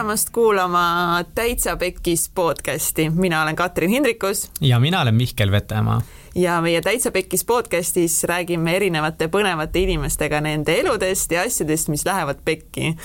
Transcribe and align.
tulemast 0.00 0.30
kuulama 0.30 1.24
Täitsa 1.34 1.76
Pekkis 1.76 2.30
podcasti, 2.34 3.10
mina 3.10 3.42
olen 3.42 3.56
Katrin 3.56 3.90
Hindrikus. 3.90 4.50
ja 4.60 4.80
mina 4.80 5.00
olen 5.00 5.14
Mihkel 5.14 5.50
Vetemaa. 5.50 6.00
ja 6.34 6.60
meie 6.60 6.80
Täitsa 6.80 7.10
Pekkis 7.10 7.44
podcastis 7.44 8.24
räägime 8.24 8.76
erinevate 8.76 9.26
põnevate 9.26 9.82
inimestega 9.82 10.40
nende 10.40 10.78
eludest 10.80 11.32
ja 11.32 11.42
asjadest, 11.42 11.88
mis 11.88 12.06
lähevad 12.06 12.40
pekki. 12.44 12.96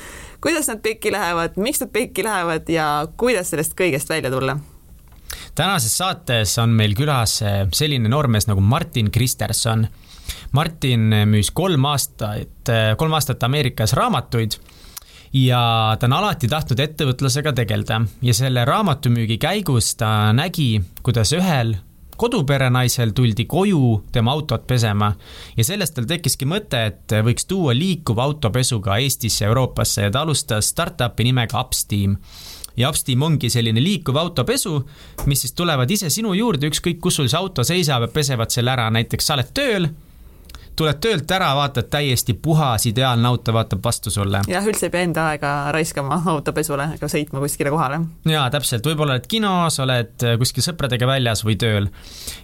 kuidas 0.41 0.67
nad 0.67 0.79
pekki 0.79 1.11
lähevad, 1.11 1.57
miks 1.57 1.81
nad 1.81 1.91
pekki 1.91 2.23
lähevad 2.23 2.69
ja 2.69 3.07
kuidas 3.17 3.49
sellest 3.49 3.75
kõigest 3.75 4.09
välja 4.09 4.31
tulla 4.31 4.55
tänases 5.55 5.97
saates 5.97 6.57
on 6.63 6.69
meil 6.69 6.95
külas 6.95 7.41
selline 7.73 8.09
noormees 8.09 8.47
nagu 8.47 8.61
Martin 8.61 9.11
Kristerson. 9.11 9.87
Martin 10.51 11.11
müüs 11.27 11.51
kolm 11.53 11.85
aastat, 11.85 12.71
kolm 12.97 13.13
aastat 13.13 13.43
Ameerikas 13.43 13.93
raamatuid 13.93 14.55
ja 15.35 15.97
ta 15.99 16.07
on 16.07 16.15
alati 16.15 16.47
tahtnud 16.47 16.79
ettevõtlusega 16.79 17.51
tegeleda. 17.55 17.99
Ja 18.23 18.33
selle 18.35 18.63
raamatumüügi 18.67 19.37
käigus 19.41 19.95
ta 19.99 20.31
nägi, 20.35 20.79
kuidas 21.03 21.33
ühel 21.35 21.75
koduperenaisel 22.15 23.11
tuldi 23.11 23.43
koju 23.45 24.05
tema 24.15 24.31
autot 24.31 24.63
pesema. 24.67 25.11
Ja 25.57 25.65
sellest 25.67 25.97
tal 25.97 26.07
tekkiski 26.07 26.47
mõte, 26.47 26.85
et 26.91 27.15
võiks 27.27 27.47
tuua 27.49 27.75
liikuva 27.75 28.23
autopesu 28.23 28.79
ka 28.83 29.01
Eestisse, 29.03 29.43
Euroopasse 29.49 30.07
ja 30.07 30.13
ta 30.15 30.23
alustas 30.23 30.71
startup'i 30.71 31.27
nimega 31.27 31.59
Upsteam. 31.59 32.15
Ja 32.79 32.89
Upsteam 32.91 33.23
ongi 33.23 33.49
selline 33.51 33.83
liikuv 33.83 34.15
autopesu, 34.19 34.77
mis 35.27 35.43
siis 35.43 35.55
tulevad 35.55 35.91
ise 35.91 36.09
sinu 36.11 36.33
juurde, 36.35 36.71
ükskõik 36.71 37.03
kus 37.03 37.19
sul 37.19 37.27
see 37.31 37.39
auto 37.39 37.63
seisab 37.67 38.07
ja 38.07 38.11
pesevad 38.11 38.51
selle 38.51 38.71
ära, 38.71 38.87
näiteks 38.91 39.27
sa 39.27 39.35
oled 39.35 39.51
tööl 39.55 39.91
tuled 40.75 40.99
töölt 41.03 41.31
ära, 41.31 41.51
vaatad 41.57 41.89
täiesti 41.91 42.33
puhas, 42.33 42.85
ideaalne 42.89 43.27
auto 43.27 43.53
vaatab 43.55 43.83
vastu 43.83 44.11
sulle. 44.13 44.41
jah, 44.47 44.65
üldse 44.67 44.89
ei 44.89 44.93
pea 44.93 45.05
enda 45.07 45.27
aega 45.31 45.53
raiskama 45.75 46.19
autopesule 46.35 46.89
ega 46.97 47.09
sõitma 47.11 47.43
kuskile 47.43 47.73
kohale. 47.73 48.01
jaa, 48.29 48.45
täpselt, 48.53 48.85
võib-olla 48.87 49.17
oled 49.17 49.27
kinos, 49.31 49.79
oled 49.83 50.27
kuskil 50.41 50.65
sõpradega 50.65 51.07
väljas 51.09 51.45
või 51.47 51.57
tööl. 51.61 51.89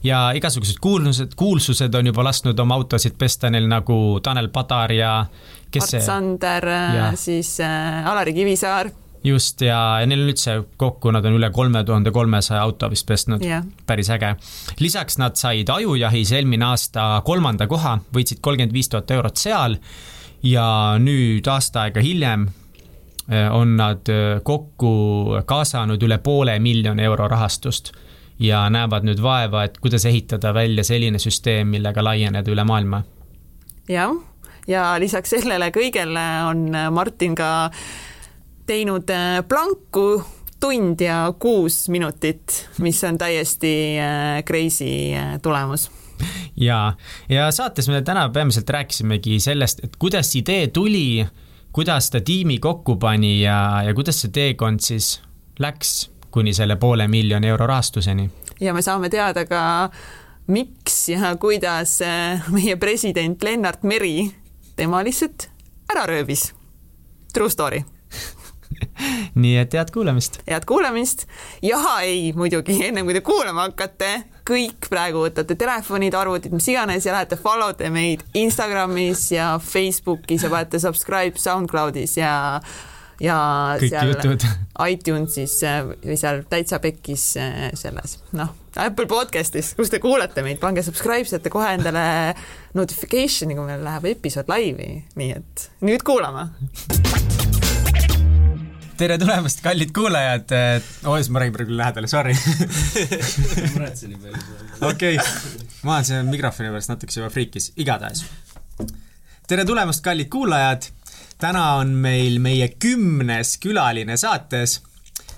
ja 0.04 0.30
igasugused 0.38 0.80
kuulsused, 0.82 1.36
kuulsused 1.40 1.96
on 1.96 2.12
juba 2.12 2.26
lasknud 2.28 2.60
oma 2.60 2.80
autosid 2.80 3.18
pesta 3.20 3.50
neil 3.50 3.68
nagu 3.72 4.20
Tanel 4.24 4.50
Padar 4.50 4.92
ja 4.96 5.14
kes 5.72 5.94
Mart 5.94 6.06
Sander, 6.06 6.68
siis 7.16 7.60
äh, 7.64 8.08
Alari 8.08 8.34
Kivisaar 8.36 8.92
just, 9.24 9.62
ja, 9.62 9.80
ja 10.02 10.08
neil 10.10 10.24
on 10.24 10.32
üldse 10.32 10.56
kokku, 10.82 11.12
nad 11.14 11.26
on 11.26 11.38
üle 11.38 11.52
kolme 11.54 11.84
tuhande 11.86 12.14
kolmesaja 12.14 12.62
auto 12.64 12.90
vist 12.92 13.08
pestnud 13.10 13.44
yeah., 13.46 13.66
päris 13.86 14.10
äge. 14.14 14.36
lisaks 14.80 15.20
nad 15.22 15.38
said 15.40 15.70
Ajujahis 15.70 16.32
eelmine 16.32 16.66
aasta 16.72 17.22
kolmanda 17.26 17.68
koha, 17.68 18.00
võitsid 18.14 18.42
kolmkümmend 18.42 18.74
viis 18.74 18.90
tuhat 18.90 19.12
eurot 19.12 19.38
seal 19.38 19.78
ja 20.44 20.66
nüüd 21.00 21.48
aasta 21.48 21.86
aega 21.86 22.02
hiljem 22.02 22.48
eh, 23.30 23.50
on 23.54 23.76
nad 23.78 24.10
eh, 24.10 24.40
kokku 24.44 24.94
kaasanud 25.46 26.02
üle 26.02 26.18
poole 26.24 26.58
miljoni 26.60 27.06
euro 27.06 27.30
rahastust 27.30 27.94
ja 28.42 28.66
näevad 28.74 29.06
nüüd 29.06 29.22
vaeva, 29.22 29.68
et 29.68 29.78
kuidas 29.78 30.06
ehitada 30.10 30.54
välja 30.54 30.84
selline 30.84 31.20
süsteem, 31.22 31.70
millega 31.70 32.04
laieneda 32.04 32.52
üle 32.52 32.66
maailma. 32.66 33.04
jah, 33.90 34.16
ja 34.68 34.96
lisaks 35.00 35.38
sellele 35.38 35.70
kõigele 35.76 36.26
on 36.50 36.72
Martin 36.94 37.38
ka 37.38 37.52
teinud 38.66 39.10
äh, 39.10 39.42
planku 39.48 40.24
tund 40.60 41.02
ja 41.02 41.34
kuus 41.40 41.90
minutit, 41.90 42.68
mis 42.80 43.04
on 43.04 43.18
täiesti 43.18 43.74
äh, 44.00 44.44
crazy 44.44 45.14
äh, 45.16 45.40
tulemus 45.42 45.92
ja, 46.56 46.94
ja 47.30 47.52
saates 47.52 47.90
me 47.90 48.02
täna 48.02 48.30
peamiselt 48.30 48.70
rääkisimegi 48.70 49.40
sellest, 49.40 49.84
et 49.84 49.96
kuidas 50.00 50.36
idee 50.36 50.68
tuli, 50.68 51.26
kuidas 51.74 52.12
ta 52.12 52.22
tiimi 52.22 52.60
kokku 52.60 52.96
pani 52.96 53.42
ja, 53.42 53.82
ja 53.86 53.94
kuidas 53.94 54.22
see 54.22 54.32
teekond 54.34 54.84
siis 54.86 55.16
läks 55.60 56.12
kuni 56.32 56.54
selle 56.54 56.76
poole 56.76 57.08
miljoni 57.08 57.48
euro 57.48 57.68
rahastuseni. 57.68 58.30
ja 58.60 58.74
me 58.74 58.82
saame 58.82 59.10
teada 59.10 59.46
ka, 59.46 59.64
miks 60.48 61.10
ja 61.10 61.36
kuidas 61.36 62.00
meie 62.52 62.76
president 62.76 63.44
Lennart 63.44 63.84
Meri 63.84 64.32
tema 64.76 65.04
lihtsalt 65.04 65.50
ära 65.92 66.06
röövis. 66.08 66.54
True 67.34 67.50
story 67.50 67.84
nii 69.44 69.58
et 69.62 69.74
head 69.78 69.94
kuulamist. 69.94 70.42
head 70.48 70.68
kuulamist. 70.70 71.26
ja 71.66 71.82
ei, 72.02 72.32
muidugi, 72.38 72.78
ennem 72.90 73.08
kui 73.08 73.18
te 73.18 73.24
kuulama 73.26 73.68
hakkate, 73.70 74.14
kõik 74.48 74.90
praegu 74.92 75.26
võtate 75.26 75.58
telefonid, 75.60 76.16
arvutid, 76.18 76.54
mis 76.56 76.70
iganes 76.72 77.08
ja 77.08 77.18
lähete 77.18 77.40
follow 77.40 77.74
te 77.78 77.92
meid 77.94 78.24
Instagramis 78.38 79.30
ja 79.36 79.54
Facebookis 79.64 80.48
ja 80.48 80.54
panete 80.54 80.82
subscribe 80.82 81.40
SoundCloudis 81.42 82.18
ja 82.22 82.34
ja 83.22 83.38
kõik 83.82 83.94
seal 83.94 84.14
jutud. 84.16 84.48
iTunesis 84.92 85.60
või 86.02 86.18
seal 86.20 86.42
täitsa 86.50 86.82
pekkis 86.84 87.28
äh, 87.42 87.68
selles, 87.78 88.18
noh, 88.38 88.56
Apple 88.82 89.08
podcast'is, 89.12 89.74
kus 89.78 89.92
te 89.92 90.00
kuulate 90.04 90.46
meid, 90.46 90.62
pange 90.62 90.84
subscribe, 90.86 91.28
saate 91.30 91.52
kohe 91.54 91.74
endale 91.76 92.06
notification'i, 92.78 93.58
kui 93.58 93.68
meil 93.68 93.86
läheb 93.86 94.10
episood 94.16 94.50
laivi, 94.52 94.94
nii 95.20 95.32
et 95.38 95.70
nüüd 95.86 96.08
kuulame 96.08 96.50
tere 99.02 99.18
tulemast, 99.18 99.64
kallid 99.66 99.90
kuulajad. 99.96 100.52
siis 101.02 101.30
ma 101.34 101.42
räägin 101.42 101.54
praegu 101.56 101.78
lähedale, 101.78 102.08
sorry. 102.08 102.36
muretsen 103.74 104.12
nii 104.12 104.20
palju. 104.22 104.42
okei, 104.90 105.16
ma 105.84 105.96
olen 105.96 106.06
siin 106.06 106.30
mikrofoni 106.30 106.70
pärast 106.70 106.92
natukese 106.92 107.22
juba 107.22 107.32
friikis, 107.34 107.72
igatahes. 107.82 108.22
tere 109.50 109.66
tulemast, 109.66 110.04
kallid 110.06 110.30
kuulajad. 110.30 110.86
täna 111.42 111.64
on 111.80 111.96
meil 112.04 112.38
meie 112.40 112.68
kümnes 112.78 113.56
külaline 113.64 114.18
saates. 114.22 114.78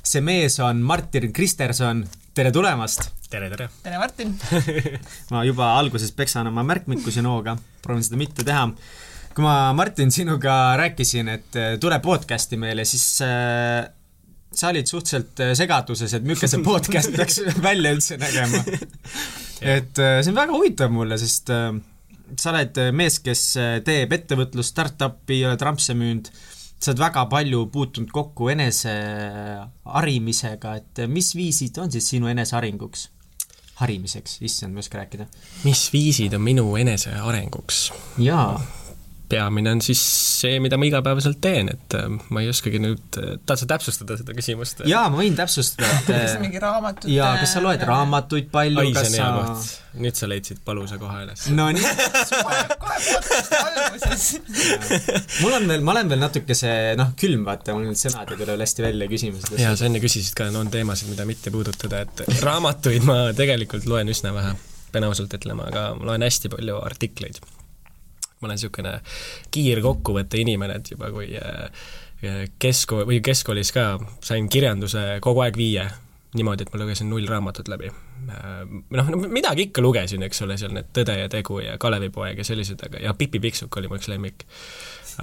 see 0.04 0.22
mees 0.22 0.60
on 0.60 0.84
Martin 0.84 1.32
Kristerson, 1.34 2.04
tere 2.36 2.52
tulemast. 2.52 3.08
tere, 3.30 3.48
tere. 3.50 3.70
tere, 3.84 3.98
Martin 3.98 4.36
ma 5.32 5.46
juba 5.48 5.72
alguses 5.78 6.12
peksan 6.12 6.52
oma 6.52 6.68
märkmikusi 6.68 7.24
nooga, 7.24 7.56
proovin 7.82 8.04
seda 8.04 8.20
mitte 8.20 8.44
teha 8.44 8.68
kui 9.34 9.46
ma, 9.46 9.74
Martin, 9.74 10.12
sinuga 10.14 10.76
rääkisin, 10.80 11.30
et 11.34 11.58
äh, 11.58 11.76
tule 11.82 11.98
podcast'i 12.04 12.58
meile, 12.62 12.86
siis 12.86 13.06
äh, 13.26 13.82
sa 14.54 14.70
olid 14.70 14.90
suhteliselt 14.90 15.42
äh, 15.42 15.54
segaduses, 15.58 16.14
et 16.14 16.28
milline 16.28 16.50
see 16.50 16.66
podcast 16.66 17.14
peaks 17.18 17.42
välja 17.64 17.94
üldse 17.96 18.20
nägema. 18.22 18.62
et 19.62 20.02
äh, 20.02 20.20
see 20.22 20.34
on 20.34 20.38
väga 20.38 20.54
huvitav 20.54 20.94
mulle, 20.94 21.18
sest 21.22 21.50
sa 21.50 22.52
oled 22.54 22.82
mees, 22.96 23.20
kes 23.26 23.46
teeb 23.86 24.14
ettevõtlust, 24.18 24.74
startup'i, 24.74 25.42
oled 25.50 25.66
rampse 25.66 25.98
müünud, 25.98 26.30
sa 26.78 26.92
oled 26.92 27.02
väga 27.02 27.26
palju 27.32 27.66
puutunud 27.74 28.14
kokku 28.14 28.52
enese 28.54 28.94
harimisega, 29.90 30.78
et 30.82 31.04
mis 31.10 31.34
viisid 31.38 31.82
on 31.82 31.92
siis 31.94 32.14
sinu 32.14 32.30
enesearenguks? 32.34 33.10
harimiseks, 33.74 34.38
issand, 34.46 34.70
ma 34.76 34.80
ei 34.80 34.86
oska 34.86 35.00
rääkida. 35.00 35.26
mis 35.66 35.88
viisid 35.90 36.38
on 36.38 36.46
minu 36.46 36.68
enesearenguks? 36.78 37.88
jaa 38.22 38.62
peamine 39.34 39.74
on 39.76 39.84
siis 39.84 40.02
see, 40.44 40.60
mida 40.64 40.78
ma 40.80 40.88
igapäevaselt 40.90 41.40
teen, 41.44 41.72
et 41.74 41.98
äh, 41.98 42.10
ma 42.34 42.44
ei 42.44 42.50
oskagi 42.52 42.82
nüüd, 42.84 43.06
äh, 43.20 43.36
tahad 43.44 43.64
sa 43.64 43.70
täpsustada 43.76 44.18
seda 44.20 44.36
küsimust? 44.38 44.84
jaa, 44.90 45.06
ma 45.14 45.22
võin 45.22 45.38
täpsustada, 45.38 45.90
et 46.00 46.12
kas 46.14 46.36
mingi 46.44 46.62
raamatut 46.62 47.10
jaa, 47.12 47.36
kas 47.42 47.56
sa 47.58 47.64
loed 47.64 47.84
raamatuid 47.88 48.52
palju, 48.54 48.90
kas 48.96 49.14
sa 49.16 49.32
nüüd 49.94 50.18
sa 50.18 50.26
leidsid 50.30 50.64
palusa 50.66 50.98
koha 50.98 51.22
üles. 51.22 51.46
Nonii. 51.54 51.84
mul 55.42 55.54
on 55.54 55.68
veel, 55.70 55.84
ma 55.86 55.94
olen 55.96 56.12
veel 56.12 56.22
natukese 56.24 56.70
noh, 57.00 57.14
külm, 57.20 57.46
vaata, 57.48 57.76
mul 57.76 57.90
need 57.90 58.00
sõnad 58.00 58.30
ei 58.34 58.40
tule 58.40 58.54
veel 58.54 58.66
hästi 58.66 58.86
välja 58.86 59.10
küsimustes. 59.12 59.58
jaa, 59.62 59.74
sa 59.80 59.90
enne 59.90 60.02
küsisid 60.04 60.34
ka, 60.38 60.50
no 60.54 60.64
on 60.64 60.72
teemasid, 60.74 61.12
mida 61.14 61.28
mitte 61.30 61.54
puudutada, 61.54 62.04
et 62.06 62.44
raamatuid 62.44 63.04
ma 63.08 63.18
tegelikult 63.38 63.86
loen 63.90 64.12
üsna 64.14 64.34
vähe, 64.36 64.56
pean 64.94 65.10
ausalt 65.10 65.34
ütlema, 65.38 65.70
aga 65.72 65.92
ma 66.00 66.12
loen 66.12 66.26
hästi 66.26 66.54
palju 66.54 66.80
artikleid 66.84 67.42
ma 68.44 68.50
olen 68.50 68.60
niisugune 68.60 68.94
kiirkokkuvõtte 69.56 70.42
inimene, 70.44 70.80
et 70.82 70.94
juba 70.94 71.12
kui 71.16 71.32
äh, 71.40 71.86
keskkool 72.60 73.08
või 73.10 73.20
keskkoolis 73.24 73.74
ka 73.76 73.88
sain 74.24 74.50
kirjanduse 74.52 75.20
kogu 75.24 75.44
aeg 75.46 75.60
viie, 75.60 75.86
niimoodi, 76.38 76.66
et 76.66 76.74
ma 76.74 76.82
lugesin 76.82 77.10
null 77.12 77.28
raamatut 77.30 77.72
läbi. 77.72 77.92
Äh, 78.28 78.64
noh, 78.96 79.14
midagi 79.28 79.70
ikka 79.70 79.84
lugesin, 79.84 80.24
eks 80.28 80.44
ole, 80.46 80.60
seal 80.60 80.76
need 80.76 80.92
Tõde 80.96 81.18
ja 81.20 81.32
tegu 81.32 81.62
ja 81.64 81.78
Kalevipoeg 81.82 82.44
ja 82.44 82.48
sellised, 82.48 82.84
aga 82.88 83.02
ja 83.08 83.16
Pipi 83.18 83.42
Pikksukk 83.44 83.82
oli 83.82 83.92
mu 83.92 84.00
üks 84.00 84.12
lemmik 84.12 84.48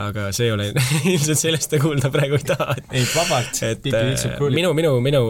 aga 0.01 0.29
see 0.35 0.47
ei 0.49 0.53
ole 0.55 0.69
ilmselt 1.13 1.41
sellest 1.41 1.71
te 1.73 1.81
kuulda 1.83 2.11
praegu 2.13 2.39
ei 2.39 2.47
taha. 2.47 2.77
ei, 2.91 3.05
vabalt. 3.15 3.63
et 3.67 3.89
äh, 3.91 4.37
minu, 4.55 4.73
minu, 4.77 4.93
minu, 5.05 5.23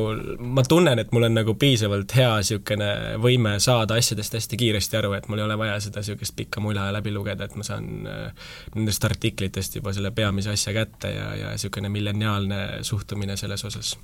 ma 0.59 0.65
tunnen, 0.67 1.03
et 1.03 1.13
mul 1.17 1.29
on 1.29 1.37
nagu 1.41 1.55
piisavalt 1.61 2.15
hea 2.17 2.31
niisugune 2.41 2.91
võime 3.23 3.57
saada 3.63 3.99
asjadest 4.01 4.37
hästi 4.39 4.61
kiiresti 4.61 5.01
aru, 5.01 5.15
et 5.19 5.29
mul 5.31 5.43
ei 5.43 5.47
ole 5.49 5.59
vaja 5.61 5.79
seda 5.87 6.05
niisugust 6.05 6.37
pikka 6.39 6.63
mula 6.65 6.91
läbi 6.95 7.15
lugeda, 7.15 7.49
et 7.49 7.57
ma 7.59 7.67
saan 7.67 8.09
äh, 8.11 8.51
nendest 8.77 9.05
artiklitest 9.09 9.81
juba 9.81 9.95
selle 9.97 10.13
peamise 10.17 10.55
asja 10.55 10.75
kätte 10.77 11.15
ja, 11.15 11.31
ja 11.45 11.55
niisugune 11.55 11.93
milleniaalne 11.93 12.61
suhtumine 12.87 13.39
selles 13.41 13.65
osas 13.65 13.97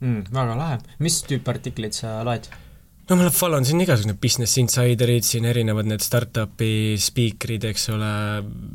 mm,. 0.00 0.28
väga 0.34 0.58
lahe. 0.58 0.78
mis 1.02 1.22
tüüpi 1.28 1.56
artikleid 1.56 1.96
sa 1.96 2.20
loed? 2.26 2.50
No 3.10 3.16
ma 3.18 3.30
follow 3.34 3.58
n 3.58 3.66
siin 3.66 3.80
igasugused 3.82 4.18
Business 4.22 4.54
Insiderid, 4.60 5.24
siin 5.26 5.46
erinevad 5.50 5.88
need 5.90 6.02
startup'i 6.04 6.94
spiikrid, 7.02 7.64
eks 7.72 7.88
ole, 7.90 8.10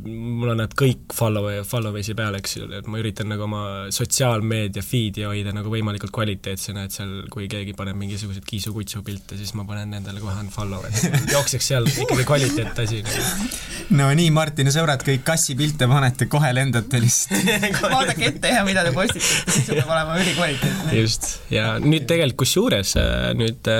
mul 0.03 0.51
on 0.51 0.59
nad 0.59 0.74
kõik 0.77 1.15
follow, 1.15 1.47
follow'isi 1.68 2.15
peal, 2.18 2.35
eks 2.35 2.57
ju, 2.57 2.68
et 2.75 2.89
ma 2.91 3.00
üritan 3.00 3.31
nagu 3.31 3.45
oma 3.45 3.62
sotsiaalmeedia 3.94 4.83
feed'i 4.83 5.24
hoida 5.24 5.53
nagu 5.56 5.71
võimalikult 5.71 6.12
kvaliteetsena, 6.15 6.83
et 6.85 6.97
seal, 6.97 7.13
kui 7.31 7.47
keegi 7.51 7.75
paneb 7.77 7.95
mingisuguseid 8.01 8.44
kiisu-kutsu 8.47 9.01
pilte, 9.07 9.39
siis 9.39 9.53
ma 9.56 9.63
panen 9.69 9.95
nendele 9.95 10.19
kohe 10.19 10.35
unfollow, 10.44 10.83
et 10.91 11.31
jookseks 11.31 11.71
seal 11.71 11.88
ikkagi 11.88 12.27
kvaliteetasi 12.27 13.01
nagu. 13.07 13.50
no 14.01 14.12
nii, 14.12 14.27
Martini 14.35 14.75
sõbrad, 14.75 15.07
kõik 15.07 15.24
kassipilte 15.27 15.88
panete, 15.88 16.27
kohe 16.27 16.51
lendate 16.51 17.00
lihtsalt. 17.00 17.47
Vaadake 17.95 18.33
ette 18.33 18.51
ja 18.51 18.68
mida 18.68 18.83
te 18.83 18.91
postitate, 18.91 19.56
siis 19.56 19.71
peab 19.71 19.88
olema 19.88 20.19
ülikvaliteetne. 20.19 21.00
just, 21.00 21.31
ja 21.53 21.77
nüüd 21.79 22.03
tegelikult 22.12 22.44
kusjuures 22.44 22.91
nüüd 23.39 23.71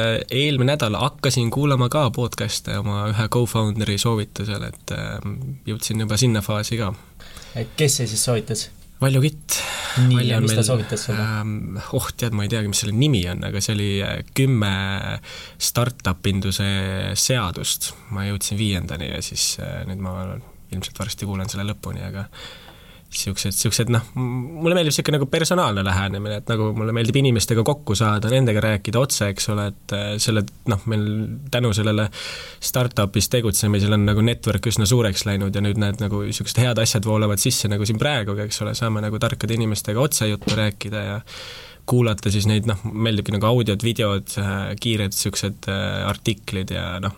eelmine 0.46 0.74
nädal 0.74 0.98
hakkasin 1.00 1.52
kuulama 1.54 1.90
ka 1.94 2.08
podcast'e 2.16 2.78
oma 2.82 3.06
ühe 3.12 3.28
co-founder'i 3.34 3.98
soovitusel, 4.02 4.68
et 4.70 4.96
äh, 4.96 5.14
jõudsin 5.68 6.04
juba 6.06 6.20
sinna 6.20 6.44
faasi 6.46 6.80
ka. 6.82 6.94
kes 7.78 8.02
see 8.02 8.10
siis 8.10 8.26
soovitas? 8.28 8.68
Valju 9.02 9.22
Kitt. 9.22 9.60
nii, 10.08 10.24
ja 10.26 10.40
mis 10.42 10.52
meil, 10.52 10.60
ta 10.60 10.66
soovitas 10.66 11.04
sulle 11.06 11.22
ähm,? 11.22 11.78
oh, 11.94 12.08
tead, 12.18 12.34
ma 12.38 12.48
ei 12.48 12.52
teagi, 12.54 12.70
mis 12.72 12.82
selle 12.82 12.96
nimi 12.98 13.22
on, 13.30 13.44
aga 13.46 13.62
see 13.62 13.76
oli 13.78 13.90
äh, 14.06 14.22
kümme 14.38 14.72
startup 15.62 16.26
induse 16.30 16.70
seadust. 17.18 17.92
ma 18.16 18.26
jõudsin 18.26 18.58
viiendani 18.60 19.12
ja 19.12 19.22
siis 19.26 19.56
äh, 19.62 19.84
nüüd 19.90 20.02
ma 20.02 20.16
ilmselt 20.74 20.98
varsti 21.00 21.30
kuulan 21.30 21.50
selle 21.50 21.68
lõpuni, 21.70 22.02
aga 22.04 22.26
niisugused, 23.08 23.54
niisugused 23.54 23.92
noh, 23.94 24.04
mulle 24.18 24.76
meeldib 24.76 24.92
niisugune 24.92 25.18
nagu 25.18 25.28
personaalne 25.32 25.84
lähenemine, 25.86 26.40
et 26.42 26.50
nagu 26.52 26.70
mulle 26.76 26.96
meeldib 26.96 27.20
inimestega 27.22 27.64
kokku 27.68 27.96
saada, 27.98 28.32
nendega 28.32 28.62
rääkida 28.64 29.00
otse, 29.00 29.30
eks 29.32 29.48
ole, 29.54 29.68
et 29.72 29.96
äh, 29.96 30.10
selle 30.22 30.44
noh, 30.72 30.84
meil 30.92 31.06
tänu 31.54 31.72
sellele 31.78 32.10
startup'is 32.72 33.32
tegutsemisel 33.34 33.96
on 33.96 34.04
nagu 34.10 34.26
network 34.26 34.68
üsna 34.72 34.88
suureks 34.90 35.24
läinud 35.30 35.56
ja 35.56 35.64
nüüd 35.64 35.80
need 35.82 36.04
nagu 36.04 36.24
niisugused 36.26 36.60
head 36.64 36.84
asjad 36.84 37.08
voolavad 37.08 37.42
sisse 37.42 37.72
nagu 37.72 37.88
siin 37.88 38.02
praegugi, 38.02 38.48
eks 38.48 38.62
ole, 38.66 38.76
saame 38.78 39.04
nagu 39.06 39.22
tarkade 39.24 39.56
inimestega 39.56 40.04
otse 40.04 40.28
juttu 40.28 40.58
rääkida 40.58 41.06
ja 41.08 41.22
kuulata 41.88 42.32
siis 42.34 42.50
neid 42.50 42.68
noh, 42.68 42.84
meeldibki 42.92 43.32
nagu 43.38 43.48
audiod, 43.54 43.88
videod, 43.88 44.36
äh, 44.44 44.60
kiired 44.84 45.16
niisugused 45.16 45.72
äh, 45.72 46.04
artiklid 46.10 46.76
ja 46.76 46.98
noh, 47.04 47.16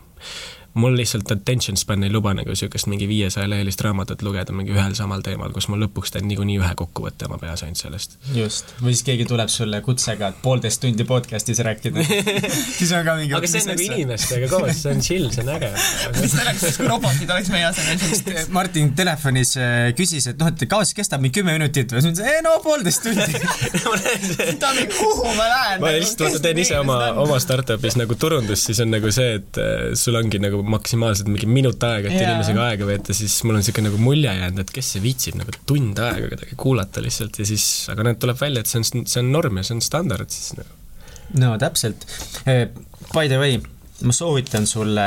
mul 0.73 0.97
lihtsalt 0.97 1.31
attention 1.31 1.77
span 1.77 2.03
ei 2.03 2.11
luba 2.13 2.33
nagu 2.37 2.53
niisugust 2.53 2.89
mingi 2.91 3.07
viiesaja 3.09 3.49
lehelist 3.49 3.81
raamatut 3.81 4.21
lugeda 4.25 4.53
mingi 4.55 4.73
ühel 4.75 4.93
samal 4.97 5.23
teemal, 5.25 5.51
kus 5.55 5.69
ma 5.71 5.79
lõpuks 5.81 6.13
teen 6.13 6.27
niikuinii 6.29 6.59
ühe 6.61 6.71
kokkuvõtte 6.77 7.29
oma 7.29 7.39
peas 7.41 7.63
ainult 7.65 7.81
sellest. 7.81 8.17
just, 8.35 8.73
või 8.83 8.93
siis 8.93 9.05
keegi 9.07 9.25
tuleb 9.29 9.49
sulle 9.53 9.81
kutsega, 9.85 10.29
et 10.33 10.41
poolteist 10.43 10.81
tundi 10.83 11.05
podcast'is 11.09 11.61
rääkida. 11.65 12.05
Siis 12.79 12.91
on 12.95 13.03
ka 13.05 13.15
mingi 13.17 13.33
aga 13.35 13.47
see 13.49 13.61
on 13.63 13.69
nagu 13.71 13.85
inimestega 13.85 14.49
koos, 14.51 14.77
see 14.83 14.93
on 14.93 15.01
chill, 15.03 15.27
see 15.33 15.43
on 15.43 15.51
äge. 15.55 15.69
Mis 16.19 16.35
oleks 16.39 16.63
siis, 16.63 16.77
kui 16.79 16.87
robotid 16.89 17.33
oleks 17.33 17.51
meie 17.53 17.65
asemel 17.67 17.99
sellist 18.01 18.29
Martin 18.57 18.93
telefonis 18.97 19.55
äh, 19.59 19.89
küsis, 19.97 20.29
et 20.31 20.39
noh, 20.39 20.51
et 20.51 20.65
kaua 20.69 20.87
siis 20.87 20.97
kestab, 20.99 21.23
mingi 21.23 21.39
kümme 21.39 21.55
minutit 21.57 21.91
või? 21.93 22.03
siis 22.03 22.11
ma 22.11 22.15
ütlesin, 22.15 22.37
ei 22.37 22.45
no 22.45 22.55
poolteist 22.63 23.05
tundi. 23.05 24.55
Ta 24.61 24.71
mingi, 24.77 24.89
kuhu 24.95 25.33
ma 25.35 25.49
lähen? 25.49 25.83
ma 25.83 25.93
lihtsalt 25.95 26.25
vaata 26.27 26.43
teen 26.45 26.61
ise 26.63 26.79
oma, 26.79 26.99
oma 27.23 27.39
startup'is 27.41 27.99
nagu 27.99 28.17
turundust, 28.19 28.69
siis 28.69 28.83
on 28.83 28.93
nagu 28.93 29.11
see, 29.15 29.39
et 29.39 29.61
äh, 29.61 29.75
sul 29.99 30.17
ongi 30.19 30.41
nagu 30.41 30.58
maksimaalselt 30.65 31.29
mingi 31.31 31.49
minut 31.49 31.83
aega, 31.87 32.09
et 32.09 32.17
yeah. 32.17 32.33
inimesega 32.33 32.65
aega 32.71 32.89
veeta, 32.89 33.15
siis 33.15 33.37
mul 33.45 33.57
on 33.57 33.63
niisugune 33.63 33.89
nagu 33.89 34.01
mulje 34.03 34.35
jäänud, 34.41 34.63
et 34.63 34.75
kes 34.75 34.93
see 34.95 35.03
viitsib 35.03 35.39
nagu 35.39 35.55
tund 35.69 35.99
aega 36.03 36.31
kedagi 36.35 36.59
kuulata 36.59 37.03
lihtsalt 37.05 37.41
ja 37.41 37.47
siis, 37.49 37.65
aga 37.93 38.09
näed, 38.09 38.21
tuleb 38.21 38.39
välja, 38.41 38.63
et 38.63 38.71
see 38.71 38.81
on, 38.81 39.07
see 39.07 39.23
on 39.23 39.33
norm 39.35 39.59
ja 39.61 39.65
see 39.67 39.77
on 39.77 39.83
standard 39.85 40.31
siis 40.33 40.53
nagu. 40.59 40.79
no 41.39 41.55
täpselt. 41.61 42.07
Eh, 42.45 42.65
by 43.13 43.27
the 43.27 43.41
way 43.41 43.59
ma 44.07 44.13
soovitan 44.15 44.67
sulle 44.69 45.05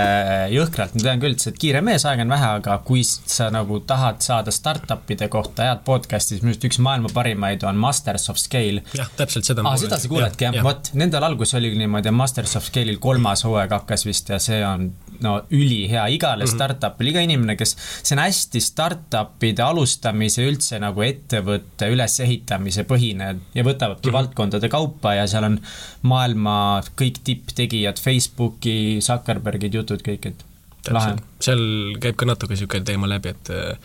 jõhkralt, 0.52 0.96
ma 0.96 1.04
tean 1.06 1.22
küll, 1.22 1.36
et 1.36 1.42
sa 1.42 1.50
oled 1.50 1.60
kiire 1.60 1.82
mees, 1.84 2.04
aega 2.08 2.24
on 2.26 2.32
vähe, 2.32 2.48
aga 2.58 2.76
kui 2.86 3.02
sa 3.06 3.48
nagu 3.54 3.80
tahad 3.88 4.20
saada 4.24 4.52
startup'ide 4.54 5.28
kohta 5.32 5.68
head 5.68 5.84
podcast'i, 5.86 6.36
siis 6.36 6.44
minu 6.44 6.52
arust 6.52 6.66
üks 6.68 6.80
maailma 6.84 7.12
parimaid 7.14 7.64
on 7.68 7.80
Masters 7.80 8.28
of 8.32 8.40
Scale. 8.40 8.84
jah, 8.96 9.08
täpselt 9.16 9.48
seda 9.48 9.64
ah, 9.68 9.78
seda 9.80 10.00
sa 10.00 10.10
kuuledki 10.12 10.48
jah 10.48 10.58
ja., 10.58 10.66
vot, 10.66 10.92
nendel 10.98 11.24
alguses 11.28 11.56
oligi 11.60 11.80
niimoodi, 11.80 12.12
Masters 12.14 12.56
of 12.60 12.68
Scale'il 12.68 13.00
kolmas 13.02 13.46
hooaeg 13.48 13.72
hakkas 13.78 14.06
vist 14.08 14.32
ja 14.32 14.40
see 14.42 14.60
on 14.66 14.90
no 15.22 15.34
ülihea 15.50 16.06
igale 16.12 16.44
mm 16.44 16.48
-hmm. 16.48 16.54
startup'ile, 16.54 17.10
iga 17.12 17.24
inimene, 17.24 17.56
kes, 17.56 17.76
see 18.02 18.16
on 18.16 18.22
hästi 18.22 18.60
startup'ide 18.60 19.64
alustamise, 19.64 20.46
üldse 20.48 20.80
nagu 20.82 21.04
ettevõtte 21.06 21.90
ülesehitamise 21.92 22.86
põhine 22.88 23.34
ja 23.54 23.64
võtavadki 23.64 24.06
mm 24.06 24.08
-hmm. 24.08 24.18
valdkondade 24.18 24.68
kaupa 24.68 25.14
ja 25.14 25.26
seal 25.26 25.48
on 25.50 25.60
maailma 26.02 26.56
kõik 26.96 27.22
tipptegijad 27.24 28.00
Facebooki 28.00 28.98
Zuckerbergid 29.00 29.74
jutud 29.74 30.02
kõik, 30.02 30.26
et 30.32 30.44
lahe. 30.90 31.16
seal 31.40 31.62
käib 32.02 32.16
ka 32.16 32.26
natuke 32.26 32.54
niisugune 32.54 32.84
teema 32.84 33.08
läbi, 33.10 33.34
et 33.34 33.50
äh, 33.50 33.76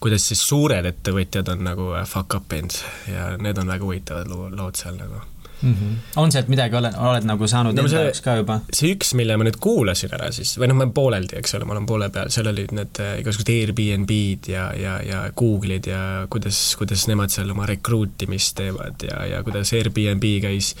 kuidas 0.00 0.28
siis 0.28 0.42
suured 0.48 0.86
ettevõtjad 0.88 1.48
on 1.52 1.66
nagu 1.66 1.90
äh, 1.94 2.06
fuck 2.08 2.34
up 2.38 2.52
inud 2.56 2.78
ja 3.10 3.34
need 3.36 3.58
on 3.60 3.68
väga 3.68 3.84
huvitavad 3.84 4.30
lood 4.30 4.80
seal 4.80 4.96
nagu 5.00 5.20
mm. 5.62 5.74
-hmm. 5.74 5.96
on 6.16 6.32
sealt 6.32 6.48
midagi, 6.48 6.76
oled, 6.76 6.96
oled 6.98 7.28
nagu 7.28 7.48
saanud 7.50 7.76
no, 7.76 7.84
enda 7.84 8.02
jaoks 8.04 8.22
ka 8.24 8.36
juba? 8.40 8.60
see 8.72 8.92
üks, 8.94 9.14
mille 9.18 9.36
ma 9.36 9.46
nüüd 9.46 9.60
kuulasin 9.62 10.14
ära 10.16 10.30
siis, 10.34 10.56
või 10.58 10.70
noh, 10.70 10.78
ma 10.80 10.86
olen 10.86 10.94
pooleldi, 10.96 11.38
eks 11.40 11.56
ole, 11.58 11.68
ma 11.68 11.76
olen 11.76 11.88
poole 11.88 12.10
peal, 12.14 12.32
seal 12.34 12.50
olid 12.52 12.74
need 12.76 13.02
äh, 13.02 13.16
igasugused 13.22 13.54
Airbnb-d 13.54 14.52
ja, 14.54 14.68
ja, 14.76 14.98
ja 15.06 15.24
Google'id 15.36 15.90
ja 15.90 16.02
kuidas, 16.30 16.60
kuidas 16.80 17.06
nemad 17.10 17.32
seal 17.34 17.50
oma 17.50 17.66
recruit 17.70 18.28
imist 18.28 18.56
teevad 18.60 19.02
ja, 19.06 19.24
ja 19.34 19.42
kuidas 19.46 19.74
Airbnb 19.76 20.30
käis 20.44 20.74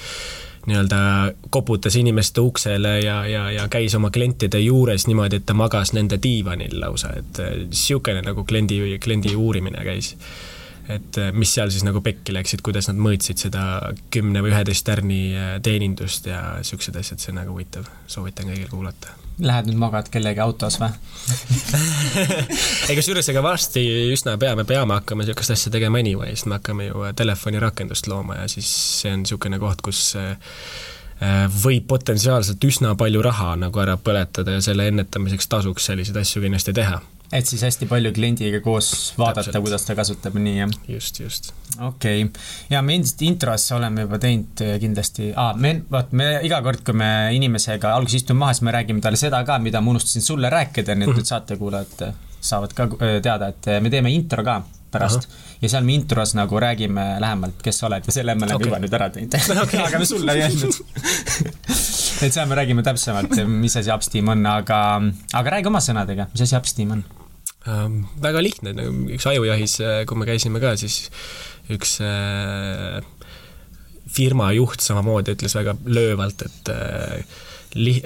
nii-öelda 0.66 1.32
koputas 1.50 1.96
inimeste 1.96 2.40
uksele 2.40 3.00
ja, 3.00 3.26
ja, 3.26 3.50
ja 3.50 3.68
käis 3.68 3.94
oma 3.94 4.10
klientide 4.10 4.60
juures 4.60 5.06
niimoodi, 5.06 5.40
et 5.40 5.46
ta 5.46 5.56
magas 5.56 5.94
nende 5.96 6.18
diivanil 6.22 6.76
lausa, 6.80 7.14
et 7.16 7.40
niisugune 7.66 8.22
nagu 8.26 8.44
kliendi, 8.44 8.98
kliendi 9.00 9.34
uurimine 9.36 9.84
käis. 9.84 10.14
Et 10.88 11.18
mis 11.36 11.52
seal 11.54 11.70
siis 11.72 11.84
nagu 11.86 12.02
pekki 12.04 12.34
läksid, 12.34 12.62
kuidas 12.66 12.88
nad 12.90 13.00
mõõtsid 13.00 13.40
seda 13.44 13.62
kümne 14.12 14.42
või 14.44 14.52
üheteist 14.54 14.86
tärni 14.86 15.20
teenindust 15.64 16.28
ja 16.30 16.40
niisugused 16.58 16.96
asjad, 17.00 17.22
see 17.22 17.32
on 17.34 17.42
väga 17.42 17.54
huvitav, 17.54 17.90
soovitan 18.10 18.50
kõigil 18.50 18.70
kuulata. 18.70 19.16
Lähed 19.40 19.70
nüüd 19.70 19.78
magad 19.80 20.10
kellegi 20.12 20.42
autos 20.44 20.76
või? 20.80 20.90
Ei 22.90 22.96
kusjuures, 22.98 23.28
ega 23.32 23.42
varsti 23.44 23.84
üsna 24.12 24.36
pea 24.40 24.52
me 24.58 24.66
peame 24.68 24.98
hakkama 24.98 25.24
niisugust 25.24 25.54
asja 25.54 25.72
tegema 25.72 26.02
anyway, 26.02 26.34
sest 26.36 26.50
me 26.50 26.58
hakkame 26.58 26.90
ju 26.90 27.04
telefonirakendust 27.16 28.10
looma 28.10 28.42
ja 28.42 28.48
siis 28.52 28.70
see 29.00 29.14
on 29.14 29.24
niisugune 29.24 29.60
koht, 29.62 29.84
kus 29.84 30.10
võib 31.62 31.86
potentsiaalselt 31.88 32.64
üsna 32.64 32.94
palju 32.96 33.22
raha 33.24 33.54
nagu 33.60 33.80
ära 33.82 33.96
põletada 34.00 34.56
ja 34.56 34.60
selle 34.64 34.86
ennetamiseks 34.88 35.50
tasuks 35.52 35.90
selliseid 35.90 36.16
asju 36.16 36.40
kindlasti 36.44 36.72
teha 36.76 37.00
et 37.32 37.46
siis 37.46 37.62
hästi 37.62 37.86
palju 37.90 38.10
kliendiga 38.14 38.60
koos 38.64 38.90
vaadata, 39.18 39.62
kuidas 39.62 39.84
ta 39.86 39.94
kasutab, 39.98 40.34
nii 40.42 40.56
jah? 40.56 40.72
just, 40.90 41.20
just. 41.22 41.52
okei 41.78 42.24
okay., 42.24 42.42
ja 42.72 42.82
me 42.82 42.96
endiselt 42.98 43.22
intros 43.26 43.68
oleme 43.76 44.06
juba 44.06 44.18
teinud 44.22 44.64
äh, 44.66 44.74
kindlasti 44.82 45.30
ah,, 45.38 45.52
me, 45.54 45.76
vaat 45.90 46.10
me 46.16 46.32
iga 46.46 46.58
kord, 46.66 46.82
kui 46.86 46.96
me 46.98 47.10
inimesega 47.36 47.94
alguses 47.94 48.24
istume 48.24 48.42
maha, 48.42 48.56
siis 48.56 48.66
me 48.66 48.74
räägime 48.74 49.04
talle 49.04 49.20
seda 49.20 49.44
ka, 49.46 49.60
mida 49.62 49.82
ma 49.82 49.94
unustasin 49.94 50.26
sulle 50.26 50.50
rääkida, 50.50 50.98
nii 50.98 51.06
et 51.06 51.20
nüüd 51.20 51.30
saatekuulajad 51.30 52.04
äh, 52.08 52.18
saavad 52.40 52.74
ka 52.74 52.88
äh, 52.98 53.16
teada, 53.22 53.52
et 53.54 53.70
me 53.84 53.94
teeme 53.94 54.10
intro 54.16 54.44
ka 54.46 54.60
pärast 54.90 55.28
Aha. 55.28 55.54
ja 55.62 55.70
seal 55.70 55.86
me 55.86 55.94
intros 55.94 56.34
nagu 56.34 56.60
räägime 56.60 57.04
lähemalt, 57.22 57.62
kes 57.62 57.78
sa 57.78 57.86
oled 57.86 58.10
ja 58.10 58.16
selle 58.16 58.34
me 58.34 58.48
oleme 58.48 58.58
okay. 58.58 58.72
juba 58.72 58.82
nüüd 58.82 58.98
ära 58.98 59.10
teinud 59.14 59.38
okay. 59.64 59.84
aga 59.84 60.02
me 60.02 60.10
sulle 60.10 60.34
ei 60.34 60.48
öelnud 60.48 60.82
et 62.26 62.34
seal 62.34 62.50
me 62.50 62.58
räägime 62.58 62.82
täpsemalt, 62.82 63.38
mis 63.54 63.78
asi 63.78 63.94
Upsteam 63.94 64.34
on, 64.34 64.42
aga, 64.50 64.82
aga 65.30 65.56
räägi 65.58 65.70
oma 65.70 65.84
sõnadega, 65.84 66.26
mis 66.34 66.48
asi 66.48 66.58
Upsteam 66.58 66.98
on 66.98 67.06
ähm,? 67.68 68.02
väga 68.22 68.42
lihtne, 68.44 68.74
nagu 68.76 69.06
üks 69.16 69.28
ajujahis, 69.30 69.78
äh, 69.84 70.00
kui 70.08 70.18
me 70.20 70.28
käisime 70.28 70.62
ka, 70.62 70.74
siis 70.80 71.08
üks 71.70 71.98
äh, 72.04 73.00
firma 74.10 74.50
juht 74.56 74.82
samamoodi 74.82 75.36
ütles 75.36 75.54
väga 75.58 75.76
löövalt, 75.86 76.42
et 76.46 76.72
äh, 76.74 77.38
li-, 77.78 78.00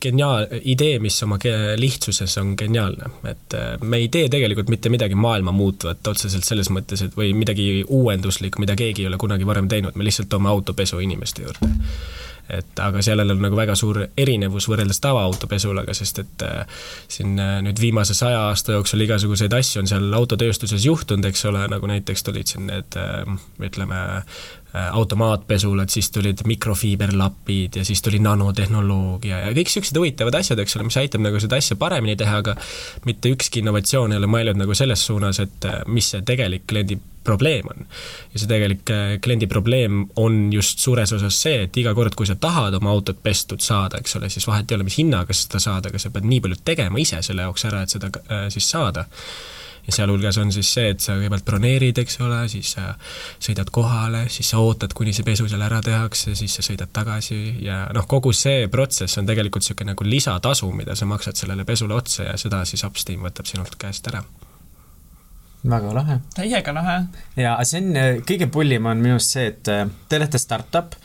geniaal-, 0.00 0.48
idee, 0.72 0.94
mis 1.04 1.18
oma 1.26 1.36
lihtsuses 1.76 2.38
on 2.40 2.54
geniaalne, 2.56 3.10
et 3.28 3.58
me 3.84 4.00
ei 4.00 4.08
tee 4.08 4.30
tegelikult 4.32 4.72
mitte 4.72 4.92
midagi 4.92 5.18
maailma 5.18 5.52
muutvat 5.52 6.06
otseselt 6.08 6.46
selles 6.48 6.72
mõttes, 6.72 7.04
et 7.04 7.18
või 7.18 7.34
midagi 7.36 7.84
uuenduslikku, 7.84 8.62
mida 8.64 8.78
keegi 8.80 9.04
ei 9.04 9.10
ole 9.10 9.20
kunagi 9.20 9.48
varem 9.48 9.68
teinud, 9.68 9.98
me 9.98 10.08
lihtsalt 10.08 10.32
toome 10.32 10.48
autopesu 10.48 11.02
inimeste 11.04 11.44
juurde 11.44 11.68
et 12.54 12.82
aga 12.82 13.02
sellel 13.04 13.34
on 13.34 13.42
nagu 13.44 13.56
väga 13.58 13.74
suur 13.78 14.02
erinevus 14.18 14.68
võrreldes 14.70 15.00
tavaautopesulaga, 15.04 15.94
sest 15.96 16.22
et 16.22 16.44
äh, 16.46 16.84
siin 17.08 17.38
äh, 17.40 17.58
nüüd 17.64 17.80
viimase 17.80 18.16
saja 18.18 18.46
aasta 18.48 18.76
jooksul 18.76 19.06
igasuguseid 19.06 19.54
asju 19.56 19.82
on 19.82 19.90
seal 19.90 20.08
autotööstuses 20.16 20.86
juhtunud, 20.86 21.28
eks 21.30 21.44
ole, 21.50 21.66
nagu 21.70 21.90
näiteks 21.90 22.26
tulid 22.26 22.50
siin 22.50 22.68
need 22.70 22.98
äh, 23.00 23.24
ütleme, 24.70 24.90
automaatpesulad, 24.92 25.88
siis 25.88 26.10
tulid 26.10 26.38
mikrofiiberlapid 26.46 27.76
ja 27.76 27.84
siis 27.84 28.02
tuli 28.02 28.18
nanotehnoloogia 28.18 29.38
ja 29.38 29.52
kõik 29.52 29.66
niisugused 29.66 29.96
huvitavad 29.96 30.34
asjad, 30.34 30.58
eks 30.58 30.76
ole, 30.76 30.84
mis 30.84 30.96
aitab 30.96 31.20
nagu 31.20 31.40
seda 31.40 31.56
asja 31.56 31.76
paremini 31.76 32.16
teha, 32.16 32.38
aga 32.38 32.54
mitte 33.04 33.32
ükski 33.34 33.60
innovatsioon 33.60 34.12
ei 34.12 34.18
ole 34.18 34.30
mõeldud 34.30 34.60
nagu 34.60 34.74
selles 34.74 35.02
suunas, 35.06 35.40
et 35.40 35.66
mis 35.86 36.10
see 36.10 36.22
tegelik 36.22 36.66
kliendi 36.70 36.98
probleem 37.24 37.66
on. 37.68 37.86
ja 38.32 38.38
see 38.40 38.48
tegelik 38.48 38.90
äh, 38.90 39.18
kliendi 39.20 39.46
probleem 39.46 40.06
on 40.16 40.52
just 40.52 40.78
suures 40.78 41.12
osas 41.12 41.42
see, 41.42 41.64
et 41.66 41.76
iga 41.76 41.94
kord, 41.94 42.14
kui 42.14 42.26
sa 42.26 42.36
tahad 42.40 42.74
oma 42.78 42.90
autot 42.94 43.22
pestud 43.22 43.60
saada, 43.60 43.98
eks 44.00 44.16
ole, 44.16 44.30
siis 44.30 44.46
vahet 44.46 44.70
ei 44.70 44.78
ole, 44.78 44.86
mis 44.88 44.98
hinnaga 44.98 45.36
seda 45.36 45.60
saada, 45.60 45.90
aga 45.90 45.98
sa 45.98 46.10
pead 46.14 46.28
nii 46.30 46.40
palju 46.40 46.62
tegema 46.64 47.00
ise 47.02 47.22
selle 47.22 47.48
jaoks 47.48 47.66
ära, 47.68 47.82
et 47.82 47.96
seda 47.96 48.12
äh, 48.28 48.46
siis 48.54 48.70
saada 48.70 49.06
ja 49.90 49.96
sealhulgas 49.98 50.38
on 50.40 50.52
siis 50.54 50.70
see, 50.76 50.90
et 50.94 51.02
sa 51.02 51.16
kõigepealt 51.18 51.46
broneerid, 51.46 51.98
eks 52.02 52.20
ole, 52.24 52.40
siis 52.52 52.74
sa 52.76 52.94
sõidad 53.42 53.70
kohale, 53.74 54.26
siis 54.32 54.52
sa 54.54 54.62
ootad, 54.62 54.94
kuni 54.96 55.14
see 55.16 55.26
pesu 55.26 55.48
seal 55.50 55.64
ära 55.66 55.82
tehakse, 55.84 56.36
siis 56.38 56.54
sa 56.56 56.64
sõidad 56.64 56.92
tagasi 56.94 57.40
ja 57.66 57.82
noh, 57.96 58.06
kogu 58.10 58.32
see 58.36 58.68
protsess 58.72 59.20
on 59.20 59.28
tegelikult 59.28 59.64
niisugune 59.64 59.92
nagu 59.92 60.06
lisatasu, 60.06 60.70
mida 60.76 60.96
sa 60.96 61.08
maksad 61.10 61.38
sellele 61.38 61.66
pesule 61.68 61.96
otsa 61.98 62.30
ja 62.30 62.38
seda 62.40 62.62
siis 62.68 62.86
Upsteam 62.86 63.26
võtab 63.26 63.50
sinult 63.50 63.76
käest 63.80 64.06
ära 64.12 64.22
väga 65.70 65.94
lahe. 65.94 66.20
täiega 66.34 66.72
lahe. 66.74 67.00
ja 67.36 67.56
see 67.68 67.82
on, 67.82 68.22
kõige 68.26 68.48
pullim 68.52 68.86
on 68.88 69.02
minu 69.02 69.18
arust 69.18 69.36
see, 69.36 69.50
et 69.52 69.62
te 69.66 70.20
olete 70.20 70.40
startup 70.40 70.96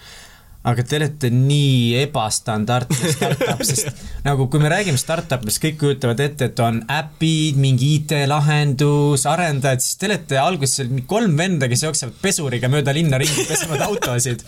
aga 0.65 0.83
te 0.85 0.97
olete 0.97 1.29
nii 1.29 1.95
ebastandardne 2.01 3.11
startup, 3.13 3.61
sest 3.67 3.89
nagu 4.27 4.47
kui 4.51 4.61
me 4.63 4.71
räägime 4.71 4.97
startup'ist, 4.99 5.61
kõik 5.61 5.77
kujutavad 5.81 6.23
ette, 6.25 6.49
et 6.49 6.61
on 6.63 6.79
äpid, 6.91 7.59
mingi 7.61 7.91
IT-lahendus, 7.99 9.27
arendajad, 9.29 9.83
siis 9.85 9.99
te 10.01 10.09
olete 10.09 10.39
alguses 10.41 10.91
kolm 11.09 11.37
venda, 11.37 11.69
kes 11.71 11.85
jooksevad 11.85 12.17
pesuriga 12.23 12.69
mööda 12.73 12.95
linna 12.97 13.21
ringi, 13.21 13.45
pesevad 13.45 13.85
autosid. 13.85 14.45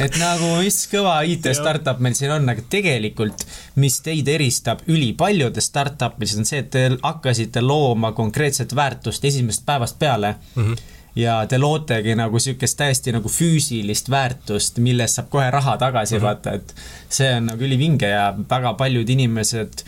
et 0.00 0.18
nagu, 0.20 0.54
mis 0.62 0.80
kõva 0.90 1.20
IT-startup 1.28 2.00
meil 2.04 2.16
siin 2.18 2.32
on, 2.38 2.48
aga 2.48 2.64
tegelikult, 2.72 3.44
mis 3.82 4.00
teid 4.04 4.28
eristab 4.32 4.84
ülipaljudest 4.88 5.74
startup'idest, 5.74 6.40
on 6.40 6.48
see, 6.48 6.64
et 6.64 6.72
te 6.72 6.86
hakkasite 7.02 7.60
looma 7.64 8.14
konkreetset 8.16 8.72
väärtust 8.76 9.24
esimesest 9.24 9.66
päevast 9.68 9.98
peale 10.00 10.36
mm. 10.54 10.62
-hmm 10.64 10.96
ja 11.16 11.38
te 11.46 11.58
lootegi 11.58 12.14
nagu 12.18 12.36
niisugust 12.36 12.78
täiesti 12.78 13.12
nagu 13.12 13.28
füüsilist 13.28 14.10
väärtust, 14.10 14.78
millest 14.84 15.18
saab 15.18 15.30
kohe 15.32 15.50
raha 15.50 15.76
tagasi 15.78 16.14
mm 16.14 16.20
-hmm. 16.20 16.24
vaata, 16.24 16.52
et 16.52 16.74
see 17.08 17.32
on 17.36 17.46
nagu 17.52 17.64
ülivinge 17.64 18.08
ja 18.08 18.34
väga 18.50 18.74
paljud 18.74 19.08
inimesed 19.08 19.84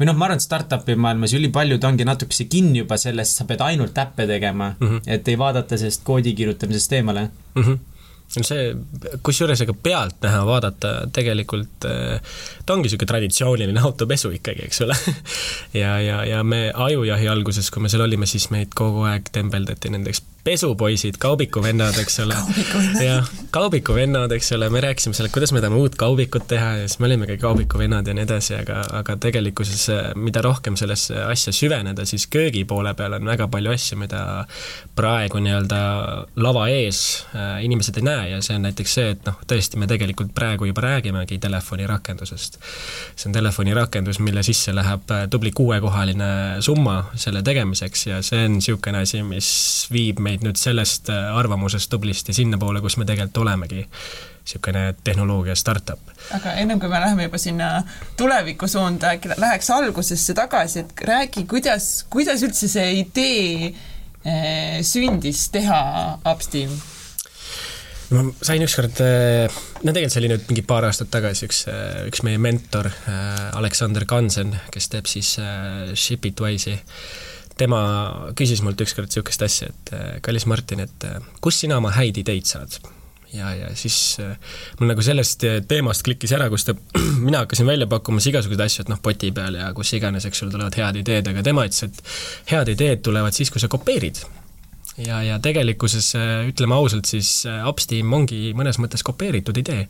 või 0.00 0.06
noh, 0.06 0.16
ma 0.18 0.26
arvan, 0.26 0.36
et 0.36 0.42
startup'i 0.42 0.96
maailmas 0.96 1.32
ülipaljud 1.32 1.84
ongi 1.84 2.04
natukese 2.04 2.44
kinni 2.44 2.78
juba 2.78 2.96
sellest, 2.98 3.36
sa 3.36 3.44
pead 3.44 3.60
ainult 3.60 3.98
äppe 3.98 4.26
tegema 4.26 4.74
mm, 4.80 4.88
-hmm. 4.88 5.00
et 5.06 5.28
ei 5.28 5.38
vaadata 5.38 5.78
sellest 5.78 6.04
koodi 6.04 6.34
kirjutamisest 6.34 6.92
eemale 6.92 7.30
mm. 7.54 7.62
-hmm 7.62 7.78
see, 8.28 8.74
kusjuures 9.22 9.60
ega 9.64 9.74
pealtnäha 9.82 10.42
vaadata 10.46 10.94
tegelikult 11.14 11.86
äh, 11.88 12.36
ta 12.66 12.74
ongi 12.74 12.88
niisugune 12.88 13.10
traditsiooniline 13.10 13.80
autopesu 13.84 14.32
ikkagi, 14.34 14.68
eks 14.68 14.84
ole. 14.86 14.98
Ja, 15.74 15.96
ja, 15.98 16.20
ja 16.24 16.44
me 16.46 16.68
ajujahi 16.74 17.28
alguses, 17.28 17.70
kui 17.74 17.82
me 17.82 17.88
seal 17.90 18.04
olime, 18.04 18.28
siis 18.30 18.46
meid 18.54 18.70
kogu 18.78 19.02
aeg 19.08 19.26
tembeldati 19.34 19.90
nendeks 19.90 20.22
pesupoisid, 20.44 21.16
kaubikuvennad, 21.18 21.96
eks 21.98 22.20
ole. 22.22 22.36
jah, 23.08 23.26
kaubikuvennad, 23.54 24.32
eks 24.36 24.52
ole, 24.54 24.68
me 24.70 24.82
rääkisime 24.84 25.16
seal, 25.16 25.28
et 25.28 25.34
kuidas 25.34 25.54
me 25.56 25.62
tahame 25.64 25.80
uut 25.80 25.96
kaubikut 25.98 26.46
teha 26.50 26.70
ja 26.82 26.88
siis 26.88 27.00
me 27.02 27.08
olimegi 27.08 27.38
kaubikuvennad 27.42 28.06
ja 28.06 28.14
nii 28.14 28.26
edasi, 28.26 28.54
aga, 28.60 28.82
aga 29.00 29.16
tegelikkuses 29.24 29.88
mida 30.20 30.44
rohkem 30.44 30.76
sellesse 30.78 31.16
asja 31.24 31.54
süveneda, 31.56 32.06
siis 32.06 32.28
köögi 32.30 32.62
poole 32.68 32.92
peal 32.94 33.16
on 33.18 33.26
väga 33.32 33.48
palju 33.50 33.72
asju, 33.74 33.98
mida 34.04 34.22
praegu 34.94 35.40
nii-öelda 35.42 35.80
lava 36.44 36.68
ees 36.70 37.00
äh, 37.32 37.56
inimesed 37.64 37.98
ei 37.98 38.06
näe 38.06 38.23
ja 38.26 38.40
see 38.42 38.56
on 38.58 38.66
näiteks 38.66 38.94
see, 38.98 39.14
et 39.14 39.24
noh, 39.28 39.38
tõesti, 39.50 39.78
me 39.80 39.88
tegelikult 39.90 40.34
praegu 40.34 40.68
juba 40.68 40.84
räägimegi 40.86 41.38
telefonirakendusest. 41.42 42.58
see 43.16 43.28
on 43.28 43.36
telefonirakendus, 43.36 44.20
mille 44.24 44.42
sisse 44.46 44.74
läheb 44.74 45.10
äh, 45.14 45.24
tubli 45.30 45.52
kuuekohaline 45.52 46.60
summa 46.64 46.98
selle 47.14 47.42
tegemiseks 47.42 48.06
ja 48.06 48.20
see 48.22 48.44
on 48.48 48.58
niisugune 48.58 49.02
asi, 49.04 49.22
mis 49.26 49.48
viib 49.92 50.22
meid 50.24 50.46
nüüd 50.46 50.60
sellest 50.60 51.10
äh, 51.12 51.32
arvamusest 51.36 51.90
tublisti 51.90 52.36
sinnapoole, 52.36 52.82
kus 52.84 52.98
me 53.00 53.08
tegelikult 53.08 53.44
olemegi 53.44 53.86
niisugune 54.44 54.94
tehnoloogia 55.04 55.54
startup. 55.54 56.00
aga 56.36 56.52
ennem 56.60 56.80
kui 56.80 56.88
me 56.88 57.00
läheme 57.00 57.28
juba 57.28 57.38
sinna 57.38 57.82
tuleviku 58.16 58.68
suunda, 58.68 59.14
äkki 59.16 59.32
läheks 59.36 59.70
algusesse 59.70 60.34
tagasi, 60.34 60.84
et 60.84 61.00
räägi, 61.00 61.46
kuidas, 61.48 62.06
kuidas 62.10 62.42
üldse 62.42 62.68
see 62.68 62.90
idee 63.00 63.70
eh, 64.24 64.82
sündis 64.82 65.48
teha 65.50 66.18
Upsteam? 66.32 66.76
Ma 68.14 68.24
sain 68.46 68.62
ükskord, 68.64 69.02
äh, 69.02 69.60
no 69.82 69.92
tegelikult 69.92 70.14
see 70.14 70.22
oli 70.22 70.32
nüüd 70.32 70.48
mingi 70.50 70.64
paar 70.66 70.86
aastat 70.88 71.12
tagasi, 71.12 71.50
üks, 71.50 71.64
üks 72.08 72.24
meie 72.26 72.40
mentor, 72.40 72.90
Aleksander 73.58 74.06
Kansen, 74.08 74.54
kes 74.74 74.90
teeb 74.92 75.10
siis 75.10 75.36
Shipitwise'i 75.98 76.78
tema 77.60 77.80
küsis 78.38 78.62
mult 78.64 78.80
ükskord 78.82 79.10
niisugust 79.10 79.44
asja, 79.46 79.70
et 79.70 79.94
äh, 79.94 80.10
kallis 80.24 80.46
Martin, 80.50 80.84
et 80.84 81.08
äh, 81.08 81.22
kust 81.44 81.64
sina 81.64 81.78
oma 81.80 81.94
häid 81.94 82.18
ideid 82.22 82.48
saad? 82.50 82.78
ja, 83.34 83.50
ja 83.54 83.72
siis 83.78 84.16
äh, 84.22 84.36
mul 84.78 84.90
nagu 84.92 85.02
sellest 85.02 85.42
teemast 85.70 86.04
klikkis 86.06 86.34
ära, 86.36 86.48
kus 86.52 86.66
ta, 86.68 86.76
mina 87.26 87.44
hakkasin 87.44 87.66
välja 87.66 87.88
pakkuma 87.90 88.22
siis 88.22 88.34
igasuguseid 88.34 88.66
asju, 88.66 88.86
et 88.86 88.92
noh, 88.92 89.02
poti 89.02 89.32
peal 89.34 89.58
ja 89.58 89.70
kus 89.76 89.94
iganes, 89.98 90.26
eks 90.28 90.42
sul 90.44 90.54
tulevad 90.54 90.78
head 90.78 91.02
ideed, 91.02 91.30
aga 91.30 91.46
tema 91.46 91.66
ütles, 91.68 91.86
et 91.86 92.50
head 92.52 92.74
ideed 92.74 93.04
tulevad 93.06 93.36
siis, 93.36 93.52
kui 93.54 93.62
sa 93.62 93.70
kopeerid 93.70 94.22
ja, 94.98 95.22
ja 95.22 95.38
tegelikkuses 95.42 96.12
ütleme 96.48 96.76
ausalt, 96.76 97.08
siis 97.10 97.44
Upsteam 97.68 98.12
ongi 98.14 98.52
mõnes 98.56 98.78
mõttes 98.82 99.02
kopeeritud 99.06 99.56
idee. 99.58 99.88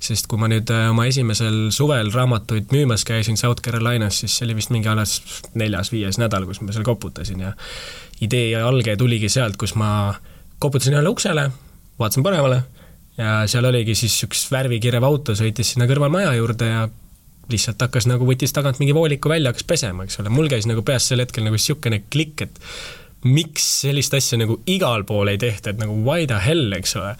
sest 0.00 0.28
kui 0.30 0.38
ma 0.38 0.48
nüüd 0.48 0.70
äh, 0.70 0.88
oma 0.92 1.08
esimesel 1.10 1.68
suvel 1.74 2.12
raamatuid 2.14 2.72
müümas 2.72 3.04
käisin 3.04 3.36
South 3.36 3.62
Carolinas, 3.62 4.20
siis 4.22 4.36
see 4.36 4.46
oli 4.46 4.54
vist 4.60 4.70
mingi 4.70 4.88
alles 4.88 5.18
neljas-viies 5.58 6.20
nädal, 6.22 6.46
kus 6.46 6.60
ma 6.62 6.72
seal 6.72 6.86
koputasin 6.86 7.40
ja 7.40 7.52
idee 8.20 8.54
alge 8.62 8.96
tuligi 8.96 9.28
sealt, 9.28 9.56
kus 9.58 9.74
ma 9.74 10.14
koputasin 10.58 10.94
ühele 10.96 11.10
uksele, 11.10 11.48
vaatasin 11.98 12.22
paremale 12.22 12.62
ja 13.18 13.42
seal 13.50 13.66
oligi 13.68 13.96
siis 13.98 14.14
üks 14.26 14.46
värvikirev 14.54 15.04
auto, 15.04 15.34
sõitis 15.38 15.74
sinna 15.74 15.88
kõrval 15.90 16.12
maja 16.14 16.32
juurde 16.38 16.70
ja 16.70 16.86
lihtsalt 17.50 17.80
hakkas 17.82 18.06
nagu, 18.08 18.26
võttis 18.28 18.52
tagant 18.54 18.78
mingi 18.80 18.94
vooliku 18.94 19.30
välja, 19.32 19.52
hakkas 19.52 19.66
pesema, 19.66 20.04
eks 20.04 20.20
ole, 20.22 20.32
mul 20.32 20.50
käis 20.52 20.68
nagu 20.68 20.84
peas 20.86 21.08
sel 21.08 21.22
hetkel 21.24 21.46
nagu 21.46 21.56
niisugune 21.56 22.02
klikk, 22.12 22.44
et 22.44 22.60
miks 23.26 23.64
sellist 23.82 24.14
asja 24.14 24.38
nagu 24.38 24.60
igal 24.70 25.02
pool 25.08 25.30
ei 25.32 25.38
tehta, 25.40 25.72
et 25.72 25.80
nagu 25.80 25.96
why 26.06 26.26
the 26.30 26.38
hell, 26.42 26.72
eks 26.76 26.94
ole. 27.00 27.14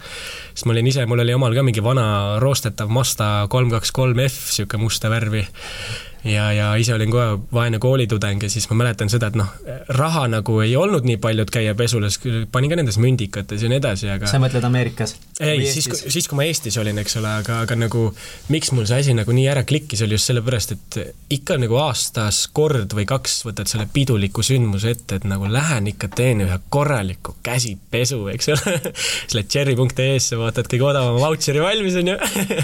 sest 0.53 0.67
ma 0.67 0.75
olin 0.75 0.87
ise, 0.87 1.05
mul 1.09 1.23
oli 1.25 1.35
omal 1.35 1.55
ka 1.57 1.65
mingi 1.65 1.83
vana 1.83 2.39
roostetav 2.43 2.91
Mazda 2.93 3.47
kolm 3.51 3.71
kaks 3.73 3.91
kolm 3.95 4.21
F, 4.23 4.45
niisugune 4.49 4.87
musta 4.87 5.11
värvi 5.11 5.43
ja, 6.23 6.49
ja 6.53 6.69
ise 6.79 6.93
olin 6.93 7.11
kohe 7.11 7.37
vaene 7.53 7.79
koolitudeng 7.79 8.43
ja 8.43 8.49
siis 8.51 8.67
ma 8.71 8.79
mäletan 8.81 9.11
seda, 9.11 9.29
et 9.31 9.37
noh, 9.39 9.51
raha 9.95 10.25
nagu 10.31 10.59
ei 10.63 10.75
olnud 10.79 11.07
nii 11.07 11.19
palju, 11.21 11.45
et 11.45 11.53
käia 11.53 11.75
pesulas, 11.79 12.19
panin 12.51 12.71
ka 12.71 12.79
nendes 12.79 12.99
mündikates 13.01 13.63
ja 13.63 13.71
nii 13.71 13.79
edasi, 13.79 14.09
aga 14.11 14.29
sa 14.29 14.41
mõtled 14.41 14.65
Ameerikas? 14.67 15.15
ei, 15.39 15.63
siis, 15.71 15.87
siis 16.07 16.27
kui 16.27 16.39
ma 16.39 16.47
Eestis 16.47 16.77
olin, 16.81 16.99
eks 17.01 17.17
ole, 17.21 17.31
aga, 17.43 17.61
aga 17.65 17.77
nagu 17.79 18.09
miks 18.51 18.73
mul 18.75 18.87
see 18.89 19.03
asi 19.05 19.15
nagu 19.17 19.33
nii 19.35 19.47
ära 19.51 19.63
klikkis, 19.67 20.03
oli 20.05 20.17
just 20.17 20.31
sellepärast, 20.31 20.75
et 20.75 20.99
ikka 21.39 21.59
nagu 21.61 21.79
aastas 21.79 22.41
kord 22.55 22.93
või 22.97 23.07
kaks 23.09 23.39
võtad 23.47 23.71
selle 23.71 23.87
piduliku 23.93 24.43
sündmuse 24.45 24.93
ette, 24.95 25.19
et 25.19 25.27
nagu 25.29 25.47
lähen 25.49 25.87
ikka 25.93 26.11
teen 26.15 26.43
ühe 26.45 26.59
korraliku 26.73 27.37
käsipesu, 27.45 28.21
eks 28.33 28.51
ole. 28.55 28.75
Siis 29.29 29.37
lähed 29.37 29.51
cherry.ee-sse, 29.53 30.37
vaatad 30.39 30.67
kõige 30.71 30.87
odavama 30.89 31.21
vautšeri 31.21 31.61
valmis, 31.63 31.97
on 32.01 32.11
ju 32.11 32.17
ja 32.19 32.61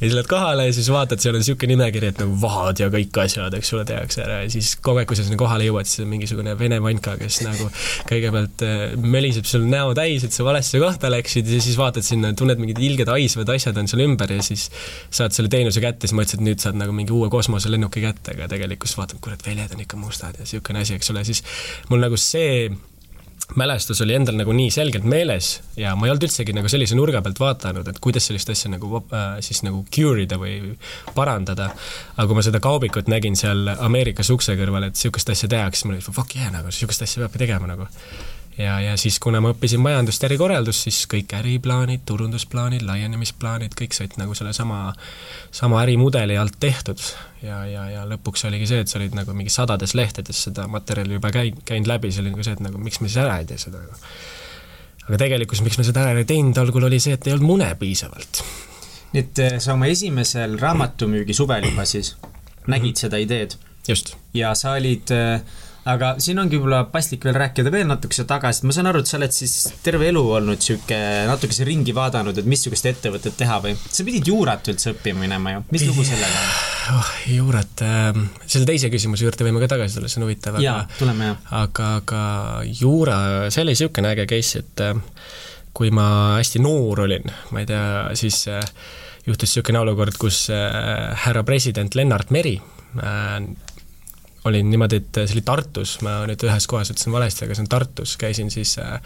siis 0.00 0.14
lähed 0.14 0.30
kohale 0.30 0.68
ja 0.68 0.74
siis 0.76 0.90
vaatad, 0.92 1.22
seal 1.22 1.36
on 1.36 1.42
niisugune 1.42 1.74
nimekiri, 1.74 2.12
et 2.12 2.22
nagu 2.22 2.36
vahad 2.42 2.82
ja 2.82 2.91
kõik 2.92 3.18
asjad, 3.24 3.54
eks 3.58 3.72
ole, 3.76 3.84
tehakse 3.88 4.22
ära 4.24 4.40
ja 4.44 4.50
siis 4.52 4.74
kogu 4.84 5.02
aeg, 5.02 5.08
kui 5.10 5.18
sa 5.18 5.26
sinna 5.26 5.38
kohale 5.40 5.66
jõuad, 5.66 5.88
siis 5.88 6.04
on 6.04 6.10
mingisugune 6.12 6.54
vene 6.58 6.78
vanka, 6.84 7.16
kes 7.20 7.40
nagu 7.46 7.68
kõigepealt 8.10 8.64
äh, 8.66 8.84
möliseb 9.00 9.48
sul 9.48 9.66
näo 9.70 9.94
täis, 9.98 10.26
et 10.26 10.36
sa 10.36 10.46
valesse 10.46 10.80
kohta 10.82 11.10
läksid 11.12 11.48
ja 11.50 11.62
siis 11.64 11.78
vaatad 11.80 12.06
sinna, 12.06 12.32
tunned 12.38 12.60
mingid 12.62 12.80
ilged 12.82 13.10
haisvad 13.12 13.52
asjad 13.56 13.80
on 13.80 13.90
seal 13.90 14.04
ümber 14.06 14.36
ja 14.36 14.44
siis 14.44 14.68
saad 15.10 15.34
selle 15.36 15.52
teenuse 15.52 15.82
kätte, 15.82 16.06
siis 16.06 16.16
mõtlesid, 16.18 16.40
et 16.40 16.46
nüüd 16.50 16.62
saad 16.62 16.78
nagu 16.78 16.94
mingi 16.96 17.14
uue 17.16 17.30
kosmoselennuki 17.32 18.04
kätte, 18.04 18.36
aga 18.36 18.50
tegelikkus 18.52 18.96
vaatad, 18.98 19.20
kurat, 19.24 19.44
väljad 19.46 19.76
on 19.76 19.84
ikka 19.84 20.00
mustad 20.00 20.38
ja 20.38 20.46
niisugune 20.46 20.84
asi, 20.84 20.96
eks 20.98 21.12
ole, 21.14 21.26
siis 21.28 21.44
mul 21.90 22.02
nagu 22.02 22.18
see 22.20 22.70
mälestus 23.56 24.00
oli 24.04 24.14
endal 24.16 24.36
nagu 24.38 24.52
nii 24.56 24.70
selgelt 24.72 25.04
meeles 25.08 25.54
ja 25.76 25.94
ma 25.98 26.06
ei 26.06 26.12
olnud 26.12 26.26
üldsegi 26.26 26.54
nagu 26.56 26.70
sellise 26.72 26.96
nurga 26.98 27.22
pealt 27.24 27.40
vaadanud, 27.42 27.88
et 27.88 28.00
kuidas 28.02 28.28
sellist 28.28 28.52
asja 28.52 28.70
nagu 28.72 29.02
äh, 29.02 29.38
siis 29.44 29.62
nagu 29.66 29.84
cure 29.94 30.24
ida 30.24 30.38
või 30.40 30.76
parandada. 31.16 31.70
aga 32.16 32.26
kui 32.28 32.38
ma 32.38 32.44
seda 32.46 32.62
kaubikut 32.62 33.10
nägin 33.12 33.36
seal 33.38 33.68
Ameerikas 33.78 34.30
ukse 34.34 34.56
kõrval, 34.58 34.88
et 34.88 34.96
niisugust 34.96 35.34
asja 35.34 35.50
tehakse, 35.52 35.86
mul 35.86 35.98
oli 35.98 36.06
fuck 36.06 36.36
yeah 36.36 36.52
nagu, 36.54 36.70
niisugust 36.70 37.04
asja 37.06 37.24
peabki 37.24 37.44
tegema 37.44 37.70
nagu 37.70 37.88
ja, 38.58 38.80
ja 38.80 38.96
siis, 38.96 39.18
kuna 39.22 39.40
ma 39.40 39.52
õppisin 39.52 39.80
majandust 39.82 40.22
ja 40.22 40.28
ärikorraldust, 40.28 40.86
siis 40.86 41.02
kõik 41.10 41.32
äriplaanid, 41.36 42.04
turundusplaanid, 42.08 42.84
laienemisplaanid, 42.86 43.74
kõik 43.78 43.96
said 43.96 44.16
nagu 44.20 44.36
sellesama, 44.36 44.92
sama 45.54 45.80
ärimudeli 45.82 46.36
alt 46.38 46.58
tehtud. 46.60 47.00
ja, 47.42 47.64
ja, 47.66 47.88
ja 47.90 48.04
lõpuks 48.08 48.46
oligi 48.48 48.68
see, 48.70 48.82
et 48.84 48.92
sa 48.92 49.00
olid 49.00 49.16
nagu 49.18 49.34
mingi 49.34 49.50
sadades 49.50 49.96
lehtedes 49.98 50.44
seda 50.48 50.68
materjali 50.70 51.18
juba 51.18 51.32
käinud, 51.34 51.64
käinud 51.68 51.90
läbi, 51.90 52.12
see 52.12 52.24
oli 52.24 52.34
nagu 52.34 52.46
see, 52.46 52.58
et 52.58 52.64
nagu 52.64 52.78
miks 52.78 53.00
me 53.00 53.08
siis 53.08 53.22
ära 53.24 53.40
ei 53.40 53.48
tee 53.48 53.58
seda 53.58 53.82
nagu. 53.82 54.12
aga 55.08 55.18
tegelikkus, 55.24 55.64
miks 55.66 55.80
me 55.80 55.88
seda 55.88 56.06
ära 56.12 56.22
ei 56.22 56.28
teinud 56.28 56.58
algul, 56.58 56.86
oli 56.90 57.00
see, 57.02 57.16
et 57.18 57.26
ei 57.26 57.34
olnud 57.34 57.48
mune 57.54 57.72
piisavalt. 57.80 58.44
nii 59.12 59.24
et 59.24 59.42
eh, 59.46 59.58
sa 59.60 59.74
oma 59.74 59.90
esimesel 59.90 60.58
raamatumüügi 60.60 61.34
suvel 61.34 61.70
juba 61.70 61.84
siis 61.84 62.16
nägid 62.66 62.94
-hmm. 62.94 63.00
seda 63.00 63.16
ideed? 63.16 63.58
just. 63.88 64.16
ja 64.34 64.54
sa 64.54 64.72
olid 64.72 65.10
äh, 65.10 65.40
aga 65.88 66.12
siin 66.22 66.38
ongi 66.38 66.58
võib-olla 66.58 66.84
paslik 66.92 67.24
veel 67.26 67.36
rääkida 67.40 67.72
veel 67.74 67.88
natukese 67.90 68.24
tagasi, 68.28 68.62
ma 68.68 68.74
saan 68.76 68.88
aru, 68.90 69.02
et 69.02 69.10
sa 69.10 69.18
oled 69.18 69.34
siis 69.34 69.54
terve 69.82 70.06
elu 70.12 70.22
olnud 70.38 70.62
sihuke 70.62 70.98
natukese 71.26 71.66
ringi 71.66 71.94
vaadanud, 71.96 72.38
et 72.38 72.48
missugust 72.48 72.86
ettevõtet 72.90 73.34
teha 73.38 73.58
või? 73.64 73.74
sa 73.82 74.06
pidid 74.06 74.30
juurat 74.30 74.70
üldse 74.70 74.92
õppima 74.94 75.24
minema 75.24 75.56
ju, 75.56 75.64
mis 75.74 75.86
lugu 75.88 76.06
sellega 76.06 76.42
on 76.42 76.98
oh,? 77.00 77.12
juurat 77.34 77.84
äh,, 77.86 78.20
selle 78.46 78.68
teise 78.68 78.92
küsimuse 78.92 79.26
juurde 79.26 79.48
võime 79.48 79.62
ka 79.64 79.72
tagasi 79.74 79.98
tulla, 79.98 80.10
see 80.12 80.22
on 80.22 80.28
huvitav, 80.28 80.60
jaa, 80.62 80.84
tuleme 81.00 81.32
jah. 81.32 81.46
aga, 81.64 81.88
aga 82.02 82.22
juura, 82.82 83.16
see 83.50 83.64
oli 83.64 83.74
niisugune 83.74 84.14
äge 84.14 84.28
case, 84.30 84.62
et 84.62 84.84
äh, 84.86 85.02
kui 85.74 85.90
ma 85.94 86.06
hästi 86.38 86.62
noor 86.62 87.06
olin, 87.08 87.26
ma 87.50 87.64
ei 87.64 87.66
tea, 87.70 87.84
siis 88.18 88.44
äh, 88.52 88.62
juhtus 89.26 89.50
niisugune 89.50 89.82
olukord, 89.82 90.14
kus 90.20 90.44
äh, 90.54 91.10
härra 91.26 91.42
president 91.48 91.98
Lennart 91.98 92.30
Meri 92.30 92.54
äh, 93.02 93.42
olin 94.48 94.70
niimoodi, 94.70 94.98
et 95.02 95.22
see 95.22 95.36
oli 95.36 95.44
Tartus, 95.46 95.96
ma 96.02 96.20
nüüd 96.28 96.42
ühes 96.46 96.66
kohas 96.70 96.90
ütlesin 96.92 97.14
valesti, 97.14 97.46
aga 97.46 97.56
see 97.56 97.64
on 97.64 97.72
Tartus, 97.72 98.16
käisin 98.20 98.50
siis 98.54 98.74
äh, 98.82 98.98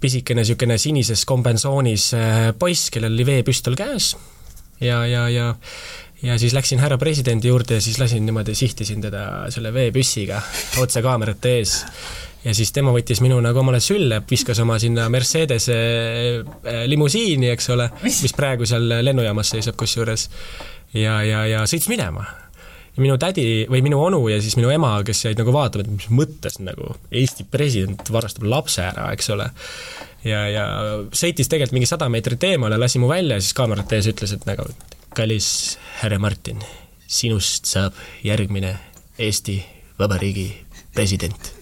pisikene 0.00 0.44
niisugune 0.44 0.78
sinises 0.80 1.26
kombensoonis 1.28 2.10
äh, 2.16 2.38
poiss, 2.58 2.88
kellel 2.94 3.14
oli 3.16 3.26
veepüstol 3.28 3.76
käes 3.78 4.14
ja, 4.80 5.04
ja, 5.06 5.28
ja 5.28 5.54
ja 6.22 6.38
siis 6.38 6.52
läksin 6.52 6.80
härra 6.80 6.98
presidendi 7.00 7.48
juurde 7.48 7.78
ja 7.78 7.80
siis 7.80 7.98
lasin 7.98 8.26
niimoodi, 8.26 8.54
sihtisin 8.54 9.00
teda 9.00 9.46
selle 9.48 9.72
veepüssiga 9.72 10.42
otse 10.82 11.02
kaamerate 11.02 11.54
ees. 11.58 11.78
ja 12.44 12.54
siis 12.56 12.72
tema 12.76 12.92
võttis 12.92 13.22
minu 13.24 13.40
nagu 13.40 13.60
omale 13.60 13.80
sülle, 13.80 14.22
viskas 14.30 14.60
oma 14.60 14.78
sinna 14.78 15.08
Mercedese 15.12 15.76
äh, 15.76 16.82
limusiini, 16.88 17.48
eks 17.54 17.72
ole, 17.76 17.90
mis 18.04 18.36
praegu 18.36 18.68
seal 18.68 18.88
lennujaamas 19.04 19.56
seisab 19.56 19.76
kusjuures. 19.80 20.28
ja, 20.94 21.22
ja, 21.24 21.44
ja 21.46 21.66
sõits 21.68 21.88
minema 21.92 22.24
minu 22.98 23.16
tädi 23.20 23.66
või 23.70 23.82
minu 23.86 24.00
onu 24.02 24.22
ja 24.32 24.40
siis 24.42 24.56
minu 24.58 24.72
ema, 24.74 24.96
kes 25.06 25.24
jäid 25.24 25.40
nagu 25.40 25.54
vaatama, 25.54 25.84
et 25.84 25.92
mis 25.94 26.08
mõttes 26.10 26.58
nagu 26.62 26.94
Eesti 27.10 27.46
president 27.50 28.10
varastab 28.12 28.48
lapse 28.50 28.82
ära, 28.82 29.10
eks 29.14 29.30
ole. 29.34 29.50
ja, 30.26 30.42
ja 30.50 30.64
sõitis 31.12 31.48
tegelikult 31.48 31.78
mingi 31.78 31.90
sada 31.90 32.10
meetrit 32.12 32.44
eemale, 32.50 32.78
lasi 32.80 33.02
mu 33.02 33.10
välja 33.10 33.38
ja 33.38 33.44
siis 33.44 33.56
kaamerate 33.56 34.00
ees 34.00 34.10
ütles, 34.10 34.34
et 34.34 34.46
nagu 34.48 34.66
kallis 35.16 35.78
härra 36.00 36.18
Martin, 36.22 36.62
sinust 37.06 37.70
saab 37.70 37.96
järgmine 38.26 38.76
Eesti 39.20 39.60
Vabariigi 40.00 40.48
president. 40.94 41.52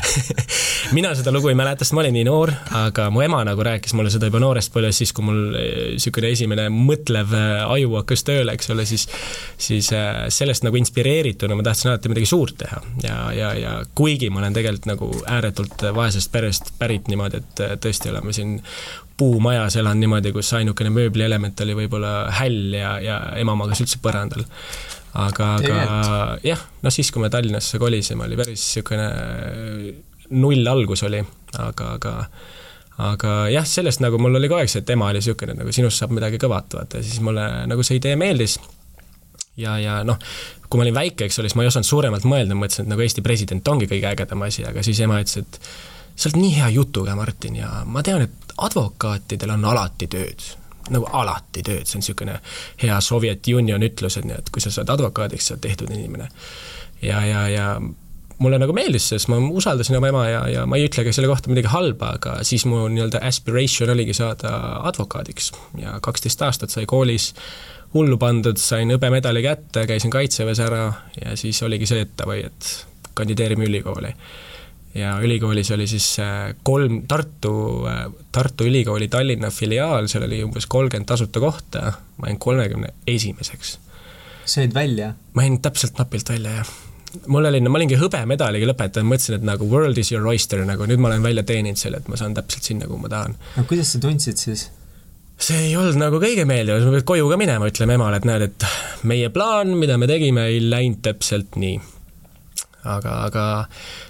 Mina 0.96 1.10
seda 1.18 1.32
lugu 1.34 1.50
ei 1.50 1.56
mäleta, 1.58 1.84
sest 1.84 1.94
ma 1.96 2.04
olin 2.04 2.14
nii 2.14 2.24
noor, 2.26 2.52
aga 2.78 3.08
mu 3.14 3.22
ema 3.24 3.42
nagu 3.46 3.64
rääkis 3.66 3.94
mulle 3.98 4.12
seda 4.14 4.30
juba 4.30 4.40
noorest 4.42 4.72
põlvest, 4.74 5.02
siis 5.02 5.12
kui 5.16 5.26
mul 5.26 5.40
niisugune 5.54 6.30
esimene 6.34 6.68
mõtlev 6.74 7.34
äh, 7.36 7.64
aju 7.66 7.96
hakkas 7.98 8.24
tööle, 8.26 8.54
eks 8.54 8.70
ole, 8.74 8.86
siis 8.88 9.06
siis 9.60 9.90
äh, 9.96 10.24
sellest 10.32 10.66
nagu 10.66 10.78
inspireerituna 10.80 11.58
ma 11.58 11.66
tahtsin 11.66 11.92
alati 11.92 12.12
midagi 12.12 12.30
suurt 12.30 12.58
teha. 12.62 12.80
Ja, 13.04 13.18
ja, 13.36 13.52
ja 13.58 13.76
kuigi 13.98 14.30
ma 14.30 14.42
olen 14.44 14.56
tegelikult 14.56 14.90
nagu 14.90 15.10
ääretult 15.26 15.86
vaesest 15.96 16.32
perest 16.32 16.74
pärit 16.78 17.10
niimoodi, 17.10 17.42
et 17.42 17.64
tõesti 17.82 18.12
oleme 18.12 18.34
siin 18.36 18.58
puumajas 19.20 19.76
elan 19.76 20.00
niimoodi, 20.00 20.32
kus 20.32 20.54
ainukene 20.56 20.94
mööblielement 20.94 21.60
oli 21.60 21.76
võib-olla 21.82 22.14
häll 22.38 22.72
ja, 22.78 22.94
ja 23.04 23.18
ema 23.42 23.58
magas 23.58 23.82
üldse 23.84 24.00
põrandal 24.00 24.46
aga, 25.18 25.50
aga 25.58 26.38
jah, 26.46 26.62
noh 26.84 26.94
siis, 26.94 27.10
kui 27.10 27.22
me 27.22 27.30
Tallinnasse 27.32 27.80
kolisime, 27.82 28.26
oli 28.28 28.38
päris 28.38 28.62
niisugune 28.62 29.08
null 30.30 30.66
algus 30.70 31.02
oli, 31.08 31.22
aga, 31.58 31.94
aga 31.96 32.14
aga 33.00 33.34
jah, 33.50 33.66
sellest 33.66 34.02
nagu 34.04 34.18
mul 34.20 34.36
oli 34.36 34.50
kogu 34.50 34.60
aeg 34.60 34.70
see 34.70 34.84
teema 34.86 35.08
oli 35.08 35.22
niisugune, 35.22 35.56
nagu 35.58 35.72
sinust 35.74 36.02
saab 36.02 36.14
midagi 36.16 36.40
kõvat, 36.42 36.76
vaata, 36.76 37.00
ja 37.00 37.06
siis 37.06 37.22
mulle 37.24 37.46
nagu 37.70 37.86
see 37.86 37.98
idee 38.00 38.16
meeldis. 38.20 38.58
Ja, 39.60 39.74
ja 39.80 39.98
noh, 40.06 40.16
kui 40.70 40.78
ma 40.78 40.86
olin 40.86 40.96
väike, 40.96 41.26
eks 41.26 41.40
ole, 41.40 41.50
siis 41.50 41.56
ma 41.58 41.64
ei 41.64 41.68
osanud 41.68 41.88
suuremalt 41.88 42.24
mõelda, 42.28 42.56
mõtlesin, 42.56 42.86
et 42.86 42.92
nagu 42.92 43.02
Eesti 43.04 43.24
president 43.24 43.66
ongi 43.68 43.88
kõige 43.90 44.08
ägedam 44.12 44.44
asi, 44.46 44.62
aga 44.68 44.84
siis 44.86 45.00
ema 45.04 45.18
ütles, 45.20 45.42
et 45.42 45.58
sa 46.14 46.30
oled 46.30 46.38
nii 46.40 46.54
hea 46.54 46.70
jutuga, 46.76 47.16
Martin, 47.18 47.58
ja 47.58 47.82
ma 47.88 48.04
tean, 48.06 48.24
et 48.24 48.54
advokaatidel 48.56 49.56
on 49.56 49.66
alati 49.72 50.08
tööd 50.12 50.46
nagu 50.90 51.08
alati 51.12 51.62
tööd, 51.66 51.86
see 51.86 51.98
on 51.98 52.04
niisugune 52.04 52.36
hea 52.82 53.00
Soviet 53.04 53.48
Union 53.54 53.82
ütlus, 53.84 54.16
et 54.18 54.28
nii, 54.28 54.38
et 54.40 54.52
kui 54.52 54.62
sa 54.64 54.72
saad 54.74 54.90
advokaadiks, 54.92 55.50
sa 55.50 55.56
oled 55.56 55.64
tehtud 55.66 55.90
inimene. 55.94 56.30
ja, 57.02 57.24
ja, 57.26 57.48
ja 57.48 57.66
mulle 58.40 58.58
nagu 58.60 58.74
meeldis 58.76 59.08
see, 59.10 59.18
sest 59.20 59.30
ma 59.32 59.38
usaldasin 59.60 59.98
oma 59.98 60.10
ema 60.10 60.22
ja, 60.28 60.44
ja 60.48 60.66
ma 60.68 60.78
ei 60.80 60.86
ütle 60.88 61.04
ka 61.04 61.12
selle 61.12 61.28
kohta 61.30 61.52
midagi 61.52 61.70
halba, 61.72 62.14
aga 62.16 62.38
siis 62.46 62.64
mu 62.68 62.86
nii-öelda 62.88 63.20
aspiration 63.28 63.92
oligi 63.92 64.16
saada 64.16 64.54
advokaadiks 64.88 65.52
ja 65.80 65.98
kaksteist 66.04 66.42
aastat 66.46 66.72
sai 66.72 66.86
koolis 66.88 67.34
hullu 67.94 68.16
pandud, 68.22 68.58
sain 68.60 68.92
hõbemedali 68.94 69.42
kätte, 69.44 69.84
käisin 69.90 70.12
Kaitseväes 70.14 70.62
ära 70.62 70.84
ja 71.18 71.34
siis 71.36 71.60
oligi 71.66 71.88
see, 71.90 72.06
et 72.06 72.14
davai, 72.18 72.44
et 72.46 72.70
kandideerime 73.18 73.66
ülikooli 73.68 74.14
ja 74.94 75.14
ülikoolis 75.22 75.70
oli 75.70 75.86
siis 75.86 76.18
äh, 76.18 76.54
kolm 76.62 77.02
Tartu, 77.08 77.86
äh, 77.86 78.04
Tartu 78.32 78.64
Ülikooli 78.64 79.08
Tallinna 79.08 79.50
filiaal, 79.50 80.08
seal 80.10 80.26
oli 80.26 80.42
umbes 80.44 80.66
kolmkümmend 80.66 81.08
tasuta 81.08 81.40
kohta, 81.40 81.92
ma 82.18 82.30
jäin 82.30 82.38
kolmekümne 82.38 82.92
esimeseks. 83.06 83.78
sa 84.44 84.60
jäid 84.60 84.74
välja? 84.74 85.12
ma 85.34 85.46
jäin 85.46 85.60
täpselt 85.62 85.98
napilt 85.98 86.28
välja, 86.28 86.50
jah. 86.50 86.72
mul 87.26 87.44
oli, 87.44 87.60
no 87.60 87.70
ma 87.70 87.78
olingi 87.78 88.00
hõbemedaliga 88.00 88.72
lõpetanud, 88.72 89.12
mõtlesin, 89.12 89.38
et 89.38 89.46
nagu 89.46 89.70
world 89.70 89.98
is 89.98 90.12
your 90.12 90.26
oyster, 90.26 90.64
nagu 90.66 90.86
nüüd 90.90 90.98
ma 90.98 91.12
olen 91.12 91.22
välja 91.22 91.46
teeninud 91.46 91.78
selle, 91.78 92.02
et 92.02 92.10
ma 92.10 92.18
saan 92.18 92.34
täpselt 92.34 92.66
sinna, 92.66 92.90
kuhu 92.90 92.98
ma 93.04 93.12
tahan. 93.12 93.38
no 93.56 93.66
kuidas 93.70 93.94
sa 93.94 94.02
tundsid 94.02 94.42
siis? 94.42 94.68
see 95.40 95.70
ei 95.70 95.76
olnud 95.78 95.96
nagu 96.02 96.18
kõige 96.20 96.44
meeldivam, 96.44 96.82
sa 96.82 96.98
pead 96.98 97.06
koju 97.08 97.30
ka 97.30 97.38
minema, 97.40 97.70
ütlema 97.70 97.94
emale, 97.94 98.18
et 98.18 98.26
näed, 98.28 98.50
et 98.50 98.68
meie 99.06 99.30
plaan, 99.32 99.72
mida 99.78 99.96
me 99.96 100.10
tegime, 100.10 100.50
ei 100.50 100.60
läinud 100.66 100.98
täpselt 101.06 101.56
nii 101.56 101.78
aga, 102.84 103.16
aga 103.26 103.44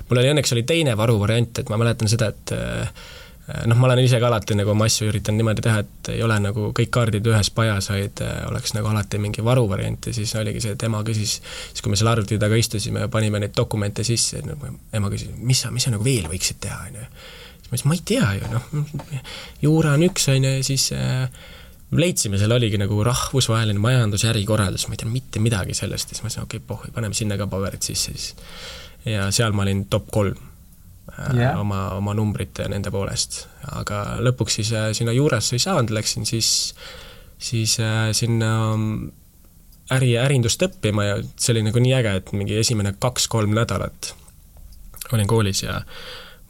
mul 0.08 0.20
oli 0.20 0.30
õnneks 0.34 0.54
oli 0.54 0.66
teine 0.68 0.96
varuvariant, 0.98 1.62
et 1.62 1.72
ma 1.72 1.78
mäletan 1.80 2.10
seda, 2.10 2.30
et 2.30 2.52
eh, 2.54 2.92
noh, 3.66 3.78
ma 3.78 3.88
olen 3.88 4.02
ise 4.04 4.20
ka 4.22 4.28
alati 4.30 4.56
nagu 4.58 4.72
oma 4.74 4.86
asju 4.90 5.08
üritanud 5.10 5.40
niimoodi 5.40 5.64
teha, 5.66 5.82
et 5.84 6.10
ei 6.14 6.22
ole 6.26 6.38
nagu 6.42 6.70
kõik 6.76 6.92
kaardid 6.94 7.26
ühes 7.26 7.52
pajas, 7.54 7.90
vaid 7.92 8.22
eh, 8.26 8.40
oleks 8.50 8.74
nagu 8.76 8.90
alati 8.92 9.20
mingi 9.22 9.44
varuvariant 9.44 10.10
ja 10.10 10.16
siis 10.16 10.34
oligi 10.40 10.62
see, 10.64 10.76
et 10.78 10.86
ema 10.86 11.02
küsis, 11.06 11.38
siis 11.42 11.84
kui 11.84 11.92
me 11.92 12.00
seal 12.00 12.12
arvuti 12.12 12.38
taga 12.40 12.58
istusime 12.60 13.06
ja 13.06 13.12
panime 13.12 13.42
neid 13.42 13.56
dokumente 13.56 14.06
sisse, 14.06 14.42
nagu 14.46 14.74
ema 14.96 15.12
küsis, 15.12 15.32
mis 15.36 15.64
sa, 15.64 15.74
mis 15.74 15.86
sa 15.86 15.94
nagu 15.94 16.06
veel 16.06 16.30
võiksid 16.30 16.62
teha, 16.66 16.82
on 16.90 17.00
ju. 17.00 17.08
siis 17.60 17.70
ma 17.70 17.78
ütlesin, 17.78 17.88
ma 17.90 17.98
ei 17.98 18.04
tea 18.12 18.34
ju, 18.38 18.52
noh, 18.54 19.16
juura 19.66 19.96
on 19.98 20.06
üks, 20.10 20.28
on 20.32 20.46
ju, 20.46 20.58
ja 20.60 20.66
siis 20.66 20.90
äh, 20.96 21.48
leidsime, 21.90 22.38
seal 22.38 22.52
oligi 22.54 22.78
nagu 22.78 23.00
rahvusvaheline 23.04 23.80
majandus- 23.82 24.24
ja 24.24 24.30
ärikorraldus, 24.30 24.86
ma 24.88 24.94
ei 24.94 25.02
tea 25.02 25.10
mitte 25.10 25.42
midagi 25.42 25.74
sellest 25.74 26.12
ja 26.12 26.16
siis 26.16 26.22
ma 26.22 26.30
ütlesin, 26.30 26.46
okei 26.46 26.60
okay,, 26.60 26.66
pohhui, 26.66 26.92
paneme 26.94 27.16
sinna 27.18 27.38
ka 27.40 27.48
paberid 27.50 27.82
sisse 27.82 28.14
siis. 28.14 28.34
ja 29.04 29.30
seal 29.34 29.52
ma 29.56 29.66
olin 29.66 29.86
top 29.90 30.10
kolm 30.10 30.38
yeah. 31.34 31.54
Äh, 31.54 31.60
oma, 31.60 31.90
oma 31.96 32.14
numbrite 32.14 32.62
ja 32.62 32.70
nende 32.70 32.92
poolest. 32.94 33.46
aga 33.74 34.20
lõpuks 34.22 34.60
siis 34.60 34.72
äh, 34.72 34.90
sinna 34.96 35.12
juurasse 35.16 35.56
ei 35.56 35.62
saanud, 35.62 35.90
läksin 35.90 36.26
siis, 36.28 36.74
siis 37.38 37.78
äh, 37.82 38.12
sinna 38.16 38.52
mm, 38.76 39.10
äri, 39.96 40.14
ärindust 40.20 40.62
õppima 40.62 41.08
ja 41.08 41.18
see 41.36 41.54
oli 41.56 41.66
nagu 41.66 41.82
nii 41.82 41.94
äge, 41.98 42.16
et 42.22 42.32
mingi 42.36 42.58
esimene 42.60 42.94
kaks-kolm 42.98 43.54
nädalat 43.56 44.14
olin 45.12 45.26
koolis 45.26 45.64
ja 45.64 45.80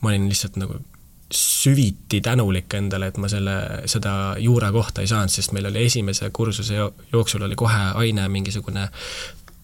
ma 0.01 0.13
olin 0.13 0.29
lihtsalt 0.29 0.59
nagu 0.61 0.81
süviti 1.31 2.21
tänulik 2.21 2.75
endale, 2.75 3.11
et 3.11 3.19
ma 3.23 3.29
selle, 3.31 3.57
seda 3.91 4.35
juura 4.39 4.73
kohta 4.75 5.05
ei 5.05 5.11
saanud, 5.11 5.31
sest 5.31 5.55
meil 5.55 5.69
oli 5.71 5.85
esimese 5.87 6.31
kursuse 6.35 6.75
jooksul 7.13 7.47
oli 7.47 7.59
kohe 7.59 7.85
aine 8.03 8.29
mingisugune 8.29 8.89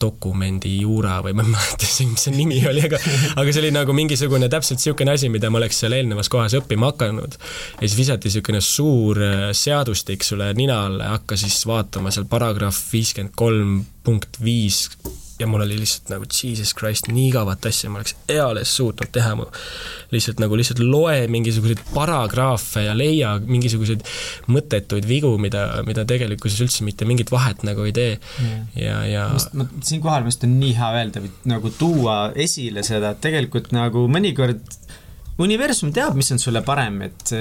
dokumendi 0.01 0.75
juura 0.83 1.19
või 1.25 1.35
ma 1.37 1.45
ei 1.45 1.53
mäleta 1.55 1.87
isegi, 1.89 2.11
mis 2.13 2.27
see 2.27 2.37
nimi 2.37 2.61
oli, 2.69 2.85
aga 2.87 3.01
aga 3.41 3.53
see 3.53 3.63
oli 3.65 3.73
nagu 3.75 3.97
mingisugune 3.97 4.51
täpselt 4.53 4.81
niisugune 4.81 5.15
asi, 5.17 5.31
mida 5.33 5.51
ma 5.51 5.61
oleks 5.61 5.81
seal 5.83 5.97
eelnevas 5.97 6.31
kohas 6.33 6.57
õppima 6.59 6.93
hakanud. 6.93 7.39
ja 7.81 7.83
siis 7.83 7.99
visati 7.99 8.29
niisugune 8.31 8.63
suur 8.65 9.23
äh, 9.25 9.47
seadustik 9.57 10.25
sulle 10.27 10.53
nina 10.59 10.83
alla 10.87 11.09
ja 11.09 11.17
hakka 11.17 11.39
siis 11.41 11.59
vaatama 11.69 12.13
seal 12.15 12.29
paragrahv 12.31 12.83
viiskümmend 12.93 13.35
kolm 13.37 13.79
punkt 14.05 14.37
viis 14.45 14.87
ja 15.41 15.47
mul 15.47 15.65
oli 15.65 15.79
lihtsalt 15.79 16.11
nagu 16.15 16.27
jesus 16.31 16.73
christ, 16.77 17.11
nii 17.13 17.29
igavat 17.31 17.67
asja 17.69 17.91
ma 17.93 18.01
oleks 18.01 18.15
eales 18.33 18.73
suutnud 18.77 19.11
teha, 19.13 19.35
ma 19.39 19.47
lihtsalt 20.15 20.41
nagu 20.43 20.57
lihtsalt 20.59 20.81
loe 20.81 21.27
mingisuguseid 21.33 21.83
paragrahve 21.95 22.87
ja 22.87 22.95
leia 22.97 23.35
mingisuguseid 23.45 24.05
mõttetuid 24.53 25.09
vigu, 25.09 25.35
mida, 25.43 25.67
mida 25.89 26.07
tegelikkuses 26.09 26.63
üldse 26.65 26.87
mitte 26.87 27.09
mingit 27.09 27.33
vahet 27.35 27.65
nagu 27.69 27.85
ei 27.87 27.95
tee. 27.97 28.17
Mm. 28.41 28.69
ja, 28.81 29.01
ja 29.11 29.27
ma 29.57 29.69
siinkohal 29.85 30.27
vist 30.27 30.45
on 30.47 30.57
nii 30.61 30.73
hea 30.79 30.93
öelda 31.01 31.25
nagu 31.49 31.73
tuua 31.79 32.19
esile 32.47 32.85
seda, 32.87 33.13
et 33.13 33.25
tegelikult 33.25 33.73
nagu 33.77 34.07
mõnikord 34.11 34.65
universum 35.43 35.93
teab, 35.93 36.17
mis 36.17 36.33
on 36.33 36.41
sulle 36.41 36.65
parem, 36.65 37.03
et 37.11 37.35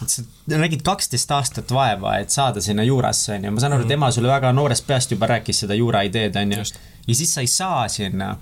et 0.00 0.12
sa 0.12 0.22
nägid 0.60 0.82
kaksteist 0.84 1.30
aastat 1.34 1.72
vaeva, 1.74 2.14
et 2.20 2.32
saada 2.32 2.62
sinna 2.64 2.84
juurasse, 2.86 3.34
on 3.34 3.44
ju, 3.44 3.52
ma 3.54 3.62
saan 3.62 3.74
aru, 3.76 3.84
et 3.84 3.90
mhm. 3.90 3.98
ema 3.98 4.10
sulle 4.14 4.30
väga 4.30 4.52
noorest 4.56 4.86
peast 4.86 5.12
juba 5.14 5.28
rääkis 5.34 5.64
seda 5.64 5.76
juura 5.76 6.02
ideed, 6.06 6.36
on 6.40 6.56
ju 6.56 6.64
ja 7.06 7.16
siis 7.16 7.34
sa 7.34 7.44
ei 7.44 7.50
saa 7.50 7.88
sinna. 7.88 8.36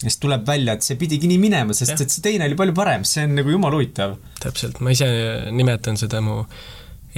ja 0.00 0.08
siis 0.08 0.20
tuleb 0.22 0.46
välja, 0.48 0.74
et 0.74 0.86
see 0.86 0.98
pidigi 1.00 1.28
nii 1.28 1.40
minema, 1.42 1.76
sest 1.76 1.96
ja. 1.96 2.02
et 2.04 2.12
see 2.12 2.24
teine 2.24 2.46
oli 2.48 2.56
palju 2.58 2.76
parem, 2.76 3.04
see 3.08 3.26
on 3.28 3.34
nagu 3.40 3.52
jumala 3.52 3.76
huvitav. 3.76 4.16
täpselt, 4.40 4.80
ma 4.80 4.94
ise 4.94 5.08
nimetan 5.52 6.00
seda 6.00 6.22
mu 6.24 6.42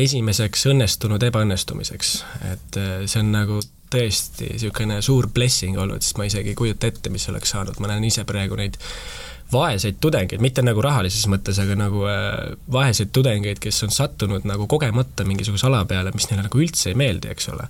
esimeseks 0.03 0.67
õnnestunud 0.73 1.23
ebaõnnestumiseks, 1.29 2.13
et 2.55 2.81
äh, 2.81 2.93
see 3.07 3.21
on 3.21 3.33
nagu 3.35 3.61
tõesti 3.93 4.49
niisugune 4.55 5.03
suur 5.05 5.29
blessing 5.35 5.77
olnud, 5.79 6.01
sest 6.05 6.17
ma 6.19 6.27
isegi 6.29 6.55
ei 6.55 6.59
kujuta 6.59 6.89
ette, 6.89 7.13
mis 7.13 7.29
oleks 7.29 7.53
saanud, 7.53 7.77
ma 7.83 7.93
näen 7.93 8.09
ise 8.09 8.25
praegu 8.29 8.57
neid 8.59 8.79
vaeseid 9.53 9.99
tudengeid, 10.03 10.43
mitte 10.43 10.65
nagu 10.65 10.83
rahalises 10.85 11.27
mõttes, 11.31 11.59
aga 11.63 11.77
nagu 11.79 12.05
äh, 12.09 12.55
vaeseid 12.73 13.13
tudengeid, 13.15 13.61
kes 13.63 13.83
on 13.87 13.95
sattunud 13.95 14.47
nagu 14.49 14.67
kogemata 14.71 15.27
mingisuguse 15.29 15.67
ala 15.69 15.85
peale, 15.89 16.13
mis 16.17 16.29
neile 16.31 16.47
nagu 16.47 16.63
üldse 16.63 16.91
ei 16.93 16.99
meeldi, 16.99 17.31
eks 17.33 17.49
ole. 17.53 17.69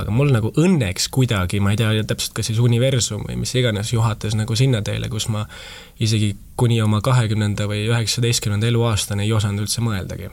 aga 0.00 0.14
mul 0.14 0.32
nagu 0.32 0.52
õnneks 0.60 1.10
kuidagi, 1.12 1.60
ma 1.60 1.74
ei 1.74 1.80
tea 1.80 2.04
täpselt, 2.08 2.34
kas 2.36 2.50
siis 2.50 2.60
universum 2.62 3.24
või 3.28 3.40
mis 3.42 3.54
iganes, 3.58 3.92
juhatas 3.92 4.36
nagu 4.38 4.56
sinna 4.56 4.82
teele, 4.86 5.10
kus 5.12 5.28
ma 5.28 5.46
isegi 6.00 6.34
kuni 6.60 6.80
oma 6.82 7.02
kahekümnenda 7.04 7.68
või 7.70 7.86
üheksateistkümnenda 7.88 8.70
eluaastani 8.70 9.26
ei 9.26 9.34
osanud 9.36 9.66
üldse 9.66 9.84
mõeldagi. 9.84 10.30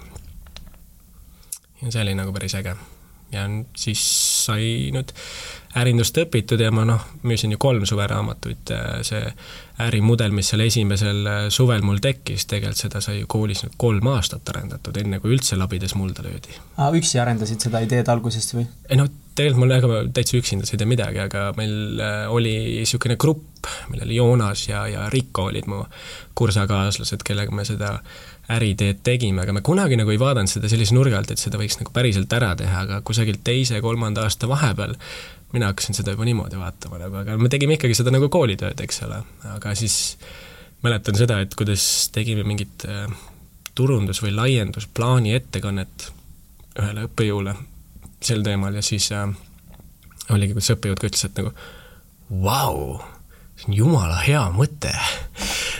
ja 1.81 1.91
see 1.91 2.05
oli 2.05 2.15
nagu 2.17 2.33
päris 2.33 2.55
äge 2.57 2.77
ja 3.31 3.43
siis 3.75 4.01
sai 4.45 4.89
nüüd 4.95 5.11
ärindust 5.77 6.17
õpitud 6.23 6.61
ja 6.61 6.71
ma 6.73 6.85
noh, 6.87 7.03
müüsin 7.27 7.53
ju 7.53 7.61
kolm 7.61 7.85
suveraamatut, 7.89 8.73
see 9.07 9.23
ärimudel, 9.83 10.33
mis 10.33 10.49
seal 10.49 10.63
esimesel 10.65 11.19
äh, 11.29 11.43
suvel 11.53 11.83
mul 11.85 11.99
tekkis, 12.01 12.47
tegelikult 12.49 12.81
seda 12.81 13.01
sai 13.03 13.19
ju 13.19 13.29
koolis 13.29 13.61
nüüd 13.63 13.75
kolm 13.77 14.09
aastat 14.09 14.49
arendatud, 14.53 14.97
enne 14.97 15.19
kui 15.21 15.35
üldse 15.35 15.57
labides 15.59 15.93
mulda 15.97 16.25
löödi. 16.25 16.57
aa, 16.77 16.89
üksi 16.97 17.21
arendasid 17.21 17.67
seda 17.67 17.83
ideed 17.85 18.09
algusest 18.09 18.55
või? 18.57 18.65
ei 18.89 18.97
noh, 18.97 19.11
tegelikult 19.37 19.61
mul 19.61 19.75
ega 19.75 19.99
täitsa 20.17 20.39
üksinda 20.39 20.65
ei 20.65 20.81
tee 20.81 20.89
midagi, 20.89 21.21
aga 21.27 21.51
meil 21.59 22.01
äh, 22.01 22.23
oli 22.33 22.55
niisugune 22.79 23.19
grupp, 23.21 23.69
millel 23.91 24.15
Joonas 24.17 24.65
ja, 24.69 24.87
ja 24.89 25.05
Rikko 25.13 25.51
olid 25.51 25.69
mu 25.69 25.83
kursakaaslased, 26.37 27.21
kellega 27.27 27.53
me 27.53 27.65
seda 27.67 27.99
äriteed 28.57 29.03
tegime, 29.03 29.43
aga 29.43 29.53
me 29.53 29.61
kunagi 29.61 29.97
nagu 29.99 30.09
ei 30.09 30.19
vaadanud 30.21 30.49
seda 30.49 30.69
sellise 30.71 30.95
nurga 30.95 31.19
alt, 31.19 31.33
et 31.35 31.41
seda 31.41 31.59
võiks 31.59 31.77
nagu 31.81 31.93
päriselt 31.93 32.33
ära 32.33 32.53
teha, 32.57 32.85
aga 32.87 33.01
kusagilt 33.05 33.43
teise-kolmanda 33.45 34.23
aasta 34.25 34.49
vahepeal 34.49 34.95
mina 35.53 35.71
hakkasin 35.71 35.95
seda 35.95 36.13
juba 36.15 36.27
niimoodi 36.27 36.59
vaatama 36.59 36.99
nagu, 37.01 37.15
aga 37.21 37.37
me 37.39 37.49
tegime 37.49 37.77
ikkagi 37.77 37.95
seda 37.97 38.11
nagu 38.13 38.29
koolitööd, 38.31 38.79
eks 38.83 39.01
ole, 39.07 39.21
aga 39.53 39.73
siis 39.79 40.17
mäletan 40.83 41.17
seda, 41.19 41.39
et 41.43 41.55
kuidas 41.57 41.83
tegime 42.15 42.43
mingit 42.47 42.85
äh, 42.87 43.07
turundus- 43.75 44.21
või 44.23 44.35
laiendusplaani 44.35 45.35
ettekannet 45.37 46.09
ühele 46.77 47.07
õppejõule 47.07 47.55
sel 48.23 48.43
teemal 48.45 48.75
ja 48.77 48.83
siis 48.85 49.09
äh, 49.15 49.27
oligi, 50.33 50.57
kuidas 50.57 50.73
õppejõud 50.75 51.01
ka 51.01 51.11
ütles, 51.11 51.27
et 51.29 51.39
nagu 51.39 51.53
vau, 52.43 52.97
see 53.55 53.71
on 53.71 53.79
jumala 53.79 54.19
hea 54.25 54.43
mõte 54.53 54.91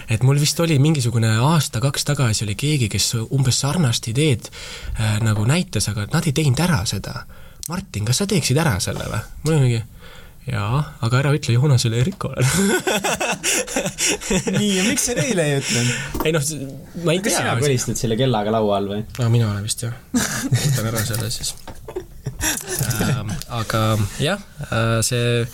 et 0.09 0.23
mul 0.23 0.39
vist 0.39 0.59
oli 0.63 0.77
mingisugune 0.79 1.29
aasta-kaks 1.43 2.07
tagasi 2.07 2.45
oli 2.45 2.55
keegi, 2.59 2.87
kes 2.91 3.11
umbes 3.25 3.59
sarnast 3.63 4.07
ideed 4.11 4.47
äh, 4.47 5.17
nagu 5.23 5.45
näitas, 5.47 5.89
aga 5.91 6.07
nad 6.13 6.27
ei 6.27 6.35
teinud 6.35 6.59
ära 6.63 6.83
seda. 6.87 7.25
Martin, 7.71 8.07
kas 8.07 8.21
sa 8.21 8.27
teeksid 8.29 8.57
ära 8.61 8.77
selle 8.83 9.07
või? 9.11 9.21
mul 9.43 9.55
oli 9.55 9.63
mingi 9.67 9.83
jaa, 10.47 10.79
aga 11.03 11.19
ära 11.19 11.33
ütle 11.35 11.57
Joonasele 11.57 11.99
ja 11.99 12.05
Rikole 12.07 12.43
nii, 14.57 14.69
ja 14.77 14.85
miks 14.87 15.09
sa 15.09 15.17
neile 15.17 15.43
ei 15.43 15.57
ütlenud? 15.59 16.23
ei 16.23 16.35
noh, 16.35 16.47
ma 17.03 17.15
ei 17.15 17.21
kas 17.23 17.35
tea. 17.35 17.41
sina 17.41 17.57
kolistad 17.59 17.99
selle 17.99 18.19
kellaga 18.19 18.53
laua 18.55 18.79
all 18.79 18.89
või? 18.93 19.03
no 19.19 19.29
mina 19.33 19.51
olen 19.51 19.67
vist 19.67 19.83
jah, 19.83 19.97
võtan 20.15 20.89
ära 20.93 21.03
selle 21.09 21.29
siis 21.33 21.53
ähm,. 23.03 23.35
aga 23.59 23.83
jah 24.23 24.47
äh,, 24.71 24.97
see 25.05 25.45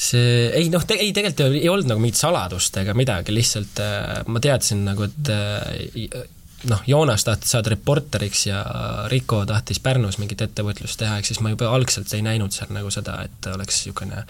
see, 0.00 0.48
ei 0.56 0.70
noh 0.72 0.84
te,, 0.88 0.96
ei 0.96 1.12
tegelikult 1.16 1.58
ei 1.60 1.68
olnud 1.68 1.90
nagu 1.90 2.00
mingit 2.00 2.20
saladust 2.20 2.76
ega 2.80 2.94
midagi, 2.96 3.34
lihtsalt 3.36 3.82
äh, 3.84 4.20
ma 4.32 4.40
teadsin 4.42 4.86
nagu, 4.88 5.08
et 5.10 5.32
äh, 5.34 6.22
noh, 6.68 6.82
Joonas 6.86 7.24
tahtis 7.24 7.50
saada 7.54 7.70
reporteriks 7.72 8.46
ja 8.46 8.64
Rico 9.08 9.46
tahtis 9.46 9.80
Pärnus 9.80 10.18
mingit 10.18 10.42
ettevõtlust 10.44 10.98
teha, 11.00 11.18
ehk 11.18 11.30
siis 11.30 11.40
ma 11.40 11.52
juba 11.52 11.70
algselt 11.74 12.12
ei 12.14 12.22
näinud 12.26 12.52
seal 12.54 12.72
nagu 12.74 12.90
seda, 12.92 13.16
et 13.24 13.50
oleks 13.54 13.80
niisugune 13.84 14.24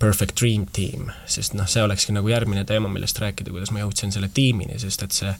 perfect 0.00 0.40
dream 0.40 0.66
team, 0.72 1.10
sest 1.28 1.54
noh, 1.56 1.68
see 1.68 1.82
olekski 1.84 2.14
nagu 2.16 2.28
järgmine 2.28 2.64
teema, 2.68 2.88
millest 2.92 3.20
rääkida, 3.20 3.52
kuidas 3.52 3.72
ma 3.72 3.82
jõudsin 3.84 4.12
selle 4.12 4.30
tiimini, 4.34 4.78
sest 4.80 5.04
et 5.06 5.16
see 5.16 5.34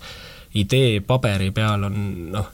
idee 0.60 1.00
paberi 1.06 1.50
peal 1.54 1.88
on 1.88 1.98
noh, 2.34 2.52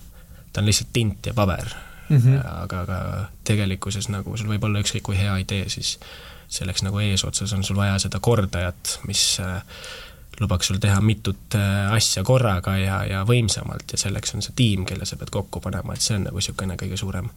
ta 0.53 0.62
on 0.62 0.70
lihtsalt 0.70 0.92
tint 0.92 1.27
ja 1.27 1.35
paber 1.35 1.68
mm. 2.09 2.16
-hmm. 2.16 2.40
aga, 2.62 2.81
aga 2.81 3.29
tegelikkuses 3.44 4.09
nagu 4.09 4.37
sul 4.37 4.51
võib 4.51 4.64
olla 4.64 4.83
ükskõik 4.85 5.03
kui 5.03 5.18
hea 5.18 5.37
idee, 5.42 5.68
siis 5.68 5.99
selleks 6.49 6.83
nagu 6.87 6.99
eesotsas 7.03 7.53
on 7.53 7.64
sul 7.64 7.77
vaja 7.77 7.99
seda 7.99 8.20
kordajat, 8.20 8.99
mis 9.07 9.40
äh, 9.40 9.62
lubaks 10.40 10.70
sul 10.70 10.81
teha 10.83 10.99
mitut 11.01 11.57
äh, 11.59 11.92
asja 11.94 12.25
korraga 12.27 12.77
ja, 12.81 13.01
ja 13.09 13.22
võimsamalt 13.29 13.92
ja 13.92 14.01
selleks 14.01 14.37
on 14.37 14.44
see 14.44 14.57
tiim, 14.57 14.85
kelle 14.88 15.09
sa 15.09 15.18
pead 15.20 15.33
kokku 15.35 15.62
panema, 15.64 15.94
et 15.94 16.05
see 16.05 16.18
on 16.18 16.29
nagu 16.29 16.40
niisugune 16.40 16.79
kõige 16.81 17.01
suurem 17.01 17.31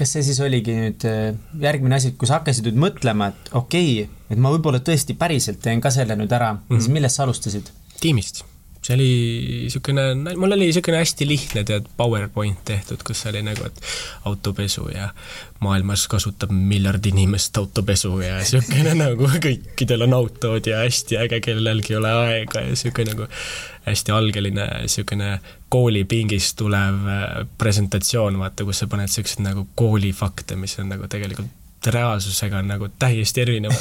kas 0.00 0.14
see 0.16 0.22
siis 0.24 0.38
oligi 0.40 0.76
nüüd 0.76 1.08
äh, 1.08 1.34
järgmine 1.60 1.98
asi, 1.98 2.14
kui 2.16 2.28
sa 2.28 2.38
hakkasid 2.38 2.70
nüüd 2.70 2.78
mõtlema, 2.86 3.32
et 3.32 3.50
okei 3.52 3.90
okay,, 4.04 4.22
et 4.32 4.40
ma 4.40 4.52
võib-olla 4.54 4.80
tõesti 4.84 5.16
päriselt 5.18 5.60
teen 5.64 5.82
ka 5.84 5.92
selle 5.94 6.16
nüüd 6.16 6.32
ära 6.32 6.54
mm, 6.54 6.62
-hmm. 6.68 6.80
siis 6.80 6.94
millest 6.94 7.20
sa 7.20 7.26
alustasid? 7.26 7.72
tiimist 8.00 8.44
see 8.80 8.94
oli 8.96 9.08
niisugune, 9.64 10.34
mul 10.36 10.56
oli 10.56 10.70
niisugune 10.70 11.00
hästi 11.02 11.28
lihtne, 11.28 11.64
tead, 11.68 11.88
PowerPoint 11.96 12.62
tehtud, 12.64 13.02
kus 13.06 13.26
oli 13.28 13.42
nagu, 13.44 13.66
et 13.68 13.80
autopesu 14.28 14.88
ja 14.94 15.10
maailmas 15.60 16.06
kasutab 16.08 16.52
miljard 16.54 17.06
inimest 17.06 17.56
autopesu 17.60 18.14
ja 18.24 18.38
niisugune 18.40 18.94
nagu 19.04 19.28
kõikidel 19.36 20.06
on 20.08 20.16
autod 20.16 20.70
ja 20.70 20.80
hästi 20.84 21.20
äge, 21.26 21.42
kellelgi 21.44 21.94
ei 21.94 22.00
ole 22.00 22.14
aega 22.24 22.64
ja 22.64 22.72
niisugune 22.72 23.12
nagu 23.12 23.28
hästi 23.84 24.16
algeline 24.16 24.66
niisugune 24.80 25.38
koolipingist 25.70 26.56
tulev 26.58 27.06
äh, 27.06 27.30
presentatsioon, 27.58 28.40
vaata, 28.40 28.64
kus 28.64 28.82
sa 28.82 28.90
paned 28.90 29.10
niisuguseid 29.10 29.44
nagu 29.44 29.68
koolifakte, 29.76 30.56
mis 30.56 30.78
on 30.80 30.88
nagu 30.96 31.08
tegelikult 31.08 31.58
reaalsusega 31.86 32.58
on 32.58 32.68
nagu 32.68 32.88
täiesti 32.98 33.40
erinevad. 33.40 33.76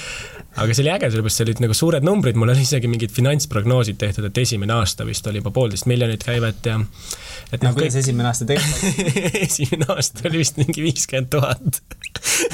aga 0.56 0.74
see 0.74 0.82
oli 0.84 0.92
äge, 0.94 1.06
sellepärast 1.12 1.36
see 1.40 1.46
olid 1.46 1.60
nagu 1.64 1.74
suured 1.76 2.04
numbrid, 2.06 2.36
mul 2.40 2.52
oli 2.52 2.62
isegi 2.64 2.86
mingid 2.90 3.12
finantsprognoosid 3.16 3.96
tehtud, 4.00 4.24
et 4.28 4.36
esimene 4.42 4.72
aasta 4.76 5.02
vist 5.08 5.24
oli 5.30 5.38
juba 5.42 5.50
poolteist 5.56 5.86
miljonit 5.90 6.22
käivet 6.26 6.60
ja 6.70 6.76
et 7.52 7.60
no, 7.62 7.66
no 7.68 7.72
kuidas 7.76 7.94
kõik... 7.94 8.02
esimene 8.04 8.26
aasta 8.30 8.44
tegelikult 8.48 8.94
esimene 9.46 9.84
aasta 9.96 10.18
oli 10.30 10.38
vist 10.42 10.54
mingi 10.62 10.80
viiskümmend 10.86 11.28
tuhat. 11.36 11.64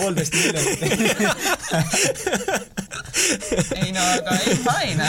poolteist 0.01 0.35
miljonit 0.39 0.79
ei 3.77 3.93
no 3.93 4.03
aga 4.03 4.37
ei 4.47 4.57
fine. 4.57 5.09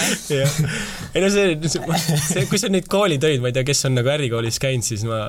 ei 1.13 1.21
no 1.23 1.29
see, 1.34 1.56
see, 1.69 2.45
kui 2.49 2.60
sa 2.62 2.69
neid 2.71 2.88
koolitöid, 2.91 3.41
ma 3.43 3.51
ei 3.51 3.56
tea, 3.56 3.65
kes 3.67 3.86
on 3.89 3.97
nagu 3.97 4.12
ärikoolis 4.13 4.60
käinud, 4.62 4.86
siis 4.86 5.06
ma, 5.08 5.19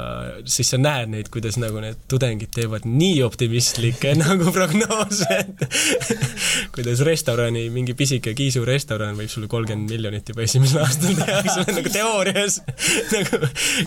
siis 0.49 0.73
sa 0.75 0.81
näed 0.81 1.13
neid, 1.15 1.31
kuidas 1.35 1.59
nagu 1.61 1.81
need 1.83 2.01
tudengid 2.11 2.53
teevad 2.55 2.87
nii 2.89 3.23
optimistlikke 3.27 4.15
nagu 4.23 4.53
prognoose, 4.55 5.41
et 5.41 6.71
kuidas 6.75 7.03
restorani, 7.55 7.71
mingi 7.71 7.95
pisike 7.95 8.35
Kiisu 8.35 8.65
restoran 8.67 9.15
võib 9.17 9.31
sulle 9.31 9.49
kolmkümmend 9.49 9.91
miljonit 9.91 10.29
juba 10.29 10.43
esimesel 10.45 10.83
aastal 10.83 11.15
teha, 11.19 11.41
eks 11.43 11.59
ole, 11.61 11.77
nagu 11.79 11.93
teoorias 11.93 12.59
nagu 13.13 13.41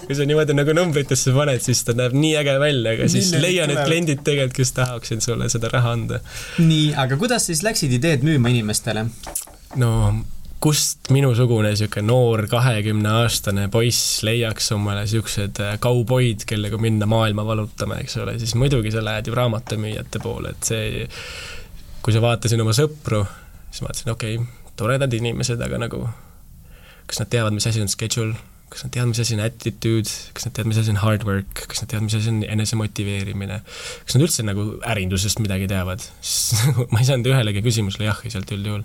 kui 0.05 0.15
sa 0.15 0.27
niimoodi 0.27 0.55
nagu 0.55 0.75
numbritesse 0.77 1.33
paned, 1.35 1.61
siis 1.63 1.83
ta 1.87 1.95
näeb 1.97 2.15
nii 2.15 2.35
äge 2.39 2.55
välja, 2.61 2.95
aga 2.95 3.09
siis 3.11 3.33
Miljonid 3.33 3.43
leia 3.43 3.67
need 3.67 3.83
kliendid 3.83 4.23
tegelikult, 4.23 4.55
kes 4.57 4.73
tahaksid 4.77 5.25
sulle 5.25 5.49
seda 5.51 5.71
raha 5.73 5.93
anda. 5.97 6.21
nii, 6.59 6.93
aga 6.95 7.19
kuidas 7.19 7.47
siis 7.49 7.63
läksid 7.65 7.93
ideed 7.99 8.25
müüma 8.27 8.51
inimestele? 8.53 9.07
no 9.77 9.91
kust 10.63 11.11
minusugune 11.13 11.69
niisugune 11.69 12.07
noor 12.07 12.47
kahekümneaastane 12.49 13.67
poiss 13.73 14.23
leiaks 14.25 14.71
omale 14.73 15.03
niisugused 15.05 15.59
äh, 15.61 15.75
kauboid, 15.83 16.47
kellega 16.49 16.79
minna 16.81 17.09
maailma 17.09 17.45
valutama, 17.45 17.99
eks 18.01 18.17
ole, 18.23 18.39
siis 18.41 18.55
muidugi 18.57 18.93
sa 18.95 19.03
lähed 19.05 19.29
ju 19.29 19.35
raamatumüüjate 19.37 20.23
poole, 20.23 20.55
et 20.55 20.71
see, 20.71 21.05
kui 22.01 22.15
sa 22.15 22.23
vaatasin 22.23 22.63
oma 22.63 22.73
sõpru, 22.73 23.21
siis 23.77 23.85
ma 23.85 23.91
mõtlesin, 23.91 24.13
okei 24.13 24.37
okay,, 24.41 24.69
toredad 24.77 25.13
inimesed, 25.13 25.61
aga 25.61 25.81
nagu 25.85 26.05
kas 27.07 27.21
nad 27.21 27.29
teavad, 27.31 27.55
mis 27.55 27.67
asi 27.69 27.81
on 27.83 27.89
schedule, 27.91 28.35
kas 28.67 28.83
nad 28.83 28.91
teavad, 28.91 29.13
mis 29.13 29.19
asi 29.23 29.35
on 29.37 29.41
attitude, 29.45 30.11
kas 30.35 30.47
nad 30.47 30.55
teavad, 30.57 30.69
mis 30.73 30.79
asi 30.81 30.91
on 30.91 30.99
hard 30.99 31.23
work, 31.27 31.61
kas 31.71 31.79
nad 31.79 31.91
teavad, 31.91 32.07
mis 32.09 32.17
asi 32.17 32.31
on 32.33 32.41
enesemotiveerimine, 32.43 33.59
kas 34.03 34.17
nad 34.17 34.25
üldse 34.25 34.43
nagu 34.43 34.65
ärindusest 34.91 35.39
midagi 35.43 35.69
teavad, 35.71 36.03
siis 36.19 36.57
nagu 36.65 36.87
ma 36.91 37.03
ei 37.03 37.07
saanud 37.07 37.29
ühelegi 37.31 37.63
küsimusele 37.63 38.09
jahi 38.09 38.33
sealt 38.33 38.51
üldjuhul. 38.57 38.83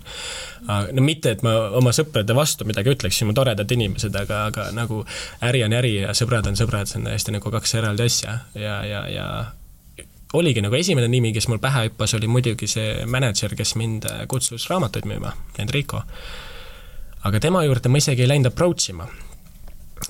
no 0.69 1.03
mitte, 1.03 1.33
et 1.35 1.43
ma 1.43 1.55
oma 1.81 1.91
sõprade 1.95 2.37
vastu 2.37 2.69
midagi 2.69 2.93
ütleksin, 2.93 3.27
mu 3.27 3.35
toredad 3.35 3.75
inimesed, 3.75 4.15
aga, 4.23 4.45
aga 4.53 4.69
nagu 4.77 5.01
äri 5.49 5.65
on 5.67 5.75
äri 5.81 5.97
ja 5.97 6.15
sõbrad 6.15 6.47
on 6.47 6.59
sõbrad, 6.59 6.87
see 6.87 7.01
on 7.01 7.09
täiesti 7.09 7.35
nagu 7.35 7.51
kaks 7.57 7.75
eraldi 7.81 8.07
asja. 8.07 8.39
Ja, 8.55 8.79
ja, 8.87 9.03
ja 9.11 9.27
oligi 10.33 10.63
nagu 10.65 10.75
esimene 10.75 11.07
nimi, 11.11 11.33
kes 11.33 11.47
mul 11.51 11.61
pähe 11.61 11.87
hüppas, 11.87 12.15
oli 12.17 12.27
muidugi 12.27 12.67
see 12.67 13.03
mänedžer, 13.05 13.53
kes 13.57 13.75
mind 13.79 14.07
kutsus 14.31 14.69
raamatuid 14.71 15.05
müüma, 15.09 15.33
Enrico. 15.61 16.01
aga 17.23 17.39
tema 17.39 17.63
juurde 17.63 17.89
ma 17.89 18.01
isegi 18.01 18.25
ei 18.25 18.33
läinud 18.33 18.51
approach 18.51 18.89
ima 18.89 19.07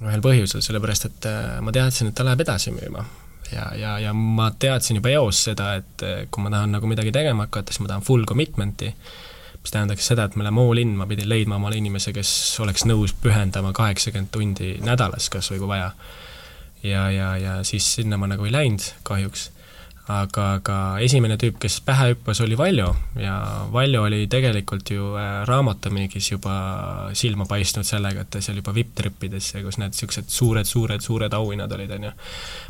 ühel 0.01 0.23
põhjusel, 0.23 0.63
sellepärast 0.63 1.09
et 1.09 1.27
äh, 1.29 1.59
ma 1.63 1.73
teadsin, 1.75 2.09
et 2.09 2.17
ta 2.17 2.25
läheb 2.25 2.41
edasi 2.45 2.73
müüma. 2.73 3.05
ja, 3.51 3.67
ja, 3.77 3.97
ja 4.01 4.13
ma 4.13 4.49
teadsin 4.59 4.97
juba 4.97 5.12
eos 5.13 5.43
seda, 5.49 5.73
et 5.81 6.05
äh, 6.05 6.25
kui 6.31 6.43
ma 6.43 6.51
tahan 6.53 6.73
nagu 6.77 6.89
midagi 6.89 7.13
tegema 7.13 7.47
hakata, 7.47 7.73
siis 7.73 7.83
ma 7.83 7.91
tahan 7.91 8.05
full 8.05 8.25
commitment'i, 8.29 8.93
mis 9.63 9.71
tähendaks 9.71 10.07
seda, 10.09 10.27
et 10.27 10.38
ma 10.39 10.47
lähen 10.47 10.59
all 10.63 10.81
in, 10.81 10.95
ma 10.99 11.07
pidin 11.09 11.29
leidma 11.29 11.59
omale 11.59 11.77
inimese, 11.79 12.13
kes 12.15 12.31
oleks 12.63 12.88
nõus 12.89 13.13
pühendama 13.23 13.73
kaheksakümmend 13.75 14.31
tundi 14.33 14.75
nädalas 14.83 15.29
kas 15.33 15.51
või 15.53 15.62
kui 15.62 15.71
vaja. 15.75 15.91
ja, 16.83 17.09
ja, 17.12 17.36
ja 17.38 17.57
siis 17.67 17.88
sinna 17.99 18.17
ma 18.17 18.27
nagu 18.31 18.47
ei 18.49 18.55
läinud 18.55 18.89
kahjuks, 19.07 19.51
aga, 20.11 20.45
aga 20.59 20.77
esimene 21.03 21.37
tüüp, 21.39 21.59
kes 21.63 21.77
pähe 21.85 22.09
hüppas, 22.11 22.41
oli 22.43 22.57
Valjo 22.59 22.89
ja 23.19 23.35
Valjo 23.71 24.03
oli 24.03 24.25
tegelikult 24.31 24.91
ju 24.91 25.13
äh, 25.19 25.43
raamatumüügis 25.47 26.31
juba 26.33 26.55
silma 27.17 27.47
paistnud 27.49 27.87
sellega, 27.87 28.25
et 28.25 28.33
ta 28.33 28.41
seal 28.43 28.59
juba 28.59 28.75
vipp-trippides, 28.75 29.53
kus 29.63 29.79
need 29.79 29.95
niisugused 29.95 30.31
suured, 30.33 30.67
suured, 30.67 31.03
suured 31.05 31.37
auhinnad 31.39 31.71
olid, 31.77 31.93
on 31.95 32.09
ju. 32.09 32.15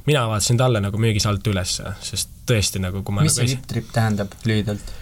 mina 0.05 0.27
vaatasin 0.29 0.61
talle 0.61 0.83
nagu 0.83 1.01
müügis 1.01 1.25
alt 1.29 1.47
üles, 1.49 1.79
sest 2.05 2.35
tõesti 2.49 2.83
nagu 2.83 3.01
kui 3.01 3.15
ma 3.15 3.25
mis 3.25 3.33
nagu 3.33 3.47
see 3.47 3.55
vipp-tripp 3.55 3.95
tähendab 3.95 4.37
lühidalt? 4.45 4.93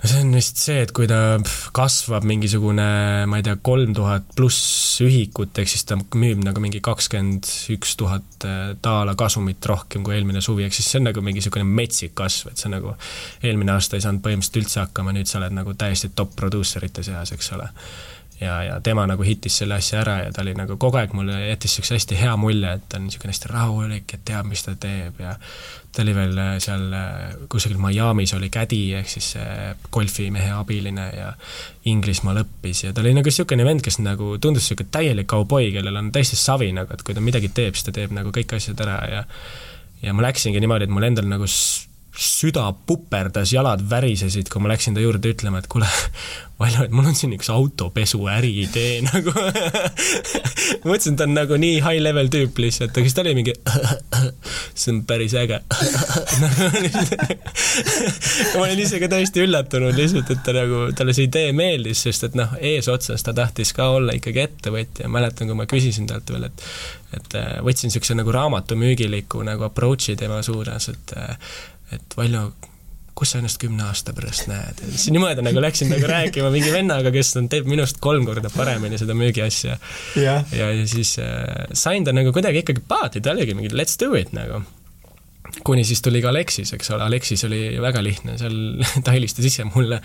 No 0.00 0.08
see 0.08 0.20
on 0.24 0.32
vist 0.34 0.60
see, 0.60 0.80
et 0.84 0.92
kui 0.96 1.08
ta 1.10 1.38
kasvab 1.76 2.24
mingisugune, 2.28 2.86
ma 3.28 3.40
ei 3.40 3.44
tea, 3.46 3.56
kolm 3.64 3.92
tuhat 3.96 4.30
pluss 4.36 5.00
ühikut, 5.04 5.52
ehk 5.60 5.70
siis 5.70 5.84
ta 5.88 5.98
müüb 5.98 6.40
nagu 6.44 6.62
mingi 6.62 6.80
kakskümmend 6.84 7.48
üks 7.76 7.96
tuhat 8.00 8.46
daala 8.84 9.14
äh, 9.14 9.18
kasumit 9.20 9.66
rohkem 9.68 10.04
kui 10.06 10.16
eelmine 10.16 10.42
suvi, 10.44 10.64
ehk 10.66 10.76
siis 10.76 10.88
see 10.88 11.02
on 11.02 11.10
nagu 11.10 11.24
mingi 11.24 11.42
niisugune 11.42 11.66
metsik 11.68 12.14
kasv, 12.18 12.52
et 12.52 12.62
see 12.62 12.72
nagu 12.72 12.94
eelmine 13.44 13.76
aasta 13.76 13.98
ei 13.98 14.06
saanud 14.06 14.24
põhimõtteliselt 14.24 14.62
üldse 14.62 14.82
hakkama, 14.84 15.14
nüüd 15.16 15.28
sa 15.28 15.40
oled 15.42 15.56
nagu 15.56 15.76
täiesti 15.76 16.12
top 16.16 16.32
produusserite 16.38 17.04
seas, 17.06 17.34
eks 17.36 17.52
ole 17.58 17.68
ja, 18.40 18.62
ja 18.64 18.80
tema 18.80 19.06
nagu 19.06 19.24
hitis 19.26 19.58
selle 19.60 19.76
asja 19.80 20.00
ära 20.00 20.16
ja 20.24 20.32
ta 20.32 20.42
oli 20.44 20.54
nagu 20.56 20.76
kogu 20.80 21.00
aeg 21.00 21.12
mulle 21.16 21.36
jättis 21.48 21.74
niisuguse 21.74 21.98
hästi 21.98 22.18
hea 22.20 22.32
mulje, 22.40 22.72
et 22.78 22.88
ta 22.88 22.98
on 22.98 23.06
niisugune 23.08 23.34
hästi 23.34 23.52
rahulik 23.52 24.14
ja 24.14 24.20
teab, 24.24 24.48
mis 24.50 24.64
ta 24.66 24.74
teeb 24.80 25.20
ja 25.20 25.34
ta 25.92 26.04
oli 26.04 26.14
veel 26.16 26.38
äh, 26.38 26.52
seal 26.62 26.86
äh, 26.96 27.36
kusagil 27.52 27.80
Miami's 27.82 28.34
oli 28.36 28.50
kädi, 28.52 28.82
ehk 28.98 29.08
siis 29.10 29.32
golfimehe 29.92 30.52
abiline 30.56 31.08
ja 31.16 31.32
Inglismaal 31.90 32.42
õppis 32.44 32.84
ja 32.86 32.94
ta 32.94 33.04
oli 33.04 33.14
nagu 33.16 33.28
niisugune 33.28 33.66
vend, 33.66 33.84
kes 33.86 34.00
nagu 34.04 34.36
tundus 34.38 34.68
niisugune 34.68 34.94
täielik 34.94 35.30
kauboi, 35.30 35.72
kellel 35.76 36.00
on 36.00 36.12
täiesti 36.14 36.38
savi 36.40 36.72
nagu, 36.76 36.92
et 36.94 37.04
kui 37.06 37.16
ta 37.16 37.24
midagi 37.24 37.52
teeb, 37.54 37.76
siis 37.76 37.90
ta 37.90 37.96
teeb 37.96 38.14
nagu 38.16 38.32
kõik 38.34 38.56
asjad 38.56 38.86
ära 38.86 39.02
ja 39.10 39.24
ja 40.00 40.14
ma 40.16 40.24
läksingi 40.24 40.60
niimoodi, 40.62 40.86
et 40.88 40.92
mul 40.94 41.04
endal 41.04 41.28
nagu 41.28 41.46
süda 42.16 42.72
puperdas, 42.86 43.52
jalad 43.54 43.82
värisesid, 43.90 44.48
kui 44.50 44.62
ma 44.62 44.72
läksin 44.72 44.96
ta 44.96 45.02
juurde 45.02 45.30
ütlema, 45.30 45.60
et 45.60 45.68
kuule, 45.70 45.88
Valjo, 46.60 46.82
et 46.84 46.92
mul 46.92 47.06
on 47.08 47.14
siin 47.16 47.32
üks 47.32 47.48
autopesuäri 47.48 48.50
idee 48.66 48.98
nagu 49.06 49.32
mõtlesin, 50.88 51.16
ta 51.16 51.24
on 51.24 51.32
nagu 51.32 51.56
nii 51.60 51.78
high 51.80 52.02
level 52.02 52.28
tüüp 52.32 52.58
lihtsalt, 52.60 52.92
aga 52.92 53.06
siis 53.06 53.16
ta 53.16 53.24
oli 53.24 53.32
mingi 53.38 53.54
see 54.80 54.92
on 54.92 55.00
päris 55.08 55.36
äge 55.40 55.62
ma 58.58 58.66
olin 58.66 58.84
ise 58.84 59.00
ka 59.00 59.08
täiesti 59.14 59.46
üllatunud 59.46 59.96
lihtsalt, 59.96 60.34
et 60.34 60.44
ta 60.44 60.56
nagu, 60.58 60.84
talle 60.98 61.16
see 61.16 61.30
idee 61.30 61.54
meeldis, 61.56 62.04
sest 62.04 62.28
et 62.28 62.38
noh, 62.38 62.52
eesotsas 62.74 63.24
ta 63.24 63.36
tahtis 63.36 63.72
ka 63.76 63.88
olla 63.96 64.12
ikkagi 64.18 64.44
ettevõtja, 64.44 65.08
mäletan, 65.08 65.48
kui 65.48 65.56
ma 65.62 65.68
küsisin 65.70 66.10
talt 66.10 66.34
veel, 66.34 66.50
et 66.50 66.66
et 67.10 67.34
äh, 67.34 67.56
võtsin 67.66 67.88
niisuguse 67.88 68.14
nagu 68.14 68.30
raamatumüügiliku 68.30 69.40
nagu 69.42 69.64
approach'i 69.66 70.14
tema 70.18 70.44
suunas, 70.46 70.86
et 70.92 71.16
et 71.94 72.16
Valjo, 72.16 72.50
kus 73.18 73.34
sa 73.34 73.40
ennast 73.40 73.60
kümne 73.60 73.84
aasta 73.84 74.14
pärast 74.16 74.48
näed, 74.48 74.82
siis 74.88 75.10
niimoodi 75.12 75.44
nagu 75.44 75.62
läksin 75.62 75.90
nagu 75.92 76.08
rääkima 76.08 76.50
mingi 76.54 76.72
vennaga, 76.72 77.12
kes 77.14 77.34
on, 77.40 77.50
teeb 77.52 77.68
minust 77.68 78.00
kolm 78.00 78.24
korda 78.28 78.52
paremini 78.54 79.00
seda 79.00 79.16
müügiasja. 79.18 79.78
ja, 80.20 80.40
ja 80.56 80.72
siis 80.88 81.16
äh, 81.20 81.70
sain 81.76 82.06
ta 82.06 82.16
nagu 82.16 82.32
kuidagi 82.36 82.64
ikkagi 82.64 82.84
paati, 82.88 83.20
ta 83.20 83.34
oligi 83.34 83.56
mingi 83.58 83.74
let's 83.76 84.00
do 84.00 84.14
it 84.16 84.32
nagu 84.36 84.62
kuni 85.64 85.84
siis 85.84 86.02
tuli 86.02 86.22
ka 86.22 86.30
Aleksis, 86.30 86.72
eks 86.76 86.90
ole, 86.94 87.04
Aleksis 87.04 87.44
oli 87.48 87.60
väga 87.82 88.02
lihtne, 88.04 88.36
seal 88.40 88.56
ta 89.04 89.14
helistas 89.14 89.46
ise 89.50 89.66
mulle, 89.68 90.00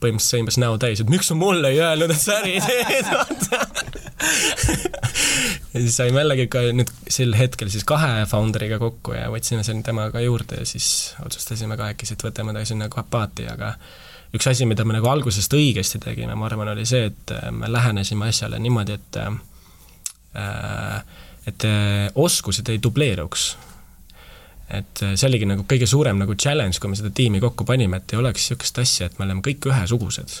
põhimõtteliselt 0.00 0.40
sõimas 0.40 0.60
näo 0.62 0.78
täis, 0.82 1.02
et 1.02 1.12
miks 1.12 1.30
sa 1.30 1.38
mulle 1.38 1.72
ei 1.74 1.80
öelnud, 1.82 2.12
et 2.14 2.22
sa 2.22 2.40
äri 2.40 2.58
teed, 2.64 3.10
vaata. 3.14 4.05
ja 5.72 5.80
siis 5.80 5.96
saime 5.96 6.22
jällegi 6.22 6.46
ka 6.52 6.62
nüüd 6.72 6.90
sel 7.12 7.36
hetkel 7.36 7.68
siis 7.72 7.84
kahe 7.88 8.24
founder'iga 8.30 8.78
kokku 8.80 9.16
ja 9.16 9.26
võtsime 9.32 9.64
selle 9.66 9.84
temaga 9.86 10.22
juurde 10.24 10.62
ja 10.62 10.68
siis 10.68 11.14
otsustasime 11.24 11.76
kahekesi, 11.76 12.16
et 12.16 12.24
võtame 12.24 12.54
ta 12.56 12.64
sinna 12.68 12.88
paati, 12.88 13.48
aga 13.52 13.74
üks 14.36 14.48
asi, 14.50 14.66
mida 14.68 14.86
me 14.88 14.96
nagu 14.96 15.10
algusest 15.10 15.52
õigesti 15.56 16.00
tegime, 16.02 16.34
ma 16.34 16.48
arvan, 16.48 16.72
oli 16.72 16.86
see, 16.88 17.10
et 17.12 17.36
me 17.52 17.70
lähenesime 17.72 18.30
asjale 18.32 18.60
niimoodi, 18.62 18.96
et 18.96 19.20
äh, 19.20 19.30
et 21.46 21.62
oskused 22.18 22.68
ei 22.72 22.80
dubleeruks 22.82 23.52
et 24.68 25.02
äh, 25.02 25.14
see 25.14 25.28
oligi 25.28 25.46
nagu 25.48 25.64
kõige 25.68 25.86
suurem 25.88 26.18
nagu 26.20 26.34
challenge, 26.34 26.80
kui 26.82 26.90
me 26.90 26.98
seda 26.98 27.12
tiimi 27.14 27.40
kokku 27.42 27.66
panime, 27.68 28.00
et 28.00 28.14
ei 28.14 28.20
oleks 28.20 28.46
niisugust 28.46 28.80
asja, 28.82 29.08
et 29.08 29.18
me 29.18 29.26
oleme 29.26 29.44
kõik 29.46 29.68
ühesugused. 29.70 30.40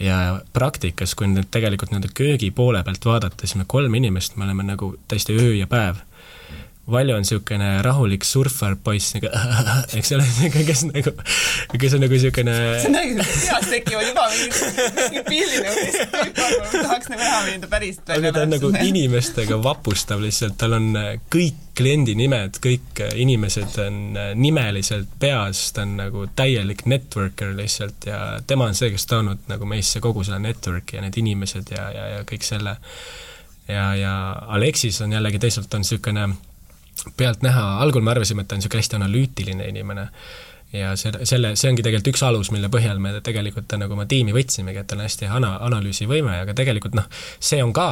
Ja 0.00 0.40
praktikas, 0.52 1.14
kui 1.14 1.28
nüüd 1.28 1.50
tegelikult 1.52 1.92
nii-öelda 1.92 2.12
köögi 2.16 2.50
poole 2.56 2.82
pealt 2.84 3.04
vaadata, 3.04 3.44
siis 3.44 3.58
me 3.60 3.66
kolm 3.68 3.94
inimest, 3.94 4.36
me 4.36 4.46
oleme 4.48 4.64
nagu 4.72 4.94
täiesti 5.08 5.36
öö 5.36 5.54
ja 5.54 5.66
päev 5.70 6.00
Valjo 6.90 7.16
on 7.16 7.24
niisugune 7.24 7.70
rahulik 7.86 8.26
surfarpoiss 8.26 9.16
nagu 9.16 9.30
eks 9.98 10.12
ole, 10.16 10.26
kes 10.54 10.84
nagu, 10.90 11.14
kes 11.76 11.96
on 11.96 12.04
nagu 12.04 12.16
niisugune 12.16 12.56
see 12.82 12.90
on 12.90 12.96
nagu, 12.98 13.26
peas 13.30 13.70
tekivad 13.70 14.08
juba 14.10 14.26
mingid, 14.34 15.24
pildid 15.28 15.66
nagu, 15.66 15.86
ma 16.44 16.70
tahaks 16.74 17.10
nagu 17.12 17.22
näha, 17.22 17.58
ta 17.64 17.72
päriselt 17.72 18.12
välja 18.12 18.24
näeb. 18.26 18.38
ta 18.38 18.44
on 18.46 18.54
nagu 18.56 18.72
inimestega 18.90 19.60
vapustav 19.62 20.22
lihtsalt, 20.24 20.56
tal 20.60 20.76
on 20.78 20.90
äh, 20.98 21.12
kõik 21.32 21.70
kliendi 21.80 22.14
nimed, 22.18 22.58
kõik 22.62 23.00
äh, 23.04 23.14
inimesed 23.22 23.78
on 23.84 24.00
äh, 24.18 24.30
nimeliselt 24.38 25.12
peas, 25.22 25.62
ta 25.76 25.84
on 25.86 25.96
nagu 26.00 26.26
täielik 26.36 26.84
networker 26.90 27.54
lihtsalt 27.56 28.08
ja 28.10 28.20
tema 28.46 28.70
on 28.70 28.78
see, 28.78 28.92
kes 28.94 29.08
toonud 29.10 29.48
nagu 29.50 29.68
meisse 29.68 30.02
kogu 30.04 30.24
selle 30.26 30.42
network'i 30.44 30.98
ja 30.98 31.06
need 31.06 31.18
inimesed 31.22 31.72
ja, 31.76 31.88
ja, 31.94 32.06
ja 32.16 32.22
kõik 32.28 32.46
selle. 32.46 32.76
ja, 33.68 33.90
ja 33.96 34.14
Aleksis 34.56 35.00
on 35.04 35.12
jällegi 35.12 35.38
teisalt 35.42 35.74
on 35.74 35.84
niisugune 35.84 36.28
pealtnäha, 37.16 37.66
algul 37.82 38.04
me 38.04 38.14
arvasime, 38.14 38.44
et 38.44 38.50
ta 38.50 38.56
on 38.56 38.62
niisugune 38.62 38.82
hästi 38.82 38.98
analüütiline 39.00 39.68
inimene. 39.68 40.08
ja 40.72 40.92
selle, 40.96 41.24
selle, 41.26 41.56
see 41.58 41.70
ongi 41.72 41.82
tegelikult 41.82 42.12
üks 42.12 42.20
alus, 42.22 42.52
mille 42.54 42.68
põhjal 42.70 43.00
me 43.02 43.16
tegelikult 43.26 43.72
nagu 43.80 43.96
oma 43.96 44.04
tiimi 44.06 44.34
võtsimegi, 44.36 44.78
et 44.78 44.86
tal 44.90 45.00
on 45.00 45.08
hästi 45.08 45.26
ana-, 45.26 45.56
analüüsivõime, 45.66 46.36
aga 46.44 46.54
tegelikult 46.54 46.94
noh, 46.94 47.08
see 47.42 47.58
on 47.64 47.72
ka, 47.74 47.88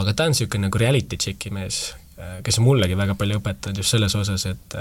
aga 0.00 0.14
ta 0.16 0.24
on 0.24 0.32
niisugune 0.32 0.70
nagu 0.70 0.80
reality 0.80 1.18
check'i 1.20 1.52
mees, 1.52 1.82
kes 2.46 2.60
on 2.60 2.64
mullegi 2.64 2.96
väga 2.96 3.18
palju 3.20 3.40
õpetanud 3.42 3.82
just 3.82 3.92
selles 3.92 4.16
osas, 4.16 4.46
et 4.48 4.78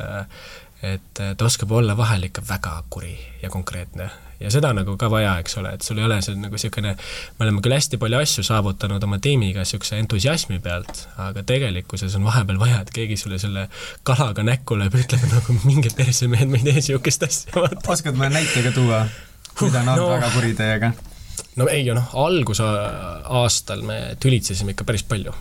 et 0.84 1.22
ta 1.38 1.46
oskab 1.46 1.72
olla 1.72 1.98
vahel 1.98 2.24
ikka 2.30 2.42
väga 2.50 2.78
kuri 2.89 3.18
ja 3.42 3.50
konkreetne 3.50 4.10
ja 4.39 4.52
seda 4.52 4.72
nagu 4.76 4.96
ka 5.00 5.10
vaja, 5.12 5.34
eks 5.42 5.58
ole, 5.60 5.74
et 5.76 5.84
sul 5.84 6.00
ei 6.00 6.06
ole 6.08 6.20
see 6.24 6.38
nagu 6.39 6.56
niisugune, 6.56 6.94
me 7.39 7.46
oleme 7.46 7.63
küll 7.63 7.76
hästi 7.76 8.00
palju 8.00 8.22
asju 8.22 8.46
saavutanud 8.48 9.04
oma 9.04 9.20
tiimiga 9.24 9.65
niisuguse 9.65 10.00
entusiasmi 10.00 10.62
pealt, 10.63 11.04
aga 11.20 11.44
tegelikkuses 11.48 12.15
on 12.20 12.28
vahepeal 12.28 12.62
vaja, 12.62 12.80
et 12.86 12.94
keegi 12.96 13.20
sulle 13.20 13.39
selle 13.42 13.68
kalaga 14.08 14.46
näkku 14.48 14.80
lööb, 14.80 14.96
ütleb 15.02 15.28
nagu 15.34 15.58
minge 15.65 15.92
perse 15.96 16.32
mehed, 16.32 16.52
me 16.52 16.62
ei 16.62 16.70
tee 16.70 16.78
niisugust 16.80 17.28
asja. 17.28 17.68
oskad 17.92 18.15
mõne 18.15 18.39
näite 18.39 18.63
ka 18.63 18.74
tuua, 18.76 19.04
mida 19.60 19.84
olnud 19.84 20.06
no, 20.06 20.10
väga 20.15 20.34
kuri 20.38 20.56
teiega? 20.56 20.94
no 21.60 21.68
ei, 21.68 21.84
noh, 21.92 22.15
algusaastal 22.24 23.84
me 23.84 24.02
tülitsesime 24.24 24.76
ikka 24.76 24.88
päris 24.88 25.04
palju 25.08 25.36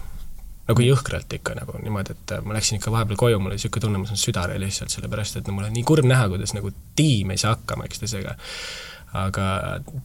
nagu 0.69 0.85
jõhkralt 0.85 1.33
ikka 1.39 1.57
nagu 1.57 1.79
niimoodi, 1.81 2.17
et 2.17 2.37
ma 2.45 2.57
läksin 2.57 2.77
ikka 2.81 2.93
vahepeal 2.93 3.21
koju, 3.21 3.41
mul 3.41 3.55
oli 3.55 3.59
niisugune 3.59 3.87
tunne, 3.87 4.03
ma 4.03 4.11
saan 4.11 4.21
südare 4.21 4.59
lihtsalt, 4.61 4.93
sellepärast 4.93 5.41
et 5.41 5.49
no 5.49 5.57
mul 5.57 5.69
on 5.71 5.75
nii 5.75 5.87
kurb 5.89 6.09
näha, 6.09 6.29
kuidas 6.33 6.53
nagu 6.57 6.73
tiim 6.99 7.33
ei 7.33 7.41
saa 7.41 7.57
hakkama 7.57 7.89
üksteisega 7.89 8.37
aga 9.17 9.45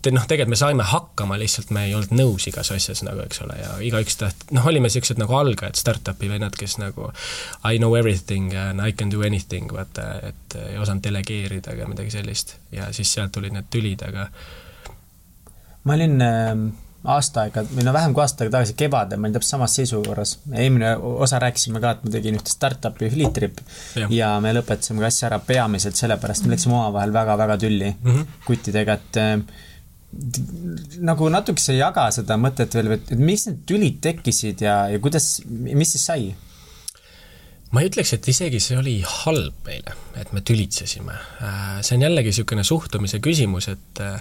te 0.02 0.14
noh, 0.16 0.24
tegelikult 0.28 0.54
me 0.54 0.60
saime 0.60 0.84
hakkama, 0.88 1.36
lihtsalt 1.40 1.74
me 1.76 1.88
ei 1.90 1.96
olnud 1.98 2.14
nõus 2.16 2.46
igas 2.48 2.72
asjas 2.72 3.04
nagu, 3.04 3.26
eks 3.26 3.42
ole, 3.44 3.58
ja 3.60 3.74
igaüks 3.84 4.16
taht-, 4.20 4.46
noh, 4.56 4.64
olime 4.70 4.88
niisugused 4.88 5.20
nagu 5.20 5.36
algajad, 5.36 5.76
startup'i 5.80 6.30
vennad, 6.32 6.56
kes 6.60 6.78
nagu 6.80 7.10
I 7.68 7.82
know 7.82 7.98
everything 8.00 8.54
and 8.56 8.80
I 8.80 8.96
can 8.96 9.12
do 9.12 9.26
anything, 9.28 9.74
vaata, 9.76 10.08
et 10.32 10.58
ei 10.70 10.80
osanud 10.80 11.04
delegeerida 11.04 11.76
ega 11.76 11.90
midagi 11.90 12.16
sellist. 12.16 12.56
ja 12.72 12.94
siis 12.96 13.12
sealt 13.12 13.36
tulid 13.36 13.56
need 13.56 13.68
tülid, 13.74 14.08
aga 14.08 14.30
ma 15.84 16.00
olin 16.00 16.22
äh 16.24 16.56
aasta 17.04 17.44
aega, 17.44 17.64
või 17.68 17.84
no 17.84 17.94
vähem 17.96 18.14
kui 18.16 18.24
aasta 18.24 18.46
aega 18.46 18.58
tagasi 18.58 18.76
kevadel, 18.80 19.20
ma 19.20 19.28
olin 19.28 19.36
täpselt 19.36 19.58
samas 19.58 19.76
seisukorras. 19.80 20.38
eelmine 20.54 20.94
osa 21.26 21.40
rääkisime 21.44 21.82
ka, 21.84 21.98
et 21.98 22.06
ma 22.06 22.14
tegin 22.14 22.38
ühte 22.40 22.54
startup'i 22.54 23.10
Flitrip 23.12 23.60
ja. 24.00 24.08
ja 24.14 24.30
me 24.44 24.54
lõpetasime 24.56 25.04
ka 25.04 25.10
asja 25.12 25.28
ära 25.32 25.42
peamiselt 25.44 26.00
sellepärast, 26.00 26.48
me 26.48 26.56
läksime 26.56 26.78
omavahel 26.78 27.14
väga-väga 27.16 27.60
tülli 27.66 27.92
mm 27.92 28.12
-hmm. 28.12 28.40
kuttidega, 28.48 28.94
et 28.94 29.20
äh, 29.20 29.36
nagu 31.12 31.30
natukese 31.30 31.76
jaga 31.76 32.08
seda 32.12 32.38
mõtet 32.40 32.80
veel, 32.80 32.96
et 32.96 33.14
miks 33.20 33.48
need 33.50 33.62
tülid 33.68 34.00
tekkisid 34.02 34.62
ja, 34.62 34.88
ja 34.88 35.00
kuidas, 35.00 35.42
mis 35.50 35.96
siis 35.98 36.06
sai? 36.06 36.34
ma 37.74 37.82
ei 37.82 37.90
ütleks, 37.90 38.14
et 38.14 38.28
isegi 38.28 38.60
see 38.62 38.78
oli 38.78 39.00
halb 39.02 39.56
meile, 39.66 39.96
et 40.16 40.32
me 40.32 40.42
tülitsesime. 40.46 41.16
Äh, 41.42 41.82
see 41.82 41.98
on 41.98 42.04
jällegi 42.06 42.30
niisugune 42.30 42.64
suhtumise 42.64 43.20
küsimus, 43.20 43.68
et 43.68 44.00
Äh, 44.00 44.20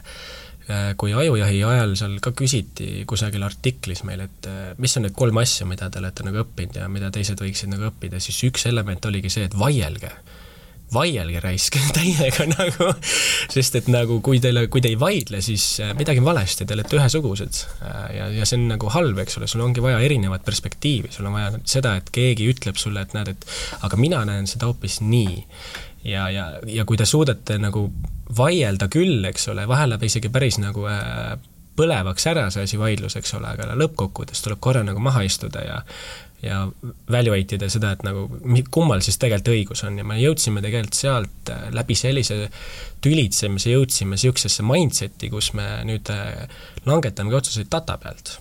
kui 0.99 1.15
ajujahi 1.17 1.63
ajal 1.67 1.97
seal 1.99 2.19
ka 2.23 2.33
küsiti 2.37 3.03
kusagil 3.09 3.43
artiklis 3.47 4.05
meil, 4.09 4.27
et 4.29 4.49
äh, 4.51 4.61
mis 4.83 4.95
on 4.99 5.07
need 5.07 5.17
kolm 5.17 5.41
asja, 5.43 5.67
mida 5.69 5.91
te 5.91 6.01
olete 6.03 6.27
nagu 6.27 6.43
õppinud 6.45 6.79
ja 6.83 6.87
mida 6.93 7.11
teised 7.15 7.41
võiksid 7.43 7.73
nagu 7.73 7.89
õppida, 7.91 8.21
siis 8.23 8.39
üks 8.49 8.69
element 8.71 9.11
oligi 9.11 9.33
see, 9.33 9.49
et 9.49 9.59
vaielge. 9.59 10.13
vaielge 10.93 11.41
raisk 11.41 11.79
täiega 11.97 12.47
nagu, 12.51 12.91
sest 13.53 13.79
et 13.81 13.91
nagu 13.93 14.21
kui 14.25 14.41
teile, 14.45 14.67
kui 14.69 14.85
te 14.85 14.93
ei 14.93 14.99
vaidle, 15.01 15.41
siis 15.43 15.67
äh, 15.81 15.95
midagi 15.99 16.23
on 16.23 16.31
valesti, 16.31 16.67
te 16.67 16.77
olete 16.77 16.99
ühesugused. 17.01 17.63
ja, 18.17 18.29
ja 18.31 18.49
see 18.49 18.61
on 18.61 18.69
nagu 18.75 18.93
halb, 18.93 19.23
eks 19.25 19.41
ole, 19.41 19.51
sul 19.51 19.65
ongi 19.65 19.85
vaja 19.85 20.01
erinevat 20.05 20.45
perspektiivi, 20.45 21.13
sul 21.13 21.31
on 21.31 21.39
vaja 21.41 21.55
seda, 21.65 21.97
et 22.01 22.13
keegi 22.15 22.51
ütleb 22.55 22.81
sulle, 22.81 23.03
et 23.03 23.17
näed, 23.19 23.35
et 23.35 23.49
aga 23.83 24.01
mina 24.01 24.25
näen 24.29 24.47
seda 24.51 24.71
hoopis 24.71 25.01
nii 25.03 25.41
ja, 26.05 26.29
ja, 26.31 26.49
ja 26.67 26.85
kui 26.85 26.99
te 26.99 27.07
suudate 27.09 27.59
nagu 27.63 27.89
vaielda 28.37 28.89
küll, 28.93 29.23
eks 29.29 29.49
ole, 29.53 29.67
vahel 29.69 29.93
läheb 29.93 30.09
isegi 30.09 30.31
päris 30.33 30.59
nagu 30.63 30.87
äh, 30.91 31.37
põlevaks 31.77 32.27
ära 32.29 32.49
see 32.53 32.67
asi, 32.67 32.81
vaidlus, 32.81 33.17
eks 33.19 33.35
ole, 33.39 33.55
aga 33.55 33.73
lõppkokkuvõttes 33.79 34.45
tuleb 34.45 34.61
korra 34.63 34.85
nagu 34.87 35.03
maha 35.03 35.25
istuda 35.29 35.65
ja 35.67 35.81
ja 36.43 36.65
evaluate 37.07 37.55
ida 37.55 37.69
seda, 37.71 37.93
et 37.95 38.01
nagu 38.03 38.25
kummal 38.75 38.99
siis 39.05 39.15
tegelikult 39.23 39.53
õigus 39.53 39.85
on. 39.87 40.01
Ja 40.01 40.07
me 40.07 40.17
jõudsime 40.19 40.59
tegelikult 40.65 40.99
sealt 40.99 41.53
äh, 41.55 41.69
läbi 41.71 41.95
sellise 41.99 42.49
tülitsemise 43.05 43.77
jõudsime 43.77 44.19
niisugusesse 44.19 44.67
mindset'i, 44.67 45.31
kus 45.31 45.53
me 45.59 45.69
nüüd 45.87 46.11
äh, 46.11 46.49
langetamegi 46.89 47.39
otsuseid 47.39 47.71
data 47.71 47.95
pealt 48.03 48.41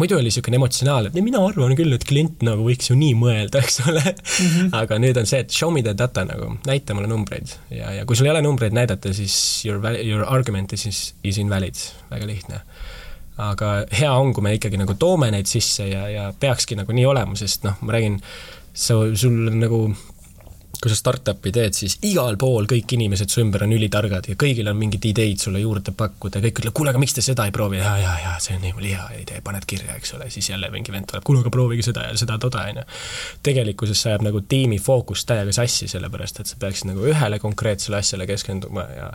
muidu 0.00 0.16
oli 0.18 0.28
niisugune 0.28 0.58
emotsionaalne, 0.58 1.10
et 1.10 1.24
mina 1.24 1.40
arvan 1.44 1.74
küll, 1.78 1.94
et 1.96 2.06
klient 2.08 2.42
nagu 2.46 2.66
võiks 2.66 2.90
ju 2.90 2.96
nii 2.98 3.14
mõelda, 3.18 3.60
eks 3.64 3.80
ole 3.84 4.02
mm. 4.02 4.48
-hmm. 4.48 4.72
aga 4.80 4.98
nüüd 5.02 5.20
on 5.20 5.28
see, 5.30 5.42
et 5.44 5.54
show 5.54 5.72
me 5.74 5.82
the 5.86 5.94
data 5.98 6.24
nagu, 6.28 6.54
näita 6.68 6.96
mulle 6.96 7.10
numbreid 7.10 7.54
ja, 7.70 7.92
ja 8.00 8.06
kui 8.08 8.16
sul 8.16 8.28
ei 8.28 8.34
ole 8.34 8.42
numbreid 8.44 8.76
näidata, 8.76 9.14
siis 9.14 9.36
your, 9.66 9.80
your 10.00 10.26
argument 10.28 10.72
is, 10.72 11.14
is 11.22 11.38
invalid, 11.38 11.78
väga 12.10 12.26
lihtne. 12.26 12.60
aga 13.36 13.70
hea 13.90 14.12
on, 14.12 14.32
kui 14.34 14.42
me 14.46 14.54
ikkagi 14.54 14.78
nagu 14.78 14.94
toome 14.94 15.30
neid 15.34 15.50
sisse 15.50 15.88
ja, 15.88 16.08
ja 16.08 16.32
peakski 16.40 16.76
nagu 16.78 16.92
nii 16.94 17.06
olema, 17.06 17.36
sest 17.36 17.64
noh, 17.66 17.80
ma 17.82 17.96
räägin, 17.96 18.20
sa, 18.72 19.00
sul 19.18 19.48
on 19.50 19.58
nagu 19.58 19.80
kui 20.80 20.92
sa 20.92 20.98
startup'i 20.98 21.52
teed, 21.54 21.76
siis 21.76 21.96
igal 22.06 22.36
pool 22.40 22.68
kõik 22.70 22.96
inimesed 22.96 23.32
su 23.32 23.42
ümber 23.42 23.64
on 23.66 23.74
ülitargad 23.76 24.28
ja 24.30 24.36
kõigil 24.40 24.68
on 24.70 24.78
mingid 24.78 25.04
ideid 25.08 25.42
sulle 25.42 25.62
juurde 25.62 25.94
pakkuda 25.96 26.42
kõik 26.44 26.60
ütlevad, 26.62 26.76
kuule, 26.76 26.92
aga 26.92 27.02
miks 27.02 27.16
te 27.16 27.24
seda 27.24 27.46
ei 27.48 27.54
proovi, 27.54 27.80
ja, 27.80 27.94
ja, 28.00 28.14
ja 28.24 28.34
see 28.42 28.56
on 28.58 28.64
nii 28.64 28.90
hea 28.90 29.06
idee, 29.22 29.40
paned 29.44 29.66
kirja, 29.68 29.96
eks 29.98 30.14
ole, 30.18 30.28
siis 30.34 30.50
jälle 30.50 30.70
mingi 30.74 30.92
vend 30.92 31.08
tuleb, 31.10 31.24
kuule, 31.26 31.42
aga 31.44 31.52
proovige 31.54 31.86
seda 31.86 32.06
ja 32.08 32.16
seda, 32.20 32.38
toda, 32.42 32.66
on 32.70 32.82
ju. 32.82 32.86
tegelikkuses 33.46 34.02
see 34.04 34.12
ajab 34.12 34.26
nagu 34.28 34.42
tiimi 34.48 34.78
fookust 34.82 35.28
täiega 35.28 35.54
sassi, 35.56 35.88
sellepärast 35.90 36.42
et 36.42 36.50
sa 36.50 36.58
peaksid 36.60 36.90
nagu 36.90 37.06
ühele 37.10 37.40
konkreetsele 37.42 38.00
asjale 38.00 38.28
keskenduma 38.30 38.86
ja 38.94 39.10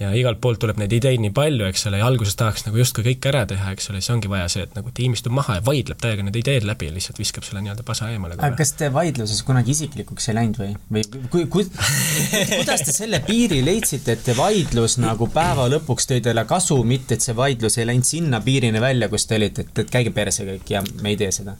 ja 0.00 0.10
igalt 0.16 0.40
poolt 0.40 0.60
tuleb 0.62 0.78
neid 0.80 0.92
ideid 0.96 1.20
nii 1.20 1.32
palju, 1.36 1.66
eks 1.68 1.86
ole, 1.90 2.00
ja 2.00 2.06
alguses 2.08 2.36
tahaks 2.40 2.64
nagu 2.66 2.78
justkui 2.80 3.04
kõik 3.10 3.26
ära 3.28 3.42
teha, 3.48 3.74
eks 3.74 3.90
ole, 3.92 4.00
siis 4.00 4.12
ongi 4.14 4.30
vaja 4.32 4.48
see, 4.52 4.64
et 4.64 4.76
nagu 4.78 4.92
tiim 4.96 5.16
istub 5.16 5.34
maha 5.36 5.58
ja 5.58 5.64
vaidleb 5.66 6.00
täiega 6.00 6.24
need 6.24 6.38
ideed 6.40 6.66
läbi 6.68 6.88
ja 6.88 6.94
lihtsalt 6.94 7.20
viskab 7.20 7.44
selle 7.46 7.62
nii-öelda 7.64 7.84
pasa 7.86 8.08
eemale. 8.12 8.38
aga 8.38 8.56
kas 8.58 8.72
te 8.78 8.88
vaidluses 8.94 9.42
kunagi 9.46 9.74
isiklikuks 9.76 10.30
ei 10.30 10.38
läinud 10.38 10.60
või, 10.62 10.72
või 10.90 11.04
kui, 11.30 11.44
kui, 11.46 11.66
kuidas 12.58 12.82
te 12.86 12.94
selle 12.94 13.20
piiri 13.26 13.60
leidsite, 13.64 14.16
et 14.16 14.30
vaidlus 14.36 14.98
nagu 15.02 15.28
päeva 15.32 15.68
lõpuks 15.70 16.08
tõi 16.10 16.22
teile 16.24 16.44
kasu, 16.48 16.80
mitte 16.84 17.16
et 17.16 17.24
see 17.24 17.36
vaidlus 17.36 17.78
ei 17.78 17.86
läinud 17.88 18.08
sinna 18.08 18.40
piirini 18.44 18.82
välja, 18.82 19.08
kus 19.12 19.28
te 19.30 19.38
olite, 19.38 19.66
et, 19.66 19.84
et 19.84 19.92
käige 19.92 20.14
perse 20.16 20.46
kõik 20.48 20.74
ja 20.74 20.82
me 21.02 21.14
ei 21.14 21.20
tee 21.20 21.30
seda? 21.34 21.56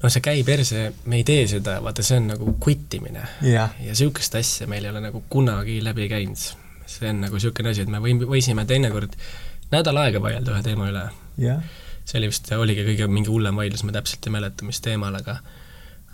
no 0.00 0.08
see 0.08 0.24
käi 0.24 0.44
perse, 0.46 0.86
me 1.10 1.20
ei 1.20 1.26
tee 1.28 1.44
seda, 1.50 1.76
vaata, 1.84 2.04
see 2.06 2.20
on 2.20 2.30
nagu 2.32 2.56
quittimine. 2.62 3.26
ja 3.44 3.68
niisugust 3.82 4.34
asja 4.38 4.68
meil 4.70 4.86
ei 4.86 4.94
ole 4.94 5.02
nagu 5.04 5.24
kunagi 5.32 5.80
läbi 5.84 6.08
käinud. 6.12 6.50
see 6.86 7.10
on 7.10 7.24
nagu 7.26 7.36
niisugune 7.36 7.74
asi, 7.74 7.84
et 7.84 7.92
me 7.92 8.00
võim-, 8.02 8.24
võisime 8.30 8.64
teinekord 8.66 9.16
nädal 9.74 10.00
aega 10.02 10.22
vaielda 10.22 10.54
ühe 10.56 10.62
teema 10.66 10.88
üle. 10.90 11.04
see 12.04 12.18
oli 12.20 12.30
vist, 12.30 12.52
oligi 12.56 12.86
kõige 12.86 13.10
mingi 13.10 13.30
hullem 13.30 13.58
vaidlus, 13.60 13.84
ma 13.84 13.94
täpselt 13.98 14.26
ei 14.26 14.38
mäleta, 14.38 14.66
mis 14.66 14.80
teemal, 14.84 15.18
aga 15.20 15.40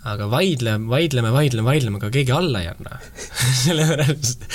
aga 0.07 0.27
vaidleme, 0.31 0.87
vaidleme, 0.89 1.31
vaidleme, 1.33 1.65
vaidleme, 1.67 1.99
aga 1.99 2.09
keegi 2.13 2.33
alla 2.35 2.61
ei 2.63 2.69
anna. 2.71 2.99
Sellepärast, 3.63 4.45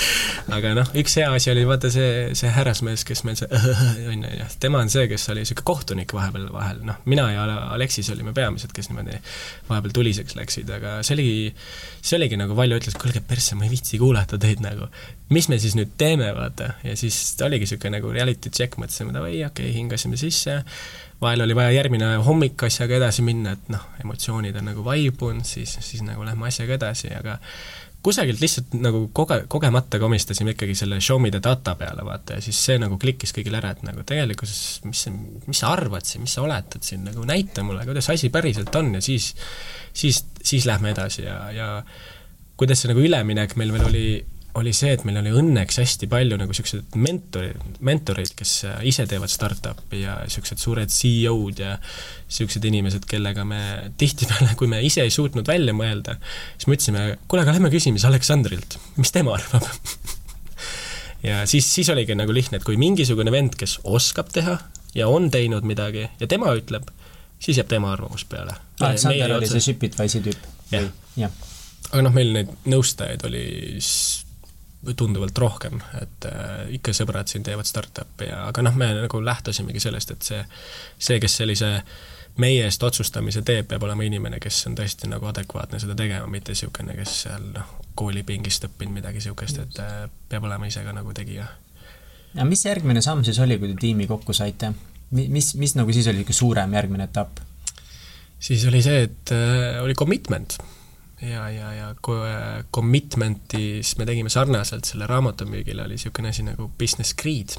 aga 0.55 0.73
noh, 0.77 0.91
üks 0.99 1.17
hea 1.19 1.29
asi 1.35 1.51
oli 1.53 1.65
vaata 1.69 1.91
see, 1.93 2.33
see 2.37 2.51
härrasmees, 2.53 3.05
kes 3.07 3.23
meil 3.27 3.37
see 3.39 3.49
on 4.11 4.25
ju, 4.25 4.49
tema 4.63 4.81
on 4.83 4.91
see, 4.93 5.05
kes 5.11 5.27
oli 5.33 5.43
niisugune 5.43 5.67
kohtunik 5.69 6.15
vahepeal 6.15 6.49
vahel, 6.53 6.81
noh, 6.87 6.99
mina 7.09 7.27
ja 7.33 7.45
Aleksis 7.75 8.09
olime 8.13 8.33
peamised, 8.35 8.73
kes 8.75 8.89
niimoodi 8.91 9.19
vahepeal 9.69 9.95
tuliseks 9.99 10.37
läksid, 10.39 10.71
aga 10.79 10.97
see 11.05 11.17
oligi, 11.17 11.37
see 12.01 12.17
oligi 12.19 12.39
nagu 12.39 12.57
Valjo 12.57 12.79
ütles, 12.81 12.97
kuulge 12.99 13.23
persse, 13.27 13.57
ma 13.59 13.67
ei 13.67 13.73
viitsi 13.73 14.01
kuulata 14.01 14.39
teid 14.41 14.63
nagu. 14.63 14.89
mis 15.33 15.47
me 15.49 15.57
siis 15.57 15.73
nüüd 15.77 15.95
teeme, 15.97 16.27
vaata, 16.35 16.75
ja 16.85 16.97
siis 16.99 17.17
oligi 17.41 17.67
niisugune 17.67 17.97
nagu 17.97 18.11
reality 18.13 18.51
check, 18.53 18.77
mõtlesime, 18.81 19.13
davai, 19.15 19.39
okei 19.45 19.69
okay,, 19.69 19.73
hingasime 19.77 20.19
sisse 20.19 20.61
vahel 21.23 21.45
oli 21.45 21.55
vaja 21.57 21.71
järgmine 21.77 22.15
hommik 22.25 22.67
asjaga 22.67 22.99
edasi 22.99 23.23
minna, 23.25 23.55
et 23.57 23.71
noh, 23.73 23.87
emotsioonid 24.03 24.57
on 24.59 24.69
nagu 24.71 24.83
vaibunud, 24.85 25.47
siis, 25.47 25.77
siis 25.81 26.03
nagu 26.05 26.25
lähme 26.27 26.49
asjaga 26.49 26.77
edasi, 26.77 27.13
aga 27.17 27.37
kusagilt 28.03 28.41
lihtsalt 28.43 28.73
nagu 28.83 29.05
koge-, 29.15 29.45
kogemata 29.51 29.99
komistasime 30.01 30.53
ikkagi 30.53 30.75
selle 30.75 30.99
show 31.01 31.21
me 31.23 31.31
the 31.31 31.39
data 31.43 31.75
peale, 31.79 32.03
vaata, 32.05 32.37
ja 32.37 32.43
siis 32.43 32.59
see 32.67 32.75
nagu 32.81 32.97
klikkis 32.99 33.31
kõigile 33.35 33.61
ära, 33.61 33.71
et 33.73 33.85
nagu 33.87 34.03
tegelikkuses 34.07 34.83
mis 34.87 35.05
mis 35.47 35.63
sa 35.63 35.71
arvad 35.71 36.05
siin, 36.07 36.25
mis 36.25 36.35
sa 36.35 36.43
oletad 36.43 36.83
siin, 36.83 37.05
nagu 37.07 37.23
näita 37.27 37.63
mulle, 37.63 37.85
kuidas 37.87 38.11
asi 38.11 38.29
päriselt 38.33 38.75
on 38.75 38.97
ja 38.97 39.01
siis, 39.03 39.31
siis, 39.95 40.25
siis 40.43 40.67
lähme 40.67 40.91
edasi 40.91 41.23
ja, 41.23 41.39
ja 41.55 41.69
kuidas 42.59 42.83
see 42.83 42.91
nagu 42.91 43.03
üleminek 43.03 43.55
meil 43.59 43.71
veel 43.75 43.87
oli 43.87 44.05
oli 44.59 44.73
see, 44.75 44.91
et 44.93 45.03
meil 45.07 45.17
oli 45.17 45.31
õnneks 45.33 45.79
hästi 45.81 46.07
palju 46.11 46.37
nagu 46.37 46.53
niisuguseid 46.53 46.97
mentorid, 47.01 47.79
mentoreid, 47.85 48.33
kes 48.37 48.51
ise 48.85 49.05
teevad 49.09 49.31
startup'i 49.31 50.03
ja 50.03 50.19
niisugused 50.21 50.61
suured 50.61 50.93
CEO-d 50.93 51.63
ja 51.63 51.75
niisugused 51.79 52.67
inimesed, 52.69 53.07
kellega 53.09 53.45
me 53.49 53.61
tihtipeale, 54.01 54.53
kui 54.59 54.69
me 54.69 54.81
ise 54.85 55.05
ei 55.05 55.13
suutnud 55.13 55.49
välja 55.49 55.73
mõelda, 55.77 56.19
siis 56.57 56.69
me 56.69 56.77
ütlesime, 56.77 57.05
kuule, 57.27 57.45
aga 57.45 57.55
lähme 57.57 57.73
küsime 57.73 57.97
siis 57.97 58.09
Aleksandrilt, 58.11 58.77
mis 58.99 59.13
tema 59.15 59.33
arvab 59.39 59.65
ja 61.23 61.45
siis, 61.49 61.67
siis 61.73 61.89
oligi 61.89 62.15
nagu 62.17 62.33
lihtne, 62.35 62.59
et 62.59 62.67
kui 62.67 62.77
mingisugune 62.77 63.33
vend, 63.33 63.57
kes 63.59 63.79
oskab 63.83 64.29
teha 64.33 64.59
ja 64.95 65.07
on 65.09 65.31
teinud 65.33 65.65
midagi 65.65 66.05
ja 66.19 66.29
tema 66.29 66.53
ütleb, 66.57 66.91
siis 67.41 67.57
jääb 67.57 67.71
tema 67.71 67.93
arvamus 67.93 68.25
peale. 68.29 68.55
Aleksander 68.79 69.37
oli 69.39 69.49
see 69.49 69.63
Shipitwise'i 69.71 70.21
tüüp? 70.27 70.45
jah. 71.17 71.33
aga 71.91 72.05
noh, 72.05 72.13
meil 72.13 72.33
neid 72.35 72.53
nõustajaid 72.69 73.25
oli 73.27 73.45
tunduvalt 74.97 75.37
rohkem, 75.37 75.79
et 76.01 76.25
äh, 76.27 76.49
ikka 76.77 76.93
sõbrad 76.95 77.29
siin 77.31 77.45
teevad 77.45 77.67
startup'i 77.67 78.27
ja 78.27 78.43
aga 78.49 78.65
noh, 78.65 78.75
me 78.75 78.89
nagu 78.97 79.21
lähtusimegi 79.23 79.79
sellest, 79.79 80.11
et 80.11 80.27
see, 80.27 80.41
see, 80.97 81.19
kes 81.23 81.37
sellise 81.39 81.69
meie 82.41 82.65
eest 82.65 82.83
otsustamise 82.83 83.43
teeb, 83.45 83.69
peab 83.69 83.85
olema 83.87 84.03
inimene, 84.03 84.41
kes 84.43 84.63
on 84.69 84.75
tõesti 84.77 85.09
nagu 85.11 85.29
adekvaatne 85.29 85.79
seda 85.79 85.95
tegema, 85.97 86.27
mitte 86.31 86.55
niisugune, 86.55 86.97
kes 86.97 87.15
seal 87.25 87.45
noh, 87.53 87.75
koolipingist 87.99 88.67
õppinud 88.67 88.99
midagi 88.99 89.21
niisugust, 89.21 89.61
et 89.63 89.81
äh, 89.83 90.03
peab 90.29 90.49
olema 90.49 90.67
ise 90.67 90.83
ka 90.85 90.95
nagu 90.95 91.15
tegija. 91.15 91.47
ja 92.33 92.49
mis 92.49 92.65
järgmine 92.65 93.01
samm 93.05 93.23
siis 93.23 93.39
oli, 93.39 93.59
kui 93.61 93.71
te 93.71 93.79
tiimi 93.79 94.09
kokku 94.09 94.35
saite? 94.35 94.73
mis, 95.13 95.55
mis 95.55 95.75
nagu 95.79 95.93
siis 95.93 96.07
oli 96.11 96.23
niisugune 96.23 96.41
suurem 96.43 96.79
järgmine 96.79 97.07
etapp? 97.11 97.43
siis 98.39 98.65
oli 98.67 98.83
see, 98.83 99.03
et 99.07 99.31
äh, 99.31 99.83
oli 99.83 99.95
commitment 99.95 100.59
ja, 101.31 101.49
ja, 101.49 101.73
ja 101.73 101.93
commitment'is 102.73 103.97
me 103.97 104.05
tegime 104.05 104.29
sarnaselt 104.29 104.87
selle 104.87 105.07
raamatumüügile, 105.07 105.85
oli 105.85 105.97
niisugune 105.97 106.33
asi 106.33 106.45
nagu 106.47 106.71
business 106.79 107.15
greed. 107.15 107.55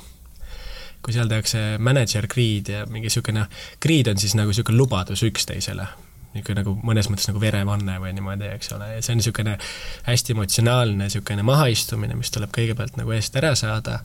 kui 1.05 1.12
seal 1.12 1.29
tehakse 1.29 1.59
manager 1.85 2.24
greed 2.33 2.70
ja 2.72 2.87
mingi 2.88 3.11
niisugune, 3.11 3.44
greed 3.83 4.09
on 4.09 4.20
siis 4.20 4.33
nagu 4.38 4.48
niisugune 4.48 4.79
lubadus 4.79 5.20
üksteisele, 5.27 5.85
niisugune 6.33 6.62
nagu 6.62 6.79
mõnes 6.81 7.11
mõttes 7.12 7.29
nagu 7.29 7.42
verevanne 7.42 7.98
või 8.00 8.14
niimoodi, 8.16 8.48
eks 8.55 8.72
ole, 8.77 8.88
ja 8.94 9.03
see 9.05 9.12
on 9.12 9.20
niisugune 9.20 9.59
hästi 10.07 10.37
emotsionaalne 10.37 11.11
niisugune 11.11 11.44
mahaistumine, 11.44 12.16
mis 12.16 12.33
tuleb 12.33 12.55
kõigepealt 12.57 12.96
nagu 13.00 13.12
eest 13.16 13.37
ära 13.40 13.53
saada. 13.59 14.00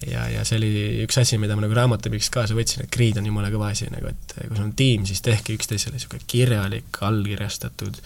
Ja, 0.00 0.22
ja 0.32 0.46
see 0.48 0.56
oli 0.56 0.68
üks 1.04 1.18
asi, 1.20 1.36
mida 1.36 1.52
ma 1.52 1.60
nagu 1.60 1.74
raamatupüügist 1.76 2.32
kaasa 2.32 2.54
võtsin, 2.56 2.86
et 2.86 2.94
greed 2.94 3.18
on 3.20 3.26
jumala 3.28 3.50
kõva 3.52 3.74
asi 3.74 3.84
nagu, 3.92 4.08
et 4.08 4.32
kui 4.38 4.54
sul 4.54 4.64
on 4.64 4.70
tiim, 4.72 5.04
siis 5.04 5.20
tehke 5.20 5.52
üksteisele 5.52 5.98
niisugune 5.98 6.24
kirjalik, 6.24 7.02
allkirjastatud 7.04 8.00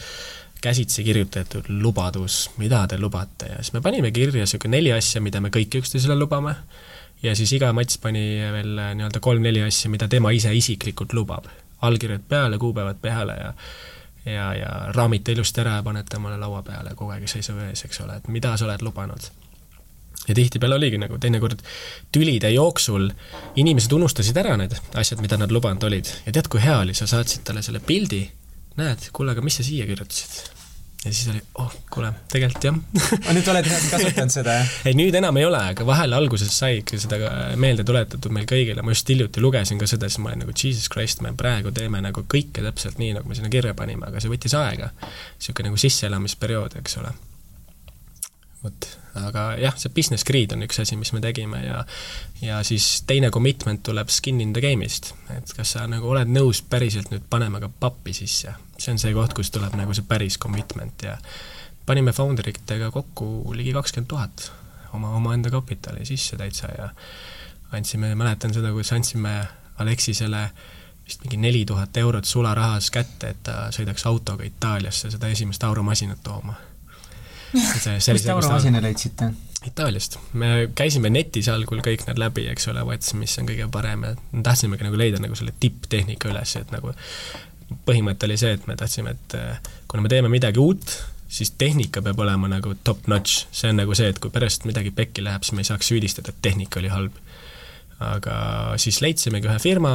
käsitsi 0.64 1.04
kirjutatud 1.04 1.68
lubadus, 1.68 2.48
mida 2.56 2.86
te 2.88 2.98
lubate 2.98 3.52
ja 3.52 3.60
siis 3.60 3.74
me 3.76 3.82
panime 3.84 4.10
kirja 4.16 4.44
niisugune 4.44 4.78
neli 4.78 4.92
asja, 4.96 5.20
mida 5.20 5.42
me 5.44 5.52
kõik 5.52 5.80
üksteisele 5.82 6.16
lubame, 6.18 6.54
ja 7.22 7.34
siis 7.36 7.52
iga 7.56 7.72
mats 7.76 7.98
pani 8.00 8.24
veel 8.52 8.76
nii-öelda 8.98 9.20
kolm-neli 9.24 9.64
asja, 9.64 9.90
mida 9.92 10.08
tema 10.08 10.32
ise 10.34 10.52
isiklikult 10.54 11.12
lubab. 11.12 11.50
allkirjad 11.84 12.22
peale, 12.28 12.58
kuupäevad 12.58 12.96
peale 13.00 13.32
ja 13.36 13.52
ja, 14.26 14.54
ja 14.54 14.68
raamite 14.96 15.32
ilusti 15.32 15.60
ära 15.60 15.78
ja 15.78 15.82
panete 15.82 16.16
omale 16.16 16.38
laua 16.40 16.62
peale 16.64 16.94
kogu 16.96 17.12
aeg 17.12 17.26
seisab 17.28 17.58
ees, 17.66 17.84
eks 17.84 18.00
ole, 18.00 18.16
et 18.16 18.28
mida 18.32 18.54
sa 18.56 18.64
oled 18.64 18.82
lubanud. 18.82 19.26
ja 20.28 20.34
tihtipeale 20.34 20.78
oligi 20.78 20.98
nagu 20.98 21.18
teinekord 21.20 21.60
tülide 22.12 22.50
jooksul 22.54 23.10
inimesed 23.60 23.92
unustasid 23.92 24.36
ära 24.40 24.56
need 24.56 24.72
asjad, 24.94 25.20
mida 25.20 25.36
nad 25.36 25.52
lubanud 25.52 25.84
olid 25.84 26.08
ja 26.24 26.32
tead, 26.32 26.48
kui 26.48 26.62
hea 26.64 26.78
oli, 26.86 26.94
sa 26.96 27.06
saatsid 27.06 27.44
talle 27.44 27.62
selle 27.62 27.84
pildi, 27.84 28.24
näed, 28.80 29.10
kuule, 29.12 29.36
aga 29.36 29.44
mis 29.44 29.60
sa 29.60 29.66
siia 29.66 29.86
kirjutasid? 29.86 30.53
Ja 31.04 31.12
siis 31.12 31.28
oli, 31.32 31.40
oh, 31.60 31.72
kuule, 31.92 32.10
tegelikult 32.32 32.64
jah 32.64 32.78
aga 33.18 33.34
nüüd 33.36 33.50
oled 33.52 33.68
kasutanud 33.68 34.32
seda, 34.32 34.56
jah? 34.60 34.72
ei, 34.88 34.96
nüüd 34.98 35.16
enam 35.18 35.36
ei 35.40 35.46
ole, 35.48 35.60
aga 35.74 35.86
vahel 35.88 36.16
alguses 36.16 36.52
sai 36.56 36.80
ikka 36.80 36.98
seda 37.02 37.18
meelde 37.60 37.84
tuletatud 37.86 38.32
meil 38.34 38.48
kõigile, 38.50 38.84
ma 38.84 38.94
just 38.94 39.12
hiljuti 39.12 39.44
lugesin 39.44 39.80
ka 39.80 39.88
seda, 39.90 40.08
siis 40.08 40.22
ma 40.24 40.32
olin 40.32 40.44
nagu 40.46 40.56
jesus 40.56 40.88
christ, 40.92 41.22
me 41.24 41.34
praegu 41.36 41.74
teeme 41.76 42.00
nagu 42.04 42.24
kõike 42.24 42.64
täpselt 42.64 43.00
nii, 43.02 43.12
nagu 43.18 43.28
me 43.28 43.38
sinna 43.38 43.52
kirja 43.52 43.76
panime, 43.76 44.08
aga 44.08 44.22
see 44.22 44.32
võttis 44.32 44.56
aega. 44.58 44.90
niisugune 45.38 45.70
nagu 45.70 45.80
sisseelamisperiood, 45.84 46.78
eks 46.80 47.00
ole. 47.02 47.14
vot, 48.64 48.90
aga 49.14 49.46
jah, 49.62 49.76
see 49.78 49.92
business 49.94 50.26
greed 50.26 50.52
on 50.52 50.66
üks 50.66 50.80
asi, 50.82 50.96
mis 51.00 51.12
me 51.14 51.22
tegime 51.24 51.62
ja 51.64 51.84
ja 52.42 52.62
siis 52.66 53.02
teine 53.06 53.30
commitment 53.30 53.82
tuleb 53.86 54.10
skin 54.10 54.40
in 54.40 54.52
the 54.52 54.62
game'ist, 54.64 55.14
et 55.36 55.56
kas 55.56 55.76
sa 55.76 55.86
nagu 55.90 56.10
oled 56.10 56.30
nõus 56.30 56.62
päriselt 56.62 57.12
nüüd 57.14 57.26
panema 57.30 57.62
ka 57.62 57.70
pappi 57.80 58.16
sisse 58.16 58.54
see 58.78 58.92
on 58.92 58.98
see 58.98 59.14
koht, 59.14 59.34
kus 59.36 59.50
tuleb 59.54 59.76
nagu 59.78 59.94
see 59.94 60.06
päris 60.08 60.38
commitment 60.40 61.06
ja 61.06 61.16
panime 61.86 62.12
founder 62.16 62.48
itega 62.50 62.90
kokku 62.94 63.54
ligi 63.56 63.74
kakskümmend 63.76 64.10
tuhat 64.10 64.50
oma, 64.92 65.14
omaenda 65.18 65.50
kapitali 65.50 66.06
sisse 66.08 66.36
täitsa 66.40 66.70
ja 66.78 66.88
andsime, 67.74 68.14
mäletan 68.14 68.54
seda, 68.54 68.72
kuidas 68.72 68.92
andsime 68.94 69.34
Alexisele 69.82 70.48
vist 71.04 71.24
mingi 71.24 71.36
neli 71.36 71.64
tuhat 71.66 71.96
eurot 71.96 72.24
sularahas 72.24 72.90
kätte, 72.94 73.34
et 73.34 73.42
ta 73.44 73.68
sõidaks 73.74 74.06
autoga 74.08 74.46
Itaaliasse 74.46 75.10
seda 75.10 75.28
esimest 75.28 75.64
auromasinat 75.66 76.22
tooma. 76.22 76.54
Kust 77.54 78.26
te 78.26 78.32
auromasina 78.34 78.82
leidsite? 78.84 79.30
Itaaliast. 79.64 80.18
me 80.36 80.68
käisime 80.76 81.08
netis 81.08 81.48
algul 81.48 81.80
kõik 81.84 82.04
need 82.04 82.20
läbi, 82.20 82.44
eks 82.52 82.68
ole, 82.68 82.82
vaatasime, 82.84 83.22
mis 83.24 83.38
on 83.40 83.48
kõige 83.48 83.68
parem 83.72 84.04
ja 84.04 84.12
tahtsimegi 84.44 84.84
nagu 84.84 84.98
leida 85.00 85.22
nagu 85.22 85.38
selle 85.38 85.54
tipptehnika 85.60 86.28
üles, 86.28 86.52
et 86.60 86.74
nagu 86.74 86.92
põhimõte 87.88 88.28
oli 88.28 88.36
see, 88.40 88.52
et 88.58 88.66
me 88.68 88.76
tahtsime, 88.76 89.14
et 89.16 89.36
kuna 89.88 90.04
me 90.04 90.12
teeme 90.12 90.28
midagi 90.28 90.60
uut, 90.60 90.98
siis 91.34 91.54
tehnika 91.58 92.02
peab 92.04 92.20
olema 92.20 92.50
nagu 92.50 92.74
top 92.84 93.08
notch, 93.10 93.46
see 93.56 93.72
on 93.72 93.80
nagu 93.80 93.96
see, 93.96 94.10
et 94.12 94.20
kui 94.22 94.32
pärast 94.34 94.68
midagi 94.68 94.92
pekki 94.94 95.24
läheb, 95.24 95.46
siis 95.46 95.56
me 95.56 95.64
ei 95.64 95.70
saaks 95.70 95.88
süüdistada, 95.90 96.34
et 96.34 96.44
tehnika 96.44 96.82
oli 96.82 96.92
halb. 96.92 97.22
aga 98.04 98.36
siis 98.82 98.98
leidsimegi 99.00 99.48
ühe 99.48 99.58
firma, 99.62 99.94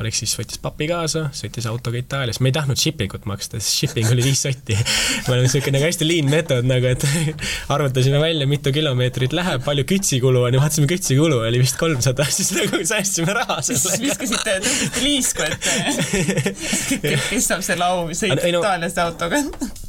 Aleksis 0.00 0.34
võttis 0.38 0.58
papi 0.62 0.88
kaasa, 0.90 1.28
sõitis 1.36 1.66
autoga 1.70 1.98
Itaalias, 2.00 2.40
me 2.42 2.50
ei 2.50 2.56
tahtnud 2.56 2.80
shipping 2.80 3.12
ut 3.14 3.26
maksta, 3.30 3.60
sest 3.60 3.78
shipping 3.78 4.10
oli 4.10 4.24
viis 4.26 4.42
sotti. 4.44 4.76
me 5.26 5.32
oleme 5.32 5.46
niisugune 5.46 5.76
nagu 5.78 5.86
hästi 5.88 6.08
lean 6.08 6.30
meetod 6.32 6.66
nagu, 6.68 6.88
et 6.90 7.04
arvutasime 7.74 8.20
välja, 8.22 8.48
mitu 8.50 8.72
kilomeetrit 8.74 9.34
läheb, 9.36 9.64
palju 9.66 9.86
kütsikulu 9.94 10.44
on 10.48 10.56
ja 10.56 10.62
vaatasime, 10.62 10.88
kütsikulu 10.90 11.40
oli 11.46 11.62
vist 11.62 11.78
kolmsada, 11.80 12.26
siis 12.36 12.52
nagu 12.56 12.80
säästsime 12.80 13.36
raha 13.38 13.60
sellega. 13.62 13.82
siis 13.84 14.02
viskasite, 14.02 14.56
liisku, 15.04 15.46
et 15.46 17.20
kes 17.30 17.50
saab 17.50 17.64
selle 17.66 17.88
au? 17.88 18.08
Sõita 18.14 18.40
no, 18.40 18.60
Itaaliast 18.60 19.00
autoga. 19.04 19.40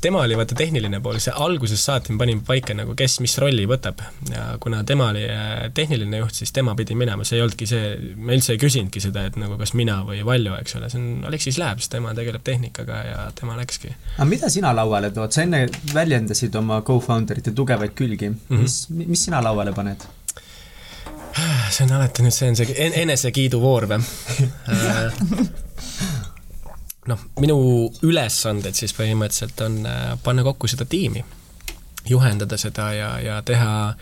tema 0.02 0.22
oli 0.26 0.38
vaata 0.38 0.58
tehniline 0.58 1.02
pool, 1.04 1.20
see 1.24 1.34
algusest 1.34 1.90
saati 1.90 2.14
me 2.14 2.22
panime 2.22 2.46
paika 2.46 2.76
nagu 2.78 2.96
kes 2.98 3.20
mis 3.24 3.38
rolli 3.42 3.66
võtab. 3.70 4.02
Ja 4.32 4.56
kuna 4.62 4.84
tema 4.88 5.10
oli 5.14 5.26
äh, 5.30 5.68
tehniline 5.74 6.22
juht, 6.22 6.38
siis 6.38 6.54
tema 6.56 6.76
pidi 6.78 6.98
minema, 6.98 7.26
see 7.28 7.40
ei 7.40 7.46
olnudki 7.46 7.68
see, 7.70 7.96
me 8.16 8.38
üldse 8.38 8.56
ei 8.56 8.62
küsinudki 8.62 9.04
seda, 9.04 9.26
et 9.30 9.40
nagu 9.42 9.58
kas 9.60 9.74
mina 9.78 9.95
või 10.08 10.26
Valjo, 10.26 10.58
eks 10.60 10.76
ole, 10.80 10.90
see 10.92 11.02
on 11.02 11.26
Aleksis 11.30 11.58
Labs, 11.62 11.90
tema 11.92 12.14
tegeleb 12.18 12.44
tehnikaga 12.46 13.00
ja 13.06 13.24
tema 13.40 13.58
läkski. 13.60 13.94
aga 14.18 14.30
mida 14.30 14.50
sina 14.50 14.74
lauale 14.76 15.12
tood, 15.16 15.32
sa 15.32 15.46
enne 15.46 15.66
väljendasid 15.94 16.56
oma 16.60 16.82
co-founder'ite 16.86 17.54
tugevaid 17.56 17.96
külgi 17.96 18.30
mm, 18.30 18.40
-hmm. 18.50 18.62
mis, 18.62 19.08
mis 19.14 19.26
sina 19.30 19.44
lauale 19.44 19.74
paned? 19.74 20.08
see 21.70 21.84
on 21.86 21.92
alati 21.98 22.24
nüüd, 22.24 22.34
see 22.36 22.50
on 22.50 22.56
see 22.56 22.90
enesekiiduvoor 23.04 23.88
või 23.92 24.00
noh, 27.12 27.26
minu 27.42 27.58
ülesanded 28.06 28.78
siis 28.78 28.94
põhimõtteliselt 28.98 29.62
on 29.66 29.82
äh, 29.90 30.06
panna 30.24 30.46
kokku 30.48 30.70
seda 30.72 30.88
tiimi, 30.90 31.24
juhendada 32.10 32.58
seda 32.62 32.92
ja, 32.96 33.12
ja 33.22 33.42
teha, 33.46 33.94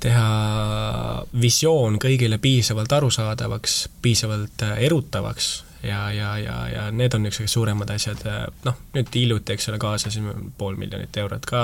teha 0.00 1.24
visioon 1.40 1.98
kõigile 2.02 2.38
piisavalt 2.38 2.92
arusaadavaks, 2.92 3.88
piisavalt 4.02 4.62
äh, 4.62 4.78
erutavaks 4.88 5.64
ja, 5.82 6.12
ja, 6.12 6.38
ja, 6.38 6.68
ja 6.68 6.90
need 6.90 7.14
on 7.14 7.26
niisugused 7.26 7.52
suuremad 7.52 7.90
asjad, 7.94 8.22
äh, 8.26 8.44
noh, 8.64 8.78
nüüd 8.94 9.14
hiljuti, 9.14 9.54
eks 9.54 9.70
ole, 9.72 9.78
kaasasime 9.82 10.34
pool 10.58 10.78
miljonit 10.80 11.16
eurot 11.16 11.46
ka 11.46 11.62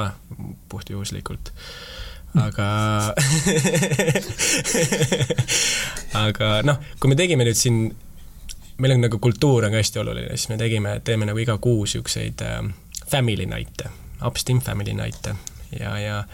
puhtjuhuslikult. 0.68 1.52
Aga 2.34 2.68
aga 6.26 6.48
noh, 6.66 6.80
kui 6.98 7.12
me 7.12 7.18
tegime 7.18 7.46
nüüd 7.46 7.58
siin 7.58 7.84
meil 8.82 8.96
on 8.96 9.04
nagu 9.06 9.20
kultuur 9.22 9.68
on 9.68 9.74
ka 9.74 9.78
hästi 9.78 10.02
oluline, 10.02 10.34
siis 10.34 10.50
me 10.50 10.58
tegime, 10.58 10.96
teeme 11.06 11.28
nagu 11.28 11.38
iga 11.38 11.54
kuu 11.62 11.84
niisuguseid 11.84 12.42
äh, 12.42 12.58
family 13.10 13.46
night'e, 13.46 13.90
upsteam 14.26 14.60
family 14.60 14.96
night'e. 14.96 15.36
Ja, 15.78 15.98
ja 15.98 16.24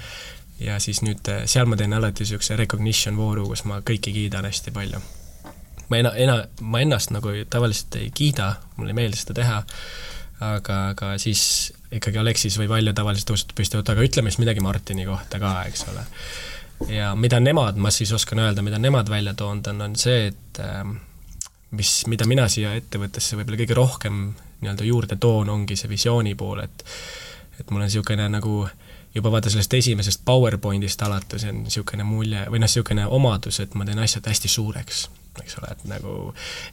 ja 0.61 0.79
siis 0.83 1.03
nüüd 1.07 1.29
äh, 1.33 1.45
seal 1.51 1.69
ma 1.71 1.79
teen 1.81 1.95
alati 1.97 2.25
niisuguse 2.25 2.59
recognition 2.61 3.17
vooru, 3.19 3.49
kus 3.51 3.65
ma 3.69 3.81
kõiki 3.87 4.13
kiidan 4.17 4.49
hästi 4.49 4.75
palju. 4.77 5.01
ma 5.91 5.99
ena-, 5.99 6.15
ena-, 6.15 6.45
ma 6.61 6.81
ennast 6.85 7.13
nagu 7.15 7.33
tavaliselt 7.51 7.99
ei 8.01 8.11
kiida, 8.15 8.55
mulle 8.77 8.95
ei 8.95 9.01
meeldi 9.01 9.21
seda 9.21 9.37
teha, 9.41 9.59
aga, 10.47 10.79
aga 10.95 11.13
siis 11.19 11.73
ikkagi 11.91 12.21
Aleksis 12.23 12.59
või 12.61 12.69
Valjo 12.71 12.95
tavaliselt 12.97 13.33
tõusetub 13.33 13.59
püsti, 13.59 13.81
oota, 13.81 13.97
aga 13.97 14.07
ütleme 14.07 14.31
siis 14.31 14.43
midagi 14.43 14.63
Martini 14.65 15.07
kohta 15.09 15.41
ka, 15.43 15.55
eks 15.71 15.87
ole. 15.91 16.07
ja 16.95 17.15
mida 17.19 17.41
nemad, 17.41 17.81
ma 17.81 17.91
siis 17.95 18.13
oskan 18.17 18.45
öelda, 18.45 18.63
mida 18.63 18.79
nemad 18.79 19.11
välja 19.11 19.35
toonud 19.35 19.73
on, 19.73 19.87
on 19.89 19.97
see, 19.99 20.29
et 20.31 20.63
äh, 20.63 20.85
mis, 21.77 21.97
mida 22.11 22.29
mina 22.29 22.47
siia 22.49 22.77
ettevõttesse 22.79 23.39
võib-olla 23.39 23.61
kõige 23.65 23.77
rohkem 23.79 24.23
nii-öelda 24.61 24.87
juurde 24.87 25.17
toon, 25.21 25.49
ongi 25.49 25.77
see 25.77 25.91
visiooni 25.91 26.37
pool, 26.39 26.63
et 26.65 26.87
et 27.61 27.69
mul 27.69 27.83
on 27.83 27.91
niisugune 27.91 28.25
nagu 28.33 28.63
juba 29.15 29.33
vaata 29.33 29.51
sellest 29.51 29.75
esimesest 29.75 30.23
PowerPointist 30.25 31.03
alates 31.03 31.45
on 31.49 31.65
niisugune 31.65 32.07
mulje 32.07 32.45
või 32.47 32.61
noh, 32.63 32.69
niisugune 32.71 33.07
omadus, 33.07 33.61
et 33.63 33.75
ma 33.75 33.87
teen 33.89 33.99
asjad 34.03 34.27
hästi 34.31 34.51
suureks, 34.51 35.09
eks 35.43 35.59
ole, 35.61 35.73
et 35.75 35.85
nagu 35.91 36.17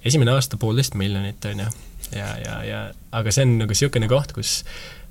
esimene 0.05 0.35
aasta 0.35 0.59
poolteist 0.61 0.97
miljonit, 0.99 1.45
on 1.49 1.65
ju, 1.65 1.71
ja, 2.13 2.29
ja, 2.43 2.59
ja 2.67 2.83
aga 3.17 3.33
see 3.33 3.47
on 3.47 3.57
nagu 3.63 3.73
niisugune 3.73 4.09
koht, 4.11 4.35
kus 4.37 4.59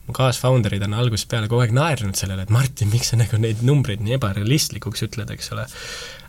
mu 0.07 0.14
kaasfounder'id 0.14 0.85
on 0.87 0.95
algusest 0.95 1.29
peale 1.31 1.49
kogu 1.51 1.64
aeg 1.64 1.74
naernud 1.74 2.18
sellele, 2.18 2.47
et 2.47 2.55
Martin, 2.55 2.91
miks 2.93 3.11
sa 3.12 3.18
nagu 3.18 3.41
neid 3.43 3.64
numbreid 3.66 4.05
nii 4.05 4.16
ebarealistlikuks 4.20 5.03
ütled, 5.09 5.33
eks 5.35 5.51
ole. 5.57 5.66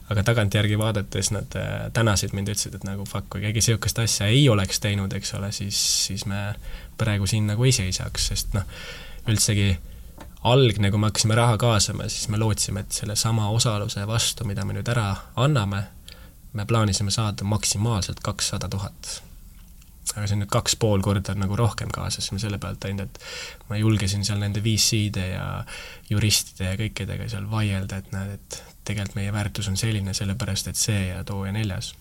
Aga 0.07 0.23
tagantjärgi 0.23 0.77
vaadates 0.79 1.33
nad 1.35 1.55
äh, 1.59 1.89
tänasid 1.93 2.31
mind, 2.33 2.47
ütlesid, 2.53 2.77
et 2.77 2.85
nagu 2.87 3.03
fuck, 3.05 3.27
kui 3.29 3.41
keegi 3.43 3.59
niisugust 3.59 3.99
asja 3.99 4.29
ei 4.31 4.45
oleks 4.49 4.79
teinud, 4.79 5.11
eks 5.13 5.33
ole, 5.35 5.51
siis, 5.51 5.81
siis 6.07 6.23
me 6.31 6.53
praegu 6.97 7.27
siin 7.27 7.49
nagu 7.51 7.67
ei 7.67 7.75
seisaks, 7.75 8.29
sest 8.31 8.55
noh, 8.55 8.63
üldsegi 9.27 9.73
algne, 10.51 10.91
kui 10.91 10.99
me 10.99 11.09
hakkasime 11.09 11.35
raha 11.37 11.57
kaasama, 11.61 12.07
siis 12.11 12.29
me 12.33 12.39
lootsime, 12.41 12.83
et 12.85 12.97
sellesama 13.01 13.49
osaluse 13.53 14.05
vastu, 14.07 14.47
mida 14.47 14.65
me 14.65 14.75
nüüd 14.77 14.89
ära 14.91 15.07
anname, 15.43 15.83
me 16.53 16.65
plaanisime 16.65 17.13
saada 17.13 17.47
maksimaalselt 17.47 18.23
kakssada 18.25 18.69
tuhat. 18.69 19.21
aga 20.15 20.23
see 20.25 20.37
on 20.37 20.39
nüüd 20.41 20.49
kaks 20.49 20.77
pool 20.79 21.01
korda 21.03 21.33
nagu 21.35 21.55
rohkem 21.59 21.91
kaasasime 21.93 22.39
selle 22.39 22.57
pealt 22.63 22.85
ainult, 22.87 23.17
et 23.19 23.69
ma 23.69 23.77
julgesin 23.77 24.23
seal 24.25 24.39
nende 24.41 24.63
VC-de 24.63 25.25
ja 25.33 25.47
juristide 26.09 26.71
ja 26.71 26.77
kõikidega 26.79 27.27
seal 27.29 27.45
vaielda, 27.51 27.99
et 27.99 28.13
näed, 28.15 28.37
et 28.39 28.61
tegelikult 28.87 29.19
meie 29.19 29.33
väärtus 29.35 29.67
on 29.67 29.77
selline, 29.77 30.15
sellepärast 30.17 30.71
et 30.71 30.79
see 30.79 31.09
ja 31.09 31.23
too 31.27 31.45
ja 31.45 31.51
neljas. 31.53 31.93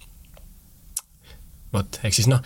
Vot, 1.74 1.98
ehk 2.06 2.14
siis 2.14 2.28
noh, 2.30 2.42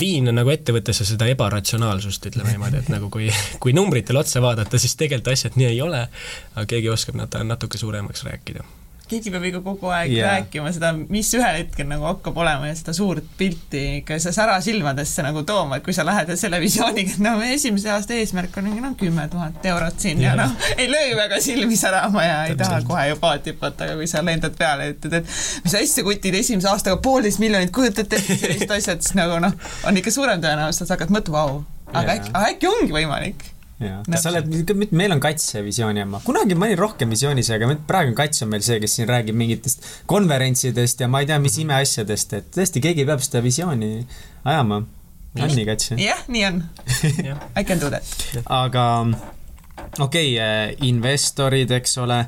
viin 0.00 0.28
on 0.30 0.38
nagu 0.40 0.50
ettevõttesse 0.52 1.06
seda 1.08 1.28
ebaratsionaalsust, 1.32 2.30
ütleme 2.32 2.54
niimoodi, 2.54 2.82
et 2.82 2.90
nagu 2.92 3.10
kui, 3.12 3.30
kui 3.62 3.76
numbritele 3.76 4.20
otsa 4.22 4.42
vaadata, 4.44 4.80
siis 4.82 4.96
tegelikult 4.98 5.34
asjad 5.34 5.60
nii 5.60 5.70
ei 5.70 5.80
ole, 5.84 6.06
aga 6.54 6.66
keegi 6.74 6.90
oskab 6.92 7.20
nat-, 7.20 7.38
natuke 7.46 7.78
suuremaks 7.80 8.26
rääkida 8.26 8.66
keegi 9.10 9.30
peab 9.30 9.44
ikka 9.46 9.60
kogu 9.64 9.90
aeg 9.94 10.10
yeah. 10.10 10.32
rääkima 10.34 10.72
seda, 10.74 10.90
mis 10.96 11.30
ühel 11.38 11.60
hetkel 11.60 11.86
nagu 11.90 12.06
hakkab 12.08 12.38
olema 12.42 12.66
ja 12.70 12.74
seda 12.78 12.94
suurt 12.96 13.26
pilti 13.38 13.82
ikka 14.00 14.18
sa 14.22 14.32
sära 14.34 14.56
silmadesse 14.64 15.22
nagu 15.26 15.44
tooma, 15.46 15.78
et 15.78 15.86
kui 15.86 15.94
sa 15.96 16.04
lähed 16.06 16.32
selle 16.40 16.60
visiooniga, 16.62 17.14
et 17.14 17.22
no 17.22 17.36
meie 17.40 17.54
esimese 17.56 17.92
aasta 17.94 18.16
eesmärk 18.18 18.58
on 18.60 18.70
no 18.82 18.92
kümme 18.98 19.28
tuhat 19.32 19.66
eurot 19.72 20.02
siin 20.02 20.22
yeah. 20.22 20.34
ja 20.34 20.42
noh, 20.42 20.68
ei 20.76 20.90
löö 20.90 21.16
väga 21.18 21.40
silmi 21.42 21.78
särama 21.78 22.26
ja 22.26 22.44
ei 22.50 22.58
taha 22.58 22.82
kohe 22.86 23.08
ju 23.12 23.18
paati 23.22 23.54
hüpata, 23.54 23.86
aga 23.86 23.98
kui 24.00 24.10
sa 24.10 24.24
lendad 24.26 24.58
peale 24.58 24.90
ja 24.90 24.96
ütled, 24.96 25.20
et 25.20 25.34
mis 25.64 25.78
asja 25.82 26.06
kutid 26.06 26.40
esimese 26.42 26.70
aastaga 26.72 27.00
poolteist 27.02 27.42
miljonit, 27.42 27.74
kujutate 27.74 28.06
ette 28.06 28.22
sellised 28.42 28.78
asjad, 28.80 29.02
siis 29.06 29.18
nagu 29.18 29.38
noh, 29.42 29.54
on 29.86 30.02
ikka 30.02 30.14
suurem 30.14 30.42
tõenäosus, 30.42 30.82
et 30.82 30.90
sa 30.90 30.98
hakkad 30.98 31.14
mõtlema, 31.14 31.36
vau, 31.36 31.60
aga 31.92 32.08
yeah. 32.08 32.16
äkki, 32.18 32.34
äkki 32.50 32.74
ongi 32.74 32.96
võimalik 32.96 33.52
jaa, 33.82 34.00
sa 34.16 34.30
oled, 34.30 34.48
meil 34.96 35.14
on 35.14 35.20
Kats 35.22 35.50
visiooni 35.64 36.02
oma, 36.04 36.20
kunagi 36.24 36.56
ma 36.58 36.68
olin 36.68 36.80
rohkem 36.80 37.12
visioonis, 37.12 37.50
aga 37.54 37.68
praegu 37.88 38.12
on 38.12 38.18
Kats 38.18 38.44
on 38.46 38.52
meil 38.52 38.64
see, 38.64 38.78
kes 38.82 38.96
siin 38.98 39.10
räägib 39.10 39.36
mingitest 39.36 39.84
konverentsidest 40.10 41.04
ja 41.04 41.10
ma 41.12 41.22
ei 41.22 41.30
tea, 41.30 41.38
mis 41.42 41.58
imeasjadest, 41.62 42.36
et 42.40 42.50
tõesti, 42.56 42.82
keegi 42.84 43.06
peab 43.08 43.24
seda 43.24 43.44
visiooni 43.44 43.92
ajama. 44.44 44.82
on 45.36 45.56
nii, 45.58 45.68
Kats? 45.68 45.92
jah, 46.00 46.24
nii 46.32 46.44
on. 46.48 46.62
I 47.60 47.64
can 47.64 47.82
do 47.82 47.92
that. 47.92 48.04
aga 48.44 48.86
okei 50.00 50.36
okay,, 50.36 50.76
investorid, 50.88 51.72
eks 51.76 51.98
ole 52.04 52.22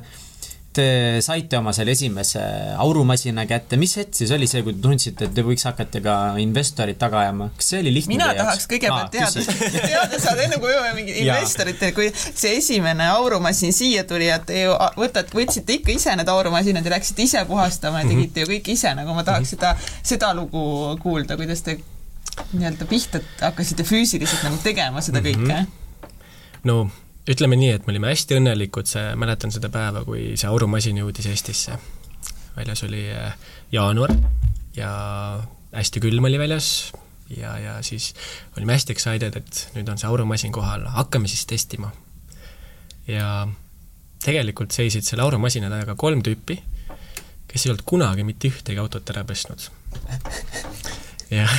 te 0.79 1.21
saite 1.23 1.57
oma 1.59 1.73
selle 1.75 1.93
esimese 1.95 2.41
aurumasina 2.79 3.45
kätte, 3.49 3.77
mis 3.81 3.95
hetk 3.99 4.15
siis 4.15 4.31
oli 4.35 4.47
see, 4.49 4.61
kui 4.65 4.75
te 4.75 4.83
tundsite, 4.83 5.27
et 5.27 5.35
te 5.35 5.43
võiks 5.45 5.65
hakata 5.67 6.01
ka 6.03 6.15
investorid 6.41 6.99
taga 7.01 7.23
ajama, 7.23 7.49
kas 7.57 7.71
see 7.73 7.81
oli 7.83 7.93
lihtne 7.97 8.15
mina 8.15 8.29
tahaks 8.37 8.67
kõigepealt 8.71 9.11
teada, 9.13 9.43
teada 9.91 10.21
saada, 10.21 10.45
enne 10.45 10.59
kui 10.61 10.71
jõuame 10.71 10.93
mingi 10.97 11.17
investoriteni, 11.23 11.95
kui 11.97 12.09
see 12.15 12.55
esimene 12.59 13.09
aurumasin 13.11 13.75
siia 13.75 14.05
tuli, 14.09 14.29
et 14.31 14.47
te 14.47 14.63
ju 14.63 14.77
võtate, 14.99 15.35
võtsite 15.35 15.79
ikka 15.79 15.93
ise 15.95 16.15
need 16.19 16.31
aurumasinad 16.31 16.87
ja 16.87 16.95
läksite 16.95 17.25
ise 17.27 17.43
puhastama 17.49 18.03
ja 18.03 18.11
tegite 18.13 18.45
ju 18.45 18.51
kõik 18.53 18.71
ise, 18.75 18.93
nagu 18.97 19.17
ma 19.17 19.25
tahaks 19.27 19.55
seda, 19.55 19.75
seda 19.99 20.31
lugu 20.37 20.63
kuulda, 21.03 21.37
kuidas 21.39 21.65
te 21.65 21.79
nii-öelda 22.53 22.87
pihta 22.87 23.21
hakkasite 23.41 23.83
füüsiliselt 23.87 24.47
nagu 24.47 24.59
tegema 24.63 25.03
seda 25.03 25.19
kõike. 25.25 25.43
Mm. 25.43 25.67
-hmm. 25.67 26.17
no 26.69 26.81
ütleme 27.29 27.57
nii, 27.59 27.73
et 27.77 27.85
me 27.85 27.93
olime 27.93 28.09
hästi 28.11 28.39
õnnelikud, 28.39 28.89
see, 28.89 29.13
mäletan 29.19 29.53
seda 29.53 29.69
päeva, 29.73 30.03
kui 30.07 30.33
see 30.39 30.49
aurumasin 30.49 30.97
jõudis 31.01 31.29
Eestisse. 31.29 31.77
väljas 32.55 32.83
oli 32.83 33.05
äh, 33.13 33.35
jaanuar 33.71 34.11
ja 34.75 34.91
hästi 35.71 36.01
külm 36.03 36.25
oli 36.25 36.39
väljas 36.41 36.91
ja, 37.37 37.57
ja 37.59 37.77
siis 37.85 38.13
olime 38.57 38.73
hästi 38.73 38.95
excited, 38.95 39.35
et 39.35 39.65
nüüd 39.75 39.89
on 39.89 40.01
see 40.01 40.09
aurumasin 40.09 40.51
kohal, 40.51 40.87
hakkame 40.95 41.27
siis 41.27 41.45
testima. 41.45 41.91
ja 43.07 43.47
tegelikult 44.23 44.71
seisid 44.75 45.05
selle 45.05 45.23
aurumasina 45.23 45.69
taga 45.71 45.95
kolm 45.95 46.23
tüüpi, 46.25 46.59
kes 47.49 47.65
ei 47.65 47.71
olnud 47.71 47.85
kunagi 47.87 48.25
mitte 48.27 48.49
ühtegi 48.51 48.81
autot 48.81 49.09
ära 49.13 49.23
pesnud. 49.23 49.69
Ja 51.29 51.45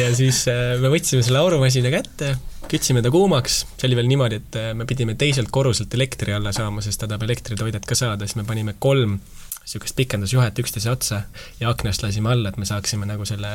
ja 0.00 0.08
siis 0.16 0.42
äh, 0.50 0.74
me 0.82 0.90
võtsime 0.92 1.22
selle 1.22 1.38
aurumasina 1.38 1.90
kätte, 1.94 2.34
kütsime 2.70 3.02
ta 3.04 3.10
kuumaks, 3.14 3.60
see 3.78 3.88
oli 3.88 3.98
veel 4.00 4.10
niimoodi, 4.10 4.40
et 4.42 4.58
äh, 4.58 4.72
me 4.76 4.86
pidime 4.88 5.14
teiselt 5.18 5.50
korruselt 5.54 5.94
elektri 5.94 6.34
alla 6.34 6.52
saama, 6.56 6.82
sest 6.84 6.98
ta 7.02 7.06
tahab 7.10 7.22
elektritoidet 7.28 7.86
ka 7.86 7.94
saada, 7.98 8.26
siis 8.26 8.38
me 8.40 8.46
panime 8.48 8.72
kolm 8.82 9.18
niisugust 9.64 9.96
pikendusjuhet 9.96 10.58
üksteise 10.60 10.90
otsa 10.92 11.22
ja 11.60 11.70
aknast 11.70 12.02
lasime 12.04 12.28
alla, 12.34 12.50
et 12.50 12.58
me 12.60 12.66
saaksime 12.68 13.04
nagu 13.08 13.24
selle 13.28 13.48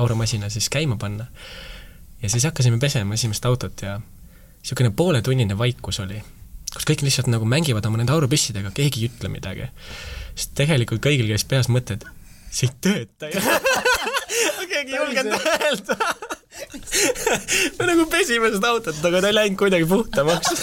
aurumasina 0.00 0.48
siis 0.52 0.70
käima 0.72 0.96
panna. 0.96 1.26
ja 2.22 2.30
siis 2.30 2.44
hakkasime 2.48 2.78
pesema 2.80 3.18
esimest 3.18 3.44
autot 3.46 3.82
ja 3.82 3.98
niisugune 3.98 4.90
pooletunnine 4.96 5.58
vaikus 5.58 6.00
oli, 6.00 6.22
kus 6.72 6.88
kõik 6.88 7.02
lihtsalt 7.04 7.28
nagu 7.28 7.44
mängivad 7.44 7.84
oma 7.86 8.00
nende 8.00 8.14
aurupüssidega, 8.14 8.70
keegi 8.70 9.02
ei 9.02 9.10
ütle 9.10 9.28
midagi. 9.28 9.68
sest 10.34 10.54
tegelikult 10.56 11.02
kõigil 11.04 11.28
käis 11.28 11.44
peas 11.44 11.68
mõte, 11.68 11.98
et 11.98 12.21
see 12.52 12.68
ei 12.68 12.74
tööta 12.84 13.24
ju 13.34 13.38
keegi 14.68 14.92
ei 14.92 14.98
julgenud 15.00 15.32
öelda 15.52 15.96
me 17.78 17.88
nagu 17.88 18.04
pesime 18.12 18.48
seda 18.54 18.66
autot, 18.74 18.98
aga 19.08 19.16
ta 19.24 19.28
ei 19.32 19.38
läinud 19.38 19.58
kuidagi 19.60 19.86
puhtamaks 19.88 20.48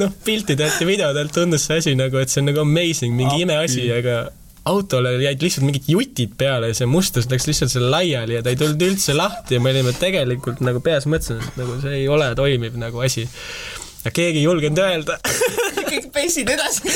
noh, 0.00 0.14
piltidelt 0.24 0.80
ja 0.80 0.88
videodelt 0.88 1.34
tundus 1.34 1.66
see 1.68 1.82
asi 1.82 1.94
nagu, 1.98 2.18
et 2.20 2.32
see 2.32 2.42
on 2.42 2.50
nagu 2.50 2.64
amazing, 2.64 3.14
mingi 3.16 3.44
imeasi, 3.44 3.86
aga 3.94 4.24
autole 4.64 5.12
jäid 5.20 5.42
lihtsalt 5.44 5.66
mingid 5.66 5.88
jutid 5.92 6.36
peale 6.40 6.70
ja 6.70 6.76
see 6.76 6.88
mustus 6.88 7.28
läks 7.30 7.46
lihtsalt 7.50 7.72
seal 7.72 7.90
laiali 7.92 8.38
ja 8.38 8.44
ta 8.44 8.52
ei 8.52 8.60
tulnud 8.60 8.84
üldse 8.86 9.16
lahti 9.16 9.58
ja 9.58 9.64
me 9.64 9.74
olime 9.74 9.92
tegelikult 9.98 10.62
nagu 10.64 10.80
peas 10.84 11.08
mõtlesime, 11.10 11.44
et 11.44 11.58
nagu 11.60 11.76
see 11.82 11.98
ei 12.00 12.06
ole 12.08 12.30
toimiv 12.38 12.78
nagu 12.80 13.04
asi. 13.04 13.26
Ja 14.04 14.12
keegi 14.14 14.42
ei 14.42 14.46
julgenud 14.46 14.80
öelda 14.84 15.18
kõik 15.90 16.10
pessid 16.14 16.50
edasi 16.54 16.92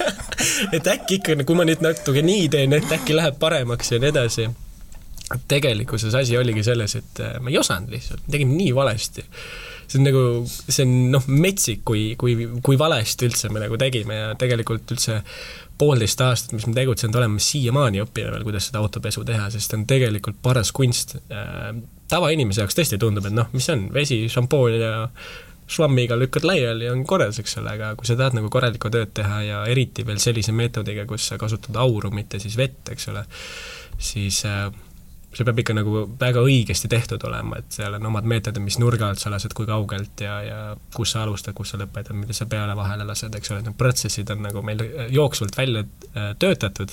et 0.76 0.92
äkki 0.94 1.20
ikka, 1.20 1.38
kui 1.46 1.58
ma 1.58 1.66
nüüd 1.68 1.82
natuke 1.84 2.24
nii 2.24 2.48
teen, 2.52 2.76
et 2.76 2.94
äkki 2.98 3.16
läheb 3.16 3.38
paremaks 3.42 3.94
ja 3.94 4.00
nii 4.02 4.12
edasi. 4.12 4.48
tegelikkuses 5.48 6.14
asi 6.14 6.36
oligi 6.38 6.64
selles, 6.64 6.96
et 6.96 7.20
äh, 7.24 7.36
ma 7.40 7.52
ei 7.52 7.58
osanud 7.58 7.92
lihtsalt, 7.92 8.24
tegin 8.30 8.56
nii 8.56 8.74
valesti 8.74 9.26
see 9.92 10.00
on 10.00 10.06
nagu, 10.06 10.22
see 10.48 10.84
on 10.86 10.92
noh, 11.12 11.26
metsik, 11.28 11.82
kui, 11.88 12.12
kui, 12.20 12.36
kui 12.64 12.78
valesti 12.80 13.28
üldse 13.28 13.50
me 13.52 13.60
nagu 13.62 13.76
tegime 13.80 14.16
ja 14.16 14.32
tegelikult 14.38 14.94
üldse 14.94 15.20
poolteist 15.78 16.20
aastat, 16.24 16.54
mis 16.56 16.66
me 16.68 16.76
tegutsenud 16.76 17.16
oleme, 17.18 17.42
siiamaani 17.42 18.02
õpime 18.04 18.32
veel, 18.32 18.44
kuidas 18.46 18.68
seda 18.68 18.80
autopesu 18.82 19.24
teha, 19.28 19.48
sest 19.52 19.72
see 19.72 19.80
on 19.80 19.86
tegelikult 19.90 20.38
paras 20.44 20.72
kunst. 20.74 21.16
Äh, 21.32 21.72
tavainimese 22.12 22.62
jaoks 22.62 22.76
tõesti 22.78 23.00
tundub, 23.00 23.26
et 23.28 23.36
noh, 23.36 23.48
mis 23.56 23.66
see 23.66 23.76
on, 23.76 23.86
vesi, 23.94 24.20
šampoon 24.32 24.76
ja 24.78 24.92
švammiga 25.72 26.16
lükkad 26.20 26.46
laiali 26.46 26.90
on 26.92 27.04
korras, 27.08 27.40
eks 27.42 27.58
ole, 27.62 27.74
aga 27.76 27.92
kui 27.98 28.08
sa 28.08 28.16
tahad 28.18 28.36
nagu 28.38 28.50
korralikku 28.52 28.90
tööd 28.92 29.14
teha 29.16 29.42
ja 29.46 29.64
eriti 29.72 30.04
veel 30.06 30.20
sellise 30.22 30.54
meetodiga, 30.56 31.06
kus 31.08 31.30
sa 31.30 31.40
kasutad 31.40 31.76
auru, 31.80 32.12
mitte 32.14 32.40
siis 32.42 32.58
vett, 32.60 32.92
eks 32.92 33.08
ole, 33.12 33.24
siis 34.12 34.42
äh, 34.48 34.66
see 35.32 35.46
peab 35.48 35.60
ikka 35.62 35.74
nagu 35.76 36.04
väga 36.20 36.42
õigesti 36.44 36.90
tehtud 36.92 37.22
olema, 37.28 37.60
et 37.62 37.76
seal 37.78 37.96
on 37.96 38.08
omad 38.10 38.26
meetodid, 38.28 38.60
mis 38.64 38.76
nurga 38.80 39.08
alt 39.08 39.22
sa 39.22 39.32
lased, 39.32 39.54
kui 39.56 39.68
kaugelt 39.68 40.20
ja, 40.24 40.34
ja 40.44 40.58
kus 40.94 41.14
sa 41.14 41.22
alustad, 41.24 41.56
kus 41.56 41.72
sa 41.72 41.80
lõpetad, 41.80 42.16
mida 42.18 42.36
sa 42.36 42.46
peale 42.50 42.76
vahele 42.76 43.06
lased, 43.08 43.32
eks 43.38 43.54
ole, 43.54 43.62
need 43.64 43.78
protsessid 43.80 44.32
on 44.34 44.44
nagu 44.44 44.64
meil 44.66 44.82
jooksvalt 45.14 45.56
välja 45.56 45.84
äh, 45.84 46.32
töötatud. 46.38 46.92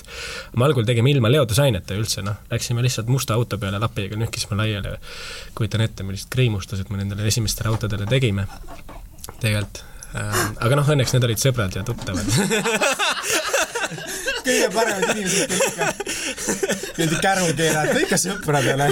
me 0.56 0.64
algul 0.68 0.88
tegime 0.88 1.12
ilma 1.12 1.32
leotusaineta 1.32 1.98
üldse, 1.98 2.24
noh, 2.24 2.40
läksime 2.50 2.84
lihtsalt 2.86 3.12
musta 3.12 3.36
auto 3.36 3.58
peale 3.60 3.78
lapiga, 3.82 4.16
nühkisime 4.16 4.56
laiali 4.56 4.96
kujutan 5.54 5.84
ette, 5.84 6.06
millised 6.06 6.32
kriimustused 6.32 6.88
me 6.90 7.02
nendele 7.02 7.28
esimestele 7.28 7.72
autodele 7.72 8.08
tegime 8.08 8.46
tegelikult 9.40 9.84
äh,. 10.14 10.40
aga 10.64 10.80
noh, 10.80 10.88
õnneks 10.96 11.14
need 11.14 11.28
olid 11.28 11.42
sõbrad 11.42 11.76
ja 11.76 11.84
tuttavad 11.86 12.24
kõige 14.46 14.68
paremad 14.74 15.14
inimesed, 15.14 15.50
kes 15.50 15.62
ikka 15.70 15.88
niimoodi 16.98 17.20
käru 17.24 17.50
keerata, 17.58 17.96
ikka 18.04 18.18
sõpradele. 18.20 18.90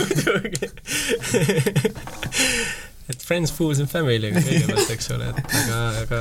et 3.08 3.22
friends, 3.24 3.52
fools 3.54 3.80
and 3.82 3.90
family'ga 3.92 4.42
kõigepealt, 4.44 4.90
eks 4.96 5.12
ole, 5.16 5.30
et 5.32 5.56
aga, 5.62 5.78
aga 6.04 6.20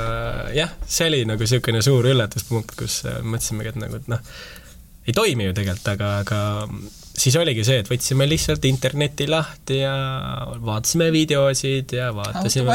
jah, 0.56 0.72
see 0.86 1.10
oli 1.10 1.24
nagu 1.28 1.44
niisugune 1.44 1.82
suur 1.84 2.08
üllatuspunkt, 2.12 2.76
kus 2.78 3.02
mõtlesimegi, 3.04 3.74
et 3.74 3.82
nagu, 3.84 4.00
et 4.00 4.08
noh, 4.12 4.22
ei 5.08 5.16
toimi 5.16 5.48
ju 5.48 5.56
tegelikult, 5.56 5.92
aga, 5.94 6.14
aga 6.24 6.40
siis 7.18 7.36
oligi 7.36 7.64
see, 7.66 7.80
et 7.82 7.88
võtsime 7.90 8.26
lihtsalt 8.28 8.64
interneti 8.68 9.26
lahti 9.30 9.80
ja 9.82 9.94
vaatasime 10.64 11.10
videosid 11.14 11.92
ja 11.96 12.10
vaatasime. 12.14 12.68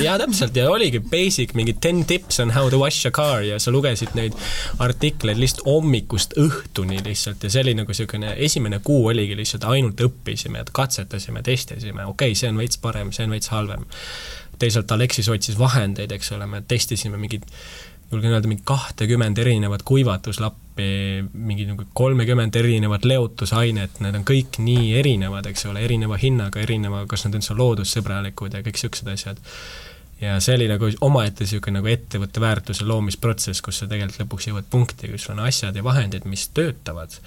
ja 0.06 0.16
täpselt 0.20 0.56
ja 0.56 0.66
oligi 0.72 1.00
basic 1.00 1.54
mingi 1.58 1.76
ten 1.80 2.04
tips 2.08 2.40
on 2.44 2.54
how 2.56 2.70
to 2.72 2.80
wash 2.80 3.06
a 3.06 3.12
car 3.14 3.44
ja 3.44 3.58
sa 3.62 3.72
lugesid 3.74 4.14
neid 4.18 4.36
artikleid 4.82 5.40
lihtsalt 5.40 5.66
hommikust 5.68 6.36
õhtuni 6.40 7.00
lihtsalt 7.04 7.44
ja 7.44 7.52
see 7.52 7.64
oli 7.66 7.76
nagu 7.78 7.94
niisugune 7.94 8.34
esimene 8.46 8.80
kuu 8.84 9.06
oligi 9.12 9.36
lihtsalt 9.38 9.66
ainult 9.70 10.00
õppisime 10.04 10.62
ja 10.62 10.68
katsetasime, 10.72 11.42
testisime, 11.46 12.06
okei 12.06 12.32
okay,, 12.32 12.38
see 12.38 12.50
on 12.50 12.60
veits 12.60 12.80
parem, 12.80 13.12
see 13.14 13.28
on 13.28 13.36
veits 13.36 13.52
halvem. 13.54 13.86
teisalt 14.58 14.92
Aleksis 14.94 15.28
otsis 15.28 15.58
vahendeid, 15.58 16.12
eks 16.14 16.30
ole, 16.32 16.46
me 16.46 16.62
testisime 16.68 17.18
mingeid 17.18 17.42
julgen 18.14 18.34
öelda, 18.34 18.50
mingi 18.50 18.64
kahtekümmend 18.66 19.38
erinevat 19.42 19.82
kuivatuslappi, 19.86 20.88
mingi 21.32 21.66
nagu 21.68 21.86
kolmekümmend 21.96 22.54
erinevat 22.58 23.06
leotusainet, 23.08 24.00
need 24.04 24.18
on 24.18 24.26
kõik 24.28 24.60
nii 24.62 24.92
erinevad, 25.00 25.48
eks 25.50 25.66
ole, 25.70 25.84
erineva 25.86 26.18
hinnaga, 26.20 26.62
erineva, 26.62 27.04
kas 27.10 27.26
nad 27.26 27.38
üldse 27.38 27.54
on 27.54 27.60
loodussõbralikud 27.62 28.54
ja 28.54 28.62
kõik 28.64 28.78
niisugused 28.78 29.10
asjad. 29.14 29.42
ja 30.20 30.38
see 30.40 30.54
oli 30.54 30.68
nagu 30.70 30.88
omaette 31.04 31.44
niisugune 31.44 31.80
nagu 31.80 31.90
ettevõtte 31.90 32.40
väärtuse 32.40 32.86
loomisprotsess, 32.86 33.60
kus 33.60 33.82
sa 33.82 33.90
tegelikult 33.90 34.22
lõpuks 34.22 34.48
jõuad 34.48 34.70
punkti, 34.70 35.10
kus 35.10 35.28
on 35.34 35.42
asjad 35.44 35.76
ja 35.76 35.84
vahendid, 35.84 36.24
mis 36.24 36.48
töötavad. 36.54 37.18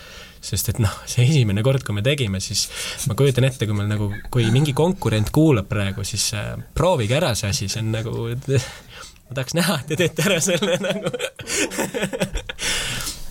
sest 0.42 0.70
et 0.70 0.80
noh, 0.80 0.94
see 1.10 1.26
esimene 1.28 1.64
kord, 1.66 1.84
kui 1.84 1.96
me 1.96 2.02
tegime, 2.06 2.40
siis 2.40 2.70
ma 3.10 3.16
kujutan 3.16 3.44
ette, 3.44 3.66
kui 3.68 3.76
meil 3.76 3.90
nagu, 3.90 4.12
kui 4.32 4.46
mingi 4.52 4.74
konkurent 4.74 5.32
kuulab 5.36 5.68
praegu, 5.68 6.04
siis 6.08 6.34
äh, 6.34 6.54
proovige 6.74 7.18
ära 7.18 7.34
see 7.36 7.50
asi, 7.50 7.68
see 7.68 7.84
on 7.84 7.92
nagu 7.92 8.28
ma 9.28 9.40
tahaks 9.40 9.58
näha, 9.58 9.80
et 9.82 9.88
te 9.92 10.00
teete 10.04 10.28
ära 10.28 10.40
selle 10.44 10.80
nagu 10.84 11.14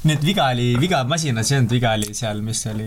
nii 0.06 0.14
et 0.14 0.24
viga 0.24 0.48
oli, 0.54 0.66
viga 0.80 1.02
masinas 1.08 1.50
ei 1.50 1.58
olnud, 1.60 1.72
viga 1.74 1.92
oli 1.98 2.12
seal, 2.14 2.42
mis 2.46 2.62
oli 2.70 2.86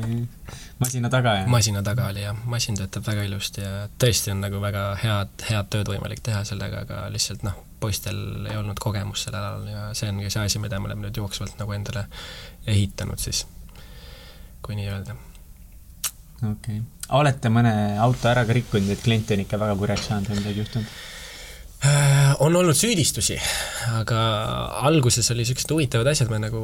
masina 0.80 1.10
taga, 1.12 1.36
jah? 1.42 1.50
masina 1.52 1.82
taga 1.84 2.08
oli 2.14 2.24
jah, 2.24 2.38
masin 2.50 2.78
töötab 2.80 3.08
väga 3.08 3.26
ilusti 3.28 3.64
ja 3.64 3.88
tõesti 4.02 4.32
on 4.34 4.44
nagu 4.46 4.62
väga 4.64 4.84
head, 5.02 5.34
head 5.50 5.72
tööd 5.74 5.92
võimalik 5.92 6.24
teha 6.26 6.46
sellega, 6.48 6.86
aga 6.86 7.02
lihtsalt 7.14 7.44
noh, 7.48 7.58
poistel 7.84 8.48
ei 8.48 8.56
olnud 8.60 8.80
kogemust 8.82 9.28
sellel 9.28 9.50
alal 9.50 9.68
ja 9.72 9.88
see 9.98 10.12
ongi 10.12 10.32
see 10.32 10.46
asi, 10.46 10.62
mida 10.64 10.80
me 10.80 10.92
oleme 10.92 11.08
nüüd 11.08 11.20
jooksvalt 11.20 11.60
nagu 11.60 11.76
endale 11.76 12.06
ehitanud 12.68 13.20
siis, 13.20 13.44
kui 14.64 14.80
nii 14.80 14.90
öelda. 14.94 15.18
okei 16.40 16.80
okay., 16.80 16.82
olete 17.20 17.52
mõne 17.52 17.74
auto 18.00 18.32
ära 18.32 18.46
ka 18.48 18.56
rikkunud, 18.56 18.96
et 18.96 19.04
klient 19.04 19.36
on 19.36 19.44
ikka 19.44 19.60
väga 19.60 19.78
kurjaks 19.80 20.12
saanud 20.12 20.32
või 20.32 20.44
midagi 20.44 20.64
juhtunud? 20.64 21.00
Äh, 21.80 22.36
on 22.44 22.56
olnud 22.60 22.76
süüdistusi, 22.76 23.38
aga 23.96 24.20
alguses 24.84 25.32
oli 25.32 25.46
niisugused 25.46 25.72
huvitavad 25.72 26.10
asjad, 26.12 26.28
me 26.28 26.42
nagu 26.44 26.60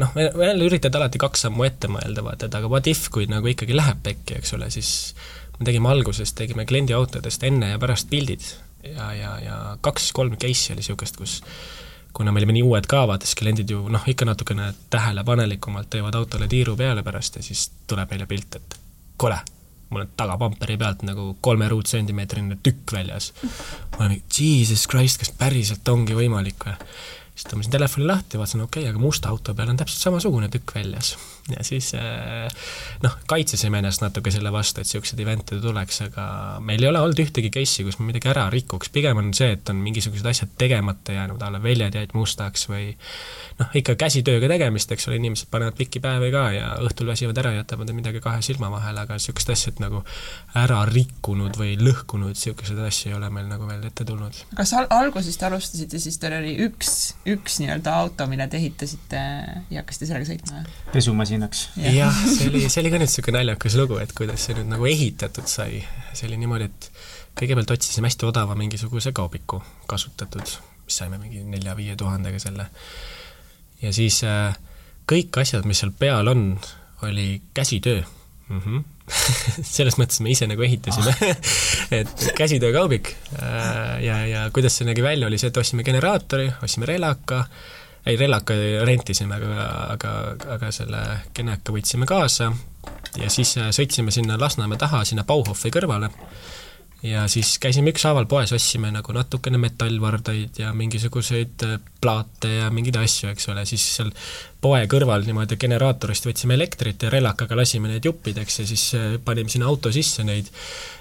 noh, 0.00 0.14
jälle 0.16 0.64
üritad 0.64 0.94
alati 0.96 1.20
kaks 1.20 1.44
sammu 1.44 1.66
ette 1.66 1.90
mõelda, 1.92 2.24
vaata, 2.24 2.48
et 2.48 2.56
aga 2.56 2.70
what 2.72 2.88
if, 2.88 3.10
kui 3.12 3.26
nagu 3.28 3.50
ikkagi 3.50 3.76
läheb 3.76 4.00
pekki, 4.06 4.38
eks 4.38 4.54
ole, 4.56 4.70
siis 4.72 4.92
me 5.58 5.68
tegime 5.68 5.90
alguses, 5.92 6.32
tegime 6.32 6.64
kliendi 6.64 6.96
autodest 6.96 7.44
enne 7.44 7.74
ja 7.74 7.82
pärast 7.82 8.08
pildid 8.08 8.46
ja, 8.88 9.10
ja, 9.12 9.34
ja 9.44 9.58
kaks-kolm 9.84 10.38
case'i 10.40 10.72
oli 10.72 10.80
niisugust, 10.80 11.20
kus 11.20 11.34
kuna 12.16 12.32
me 12.32 12.40
olime 12.40 12.56
nii 12.56 12.64
uued 12.64 12.88
ka, 12.88 13.02
vaata 13.10 13.28
siis 13.28 13.36
kliendid 13.42 13.68
ju 13.68 13.84
noh, 13.92 14.08
ikka 14.08 14.24
natukene 14.30 14.70
tähelepanelikumalt 14.94 15.92
teevad 15.92 16.16
autole 16.16 16.48
tiiru 16.48 16.72
peale 16.80 17.04
pärast 17.04 17.36
ja 17.36 17.44
siis 17.44 17.66
tuleb 17.90 18.16
meile 18.16 18.30
pilt, 18.32 18.56
et 18.62 18.78
kuule 19.20 19.42
mul 19.94 20.04
on 20.04 20.14
tagapamperi 20.18 20.76
pealt 20.80 21.04
nagu 21.06 21.28
kolme 21.44 21.68
ruutsentimeetrine 21.70 22.58
tükk 22.62 22.96
väljas. 22.96 23.32
ma 23.98 24.06
olen 24.06 24.22
jesus 24.38 24.88
christ, 24.90 25.22
kas 25.22 25.32
päriselt 25.38 25.88
ongi 25.88 26.16
võimalik 26.18 26.66
või? 26.66 26.76
siis 27.34 27.48
tõmbasin 27.50 27.74
telefoni 27.74 28.06
lahti, 28.10 28.38
vaatasin, 28.38 28.66
okei 28.66 28.84
okay,, 28.84 28.90
aga 28.92 29.02
musta 29.02 29.30
auto 29.30 29.54
peal 29.54 29.72
on 29.72 29.80
täpselt 29.80 30.02
samasugune 30.08 30.50
tükk 30.52 30.76
väljas. 30.76 31.14
Ja 31.52 31.64
siis 31.66 31.90
eh, 31.98 32.48
noh, 33.04 33.16
kaitsesime 33.28 33.80
ennast 33.82 34.00
natuke 34.00 34.32
selle 34.32 34.52
vastu, 34.52 34.80
et 34.80 34.88
niisuguseid 34.88 35.20
event'e 35.20 35.58
tuleks, 35.60 36.00
aga 36.06 36.26
meil 36.64 36.82
ei 36.82 36.88
ole 36.88 37.02
olnud 37.04 37.20
ühtegi 37.20 37.50
case'i, 37.52 37.84
kus 37.84 37.98
me 38.00 38.08
midagi 38.08 38.30
ära 38.32 38.46
rikuks, 38.52 38.88
pigem 38.94 39.20
on 39.20 39.32
see, 39.36 39.50
et 39.58 39.72
on 39.72 39.82
mingisugused 39.84 40.26
asjad 40.30 40.54
tegemata 40.60 41.16
jäänud, 41.16 41.42
a 41.42 41.50
la 41.52 41.60
väljad 41.62 41.98
jäid 41.98 42.14
mustaks 42.16 42.64
või 42.70 42.86
noh, 43.60 43.74
ikka 43.76 43.96
käsitööga 44.00 44.48
tegemist, 44.54 44.94
eks 44.96 45.08
ole, 45.10 45.18
inimesed 45.20 45.50
panevad 45.52 45.76
pikki 45.78 46.00
päevi 46.04 46.32
ka 46.34 46.46
ja 46.56 46.72
õhtul 46.86 47.12
väsivad 47.12 47.38
ära, 47.44 47.52
jätavad 47.58 47.92
midagi 47.96 48.24
kahe 48.24 48.40
silma 48.44 48.72
vahele, 48.72 49.04
aga 49.04 49.18
niisugust 49.18 49.52
asja, 49.52 49.74
et 49.74 49.84
nagu 49.84 50.00
ära 50.64 50.80
rikkunud 50.88 51.60
või 51.60 51.76
lõhkunud, 51.80 52.32
niisuguseid 52.32 52.80
asju 52.88 53.12
ei 53.12 53.18
ole 53.18 53.28
meil 53.34 53.50
nagu 53.52 53.68
veel 53.68 53.84
ette 53.84 54.08
tulnud. 54.08 54.40
kas 54.56 54.72
al 54.78 54.88
alguses 54.94 55.36
te 55.36 55.48
alustasite, 55.50 56.00
siis 56.00 56.18
teil 56.22 56.38
oli 56.40 56.56
üks 56.64 57.14
üks 57.28 57.60
nii-öelda 57.60 57.94
auto, 58.00 58.26
mille 58.30 58.46
te 58.48 58.58
ehitasite 58.60 59.20
ja 59.70 59.82
hakkasite 59.82 60.08
sellega 60.08 60.28
sõitma? 60.28 60.64
Pesumasinaks. 61.34 61.70
jah, 61.94 62.14
see 62.14 62.48
oli, 62.48 62.62
see 62.68 62.82
oli 62.82 62.92
ka 62.92 63.00
nüüd 63.00 63.08
niisugune 63.08 63.40
naljakas 63.40 63.76
lugu, 63.78 63.98
et 64.02 64.12
kuidas 64.16 64.46
see 64.46 64.56
nüüd 64.58 64.70
nagu 64.70 64.86
ehitatud 64.88 65.48
sai. 65.50 65.82
see 66.12 66.28
oli 66.28 66.38
niimoodi, 66.40 66.68
et 66.70 66.88
kõigepealt 67.38 67.74
otsisime 67.74 68.10
hästi 68.10 68.28
odava 68.28 68.56
mingisuguse 68.58 69.12
kaubiku 69.16 69.60
kasutatud, 69.90 70.56
mis 70.86 71.00
saime 71.00 71.18
mingi 71.18 71.42
nelja-viie 71.42 71.96
tuhandega 72.00 72.40
selle. 72.42 72.68
ja 73.82 73.92
siis 73.92 74.22
äh, 74.24 74.56
kõik 75.10 75.36
asjad, 75.42 75.66
mis 75.68 75.82
seal 75.82 75.94
peal 75.98 76.28
on, 76.30 76.58
oli 77.04 77.42
käsitöö 77.54 78.02
mm. 78.48 78.60
-hmm. 78.60 78.84
selles 79.76 79.98
mõttes 80.00 80.22
me 80.24 80.30
ise 80.32 80.46
nagu 80.48 80.62
ehitasime 80.62 81.12
et 82.00 82.28
käsitöökaubik 82.38 83.12
äh, 83.36 84.02
ja, 84.04 84.26
ja 84.26 84.50
kuidas 84.52 84.78
see 84.78 84.88
nägi 84.88 85.02
välja, 85.02 85.26
oli 85.26 85.38
see, 85.38 85.52
et 85.52 85.56
ostsime 85.56 85.84
generaatori, 85.84 86.52
ostsime 86.62 86.86
relaka, 86.88 87.44
ei, 88.06 88.16
relaka 88.20 88.54
rentisime, 88.84 89.36
aga, 89.36 89.68
aga, 89.94 90.12
aga 90.56 90.70
selle 90.74 91.02
geneka 91.36 91.72
võtsime 91.72 92.08
kaasa. 92.08 92.50
Ja 93.20 93.30
siis 93.30 93.56
äh, 93.60 93.70
sõitsime 93.72 94.12
sinna 94.12 94.36
Lasnamäe 94.40 94.78
taha, 94.80 95.04
sinna 95.08 95.24
Bauhofi 95.24 95.72
kõrvale 95.72 96.10
ja 97.04 97.26
siis 97.28 97.58
käisime 97.60 97.92
ükshaaval 97.92 98.24
poes, 98.28 98.52
ostsime 98.56 98.88
nagu 98.92 99.12
natukene 99.12 99.58
metallvardaid 99.60 100.56
ja 100.62 100.70
mingisuguseid 100.72 101.64
äh, 101.66 101.76
plaate 102.00 102.48
ja 102.54 102.70
mingeid 102.72 102.96
asju, 102.96 103.28
eks 103.28 103.50
ole, 103.52 103.66
siis 103.68 103.84
seal 103.98 104.08
poe 104.64 104.80
kõrval 104.88 105.26
niimoodi 105.26 105.58
generaatorist 105.60 106.24
võtsime 106.30 106.56
elektrit 106.56 107.04
ja 107.04 107.12
relakaga 107.12 107.58
lasime 107.60 107.92
neid 107.92 108.08
juppideks 108.08 108.58
ja 108.62 108.66
siis 108.72 108.86
äh, 108.96 109.06
panime 109.24 109.52
sinna 109.52 109.68
auto 109.68 109.92
sisse 109.92 110.24
neid. 110.24 110.48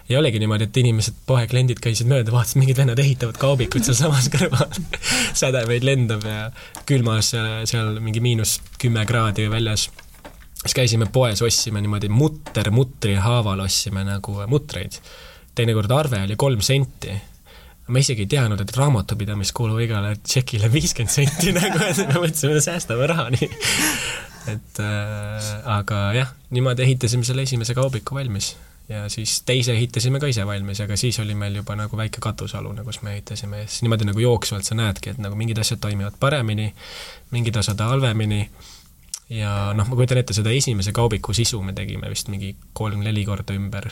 ja 0.10 0.20
oligi 0.20 0.44
niimoodi, 0.44 0.68
et 0.68 0.84
inimesed, 0.84 1.24
poe 1.26 1.48
kliendid 1.48 1.80
käisid 1.80 2.12
mööda, 2.12 2.36
vaatasid, 2.36 2.60
mingid 2.60 2.84
vennad 2.84 3.00
ehitavad 3.00 3.40
kaubikuid 3.40 3.88
sealsamas 3.88 4.28
kõrval. 4.36 4.80
Sädemeid 5.32 5.88
lendab 5.88 6.28
ja 6.28 6.50
külmas 6.86 7.32
seal, 7.32 8.00
mingi 8.04 8.20
miinus 8.20 8.60
kümme 8.82 9.08
kraadi 9.08 9.48
väljas. 9.52 9.88
Siis 10.64 10.76
käisime 10.76 11.08
poes, 11.12 11.40
ostsime 11.44 11.80
niimoodi 11.84 12.12
mutter 12.12 12.72
mutri 12.72 13.16
haaval, 13.20 13.64
ostsime 13.64 14.04
nagu 14.08 14.44
mutreid 14.52 15.00
teinekord 15.56 15.92
arve 15.92 16.24
oli 16.26 16.38
kolm 16.40 16.62
senti. 16.66 17.14
ma 17.88 18.00
isegi 18.00 18.24
ei 18.24 18.32
teadnud, 18.32 18.62
et 18.64 18.78
raamatupidamiskulu 18.80 19.80
igale 19.84 20.16
tšekile 20.24 20.70
viiskümmend 20.72 21.12
senti 21.12 21.52
nagu, 21.58 21.82
et 21.84 22.00
me 22.08 22.22
mõtlesime, 22.26 22.62
säästame 22.64 23.08
raha 23.12 23.30
nii. 23.36 23.50
et 24.54 24.84
äh, 24.84 25.50
aga 25.78 26.04
jah, 26.18 26.36
niimoodi 26.56 26.86
ehitasime 26.88 27.28
selle 27.28 27.44
esimese 27.48 27.76
kaubiku 27.78 28.16
valmis 28.16 28.54
ja 28.90 29.10
siis 29.10 29.42
teise 29.48 29.74
ehitasime 29.74 30.20
ka 30.20 30.28
ise 30.28 30.46
valmis, 30.48 30.82
aga 30.84 30.98
siis 31.00 31.20
oli 31.24 31.36
meil 31.36 31.56
juba 31.56 31.76
nagu 31.80 31.98
väike 31.98 32.24
katusealune, 32.24 32.84
kus 32.84 33.02
me 33.02 33.16
ehitasime 33.18 33.64
ja 33.64 33.68
siis 33.68 33.84
niimoodi 33.86 34.08
nagu 34.10 34.20
jooksvalt 34.20 34.68
sa 34.68 34.76
näedki, 34.76 35.14
et 35.14 35.22
nagu 35.24 35.36
mingid 35.40 35.60
asjad 35.60 35.80
toimivad 35.84 36.18
paremini, 36.20 36.70
mingid 37.32 37.60
asjad 37.60 37.80
halvemini 37.84 38.46
ja 39.34 39.74
noh, 39.74 39.88
ma 39.88 39.98
kujutan 39.98 40.20
ette, 40.22 40.36
seda 40.36 40.52
esimese 40.54 40.94
kaubiku 40.96 41.34
sisu 41.34 41.62
me 41.66 41.74
tegime 41.74 42.10
vist 42.12 42.30
mingi 42.30 42.54
kolm-neli 42.78 43.26
korda 43.26 43.56
ümber, 43.58 43.90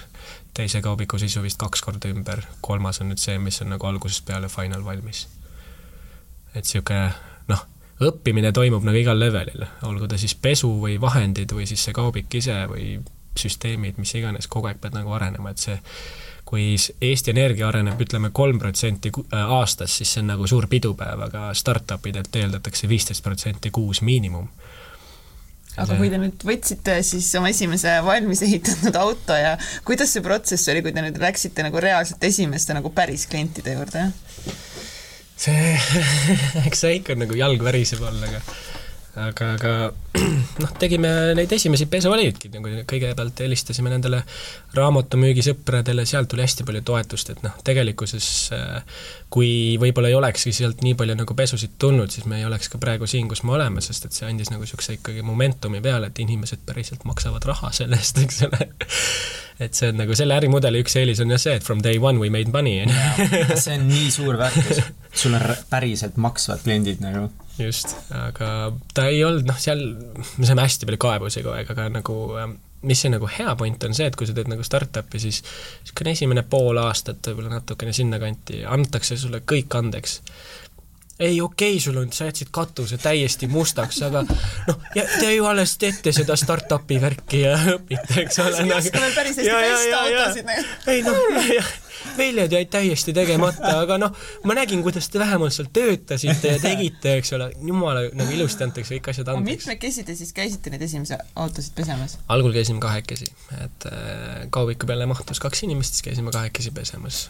teise 0.57 0.81
kaubiku 0.85 1.19
sisu 1.21 1.41
vist 1.45 1.59
kaks 1.61 1.81
korda 1.85 2.11
ümber, 2.11 2.43
kolmas 2.61 3.01
on 3.01 3.11
nüüd 3.11 3.21
see, 3.21 3.37
mis 3.41 3.61
on 3.63 3.71
nagu 3.73 3.89
algusest 3.89 4.25
peale 4.27 4.51
final 4.51 4.85
valmis. 4.85 5.27
et 6.53 6.65
niisugune 6.65 7.07
noh, 7.47 7.63
õppimine 8.03 8.51
toimub 8.53 8.85
nagu 8.85 8.97
igal 8.99 9.19
levelil, 9.19 9.65
olgu 9.87 10.09
ta 10.11 10.19
siis 10.19 10.35
pesu 10.35 10.69
või 10.83 10.99
vahendid 11.01 11.53
või 11.55 11.65
siis 11.69 11.87
see 11.87 11.95
kaubik 11.95 12.33
ise 12.35 12.57
või 12.69 12.97
süsteemid, 13.37 13.97
mis 13.97 14.11
iganes, 14.19 14.49
kogu 14.51 14.67
aeg 14.67 14.81
pead 14.81 14.97
nagu 14.97 15.13
arenema, 15.15 15.53
et 15.53 15.63
see 15.63 15.77
kui 16.45 16.73
Eesti 16.75 17.31
Energia 17.31 17.69
areneb, 17.69 18.01
ütleme, 18.03 18.29
kolm 18.35 18.59
protsenti 18.59 19.07
äh, 19.15 19.53
aastas, 19.55 19.93
siis 19.97 20.11
see 20.11 20.19
on 20.19 20.33
nagu 20.33 20.47
suur 20.49 20.67
pidupäev, 20.67 21.21
aga 21.29 21.45
startup 21.55 22.05
idelt 22.11 22.35
eeldatakse 22.35 22.89
viisteist 22.91 23.23
protsenti 23.23 23.71
kuus 23.71 24.01
miinimum 24.03 24.49
aga 25.84 25.97
kui 25.99 26.11
te 26.11 26.19
nüüd 26.21 26.45
võtsite 26.47 26.97
siis 27.05 27.29
oma 27.39 27.51
esimese 27.53 27.97
valmis 28.05 28.43
ehitatud 28.47 28.97
auto 29.01 29.38
ja 29.38 29.55
kuidas 29.88 30.13
see 30.15 30.25
protsess 30.25 30.71
oli, 30.73 30.84
kui 30.86 30.95
te 30.95 31.03
nüüd 31.05 31.19
läksite 31.21 31.65
nagu 31.67 31.82
reaalselt 31.84 32.23
esimeste 32.27 32.77
nagu 32.77 32.93
päris 32.95 33.27
klientide 33.32 33.77
juurde? 33.77 34.09
see, 35.41 35.73
eks 36.67 36.86
see 36.86 36.99
ikka 36.99 37.17
nagu 37.19 37.38
jalg 37.38 37.63
väriseb 37.65 38.03
all, 38.05 38.21
aga 38.29 38.43
aga, 39.15 39.47
aga 39.57 39.71
noh, 40.63 40.71
tegime 40.79 41.09
neid 41.38 41.51
esimesi 41.51 41.88
pesuvalikuid, 41.91 42.55
nagu 42.55 42.84
kõigepealt 42.88 43.43
helistasime 43.43 43.91
nendele 43.91 44.21
raamatumüügisõpradele, 44.77 46.05
sealt 46.07 46.32
tuli 46.32 46.45
hästi 46.45 46.65
palju 46.67 46.84
toetust, 46.88 47.34
et 47.34 47.43
noh, 47.45 47.57
tegelikkuses 47.67 48.29
äh, 48.55 49.01
kui 49.32 49.77
võib-olla 49.79 50.09
ei 50.11 50.15
olekski 50.17 50.51
sealt 50.55 50.82
nii 50.84 50.95
palju 50.99 51.15
nagu 51.15 51.36
pesusid 51.38 51.77
tulnud, 51.79 52.11
siis 52.11 52.25
me 52.27 52.41
ei 52.41 52.47
oleks 52.47 52.67
ka 52.71 52.79
praegu 52.82 53.07
siin, 53.07 53.29
kus 53.32 53.45
me 53.47 53.55
oleme, 53.55 53.84
sest 53.84 54.09
et 54.09 54.15
see 54.17 54.27
andis 54.27 54.51
nagu 54.51 54.65
niisuguse 54.65 54.97
ikkagi 54.97 55.23
momentumi 55.23 55.79
peale, 55.84 56.09
et 56.11 56.19
inimesed 56.19 56.65
päriselt 56.67 57.05
maksavad 57.07 57.47
raha 57.47 57.71
selle 57.75 57.99
eest, 58.01 58.19
eks 58.25 58.43
ole. 58.49 58.67
Et 59.61 59.77
see 59.77 59.91
on 59.91 59.99
nagu 60.01 60.15
selle 60.17 60.34
ärimudeli 60.36 60.82
üks 60.82 60.95
eelis 60.97 61.21
on 61.21 61.32
jah 61.32 61.39
see, 61.39 61.53
et 61.59 61.63
from 61.63 61.84
day 61.86 61.99
one 62.01 62.19
we 62.19 62.32
made 62.34 62.51
money, 62.51 62.82
on 62.82 62.91
ju. 62.91 63.59
see 63.61 63.77
on 63.77 63.86
nii 63.88 64.09
suur 64.11 64.39
väärtus, 64.41 64.82
sul 65.23 65.38
on 65.38 65.45
päriselt 65.69 66.17
maksvad 66.19 66.65
kliendid 66.65 67.03
nagu. 67.03 67.29
Just, 67.61 67.93
aga 68.15 68.71
ta 68.95 69.05
ei 69.11 69.21
olnud, 69.27 69.45
noh, 69.47 69.59
seal 69.61 69.84
me 70.39 70.49
saime 70.49 70.65
hästi 70.65 70.89
palju 70.89 71.01
kaebusi 71.05 71.43
kogu 71.45 71.55
aeg, 71.55 71.71
aga 71.71 71.88
nagu 71.93 72.17
ähm, 72.41 72.57
mis 72.88 73.03
see 73.03 73.11
nagu 73.13 73.29
hea 73.29 73.55
point 73.55 73.84
on 73.86 73.93
see, 73.97 74.07
et 74.09 74.17
kui 74.17 74.27
sa 74.29 74.34
teed 74.38 74.49
nagu 74.51 74.63
startup'i, 74.65 75.21
siis 75.21 75.41
niisugune 75.43 76.15
esimene 76.15 76.43
pool 76.49 76.79
aastat, 76.82 77.21
võib-olla 77.29 77.59
natukene 77.59 77.93
sinnakanti, 77.93 78.63
antakse 78.65 79.17
sulle 79.21 79.43
kõik 79.45 79.77
andeks 79.77 80.19
ei 81.21 81.41
okei 81.41 81.75
okay,, 81.75 81.79
sul 81.79 81.97
on, 82.01 82.09
sa 82.13 82.25
jätsid 82.25 82.49
katuse 82.51 82.97
täiesti 82.97 83.47
mustaks, 83.47 84.01
aga 84.07 84.23
noh, 84.25 84.79
te 84.95 85.34
ju 85.36 85.45
alles 85.45 85.75
teete 85.82 86.13
seda 86.15 86.36
startup'i 86.39 86.97
värki 87.01 87.43
ja 87.43 87.53
õpite, 87.75 88.23
eks 88.23 88.41
ole. 88.41 88.55
sa 88.57 88.65
ei 88.65 88.73
oska 88.79 89.03
veel 89.03 89.13
päris 89.15 89.38
hästi 89.38 89.59
pesta 89.67 90.01
autosid 90.01 90.49
nagu. 90.49 90.65
ei 90.95 91.03
noh, 91.05 91.21
väljad 92.18 92.56
jäid 92.56 92.72
täiesti 92.74 93.14
tegemata, 93.16 93.74
aga 93.84 93.97
noh, 94.02 94.16
ma 94.47 94.56
nägin, 94.58 94.84
kuidas 94.86 95.10
te 95.12 95.22
vähemalt 95.22 95.56
seal 95.56 95.70
töötasite 95.74 96.56
ja 96.56 96.62
tegite, 96.62 97.18
eks 97.22 97.34
ole, 97.38 97.52
jumala 97.68 98.06
nagu 98.18 98.36
ilusti 98.36 98.66
antakse 98.66 98.97
kõik 98.97 99.12
asjad 99.14 99.34
andeks. 99.34 99.66
mitmekesi 99.66 100.06
te 100.08 100.16
siis 100.18 100.34
käisite 100.38 100.74
neid 100.74 100.86
esimesi 100.88 101.18
autosid 101.36 101.76
pesemas? 101.78 102.18
algul 102.32 102.56
käisime 102.56 102.84
kahekesi, 102.84 103.30
et 103.60 103.88
äh, 103.91 104.47
kaubiku 104.54 104.89
peale 104.89 105.08
mahtus 105.10 105.41
kaks 105.43 105.66
inimest, 105.68 105.97
siis 105.97 106.10
käisime 106.12 106.34
kahekesi 106.34 106.74
pesemas. 106.76 107.28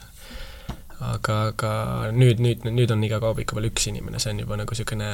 Aga, 1.02 1.36
aga 1.50 1.70
nüüd, 2.14 2.38
nüüd, 2.46 2.66
nüüd 2.70 2.92
on 2.94 3.02
iga 3.02 3.18
kaubiku 3.24 3.56
peal 3.58 3.72
üks 3.72 3.88
inimene, 3.90 4.20
see 4.22 4.36
on 4.36 4.44
juba 4.44 4.60
nagu 4.60 4.70
niisugune 4.70 5.08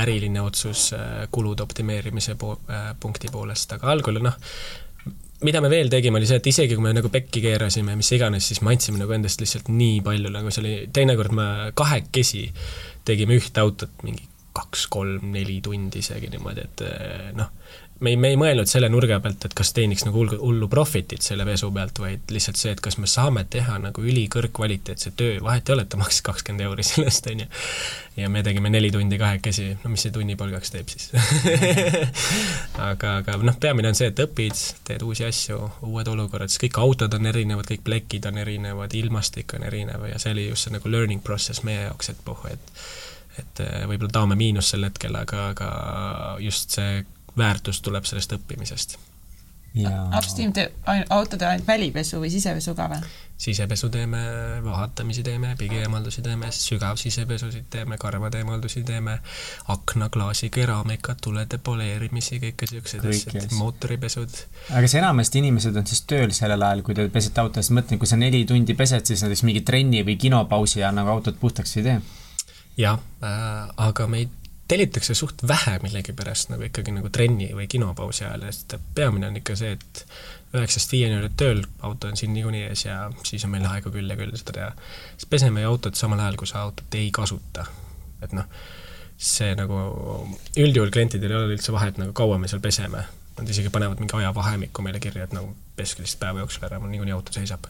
äriline 0.00 0.40
otsus 0.40 0.86
äh, 0.96 1.26
kulude 1.34 1.66
optimeerimise 1.66 2.38
po-, 2.40 2.56
äh, 2.72 2.94
punkti 3.00 3.28
poolest, 3.32 3.74
aga 3.76 3.90
algul 3.92 4.22
noh, 4.24 4.38
mida 5.46 5.60
me 5.62 5.70
veel 5.70 5.90
tegime, 5.92 6.18
oli 6.18 6.26
see, 6.28 6.40
et 6.40 6.48
isegi 6.50 6.74
kui 6.74 6.84
me 6.84 6.94
nagu 6.96 7.10
pekki 7.12 7.42
keerasime, 7.44 7.94
mis 7.98 8.10
iganes, 8.16 8.48
siis 8.50 8.62
me 8.64 8.72
andsime 8.74 8.98
nagu 9.00 9.14
endast 9.14 9.42
lihtsalt 9.42 9.70
nii 9.70 10.00
palju, 10.06 10.32
nagu 10.34 10.50
see 10.54 10.64
oli, 10.64 10.74
teinekord 10.94 11.34
me 11.36 11.46
kahekesi 11.78 12.48
tegime 13.06 13.38
ühte 13.38 13.62
autot 13.62 14.02
mingi 14.06 14.26
kaks-kolm-neli 14.58 15.60
tundi 15.62 16.02
isegi 16.02 16.30
niimoodi, 16.32 16.64
et 16.66 16.82
eh, 16.88 17.28
noh, 17.38 17.52
me 18.00 18.10
ei, 18.10 18.16
me 18.16 18.30
ei 18.32 18.36
mõelnud 18.38 18.68
selle 18.70 18.88
nurga 18.92 19.18
pealt, 19.22 19.42
et 19.48 19.54
kas 19.58 19.72
teeniks 19.74 20.04
nagu 20.06 20.20
hullu, 20.20 20.38
hullu 20.38 20.68
profitit 20.70 21.24
selle 21.24 21.46
vesu 21.46 21.70
pealt, 21.74 21.98
vaid 22.02 22.30
lihtsalt 22.34 22.60
see, 22.60 22.74
et 22.76 22.82
kas 22.84 22.98
me 23.02 23.10
saame 23.10 23.42
teha 23.50 23.78
nagu 23.82 24.04
ülikõrgkvaliteetse 24.04 25.12
töö, 25.18 25.40
vahet 25.42 25.68
ei 25.68 25.74
ole, 25.74 25.86
et 25.86 25.90
ta 25.92 25.98
maksis 26.00 26.22
kakskümmend 26.26 26.66
euri 26.68 26.86
sellest, 26.86 27.26
on 27.32 27.42
ju. 27.42 27.48
ja 28.22 28.30
me 28.30 28.42
tegime 28.46 28.70
neli 28.70 28.92
tundi 28.94 29.18
kahekesi, 29.18 29.66
no 29.82 29.90
mis 29.90 30.06
see 30.06 30.14
tunnipalgaks 30.14 30.74
teeb 30.74 30.94
siis? 30.94 31.10
Aga, 32.88 33.16
aga 33.18 33.34
noh, 33.42 33.56
peamine 33.58 33.90
on 33.90 33.98
see, 33.98 34.12
et 34.12 34.20
õpid, 34.22 34.60
teed 34.86 35.02
uusi 35.02 35.26
asju, 35.26 35.58
uued 35.88 36.08
olukorrad, 36.12 36.52
sest 36.52 36.62
kõik 36.62 36.78
autod 36.78 37.14
on 37.18 37.26
erinevad, 37.26 37.66
kõik 37.66 37.82
plekid 37.86 38.28
on 38.30 38.38
erinevad, 38.38 38.94
ilmastik 38.94 39.56
on 39.58 39.66
erinev 39.66 40.06
ja 40.06 40.22
see 40.22 40.36
oli 40.36 40.46
just 40.48 40.68
see 40.68 40.76
nagu 40.76 40.90
learning 40.90 41.24
process 41.24 41.64
meie 41.66 41.88
jaoks, 41.88 42.12
et 42.14 42.24
puh, 42.24 42.46
et 42.52 42.74
et 43.38 43.60
eh, 43.62 43.84
võib-olla 43.86 44.10
Taome 44.16 44.34
miinus 44.38 44.72
sel 44.72 44.82
hetkel, 44.86 45.14
aga, 45.14 45.44
aga 45.52 45.68
just 46.42 46.74
see 46.74 47.04
väärtus 47.38 47.80
tuleb 47.84 48.08
sellest 48.08 48.34
õppimisest. 48.38 48.98
Upstream 50.16 50.52
teeb 50.56 50.86
autode 51.12 51.46
ainult 51.46 51.66
välipesu 51.68 52.18
või 52.22 52.30
sisepesu 52.32 52.74
ka 52.74 52.88
või? 52.90 53.16
sisepesu 53.38 53.88
teeme, 53.88 54.18
vahatamisi 54.64 55.22
teeme, 55.22 55.52
pigieemaldusi 55.58 56.22
teeme, 56.22 56.48
sügavsisepesusid 56.52 57.68
teeme, 57.70 57.98
karvadeemaldusi 57.98 58.82
teeme, 58.82 59.18
aknaklaasi 59.68 60.50
keraamikat, 60.50 61.20
tulede 61.22 61.60
poleerimisi, 61.62 62.40
kõike 62.42 62.66
siuksed 62.66 63.06
asjad, 63.06 63.54
mootoripesud. 63.54 64.40
aga 64.72 64.82
kas 64.82 64.96
enamasti 64.98 65.38
inimesed 65.38 65.78
on 65.78 65.86
siis 65.86 66.02
tööl 66.10 66.34
sellel 66.34 66.66
ajal, 66.66 66.82
kui 66.82 66.98
te 66.98 67.06
pesete 67.14 67.44
autot, 67.44 67.62
siis 67.62 67.76
mõtlen, 67.78 68.02
kui 68.02 68.10
sa 68.10 68.18
neli 68.18 68.42
tundi 68.48 68.74
pesed, 68.74 69.06
siis 69.06 69.22
näiteks 69.22 69.46
mingi 69.46 69.62
trenni 69.70 70.02
või 70.02 70.18
kinopausi 70.18 70.82
ajal 70.82 70.98
nagu 70.98 71.14
autot 71.14 71.38
puhtaks 71.38 71.78
ei 71.78 71.86
tee? 71.86 72.00
jah 72.78 72.98
äh,, 73.22 73.70
aga 73.86 74.06
meid 74.10 74.34
tellitakse 74.68 75.14
suht 75.14 75.42
vähe 75.48 75.78
millegipärast 75.82 76.52
nagu 76.52 76.66
ikkagi 76.66 76.92
nagu 76.92 77.08
trenni 77.12 77.48
või 77.56 77.66
kinopausi 77.72 78.26
ajal, 78.26 78.44
sest 78.52 78.76
peamine 78.94 79.30
on 79.30 79.38
ikka 79.40 79.56
see, 79.56 79.72
et 79.78 80.02
üheksast 80.56 80.92
viieni 80.92 81.18
oled 81.18 81.36
tööl, 81.40 81.62
auto 81.84 82.08
on 82.08 82.16
siin 82.20 82.34
niikuinii 82.36 82.66
ees 82.68 82.84
ja 82.84 82.98
siis 83.26 83.44
on 83.44 83.52
meil 83.54 83.66
aega 83.68 83.92
küll 83.92 84.08
ja 84.08 84.16
küll 84.16 84.34
seda 84.36 84.56
teha. 84.56 84.68
siis 85.16 85.28
peseme 85.30 85.64
ju 85.64 85.70
autot 85.72 85.96
samal 85.96 86.20
ajal, 86.24 86.36
kui 86.40 86.50
sa 86.50 86.64
autot 86.66 86.98
ei 87.00 87.10
kasuta. 87.14 87.66
et 88.22 88.32
noh, 88.36 88.44
see 89.16 89.54
nagu, 89.58 89.80
üldjuhul 90.56 90.92
klientidel 90.94 91.32
ei 91.32 91.40
ole 91.40 91.56
üldse 91.56 91.72
vahet, 91.72 91.98
nagu 92.00 92.12
kaua 92.12 92.38
me 92.38 92.48
seal 92.48 92.62
peseme. 92.64 93.04
Nad 93.38 93.50
isegi 93.50 93.70
panevad 93.70 94.00
mingi 94.02 94.16
ajavahemikku 94.18 94.82
meile 94.82 95.00
kirja, 95.00 95.28
et 95.28 95.34
nagu 95.36 95.52
peske 95.78 96.02
lihtsalt 96.02 96.20
päeva 96.24 96.42
jooksul 96.42 96.66
ära, 96.66 96.80
mul 96.82 96.90
niikuinii 96.90 97.14
auto 97.14 97.32
seisab. 97.32 97.68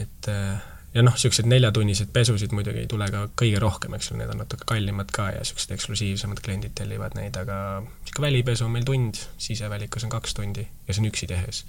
et 0.00 0.28
äh, 0.28 0.60
ja 0.94 1.02
noh, 1.02 1.14
niisuguseid 1.16 1.48
neljatunniseid 1.50 2.10
pesusid 2.12 2.52
muidugi 2.56 2.84
ei 2.84 2.90
tule 2.90 3.08
ka 3.12 3.26
kõige 3.40 3.60
rohkem, 3.62 3.96
eks 3.96 4.10
ole, 4.12 4.22
need 4.22 4.32
on 4.32 4.40
natuke 4.42 4.68
kallimad 4.68 5.10
ka 5.14 5.28
ja 5.34 5.42
niisugused 5.42 5.74
eksklusiivsemad 5.76 6.40
kliendid 6.44 6.76
tellivad 6.78 7.16
neid, 7.18 7.36
aga 7.40 7.58
niisugune 7.82 8.28
välipesu 8.28 8.66
on 8.66 8.74
meil 8.76 8.86
tund, 8.88 9.20
sisevälikas 9.42 10.06
on 10.06 10.14
kaks 10.14 10.36
tundi 10.38 10.64
ja 10.64 10.94
see 10.94 11.02
on 11.02 11.10
üksi 11.10 11.28
tehes. 11.30 11.64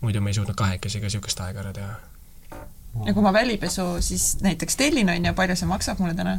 muidu 0.00 0.20
me 0.20 0.32
ei 0.32 0.38
suutnud 0.38 0.58
kahekesi 0.58 1.00
ka 1.00 1.10
niisugust 1.10 1.40
aega 1.44 1.62
ära 1.64 1.72
teha. 1.76 1.94
ja 3.06 3.14
kui 3.14 3.22
ma 3.22 3.32
välipesu 3.32 3.88
siis 4.00 4.36
näiteks 4.42 4.76
tellin, 4.80 5.10
on 5.10 5.30
ju, 5.30 5.34
palju 5.34 5.56
see 5.56 5.70
maksab 5.70 6.02
mulle 6.02 6.14
täna? 6.14 6.38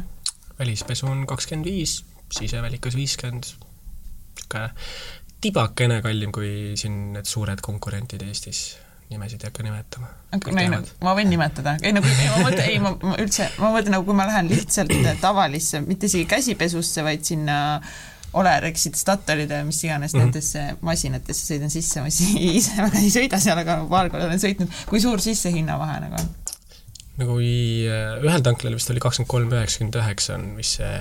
välispesu 0.58 1.06
on 1.06 1.26
kakskümmend 1.26 1.68
viis, 1.68 2.02
sisevälikas 2.32 2.96
viiskümmend, 2.96 3.52
niisugune 3.52 4.68
tibakene 5.40 6.00
kallim 6.02 6.32
kui 6.32 6.74
siin 6.80 7.12
need 7.14 7.28
suured 7.28 7.60
konkurentid 7.62 8.22
Eestis 8.24 8.76
nimesid 9.10 9.44
ei 9.44 9.50
hakka 9.50 9.62
nimetama. 9.66 10.08
ma 11.04 11.14
võin 11.18 11.30
nimetada, 11.30 11.76
ei 11.82 11.94
kui, 11.94 12.10
ei 12.10 12.28
ma 12.32 12.42
mõtlen, 12.42 12.66
ei 12.66 12.78
ma, 12.82 12.92
ma 13.02 13.16
üldse, 13.22 13.48
ma 13.62 13.70
mõtlen 13.74 13.96
nagu 13.96 14.06
kui 14.08 14.18
ma 14.18 14.26
lähen 14.28 14.50
lihtsalt 14.50 14.92
tavalisse, 15.22 15.80
mitte 15.86 16.10
isegi 16.10 16.26
käsipesusse, 16.30 17.04
vaid 17.06 17.24
sinna 17.26 17.58
Olerexid, 18.36 18.98
Statoilide, 18.98 19.62
mis 19.64 19.78
iganes 19.84 20.12
mm 20.12 20.18
-hmm. 20.18 20.24
nendesse 20.24 20.76
masinatesse 20.80 21.54
sõidan 21.54 21.70
sisse, 21.72 22.00
ma 22.00 22.10
ise 22.60 22.76
väga 22.76 22.98
ei 22.98 23.12
sõida 23.14 23.40
seal, 23.40 23.58
aga 23.62 23.78
paar 23.90 24.10
korda 24.10 24.26
olen 24.26 24.42
sõitnud. 24.42 24.68
kui 24.90 25.00
suur 25.00 25.20
sissehinnavahe 25.20 26.00
nagu 26.00 26.20
on? 26.20 26.28
no 27.16 27.26
kui 27.26 27.86
äh, 27.88 28.18
ühel 28.24 28.42
tanklal 28.42 28.74
vist 28.74 28.90
oli 28.90 29.00
kakskümmend 29.00 29.30
kolm, 29.30 29.52
üheksakümmend 29.52 30.02
üheksa 30.02 30.34
on 30.34 30.50
vist 30.56 30.82
see 30.82 30.92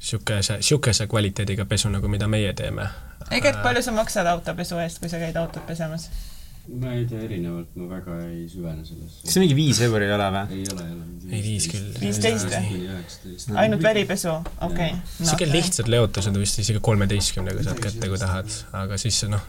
niisuguse, 0.00 0.56
niisuguse 0.56 1.06
kvaliteediga 1.06 1.64
pesu, 1.64 1.88
nagu 1.88 2.08
mida 2.08 2.26
meie 2.26 2.52
teeme. 2.56 2.88
Egert, 3.30 3.62
palju 3.62 3.82
sa 3.82 3.92
maksad 3.92 4.26
autopesu 4.26 4.78
eest, 4.80 4.98
kui 4.98 5.08
sa 5.08 5.20
käid 5.20 5.36
autot 5.36 5.66
pesemas? 5.66 6.08
Ma 6.70 6.92
ei 6.94 7.04
tea, 7.08 7.20
erinevalt, 7.26 7.70
ma 7.78 7.86
väga 7.90 8.16
ei 8.28 8.44
süvene 8.50 8.84
sellesse. 8.86 9.22
kas 9.24 9.34
see 9.34 9.42
mingi 9.42 9.56
viis 9.58 9.80
euri 9.84 10.06
ei 10.06 10.14
ole 10.14 10.26
või? 10.34 10.58
ei 10.58 10.66
ole, 10.72 10.84
ei 10.86 10.94
ole. 10.94 11.06
ei, 11.30 11.40
viis 11.44 11.66
küll. 11.70 11.88
viisteist 12.02 12.52
või? 12.52 13.56
ainult 13.62 13.82
välipesu, 13.84 14.34
okei 14.66 14.92
sihuke 15.18 15.48
lihtsad 15.50 15.90
leotused 15.90 16.38
vist 16.42 16.60
isegi 16.62 16.82
kolmeteistkümnega 16.90 17.64
saad 17.66 17.82
kätte, 17.82 18.10
kui 18.12 18.20
tahad, 18.20 18.54
aga 18.82 19.00
siis 19.02 19.22
noh, 19.32 19.42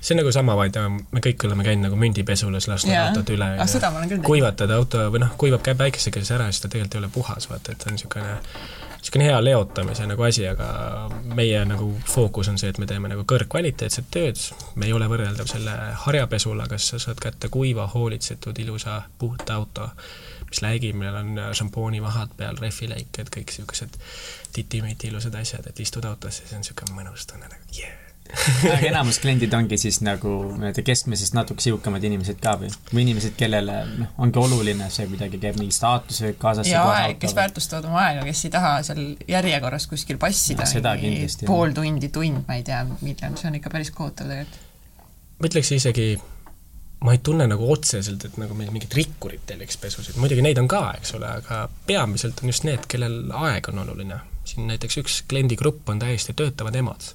see 0.00 0.16
on 0.16 0.22
nagu 0.22 0.34
sama, 0.34 0.56
vaid 0.58 0.80
me 0.82 1.22
kõik 1.24 1.46
oleme 1.48 1.66
käinud 1.68 1.88
nagu 1.88 2.00
mündipesulas, 2.00 2.68
lasknud 2.70 2.98
autot 3.04 3.34
üle 3.36 3.52
ah,. 3.54 4.18
kuivatada 4.26 4.80
auto 4.80 5.06
või 5.14 5.22
noh, 5.26 5.36
kuivab 5.40 5.62
käib 5.66 5.78
päikese 5.84 6.14
käes 6.14 6.32
ära, 6.34 6.50
siis 6.50 6.64
ta 6.64 6.72
tegelikult 6.72 6.98
ei 6.98 7.04
ole 7.04 7.14
puhas, 7.14 7.50
vaata, 7.52 7.74
et 7.74 7.82
ta 7.84 7.92
on 7.92 7.98
niisugune 7.98 8.38
niisugune 9.08 9.24
hea 9.24 9.44
leotamise 9.44 10.06
nagu 10.06 10.22
asi, 10.22 10.44
aga 10.48 10.66
meie 11.34 11.64
nagu 11.64 11.88
fookus 12.06 12.48
on 12.48 12.58
see, 12.60 12.68
et 12.68 12.78
me 12.78 12.86
teeme 12.86 13.08
nagu 13.08 13.24
kõrgkvaliteetset 13.24 14.10
tööd, 14.12 14.40
me 14.76 14.86
ei 14.86 14.92
ole 14.92 15.08
võrreldav 15.08 15.48
selle 15.48 15.76
harjapesula, 16.04 16.66
kas 16.68 16.90
sa 16.92 17.00
saad 17.00 17.20
kätte 17.22 17.48
kuiva, 17.48 17.86
hoolitsetud, 17.88 18.58
ilusa, 18.58 19.00
puhta 19.18 19.56
auto, 19.56 19.88
mis 20.50 20.60
läigib, 20.64 20.98
millel 20.98 21.16
on 21.22 21.54
šampoonivahad 21.56 22.36
peal, 22.36 22.60
rehviläiked, 22.60 23.32
kõik 23.32 23.54
niisugused 23.54 23.96
titi-miti 24.52 25.08
ilusad 25.08 25.40
asjad, 25.40 25.70
et 25.70 25.80
istud 25.80 26.04
autosse, 26.04 26.44
see 26.44 26.58
on 26.60 26.66
niisugune 26.66 27.00
mõnus 27.00 27.26
tunne 27.30 27.48
nagu 27.48 27.80
yeah 27.80 28.07
aga 28.74 28.88
enamus 28.90 29.18
kliendid 29.22 29.52
ongi 29.56 29.78
siis 29.80 30.00
nagu 30.04 30.30
nii-öelda 30.52 30.82
keskmisest 30.84 31.34
natuke 31.36 31.64
sihukamad 31.64 32.04
inimesed 32.04 32.40
ka 32.42 32.54
või? 32.60 32.70
või 32.92 33.04
inimesed, 33.06 33.34
kellele 33.40 33.76
noh, 33.88 34.14
ongi 34.24 34.40
oluline 34.42 34.88
see 34.92 35.08
kuidagi 35.10 35.40
käib 35.42 35.58
mingi 35.60 35.74
staatusega 35.74 36.36
kaasas. 36.40 36.68
ja 36.70 36.84
aeg, 36.92 37.18
kes 37.22 37.34
väärtustavad 37.38 37.88
oma 37.88 38.02
aega, 38.04 38.26
kes 38.28 38.44
ei 38.48 38.54
taha 38.54 38.72
seal 38.86 39.04
järjekorras 39.28 39.88
kuskil 39.90 40.20
passida 40.20 40.66
no,. 40.68 41.28
pool 41.48 41.76
tundi, 41.76 42.12
tund, 42.14 42.44
ma 42.48 42.58
ei 42.58 42.66
tea, 42.66 42.82
millal, 43.00 43.38
see 43.40 43.50
on 43.50 43.60
ikka 43.60 43.72
päris 43.72 43.92
kohutav 43.96 44.28
tegelikult. 44.28 44.60
ma 45.38 45.50
ütleks 45.50 45.72
isegi, 45.78 46.08
ma 47.08 47.16
ei 47.16 47.24
tunne 47.24 47.48
nagu 47.48 47.72
otseselt, 47.72 48.28
et 48.28 48.38
nagu 48.40 48.56
meil 48.58 48.72
mingid 48.74 48.92
rikkurid 48.98 49.48
telliks 49.48 49.80
pesusid, 49.80 50.20
muidugi 50.20 50.44
neid 50.44 50.60
on 50.60 50.68
ka, 50.70 50.84
eks 51.00 51.16
ole, 51.16 51.32
aga 51.40 51.64
peamiselt 51.88 52.44
on 52.44 52.52
just 52.52 52.68
need, 52.68 52.84
kellel 52.92 53.20
aeg 53.48 53.72
on 53.72 53.84
oluline. 53.86 54.22
siin 54.48 54.68
näiteks 54.68 55.02
üks 55.02 55.22
kliendigrupp 55.28 55.88
on 55.92 55.98
täiesti 56.00 56.32
töötavad 56.36 56.76
emad 56.76 57.12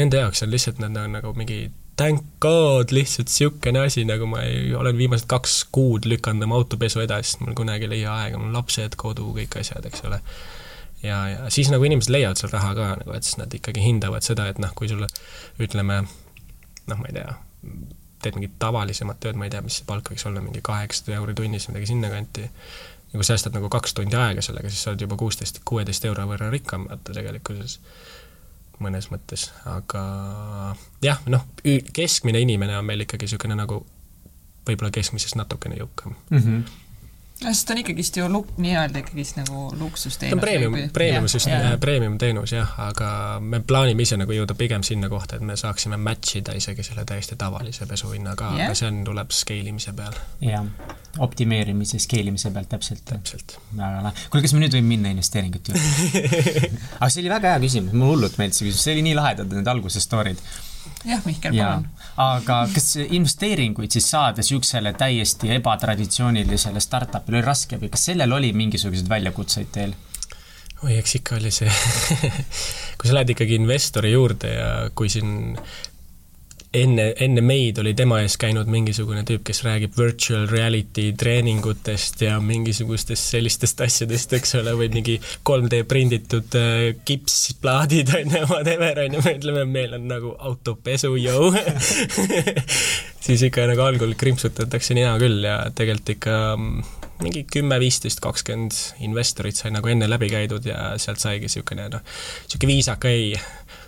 nende 0.00 0.20
jaoks 0.22 0.42
on 0.44 0.52
lihtsalt 0.52 0.80
nad 0.82 0.96
on 0.96 1.16
nagu 1.18 1.32
mingi 1.36 1.66
thank 1.96 2.24
god, 2.40 2.90
lihtsalt 2.90 3.28
niisugune 3.28 3.84
asi, 3.84 4.04
nagu 4.08 4.26
ma 4.26 4.42
ei, 4.46 4.74
olen 4.74 4.96
viimased 4.96 5.28
kaks 5.30 5.58
kuud 5.74 6.08
lükanud 6.08 6.46
oma 6.46 6.58
autopesu 6.60 7.02
edasi, 7.04 7.34
sest 7.34 7.44
mul 7.44 7.56
kunagi 7.58 7.86
ei 7.86 7.92
leia 7.96 8.16
aega, 8.24 8.40
mul 8.40 8.54
lapsed, 8.56 8.96
kodu, 9.00 9.28
kõik 9.36 9.58
asjad, 9.60 9.86
eks 9.88 10.04
ole. 10.08 10.20
ja, 11.02 11.18
ja 11.34 11.50
siis 11.52 11.70
nagu 11.72 11.84
inimesed 11.84 12.12
leiavad 12.14 12.40
seal 12.40 12.52
raha 12.54 12.74
ka 12.78 12.88
nagu, 13.02 13.16
et 13.16 13.28
siis 13.28 13.38
nad 13.40 13.54
ikkagi 13.54 13.84
hindavad 13.84 14.24
seda, 14.24 14.48
et 14.50 14.62
noh, 14.62 14.72
kui 14.78 14.88
sulle 14.90 15.08
ütleme 15.62 16.00
noh, 16.02 16.96
ma 16.96 17.10
ei 17.10 17.18
tea, 17.18 17.36
teed 18.22 18.38
mingit 18.38 18.56
tavalisemat 18.62 19.20
tööd, 19.20 19.36
ma 19.38 19.46
ei 19.46 19.52
tea, 19.52 19.60
mis 19.66 19.80
see 19.80 19.86
palk 19.86 20.08
võiks 20.12 20.24
olla, 20.30 20.42
mingi 20.44 20.62
kaheksasada 20.64 21.18
euri 21.18 21.36
tunnis, 21.38 21.68
midagi 21.68 21.90
sinnakanti, 21.92 22.48
nagu 23.12 23.26
säästad 23.26 23.54
nagu 23.54 23.68
kaks 23.72 23.98
tundi 23.98 24.16
aega 24.16 24.42
sellega, 24.44 24.70
siis 24.72 24.86
sa 24.86 24.94
oled 24.94 25.04
juba 25.04 25.18
kuusteist, 25.20 25.60
kuueteist 25.68 26.06
euro 26.08 26.24
võrra 26.30 26.48
rikkam, 26.54 26.88
vaata 26.88 27.14
tegelikkuses 27.18 27.78
mõnes 28.80 29.10
mõttes, 29.12 29.50
aga 29.68 30.04
jah, 31.04 31.20
noh, 31.26 31.44
keskmine 31.92 32.40
inimene 32.42 32.78
on 32.78 32.86
meil 32.88 33.04
ikkagi 33.04 33.28
niisugune 33.28 33.58
nagu 33.58 33.82
võib-olla 34.66 34.92
keskmisest 34.94 35.36
natukene 35.38 35.76
jõukam 35.80 36.14
mm. 36.30 36.38
-hmm 36.38 36.81
sest 37.42 37.66
ta 37.66 37.74
on 37.74 37.80
ikkagist 37.82 38.16
ju 38.16 38.28
luk-, 38.30 38.52
nii-öelda 38.62 39.02
ikkagist 39.02 39.38
nagu 39.40 39.64
luksusteenus. 39.78 40.32
ta 40.32 40.36
on 40.36 40.40
premium, 40.40 40.76
premium 40.92 41.28
just, 41.28 41.50
premium 41.80 42.18
teenus 42.18 42.54
jah, 42.54 42.74
aga 42.86 43.10
me 43.40 43.60
plaanime 43.66 44.06
ise 44.06 44.18
nagu 44.20 44.34
jõuda 44.36 44.56
pigem 44.58 44.84
sinna 44.86 45.10
kohta, 45.12 45.38
et 45.38 45.46
me 45.46 45.56
saaksime 45.58 45.98
match 46.00 46.38
ida 46.40 46.56
isegi 46.58 46.86
selle 46.86 47.04
täiesti 47.08 47.38
tavalise 47.40 47.86
pesuhinna 47.90 48.36
ka 48.38 48.52
yeah., 48.56 48.70
aga 48.70 48.78
see 48.78 48.90
on, 48.90 49.02
tuleb 49.08 49.34
scale 49.36 49.72
imise 49.72 49.94
peal. 49.98 50.18
jah, 50.44 50.66
optimeerimise, 51.22 52.00
scale 52.02 52.32
imise 52.32 52.52
pealt 52.54 52.70
täpselt. 52.72 53.04
täpselt. 53.08 53.56
väga 53.76 54.02
lahe. 54.08 54.26
kuule, 54.28 54.44
kas 54.46 54.56
me 54.56 54.64
nüüd 54.64 54.76
võime 54.78 54.94
minna 54.96 55.14
investeeringute 55.14 55.74
juurde 55.74 56.60
aga 57.00 57.08
see 57.08 57.24
oli 57.24 57.32
väga 57.36 57.54
hea 57.56 57.64
küsimus, 57.66 57.96
mulle 57.96 58.12
hullult 58.16 58.38
meeldis 58.40 58.62
see 58.62 58.68
küsimus, 58.68 58.86
see 58.86 58.98
oli 58.98 59.08
nii 59.10 59.16
lahedad 59.18 59.56
need 59.56 59.72
alguse 59.74 60.02
story'd 60.02 60.40
jah, 61.06 61.22
Mihkel, 61.26 61.56
palun. 61.56 61.86
Aga 62.20 62.58
kas 62.74 62.96
investeeringuid 63.02 63.94
siis 63.94 64.10
saada 64.12 64.42
niisugusele 64.42 64.92
täiesti 64.98 65.52
ebatraditsioonilisele 65.56 66.80
startup'ile 66.80 67.38
oli 67.40 67.46
raske 67.46 67.78
või 67.80 67.92
kas 67.92 68.08
sellel 68.10 68.32
oli 68.36 68.52
mingisuguseid 68.56 69.08
väljakutseid 69.08 69.70
teil? 69.72 69.94
oi, 70.82 70.96
eks 70.98 71.16
ikka 71.20 71.38
oli 71.38 71.52
see 71.54 71.70
kui 72.98 73.08
sa 73.08 73.16
lähed 73.16 73.32
ikkagi 73.36 73.56
investori 73.60 74.12
juurde 74.12 74.52
ja 74.52 74.68
kui 74.94 75.08
siin 75.12 75.56
enne, 76.72 77.06
enne 77.20 77.42
meid 77.44 77.78
oli 77.82 77.92
tema 77.96 78.20
ees 78.24 78.38
käinud 78.40 78.70
mingisugune 78.72 79.22
tüüp, 79.28 79.42
kes 79.46 79.62
räägib 79.66 79.96
virtual 79.98 80.46
reality 80.50 81.10
treeningutest 81.18 82.24
ja 82.24 82.38
mingisugustest 82.42 83.34
sellistest 83.34 83.82
asjadest, 83.84 84.32
eks 84.38 84.56
ole, 84.60 84.74
või 84.78 84.88
mingi 84.94 85.18
3D 85.20 85.82
prinditud 85.88 86.56
äh, 86.58 86.86
kipsplaadid 87.08 88.12
on 88.18 88.36
ju, 88.38 88.42
whatever 88.48 89.04
on 89.04 89.18
ju, 89.18 89.24
me 89.26 89.36
ütleme, 89.38 89.66
meil 89.68 89.96
on 89.98 90.08
nagu 90.10 90.34
autopesu, 90.38 91.14
jõu. 91.20 91.52
Siis 93.22 93.44
ikka 93.46 93.68
nagu 93.70 93.84
algul 93.84 94.16
krimpsutatakse 94.18 94.96
nina 94.98 95.12
küll 95.20 95.44
ja 95.46 95.60
tegelikult 95.76 96.16
ikka 96.16 96.38
mm, 96.56 96.94
mingi 97.22 97.44
kümme, 97.52 97.78
viisteist, 97.82 98.18
kakskümmend 98.24 98.74
investorit 99.06 99.60
sai 99.60 99.70
nagu 99.74 99.92
enne 99.92 100.08
läbi 100.10 100.32
käidud 100.32 100.66
ja 100.66 100.94
sealt 100.98 101.22
saigi 101.22 101.46
niisugune 101.46 101.86
noh, 101.92 102.02
niisugune 102.48 102.72
viisaka 102.72 103.12
ei, 103.12 103.36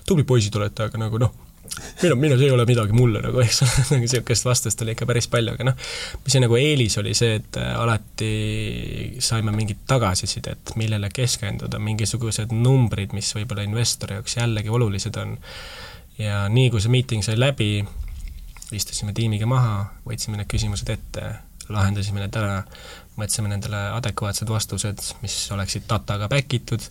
tublid 0.07 0.29
poisid 0.29 0.55
olete, 0.61 0.87
aga 0.87 1.01
nagu 1.03 1.19
noh, 1.25 1.35
minu, 2.03 2.17
minu, 2.17 2.37
see 2.39 2.49
ei 2.49 2.55
ole 2.55 2.67
midagi 2.69 2.95
mulle 2.97 3.23
nagu, 3.25 3.41
eks 3.43 3.63
ole, 3.65 3.73
nagu 3.91 4.01
niisugust 4.05 4.47
vastust 4.47 4.83
oli 4.85 4.95
ikka 4.95 5.09
päris 5.09 5.29
palju, 5.33 5.55
aga 5.57 5.69
noh, 5.71 5.79
mis 6.25 6.37
see 6.37 6.43
nagu 6.43 6.59
eelis 6.59 6.99
oli 7.03 7.15
see, 7.19 7.39
et 7.41 7.59
äh, 7.61 7.73
alati 7.81 8.31
saime 9.25 9.55
mingit 9.55 9.85
tagasisidet, 9.91 10.75
millele 10.81 11.11
keskenduda, 11.15 11.81
mingisugused 11.83 12.55
numbrid, 12.55 13.15
mis 13.17 13.33
võib-olla 13.37 13.67
investori 13.67 14.19
jaoks 14.19 14.39
jällegi 14.39 14.73
olulised 14.73 15.19
on. 15.23 15.37
ja 16.19 16.45
nii, 16.51 16.71
kui 16.71 16.83
see 16.83 16.95
miiting 16.95 17.27
sai 17.27 17.39
läbi, 17.39 17.73
istusime 18.75 19.15
tiimiga 19.17 19.49
maha, 19.51 19.81
võtsime 20.07 20.39
need 20.39 20.51
küsimused 20.51 20.91
ette, 20.95 21.35
lahendasime 21.73 22.23
need 22.23 22.39
ära, 22.39 22.63
mõtlesime 23.19 23.51
nendele 23.51 23.81
adekvaatsed 23.97 24.51
vastused, 24.51 25.05
mis 25.23 25.37
oleksid 25.55 25.87
dataga 25.91 26.29
back 26.31 26.55
itud 26.55 26.83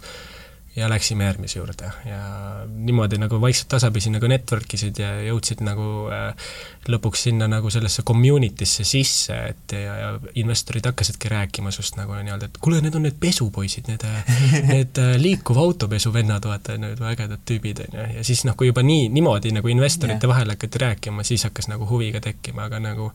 ja 0.76 0.90
läksime 0.90 1.24
järgmise 1.24 1.60
juurde 1.60 1.92
ja 2.06 2.20
niimoodi 2.68 3.18
nagu 3.22 3.38
vaikselt 3.42 3.68
tasapisi 3.68 4.10
nagu 4.10 4.28
network 4.28 4.74
isid 4.74 4.98
ja 4.98 5.12
jõudsid 5.22 5.62
nagu 5.66 5.86
äh, 6.10 6.48
lõpuks 6.90 7.28
sinna 7.28 7.48
nagu 7.48 7.70
sellesse 7.74 8.02
community'sse 8.08 8.86
sisse, 8.88 9.38
et 9.54 9.76
ja, 9.78 9.98
ja 10.00 10.12
investorid 10.42 10.86
hakkasidki 10.90 11.30
rääkima 11.30 11.72
sinust 11.72 12.00
nagu 12.00 12.18
nii-öelda, 12.18 12.50
et 12.50 12.58
kuule, 12.62 12.82
need 12.82 12.98
on 12.98 13.06
need 13.06 13.20
pesupoisid, 13.22 13.92
need, 13.92 14.06
äh, 14.10 14.38
need 14.72 15.02
äh, 15.02 15.14
liikuva 15.22 15.62
autopesu 15.62 16.14
vennad, 16.14 16.48
vaata, 16.50 16.78
need 16.82 17.02
ägedad 17.14 17.46
tüübid, 17.50 17.84
on 17.86 18.00
ju, 18.00 18.08
ja 18.18 18.26
siis 18.26 18.42
noh, 18.50 18.58
kui 18.58 18.72
juba 18.72 18.86
nii, 18.86 19.12
niimoodi 19.14 19.54
nagu 19.54 19.70
investorite 19.70 20.26
yeah. 20.26 20.34
vahel 20.34 20.56
hakati 20.56 20.82
rääkima, 20.88 21.28
siis 21.28 21.46
hakkas 21.50 21.70
nagu 21.70 21.86
huvi 21.90 22.10
ka 22.16 22.24
tekkima, 22.32 22.66
aga 22.66 22.82
nagu 22.82 23.12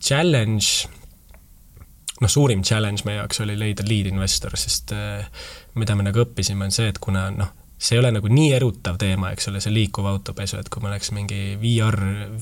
challenge 0.00 0.88
noh, 2.22 2.30
suurim 2.30 2.62
challenge 2.66 3.04
meie 3.06 3.20
jaoks 3.20 3.42
oli 3.44 3.54
leida 3.58 3.84
lead 3.86 4.10
investor, 4.10 4.56
sest 4.58 4.94
äh, 4.96 5.26
mida 5.80 5.96
me 5.98 6.06
nagu 6.06 6.22
õppisime, 6.24 6.68
on 6.68 6.74
see, 6.74 6.90
et 6.92 7.00
kuna 7.02 7.28
noh, 7.34 7.54
see 7.78 7.96
ei 7.96 8.02
ole 8.02 8.10
nagu 8.14 8.30
nii 8.32 8.50
erutav 8.56 8.98
teema, 9.00 9.30
eks 9.34 9.50
ole, 9.52 9.62
see 9.62 9.72
liikuv 9.74 10.08
autopesu, 10.10 10.58
et 10.58 10.68
kui 10.72 10.82
meil 10.82 10.96
oleks 10.96 11.12
mingi 11.14 11.54
VR, 11.62 11.98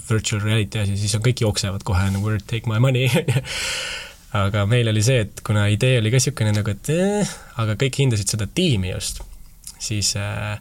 virtual 0.08 0.42
reality 0.46 0.80
asi, 0.82 0.96
siis 1.00 1.14
on 1.18 1.24
kõik 1.26 1.44
jooksevad 1.44 1.84
kohe 1.86 2.08
nagu 2.14 2.24
word 2.24 2.46
take 2.48 2.70
my 2.70 2.80
money 2.82 3.10
aga 4.36 4.64
meil 4.68 4.88
oli 4.90 5.02
see, 5.04 5.22
et 5.26 5.40
kuna 5.46 5.66
idee 5.72 6.00
oli 6.00 6.12
ka 6.12 6.20
niisugune 6.20 6.52
nagu, 6.56 6.72
et 6.72 6.92
eh, 6.94 7.36
aga 7.62 7.76
kõik 7.80 8.00
hindasid 8.02 8.32
seda 8.32 8.48
tiimi 8.48 8.92
just, 8.92 9.22
siis 9.82 10.14
äh, 10.20 10.56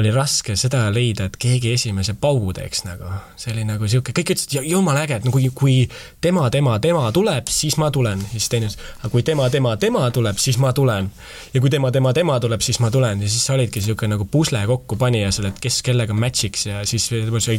oli 0.00 0.10
raske 0.14 0.56
seda 0.58 0.82
leida, 0.92 1.26
et 1.28 1.36
keegi 1.40 1.74
esimese 1.76 2.14
paugu 2.20 2.52
teeks 2.56 2.84
nagu. 2.86 3.10
see 3.40 3.52
oli 3.52 3.64
nagu 3.68 3.88
sihuke, 3.88 4.12
kõik 4.16 4.32
ütlesid, 4.34 4.56
jumala 4.68 5.04
äge, 5.04 5.20
et 5.20 5.26
no 5.26 5.32
kui, 5.34 5.48
kui 5.54 5.76
tema, 6.20 6.48
tema, 6.50 6.78
tema 6.82 7.06
tuleb, 7.12 7.48
siis 7.52 7.76
ma 7.80 7.90
tulen. 7.90 8.22
siis 8.32 8.48
teine 8.48 8.70
ütles, 8.70 8.78
aga 9.00 9.12
kui 9.12 9.22
tema, 9.26 9.48
tema, 9.50 9.76
tema 9.76 10.06
tuleb, 10.10 10.38
siis 10.38 10.58
ma 10.58 10.72
tulen. 10.76 11.10
ja 11.54 11.60
kui 11.60 11.70
tema, 11.70 11.92
tema, 11.92 12.12
tema 12.16 12.40
tuleb, 12.40 12.64
siis 12.64 12.80
ma 12.80 12.90
tulen 12.90 13.22
ja 13.22 13.28
siis 13.28 13.46
sa 13.46 13.54
olidki 13.54 13.80
sihuke 13.84 14.08
nagu 14.08 14.24
pusle 14.24 14.62
kokkupanija 14.66 15.30
seal, 15.32 15.50
et 15.50 15.60
kes 15.60 15.82
kellega 15.86 16.16
match'iks 16.16 16.66
ja 16.66 16.84
siis 16.84 17.10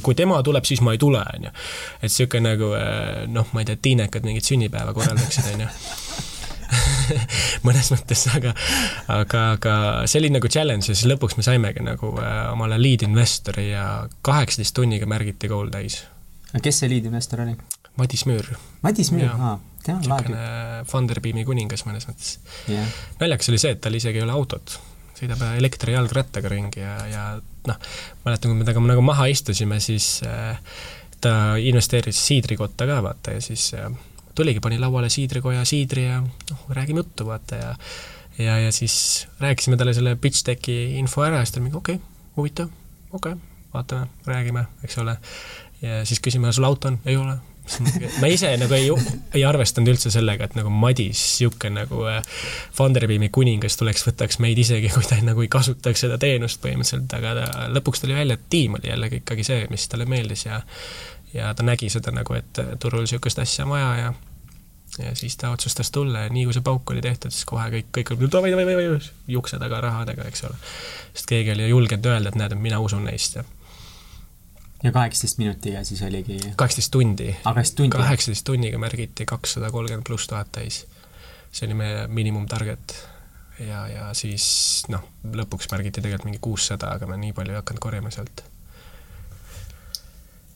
kui 0.02 0.16
tema 0.16 0.42
tuleb, 0.44 0.66
siis 0.66 0.82
ma 0.82 0.96
ei 0.96 1.02
tule, 1.02 1.24
onju. 1.36 1.56
et 2.02 2.12
sihuke 2.12 2.42
nagu 2.44 2.74
eh, 2.78 3.26
noh, 3.28 3.48
ma 3.54 3.64
ei 3.64 3.72
tea, 3.72 3.82
tiinekad 3.90 4.28
mingit 4.28 4.48
sünnipäeva 4.48 4.94
korraldaksid, 4.98 5.54
onju 5.56 5.70
mõnes 7.68 7.92
mõttes, 7.94 8.26
aga, 8.36 8.54
aga, 9.12 9.44
aga 9.58 9.76
see 10.10 10.22
oli 10.22 10.32
nagu 10.34 10.52
challenge 10.52 10.92
ja 10.92 10.96
siis 10.96 11.08
lõpuks 11.10 11.38
me 11.40 11.46
saimegi 11.46 11.84
nagu 11.86 12.14
äh, 12.22 12.44
omale 12.54 12.80
lead 12.82 13.06
investori 13.08 13.72
ja 13.72 13.86
kaheksateist 14.26 14.76
tunniga 14.78 15.10
märgiti 15.10 15.52
kool 15.52 15.72
täis. 15.74 16.02
kes 16.58 16.84
see 16.84 16.92
lead 16.92 17.10
investor 17.10 17.46
oli? 17.46 17.58
Madis 18.00 18.24
Müür. 18.26 18.48
Madis 18.86 19.12
Müür, 19.12 19.34
aa, 19.36 19.58
tema 19.84 20.00
on 20.00 20.08
laadib. 20.14 20.38
Funderbeami 20.92 21.44
kuningas 21.48 21.84
mõnes 21.88 22.08
mõttes 22.08 22.38
yeah.. 22.72 22.88
naljakas 23.20 23.52
oli 23.52 23.60
see, 23.62 23.76
et 23.76 23.84
tal 23.84 23.98
isegi 23.98 24.22
ei 24.22 24.26
ole 24.26 24.36
autot, 24.36 24.78
sõidab 25.20 25.44
elektrijalgrattaga 25.60 26.52
ringi 26.52 26.82
ja, 26.82 26.96
ja 27.12 27.26
noh, 27.68 27.92
mäletan, 28.26 28.52
kui 28.52 28.62
me 28.62 28.68
temaga 28.68 28.94
nagu 28.96 29.04
maha 29.06 29.28
istusime, 29.32 29.80
siis 29.84 30.22
äh, 30.26 30.56
ta 31.22 31.36
investeeris 31.62 32.22
siidrikotta 32.28 32.88
ka, 32.90 33.02
vaata, 33.06 33.36
ja 33.38 33.44
siis 33.44 33.68
äh, 33.78 33.92
tuligi, 34.36 34.64
pani 34.64 34.80
lauale 34.80 35.10
siidrikoja 35.10 35.66
siidri 35.68 36.08
ja 36.08 36.22
noh, 36.22 36.66
räägime 36.70 37.04
juttu, 37.04 37.28
vaata, 37.28 37.56
ja 37.62 37.76
ja, 38.38 38.60
ja 38.60 38.72
siis 38.72 39.28
rääkisime 39.40 39.78
talle 39.78 39.94
selle 39.94 40.16
pitch 40.16 40.46
deck'i 40.48 40.98
info 41.00 41.24
ära 41.26 41.42
ja 41.42 41.46
siis 41.46 41.56
ta 41.56 41.60
oli 41.60 41.68
mingi 41.68 41.78
okei 41.78 41.96
okay,, 41.96 42.08
huvitav, 42.38 42.68
okei 43.12 43.34
okay,, 43.34 43.48
vaatame, 43.74 44.08
räägime, 44.26 44.66
eks 44.84 44.98
ole. 44.98 45.18
ja 45.82 46.06
siis 46.06 46.20
küsime, 46.20 46.54
sul 46.54 46.64
auto 46.64 46.88
on? 46.88 47.00
ei 47.06 47.18
ole. 47.18 47.38
ma 48.20 48.28
ise 48.28 48.50
nagu 48.58 48.74
ei, 48.74 48.90
ei 49.38 49.44
arvestanud 49.46 49.94
üldse 49.94 50.12
sellega, 50.12 50.48
et 50.48 50.56
nagu 50.58 50.72
Madis, 50.74 51.22
niisugune 51.22 51.84
nagu 51.84 52.02
äh, 52.10 52.24
Funderbeami 52.76 53.30
kuningas 53.30 53.78
tuleks, 53.80 54.04
võtaks 54.08 54.42
meid 54.44 54.60
isegi, 54.60 54.90
kui 54.92 55.06
ta 55.08 55.20
nagu 55.24 55.46
ei 55.46 55.52
kasutaks 55.52 56.08
seda 56.08 56.18
teenust 56.20 56.60
põhimõtteliselt, 56.64 57.14
aga 57.20 57.36
ta, 57.38 57.68
lõpuks 57.72 58.04
tuli 58.04 58.18
välja, 58.18 58.36
et 58.40 58.50
tiim 58.50 58.80
oli 58.80 58.90
jällegi 58.90 59.22
ikkagi 59.22 59.46
see, 59.48 59.68
mis 59.72 59.88
talle 59.92 60.10
meeldis 60.10 60.48
ja 60.50 60.60
ja 61.34 61.54
ta 61.54 61.64
nägi 61.64 61.90
seda 61.90 62.12
nagu, 62.16 62.36
et 62.38 62.60
turul 62.80 63.06
niisugust 63.06 63.40
asja 63.40 63.66
on 63.66 63.74
vaja 63.76 63.96
ja 63.96 64.14
ja 65.00 65.16
siis 65.16 65.38
ta 65.38 65.50
otsustas 65.50 65.92
tulla 65.92 66.26
ja 66.26 66.30
nii 66.30 66.44
kui 66.46 66.54
see 66.54 66.64
pauk 66.66 66.90
oli 66.92 67.02
tehtud, 67.02 67.32
siis 67.32 67.46
kohe 67.48 67.64
kõik, 67.72 67.90
kõik 67.96 68.12
olid 68.12 68.34
davai, 68.34 68.52
davai, 68.52 68.66
davai, 68.68 69.00
jukse 69.32 69.60
taga 69.60 69.80
rahadega, 69.82 70.26
eks 70.28 70.44
ole. 70.50 70.58
sest 71.14 71.30
keegi 71.32 71.54
oli 71.54 71.70
julgenud 71.70 72.10
öelda, 72.12 72.32
et 72.32 72.40
näed, 72.40 72.56
et 72.56 72.60
mina 72.60 72.80
usun 72.84 73.06
neist 73.08 73.40
ja 73.40 73.46
ja 74.84 74.92
kaheksateist 74.92 75.38
minutiga 75.38 75.84
siis 75.88 76.02
oligi? 76.02 76.40
kaheksateist 76.56 76.92
tundi. 76.92 77.36
kaheksateist 77.44 77.76
tundi? 77.76 77.98
kaheksateist 77.98 78.46
tunniga 78.46 78.78
märgiti 78.78 79.26
kakssada 79.26 79.72
kolmkümmend 79.72 80.08
pluss 80.08 80.28
tuhat 80.28 80.52
täis. 80.52 80.86
see 81.52 81.68
oli 81.68 81.80
meie 81.84 82.08
miinimum 82.08 82.48
target. 82.48 82.96
ja, 83.60 83.88
ja 83.88 84.14
siis 84.14 84.84
noh, 84.90 85.08
lõpuks 85.24 85.72
märgiti 85.72 86.02
tegelikult 86.02 86.32
mingi 86.32 86.42
kuussada, 86.42 86.96
aga 86.98 87.08
me 87.08 87.18
nii 87.22 87.34
palju 87.38 87.56
ei 87.56 87.62
hakanud 87.64 87.88
korjama 87.88 88.12
sealt 88.12 88.44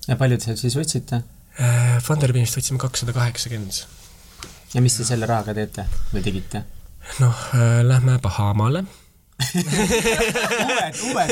ja 0.08 0.18
palju 0.20 0.38
te 0.39 0.49
sealt 0.49 0.62
siis 0.62 0.78
võtsite? 0.78 1.22
Äh, 1.56 1.95
Funderbeamist 2.03 2.58
võtsime 2.58 2.82
kakssada 2.82 3.16
kaheksakümmend. 3.16 3.86
ja 4.74 4.84
mis 4.84 4.97
te 4.97 5.08
selle 5.08 5.30
rahaga 5.30 5.56
teete 5.56 5.88
või 6.12 6.24
tegite? 6.26 6.66
noh, 7.22 7.47
äh, 7.56 7.82
lähme 7.86 8.20
Bahamaale 8.22 8.86
uued, 10.70 10.99
uued. 11.10 11.32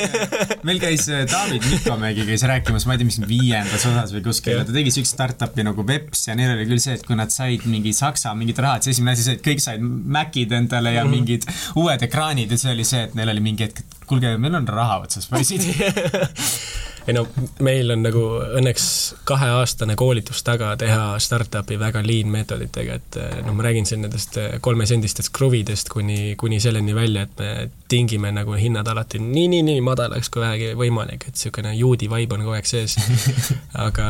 meil 0.68 0.80
käis 0.82 1.06
äh, 1.08 1.24
David 1.30 1.64
Nikomägi 1.72 2.26
käis 2.28 2.44
rääkimas, 2.50 2.84
ma 2.84 2.98
ei 2.98 3.00
tea, 3.00 3.08
mis 3.08 3.20
viiendas 3.24 3.86
osas 3.88 4.12
või 4.12 4.26
kuskil, 4.26 4.60
ta 4.68 4.76
tegi 4.76 4.92
siukest 4.92 5.16
startup'i 5.16 5.64
nagu 5.64 5.86
Veps 5.88 6.26
ja 6.28 6.36
neil 6.36 6.52
oli 6.52 6.68
küll 6.68 6.84
see, 6.84 6.98
et 7.00 7.06
kui 7.08 7.16
nad 7.16 7.32
said 7.32 7.64
mingi 7.72 7.94
Saksa 7.96 8.34
mingid 8.36 8.60
rahad, 8.60 8.84
siis 8.84 8.98
esimene 8.98 9.16
asi 9.16 9.24
see, 9.28 9.38
et 9.40 9.46
kõik 9.46 9.64
said 9.64 9.80
Macid 9.84 10.52
endale 10.52 10.98
ja 10.98 11.06
-hmm. 11.06 11.16
mingid 11.16 11.48
uued 11.80 12.04
ekraanid 12.10 12.52
ja 12.52 12.60
see 12.60 12.76
oli 12.76 12.88
see, 12.88 13.06
et 13.08 13.16
neil 13.16 13.32
oli 13.32 13.46
mingi 13.48 13.70
hetk, 13.70 13.80
et 13.80 14.03
kuulge, 14.14 14.38
meil 14.42 14.62
on 14.62 14.70
raha 14.70 15.02
otsas, 15.04 15.28
poisid 15.32 15.66
ei 17.08 17.14
no 17.16 17.26
meil 17.64 17.92
on 17.92 18.04
nagu 18.06 18.22
õnneks 18.60 18.86
kaheaastane 19.28 19.96
koolitus 20.00 20.44
taga 20.48 20.72
teha 20.80 21.18
startup'i 21.22 21.78
väga 21.80 22.04
lean 22.06 22.32
meetoditega, 22.32 22.98
et 23.00 23.18
noh, 23.44 23.56
ma 23.58 23.66
räägin 23.68 23.88
siin 23.90 24.04
nendest 24.06 24.38
kolmesendistest 24.64 25.34
kruvidest 25.36 25.92
kuni, 25.92 26.36
kuni 26.40 26.62
selleni 26.64 26.96
välja, 26.96 27.26
et 27.28 27.42
me 27.44 27.70
tingime 27.92 28.32
nagu 28.36 28.56
hinnad 28.60 28.88
alati 28.88 29.20
nii, 29.24 29.50
nii, 29.52 29.64
nii 29.72 29.82
madalaks 29.84 30.32
kui 30.32 30.46
vähegi 30.46 30.72
võimalik, 30.80 31.28
et 31.28 31.36
niisugune 31.36 31.74
juudi 31.76 32.10
vibe 32.12 32.38
on 32.38 32.46
kogu 32.46 32.56
aeg 32.60 32.70
sees. 32.70 32.96
aga 33.88 34.08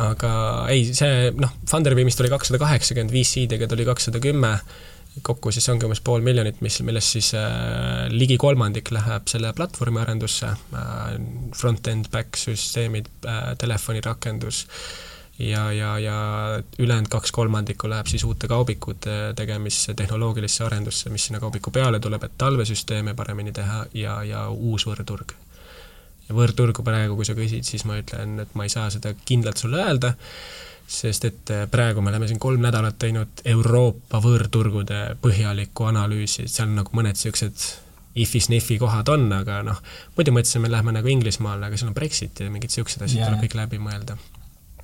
aga 0.00 0.32
ei, 0.72 0.88
see 0.96 1.30
noh, 1.38 1.52
Funderbeamist 1.70 2.18
tuli 2.18 2.32
kakssada 2.32 2.58
kaheksakümmend, 2.58 3.14
VC-dega 3.14 3.70
tuli 3.70 3.86
kakssada 3.86 4.18
kümme 4.22 4.56
kokku 5.22 5.52
siis 5.54 5.68
ongi 5.70 5.86
umbes 5.86 6.02
pool 6.04 6.24
miljonit, 6.26 6.60
mis, 6.64 6.80
millest 6.86 7.14
siis 7.16 7.30
äh, 7.38 8.06
ligi 8.10 8.36
kolmandik 8.40 8.90
läheb 8.94 9.28
selle 9.30 9.52
platvormi 9.56 10.02
arendusse 10.02 10.50
äh,, 10.50 11.16
front-end, 11.56 12.10
back-süsteemid 12.12 13.10
äh,, 13.22 13.52
telefonirakendus 13.58 14.64
ja, 15.38 15.72
ja, 15.72 15.98
ja 15.98 16.16
ülejäänud 16.78 17.10
kaks 17.10 17.32
kolmandikku 17.32 17.90
läheb 17.90 18.10
siis 18.10 18.24
uute 18.24 18.50
kaubikute 18.50 19.32
tegemisse, 19.36 19.94
tehnoloogilisse 19.94 20.64
arendusse, 20.64 21.10
mis 21.10 21.26
sinna 21.26 21.40
kaubiku 21.42 21.70
peale 21.70 22.00
tuleb, 22.00 22.26
et 22.26 22.36
talvesüsteeme 22.38 23.14
paremini 23.14 23.52
teha 23.52 23.84
ja, 23.94 24.20
ja 24.26 24.48
uus 24.50 24.86
võrturg. 24.90 25.34
ja 26.28 26.34
võrturgu 26.34 26.82
praegu, 26.82 27.16
kui 27.16 27.26
sa 27.26 27.34
küsid, 27.38 27.66
siis 27.68 27.84
ma 27.84 27.98
ütlen, 28.00 28.38
et 28.40 28.54
ma 28.54 28.66
ei 28.66 28.72
saa 28.72 28.90
seda 28.90 29.14
kindlalt 29.24 29.62
sulle 29.62 29.82
öelda 29.82 30.14
sest 30.86 31.24
et 31.24 31.50
äh, 31.50 31.64
praegu 31.70 32.02
me 32.04 32.12
oleme 32.12 32.28
siin 32.28 32.40
kolm 32.40 32.62
nädalat 32.64 32.98
teinud 33.00 33.40
Euroopa 33.54 34.20
võõrturgude 34.24 35.16
põhjalikku 35.22 35.88
analüüsi, 35.88 36.48
seal 36.50 36.70
nagu 36.74 36.92
mõned 36.96 37.16
niisugused 37.16 37.64
if'i-snif'i 38.14 38.78
kohad 38.78 39.08
on, 39.10 39.26
aga 39.34 39.62
noh, 39.66 39.80
muidu 40.16 40.34
mõtlesime, 40.34 40.70
lähme 40.70 40.94
nagu 40.94 41.10
Inglismaale, 41.10 41.66
aga 41.66 41.78
seal 41.80 41.90
on 41.90 41.96
Brexit 41.96 42.44
ja 42.44 42.50
mingid 42.52 42.70
niisugused 42.70 43.02
asjad 43.02 43.20
yeah. 43.20 43.30
tuleb 43.30 43.46
kõik 43.46 43.58
läbi 43.58 43.80
mõelda. 43.82 44.18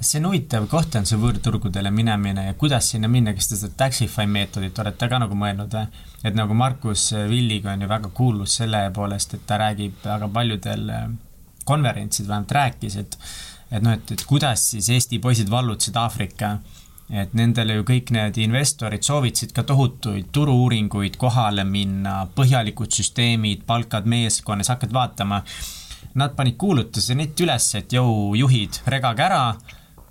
see 0.01 0.19
on 0.19 0.31
huvitav 0.31 0.67
koht, 0.73 0.97
on 0.97 1.07
see 1.07 1.21
võõrturgudele 1.21 1.91
minemine 1.93 2.47
ja 2.47 2.55
kuidas 2.59 2.89
sinna 2.91 3.09
minna, 3.09 3.35
kas 3.37 3.51
te 3.51 3.59
seda 3.61 3.77
Taxify 3.85 4.27
meetodit 4.27 4.79
olete 4.79 5.09
ka 5.13 5.19
nagu 5.23 5.37
mõelnud 5.37 5.77
või? 5.77 6.05
et 6.25 6.35
nagu 6.35 6.57
Markus 6.57 7.11
Villiga 7.29 7.75
on 7.75 7.85
ju 7.85 7.91
väga 7.91 8.11
kuulus 8.17 8.57
selle 8.63 8.87
poolest, 8.97 9.37
et 9.37 9.45
ta 9.47 9.61
räägib 9.61 10.01
väga 10.05 10.29
paljudel 10.33 10.89
äh, 10.91 11.11
konverentsidel 11.65 12.33
vähemalt 12.33 12.57
rääkis, 12.57 12.97
et 12.97 13.19
et 13.71 13.83
noh, 13.83 13.95
et, 13.95 14.13
et 14.13 14.25
kuidas 14.27 14.71
siis 14.73 14.89
Eesti 14.91 15.21
poisid 15.23 15.51
vallutasid 15.51 15.97
Aafrika, 15.97 16.57
et 17.11 17.35
nendele 17.35 17.79
ju 17.79 17.87
kõik 17.87 18.13
need 18.15 18.39
investorid 18.43 19.03
soovitasid 19.07 19.55
ka 19.55 19.65
tohutuid 19.67 20.31
turu-uuringuid, 20.35 21.19
kohale 21.19 21.65
minna, 21.67 22.23
põhjalikud 22.37 22.93
süsteemid, 22.95 23.67
palkad 23.67 24.07
meeskonnas, 24.11 24.71
hakkad 24.71 24.95
vaatama. 24.95 25.43
Nad 26.21 26.35
panid 26.39 26.57
kuulutuse 26.59 27.15
netti 27.15 27.47
üles, 27.47 27.69
et 27.79 27.93
jõu, 27.95 28.35
juhid, 28.39 28.83
regage 28.91 29.27
ära 29.27 29.45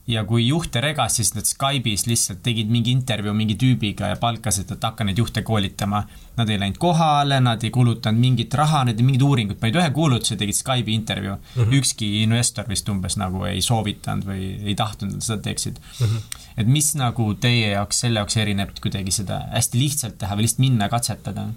ja 0.10 0.24
kui 0.26 0.48
juhte 0.48 0.82
regas, 0.82 1.20
siis 1.20 1.32
nad 1.36 1.46
Skype'is 1.46 2.08
lihtsalt 2.10 2.42
tegid 2.46 2.72
mingi 2.74 2.92
intervjuu 2.96 3.34
mingi 3.38 3.56
tüübiga 3.60 4.10
ja 4.10 4.18
palkasid, 4.20 4.72
et 4.74 4.86
hakka 4.86 5.06
neid 5.06 5.20
juhte 5.22 5.44
koolitama. 5.46 6.02
Nad 6.40 6.50
ei 6.50 6.58
läinud 6.62 6.80
kohale, 6.82 7.38
nad 7.44 7.64
ei 7.64 7.70
kulutanud 7.74 8.22
mingit 8.22 8.54
raha, 8.58 8.86
nad 8.88 9.00
ei 9.00 9.06
mingit 9.06 9.26
uuringut, 9.28 9.60
panid 9.62 9.78
ühe 9.78 9.92
kuulutuse, 9.94 10.38
tegid 10.40 10.58
Skype'i 10.58 10.96
intervjuu 10.96 11.36
mm. 11.36 11.62
-hmm. 11.62 11.76
ükski 11.80 12.10
investor 12.24 12.70
vist 12.70 12.90
umbes 12.90 13.20
nagu 13.22 13.44
ei 13.46 13.62
soovitanud 13.62 14.26
või 14.26 14.50
ei 14.64 14.76
tahtnud, 14.76 15.20
et 15.20 15.28
seda 15.28 15.42
teeksid 15.50 15.78
mm. 15.78 16.06
-hmm. 16.06 16.42
et 16.58 16.68
mis 16.68 16.94
nagu 16.96 17.34
teie 17.34 17.76
jaoks 17.76 18.00
selle 18.06 18.24
jaoks 18.24 18.38
erineb 18.38 18.74
kuidagi 18.82 19.12
seda 19.12 19.44
hästi 19.54 19.80
lihtsalt 19.80 20.18
teha 20.18 20.36
või 20.36 20.48
lihtsalt 20.48 20.66
minna 20.66 20.90
katsetada? 20.90 21.48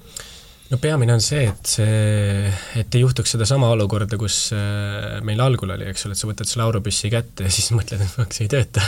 No 0.73 0.79
peamine 0.81 1.13
on 1.13 1.21
see, 1.21 1.45
et 1.51 1.69
see, 1.69 2.53
et 2.81 2.97
ei 2.97 3.03
juhtuks 3.03 3.35
sedasama 3.35 3.69
olukorda, 3.75 4.17
kus 4.21 4.37
äh, 4.57 5.19
meil 5.27 5.41
algul 5.45 5.75
oli, 5.75 5.87
eks 5.91 6.07
ole, 6.09 6.17
et 6.17 6.23
sa 6.23 6.31
võtad 6.31 6.49
selle 6.49 6.65
aurupüssi 6.65 7.11
kätte 7.13 7.47
ja 7.47 7.53
siis 7.53 7.69
mõtled, 7.77 8.01
et 8.01 8.15
fuck, 8.15 8.33
see 8.37 8.49
ei 8.49 8.53
tööta. 8.53 8.85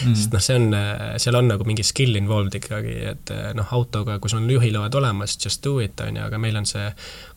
Mm.. 0.00 0.14
sest 0.16 0.32
noh, 0.32 0.44
see 0.44 0.56
on, 0.56 0.78
seal 1.20 1.36
on 1.36 1.50
nagu 1.52 1.66
mingi 1.68 1.84
skill 1.86 2.16
involved 2.16 2.56
ikkagi, 2.56 2.96
et 3.12 3.34
äh, 3.36 3.50
noh, 3.56 3.68
autoga, 3.76 4.16
kui 4.20 4.32
sul 4.32 4.40
on 4.40 4.48
juhiload 4.50 4.96
olemas, 5.00 5.36
just 5.44 5.64
do 5.66 5.76
it, 5.84 6.00
on 6.06 6.16
ju, 6.16 6.24
aga 6.30 6.40
meil 6.40 6.56
on 6.60 6.68
see 6.68 6.88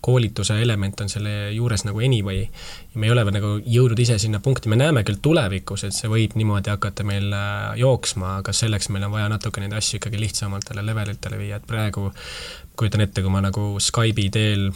koolituse 0.03 0.57
element 0.61 1.01
on 1.01 1.09
selle 1.11 1.33
juures 1.55 1.85
nagu 1.87 2.01
anyway. 2.03 2.43
ja 2.43 2.99
me 2.99 3.07
ei 3.07 3.11
ole 3.13 3.23
veel 3.25 3.37
nagu 3.37 3.51
jõudnud 3.63 3.99
ise 4.03 4.17
sinna 4.19 4.41
punkti, 4.43 4.69
me 4.69 4.79
näeme 4.79 5.05
küll 5.07 5.21
tulevikus, 5.23 5.85
et 5.87 5.95
see 5.95 6.11
võib 6.11 6.35
niimoodi 6.39 6.73
hakata 6.73 7.05
meil 7.07 7.31
äh, 7.31 7.73
jooksma, 7.79 8.37
aga 8.41 8.55
selleks 8.55 8.91
meil 8.91 9.07
on 9.07 9.13
vaja 9.15 9.29
natuke 9.31 9.63
neid 9.63 9.75
asju 9.77 10.01
ikkagi 10.01 10.19
lihtsamatele 10.19 10.83
levelitele 10.85 11.39
viia, 11.39 11.59
et 11.61 11.69
praegu 11.69 12.09
kujutan 12.75 13.05
ette, 13.05 13.23
kui 13.23 13.31
ma 13.31 13.43
nagu 13.45 13.69
Skype'i 13.79 14.27
teel 14.33 14.71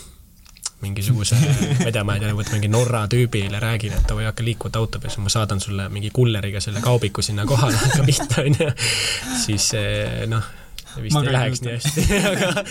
mingisuguse, 0.85 1.35
ma 1.81 1.89
ei 1.89 1.91
tea, 1.91 2.05
ma 2.07 2.15
ei 2.15 2.23
tea, 2.23 2.35
võtan 2.37 2.59
mingi 2.59 2.69
Norra 2.71 3.03
tüübile, 3.11 3.59
räägin, 3.59 3.97
et 3.97 4.13
oi, 4.13 4.27
hakka 4.29 4.45
liikuvate 4.45 4.79
autodesse, 4.79 5.19
ma 5.23 5.33
saadan 5.33 5.59
sulle 5.63 5.89
mingi 5.91 6.13
kulleriga 6.13 6.61
selle 6.63 6.83
kaubiku 6.85 7.25
sinna 7.25 7.47
kohale, 7.49 7.75
hakka 7.81 8.05
pihta, 8.07 8.45
onju. 8.45 8.69
siis 9.43 9.71
noh, 10.31 10.47
vist 11.03 11.19
ei 11.21 11.33
läheks 11.33 11.63
nii 11.65 11.75
hästi. 11.75 12.05
Aga, 12.31 12.63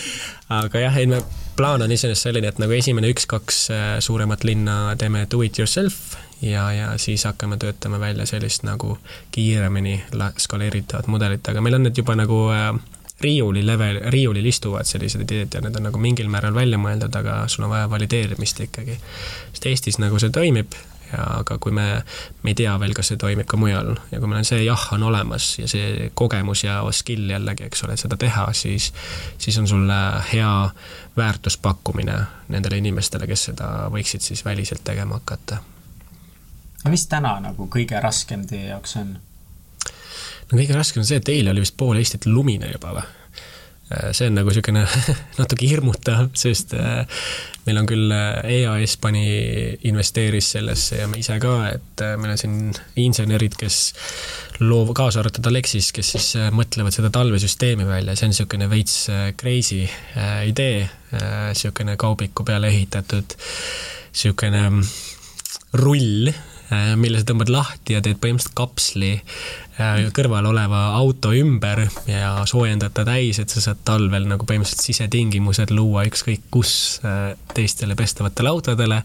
aga 0.59 0.83
jah, 0.85 0.97
ei, 1.01 1.09
me, 1.11 1.21
plaan 1.57 1.81
on 1.85 1.91
iseenesest 1.91 2.29
selline, 2.29 2.51
et 2.51 2.61
nagu 2.61 2.75
esimene 2.77 3.11
üks-kaks 3.13 3.61
äh, 3.73 3.87
suuremat 4.03 4.45
linna 4.47 4.95
teeme 4.99 5.25
do 5.31 5.41
it 5.45 5.59
yourself 5.59 6.17
ja, 6.41 6.67
ja 6.73 6.91
siis 7.01 7.25
hakkame 7.25 7.57
töötama 7.57 7.99
välja 7.99 8.25
sellist 8.29 8.63
nagu 8.67 8.97
kiiremini 9.31 10.01
skaleeritavat 10.37 11.07
mudelit, 11.07 11.47
aga 11.49 11.63
meil 11.63 11.79
on 11.79 11.87
nüüd 11.87 12.03
juba 12.03 12.15
nagu 12.17 12.43
äh, 12.53 12.71
riiuli 13.21 13.65
level, 13.65 14.01
riiulil 14.13 14.45
istuvad 14.45 14.85
sellised 14.85 15.23
ideed 15.25 15.53
ja 15.53 15.61
need 15.63 15.79
on 15.79 15.89
nagu 15.89 16.01
mingil 16.01 16.29
määral 16.29 16.53
välja 16.55 16.77
mõeldud, 16.81 17.15
aga 17.17 17.39
sul 17.49 17.65
on 17.65 17.73
vaja 17.73 17.89
valideerimist 17.89 18.61
ikkagi. 18.67 18.99
sest 19.53 19.65
Eestis 19.65 19.97
nagu 20.01 20.19
see 20.21 20.29
toimib 20.33 20.77
ja 21.11 21.23
aga 21.39 21.57
kui 21.61 21.71
me, 21.75 21.85
me 22.43 22.51
ei 22.51 22.57
tea 22.57 22.73
veel, 22.79 22.93
kas 22.97 23.11
see 23.11 23.19
toimib 23.21 23.47
ka 23.49 23.59
mujal 23.59 23.93
ja 24.11 24.19
kui 24.19 24.29
meil 24.29 24.41
on 24.41 24.47
see 24.47 24.63
jah, 24.65 24.87
on 24.95 25.05
olemas 25.07 25.49
ja 25.59 25.67
see 25.71 26.09
kogemus 26.17 26.63
ja 26.65 26.79
skill 26.95 27.29
jällegi, 27.31 27.67
eks 27.67 27.83
ole, 27.85 27.95
et 27.97 28.03
seda 28.03 28.17
teha, 28.19 28.47
siis 28.57 28.91
siis 29.37 29.57
on 29.61 29.67
sul 29.67 29.93
hea 30.31 30.53
väärtuspakkumine 31.17 32.17
nendele 32.53 32.81
inimestele, 32.83 33.27
kes 33.27 33.49
seda 33.51 33.69
võiksid 33.93 34.25
siis 34.25 34.45
väliselt 34.45 34.83
tegema 34.83 35.21
hakata. 35.21 35.61
ja 36.83 36.91
mis 36.93 37.07
täna 37.07 37.37
nagu 37.43 37.69
kõige 37.73 38.01
raskem 38.03 38.45
teie 38.47 38.71
jaoks 38.71 38.97
on? 39.01 39.15
no 40.51 40.57
kõige 40.57 40.75
raskem 40.75 41.03
on 41.03 41.09
see, 41.09 41.21
et 41.21 41.33
eile 41.33 41.55
oli 41.55 41.63
vist 41.65 41.77
pool 41.77 41.97
Eestit 41.99 42.25
lumine 42.25 42.71
juba 42.73 42.99
või? 42.99 43.07
Äh, 43.87 44.11
see 44.11 44.27
on 44.27 44.35
nagu 44.35 44.51
niisugune 44.51 44.81
natuke 45.39 45.67
hirmutav, 45.69 46.25
sest 46.35 46.73
äh, 46.75 47.05
meil 47.63 47.77
on 47.79 47.87
küll 47.87 48.11
äh, 48.11 48.49
EAS 48.57 48.97
pani, 48.99 49.23
investeeris 49.87 50.49
sellesse 50.57 50.99
ja 50.99 51.07
me 51.07 51.21
ise 51.21 51.37
ka, 51.39 51.53
et 51.71 52.03
meil 52.19 52.33
on 52.33 52.41
siin 52.41 52.57
insenerid, 52.99 53.55
kes 53.59 53.79
loov, 54.59 54.91
kaasa 54.97 55.21
arvatud 55.21 55.47
Alexis, 55.47 55.93
kes 55.95 56.11
siis 56.17 56.27
mõtlevad 56.51 56.95
seda 56.95 57.13
talvesüsteemi 57.15 57.87
välja, 57.87 58.17
see 58.17 58.27
on 58.27 58.35
niisugune 58.35 58.67
veits 58.71 58.97
crazy 59.39 59.85
idee, 60.49 60.83
niisugune 61.13 61.95
kaubiku 62.01 62.43
peale 62.47 62.73
ehitatud 62.73 63.37
niisugune 63.37 64.63
mm, 64.67 64.83
rull, 65.79 66.31
mille 66.99 67.21
sa 67.21 67.27
tõmbad 67.29 67.51
lahti 67.53 67.95
ja 67.95 68.01
teed 68.03 68.17
põhimõtteliselt 68.19 68.57
kapsli 68.57 69.11
Äh, 69.77 70.07
kõrval 70.09 70.47
oleva 70.49 70.79
auto 70.97 71.29
ümber 71.37 71.83
ja 72.09 72.31
soojendad 72.49 72.95
ta 72.97 73.03
täis, 73.05 73.37
et 73.37 73.51
sa 73.53 73.61
saad 73.61 73.83
talvel 73.85 74.25
nagu 74.25 74.47
põhimõtteliselt 74.49 74.87
sisetingimused 74.87 75.69
luua 75.69 76.07
ükskõik 76.09 76.47
kus 76.49 76.71
äh, 77.05 77.35
teistele 77.53 77.93
pestavatele 77.99 78.49
autodele. 78.49 79.03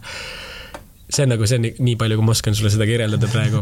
see 1.13 1.27
on 1.27 1.35
nagu, 1.35 1.45
see 1.45 1.61
on 1.61 1.69
nii 1.77 1.95
palju, 2.01 2.17
kui 2.17 2.25
ma 2.25 2.33
oskan 2.33 2.57
sulle 2.57 2.73
seda 2.73 2.89
kirjeldada 2.89 3.29
praegu. 3.29 3.61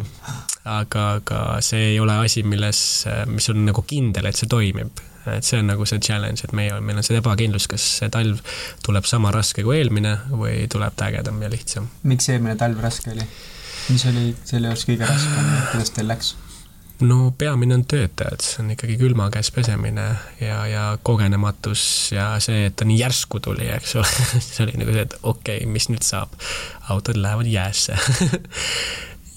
aga, 0.63 1.05
aga 1.19 1.43
see 1.59 1.89
ei 1.89 1.99
ole 1.99 2.15
asi, 2.15 2.47
milles, 2.47 2.79
äh, 3.11 3.25
mis 3.27 3.51
on 3.51 3.65
nagu 3.67 3.83
kindel, 3.83 4.31
et 4.31 4.39
see 4.39 4.47
toimib. 4.47 5.03
et 5.35 5.43
see 5.43 5.59
on 5.59 5.67
nagu 5.67 5.85
see 5.85 5.99
challenge, 5.99 6.47
et 6.47 6.55
meie, 6.55 6.79
meil 6.79 7.03
on 7.03 7.03
see 7.03 7.19
ebakindlus, 7.19 7.67
kas 7.67 7.89
see 7.99 8.09
talv 8.09 8.39
tuleb 8.87 9.03
sama 9.03 9.35
raske 9.35 9.67
kui 9.67 9.81
eelmine 9.83 10.15
või 10.31 10.63
tuleb 10.71 10.95
ta 10.95 11.11
ägedam 11.11 11.43
ja 11.43 11.51
lihtsam. 11.51 11.91
miks 12.07 12.31
eelmine 12.31 12.55
talv 12.55 12.79
raske 12.79 13.11
oli? 13.11 13.27
Mis 13.91 14.07
oli 14.11 14.31
selle 14.45 14.71
jaoks 14.71 14.87
kõige 14.89 15.09
raskem, 15.09 15.51
kuidas 15.73 15.93
teil 15.95 16.09
läks? 16.11 16.33
no 17.01 17.31
peamine 17.37 17.75
on 17.75 17.83
töötajad, 17.89 18.43
see 18.45 18.59
on 18.63 18.73
ikkagi 18.75 18.97
külma 18.99 19.27
käes 19.33 19.49
pesemine 19.53 20.05
ja, 20.41 20.59
ja 20.69 20.83
kogenematus 21.03 21.83
ja 22.13 22.33
see, 22.43 22.67
et 22.69 22.75
ta 22.77 22.85
nii 22.85 22.99
järsku 22.99 23.41
tuli, 23.43 23.67
eks 23.73 23.95
ole 23.97 24.27
see 24.47 24.65
oli 24.65 24.77
nagu 24.81 24.93
see, 24.93 25.07
et 25.07 25.17
okei 25.21 25.63
okay,, 25.63 25.69
mis 25.69 25.89
nüüd 25.89 26.05
saab, 26.05 26.35
autod 26.93 27.19
lähevad 27.21 27.49
jäässe. 27.49 27.97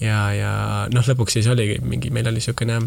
Ja, 0.02 0.18
ja 0.34 0.52
noh, 0.90 1.06
lõpuks 1.06 1.36
siis 1.36 1.46
oligi 1.48 1.76
mingi, 1.80 2.10
meil 2.12 2.26
oli 2.26 2.40
niisugune 2.40 2.80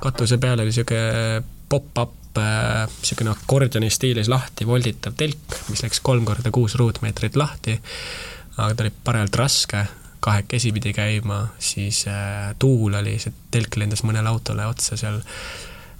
katuse 0.00 0.38
peal 0.40 0.62
oli 0.62 0.70
niisugune 0.70 1.42
pop-up 1.68 2.38
niisugune 2.38 3.32
äh, 3.32 3.42
akordioni 3.42 3.90
stiilis 3.92 4.30
lahti 4.30 4.66
volditav 4.66 5.16
telk, 5.18 5.58
mis 5.68 5.82
läks 5.84 6.00
kolm 6.06 6.24
korda 6.24 6.54
kuus 6.54 6.78
ruutmeetrit 6.80 7.36
lahti, 7.36 7.74
aga 8.56 8.70
ta 8.70 8.86
oli 8.86 8.94
parajalt 9.04 9.40
raske 9.42 9.82
kahekesi 10.24 10.72
pidi 10.72 10.94
käima, 10.96 11.42
siis 11.58 12.04
äh, 12.08 12.54
tuul 12.58 12.96
oli, 13.00 13.18
see 13.20 13.34
telk 13.52 13.76
lendas 13.80 14.04
mõnele 14.06 14.30
autole 14.32 14.66
otsa 14.70 14.96
seal 15.00 15.20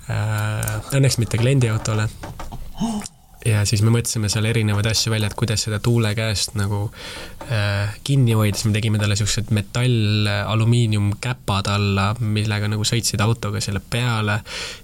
äh,, 0.09 0.71
õnneks 0.97 1.21
mitte 1.21 1.41
kliendiautole 1.41 2.09
ja 3.45 3.63
siis 3.69 3.83
me 3.85 3.93
mõtlesime 3.93 4.31
seal 4.33 4.47
erinevaid 4.49 4.87
asju 4.89 5.13
välja, 5.13 5.29
et 5.29 5.37
kuidas 5.39 5.67
seda 5.67 5.79
tuule 5.83 6.15
käest 6.17 6.55
nagu 6.57 6.87
äh, 7.53 7.93
kinni 8.05 8.33
hoida, 8.37 8.57
siis 8.57 8.71
me 8.71 8.77
tegime 8.77 9.01
talle 9.01 9.17
siuksed 9.19 9.53
metall, 9.57 10.29
alumiiniumkäpad 10.47 11.69
alla, 11.75 12.09
millega 12.21 12.71
nagu 12.73 12.87
sõitsid 12.89 13.21
autoga 13.25 13.61
selle 13.65 13.83
peale 13.91 14.39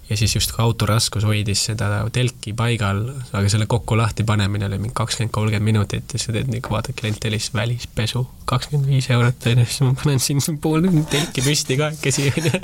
ja 0.09 0.17
siis 0.19 0.35
justkui 0.35 0.61
auto 0.63 0.85
raskus 0.89 1.25
hoidis 1.25 1.65
seda 1.71 1.89
telki 2.13 2.53
paigal, 2.57 3.01
aga 3.31 3.49
selle 3.49 3.65
kokku 3.71 3.97
lahti 3.97 4.25
panemine 4.27 4.69
oli 4.69 4.81
mingi 4.81 4.95
kakskümmend, 4.97 5.33
kolmkümmend 5.33 5.69
minutit 5.71 6.13
ja 6.13 6.21
sa 6.21 6.35
teed 6.35 6.51
nagu 6.53 6.75
vaatad, 6.75 6.97
klient 6.99 7.25
helistas 7.25 7.57
välispesu, 7.57 8.25
kakskümmend 8.49 8.93
viis 8.93 9.09
eurot 9.09 9.49
on 9.49 9.63
ju, 9.63 9.67
siis 9.71 9.85
ma 9.87 9.95
panen 10.03 10.21
siin 10.21 10.61
pool 10.61 10.85
telki 11.09 11.41
püsti 11.45 11.79
kahekesi 11.81 12.29
onju. 12.35 12.61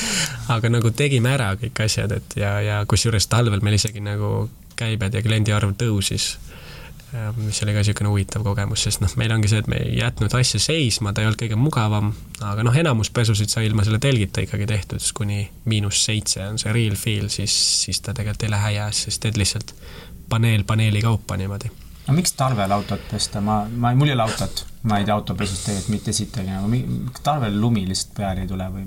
aga 0.54 0.70
nagu 0.70 0.94
tegime 0.94 1.34
ära 1.34 1.52
kõik 1.58 1.84
asjad, 1.84 2.14
et 2.20 2.38
ja, 2.38 2.56
ja 2.62 2.80
kusjuures 2.90 3.26
talvel 3.30 3.62
meil 3.64 3.78
isegi 3.80 4.02
nagu 4.04 4.48
käibed 4.80 5.14
ja 5.14 5.22
kliendi 5.24 5.54
arv 5.54 5.74
tõusis, 5.80 6.32
äh, 7.14 7.30
mis 7.36 7.60
oli 7.64 7.74
ka 7.74 7.82
niisugune 7.82 8.12
huvitav 8.12 8.44
kogemus, 8.46 8.84
sest 8.86 9.02
noh, 9.04 9.12
meil 9.20 9.34
ongi 9.34 9.50
see, 9.52 9.62
et 9.62 9.70
me 9.70 9.80
ei 9.82 9.98
jätnud 10.00 10.34
asja 10.38 10.60
seisma, 10.62 11.12
ta 11.12 11.22
ei 11.22 11.30
olnud 11.30 11.40
kõige 11.42 11.58
mugavam, 11.60 12.12
aga 12.52 12.64
noh, 12.66 12.78
enamus 12.82 13.12
pesusid 13.14 13.52
sai 13.52 13.68
ilma 13.68 13.86
selle 13.86 14.00
telgita 14.02 14.44
ikkagi 14.46 14.68
tehtud, 14.70 15.02
siis 15.02 15.16
kuni 15.16 15.42
miinus 15.70 16.04
seitse 16.06 16.46
on 16.48 16.58
see 16.60 16.74
real 16.76 16.96
feel, 17.00 17.28
siis, 17.32 17.56
siis 17.84 18.02
ta 18.04 18.16
tegelikult 18.16 18.48
ei 18.48 18.54
lähe 18.56 18.72
jääs, 18.78 19.04
siis 19.06 19.20
teed 19.22 19.40
lihtsalt 19.40 19.74
paneel 20.30 20.64
paneeli 20.64 21.02
kaupa 21.02 21.36
niimoodi. 21.36 21.70
no 22.06 22.14
miks 22.16 22.32
talvel 22.38 22.72
autot 22.74 23.02
pesta, 23.10 23.42
ma, 23.44 23.62
ma, 23.70 23.94
mul 23.94 24.12
ei 24.12 24.16
ole 24.18 24.26
autot, 24.26 24.64
ma 24.88 24.98
ei 24.98 25.06
tea 25.08 25.14
autopesust 25.14 25.66
tegelikult 25.66 25.94
mitte 25.96 26.16
sittagi 26.16 26.50
nagu, 26.54 27.14
talvel 27.22 27.60
lumi 27.60 27.86
lihtsalt 27.88 28.16
peale 28.16 28.46
ei 28.46 28.50
tule 28.50 28.68
või 28.74 28.86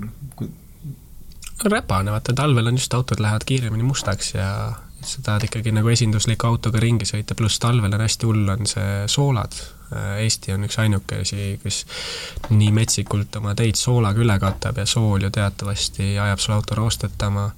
räpane, 1.64 2.10
vaata 2.10 2.34
talvel 2.36 2.66
on 2.66 2.78
just, 2.78 2.94
autod 2.94 3.20
lähevad 3.20 3.44
kiiremini 3.46 3.86
mustaks 3.86 4.34
ja 4.34 4.48
sa 5.08 5.22
tahad 5.24 5.46
ikkagi 5.48 5.72
nagu 5.74 5.90
esindusliku 5.92 6.48
autoga 6.48 6.82
ringi 6.82 7.06
sõita, 7.08 7.36
pluss 7.38 7.60
talvel 7.62 7.92
on 7.92 8.04
hästi 8.04 8.28
hull, 8.28 8.44
on 8.54 8.68
see 8.68 9.04
soolad. 9.10 9.56
Eesti 9.94 10.54
on 10.54 10.64
üks 10.66 10.78
ainukesi, 10.82 11.58
kes 11.62 11.82
nii 12.50 12.72
metsikult 12.74 13.36
oma 13.38 13.52
teid 13.54 13.78
soolaga 13.78 14.22
üle 14.24 14.38
katab 14.42 14.80
ja 14.80 14.86
sool 14.88 15.22
ju 15.22 15.30
teatavasti 15.30 16.16
ajab 16.18 16.42
sul 16.42 16.56
auto 16.56 16.78
roostetama 16.78 17.50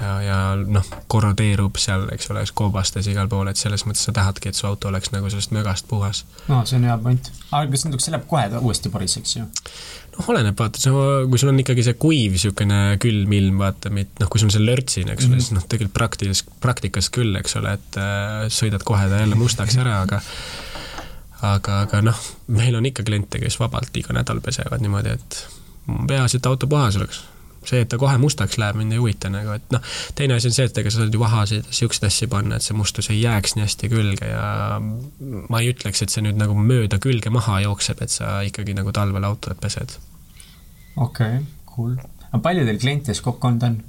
ja, 0.00 0.12
ja 0.22 0.36
noh, 0.56 0.86
korrodeerub 1.10 1.78
seal, 1.80 2.06
eks 2.14 2.30
ole, 2.32 2.44
koobastes 2.54 3.08
igal 3.10 3.30
pool, 3.32 3.50
et 3.50 3.60
selles 3.60 3.84
mõttes 3.88 4.04
sa 4.06 4.14
tahadki, 4.16 4.50
et 4.50 4.58
su 4.58 4.66
auto 4.68 4.90
oleks 4.90 5.12
nagu 5.14 5.30
sellest 5.32 5.54
mögast 5.54 5.88
puhas. 5.90 6.24
no 6.48 6.62
see 6.68 6.78
on 6.80 6.86
hea 6.88 6.96
point. 7.02 7.32
aga 7.50 7.70
kas 7.72 7.86
nüüd, 7.86 7.98
see 8.02 8.14
läheb 8.14 8.26
kohe 8.30 8.62
uuesti 8.62 8.92
poriseks 8.92 9.36
ju? 9.36 9.46
noh, 10.16 10.32
oleneb, 10.34 10.58
vaata, 10.58 10.82
sa, 10.82 10.92
kui 11.28 11.40
sul 11.40 11.52
on 11.52 11.62
ikkagi 11.62 11.86
see 11.86 11.98
kuiv 12.00 12.36
niisugune 12.36 12.80
külm 13.02 13.36
ilm, 13.38 13.62
vaata, 13.62 13.92
noh, 13.92 14.28
kui 14.28 14.42
sul 14.42 14.50
on 14.50 14.56
see 14.56 14.64
lörtsin, 14.64 15.12
eks 15.12 15.26
ole 15.26 15.34
mm 15.34 15.38
-hmm., 15.38 15.46
siis 15.46 15.56
noh, 15.58 15.68
tegelikult 15.68 15.96
praktikas, 15.98 16.44
praktikas 16.60 17.10
küll, 17.14 17.36
eks 17.40 17.56
ole, 17.60 17.76
et 17.78 18.00
äh, 18.00 18.46
sõidad 18.52 18.84
kohe 18.84 19.08
ta 19.08 19.22
jälle 19.24 19.38
mustaks 19.38 19.78
ära, 19.80 20.02
aga 20.06 20.20
aga, 21.42 21.80
aga 21.86 22.02
noh, 22.06 22.24
meil 22.54 22.76
on 22.78 22.86
ikka 22.86 23.04
kliente, 23.06 23.40
kes 23.42 23.58
vabalt 23.60 23.96
iga 23.98 24.14
nädal 24.14 24.40
pesevad 24.40 24.82
niimoodi, 24.82 25.16
et 25.18 25.44
peaasi, 26.08 26.38
et 26.38 26.46
auto 26.46 26.68
puhas 26.70 26.96
oleks 27.00 27.24
see, 27.68 27.82
et 27.84 27.90
ta 27.92 27.98
kohe 28.00 28.16
mustaks 28.22 28.58
läheb, 28.60 28.78
mind 28.80 28.96
ei 28.96 29.00
huvita 29.02 29.30
nagu, 29.32 29.54
et 29.56 29.74
noh, 29.74 29.82
teine 30.18 30.38
asi 30.38 30.50
on 30.50 30.56
see, 30.56 30.66
et 30.70 30.80
ega 30.82 30.90
sa 30.90 31.02
saad 31.02 31.14
ju 31.14 31.20
vahasid, 31.22 31.68
siukseid 31.74 32.08
asju 32.08 32.30
panna, 32.32 32.58
et 32.58 32.66
see 32.66 32.76
mustus 32.78 33.10
ei 33.12 33.20
jääks 33.20 33.56
nii 33.56 33.66
hästi 33.66 33.92
külge 33.92 34.30
ja 34.30 34.80
ma 34.80 35.62
ei 35.62 35.72
ütleks, 35.74 36.02
et 36.02 36.14
see 36.14 36.24
nüüd 36.26 36.40
nagu 36.40 36.56
mööda 36.58 36.98
külge 37.02 37.32
maha 37.34 37.60
jookseb, 37.66 38.02
et 38.04 38.14
sa 38.14 38.40
ikkagi 38.46 38.76
nagu 38.78 38.94
talvel 38.94 39.28
autot 39.28 39.60
pesed. 39.62 39.96
okei 40.96 41.38
okay,, 41.38 41.46
cool. 41.70 41.96
aga 42.30 42.42
palju 42.42 42.66
teil 42.68 42.82
kliente 42.82 43.14
siis 43.14 43.24
kokku 43.24 43.50
olnud 43.50 43.70
on? 43.70 43.80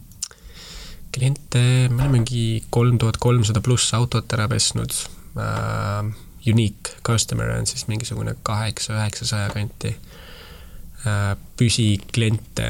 kliente, 1.14 1.64
me 1.90 2.02
oleme 2.02 2.20
mingi 2.20 2.64
kolm 2.74 2.98
tuhat 3.02 3.18
kolmsada 3.22 3.62
pluss 3.62 3.94
autot 3.98 4.38
ära 4.38 4.50
pesnud 4.52 4.94
uh,. 5.38 6.14
Unique 6.44 6.98
customer 7.08 7.54
on 7.56 7.64
siis 7.64 7.86
mingisugune 7.88 8.34
kaheksa-üheksasaja 8.44 9.54
kanti 9.54 9.94
uh,. 9.94 11.38
püsikliente 11.58 12.68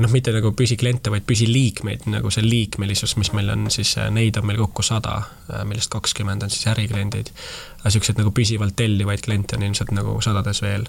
noh, 0.00 0.12
mitte 0.12 0.32
nagu 0.34 0.50
püsikliente, 0.56 1.10
vaid 1.12 1.24
püsiliikmeid, 1.28 2.06
nagu 2.12 2.30
see 2.32 2.44
liikmelisus, 2.44 3.16
mis 3.20 3.30
meil 3.36 3.50
on, 3.52 3.66
siis 3.72 3.94
äh, 4.00 4.10
neid 4.12 4.36
on 4.40 4.46
meil 4.48 4.58
kokku 4.60 4.84
sada, 4.86 5.16
äh, 5.50 5.64
millest 5.68 5.90
kakskümmend 5.92 6.44
on 6.44 6.52
siis 6.52 6.66
ärikliendid. 6.72 7.32
aga 7.76 7.90
niisuguseid 7.90 8.18
nagu 8.18 8.32
püsivalt 8.34 8.76
tellivaid 8.76 9.22
kliente 9.24 9.56
on 9.56 9.62
ilmselt 9.62 9.92
nagu 9.96 10.16
sadades 10.20 10.62
veel. 10.62 10.86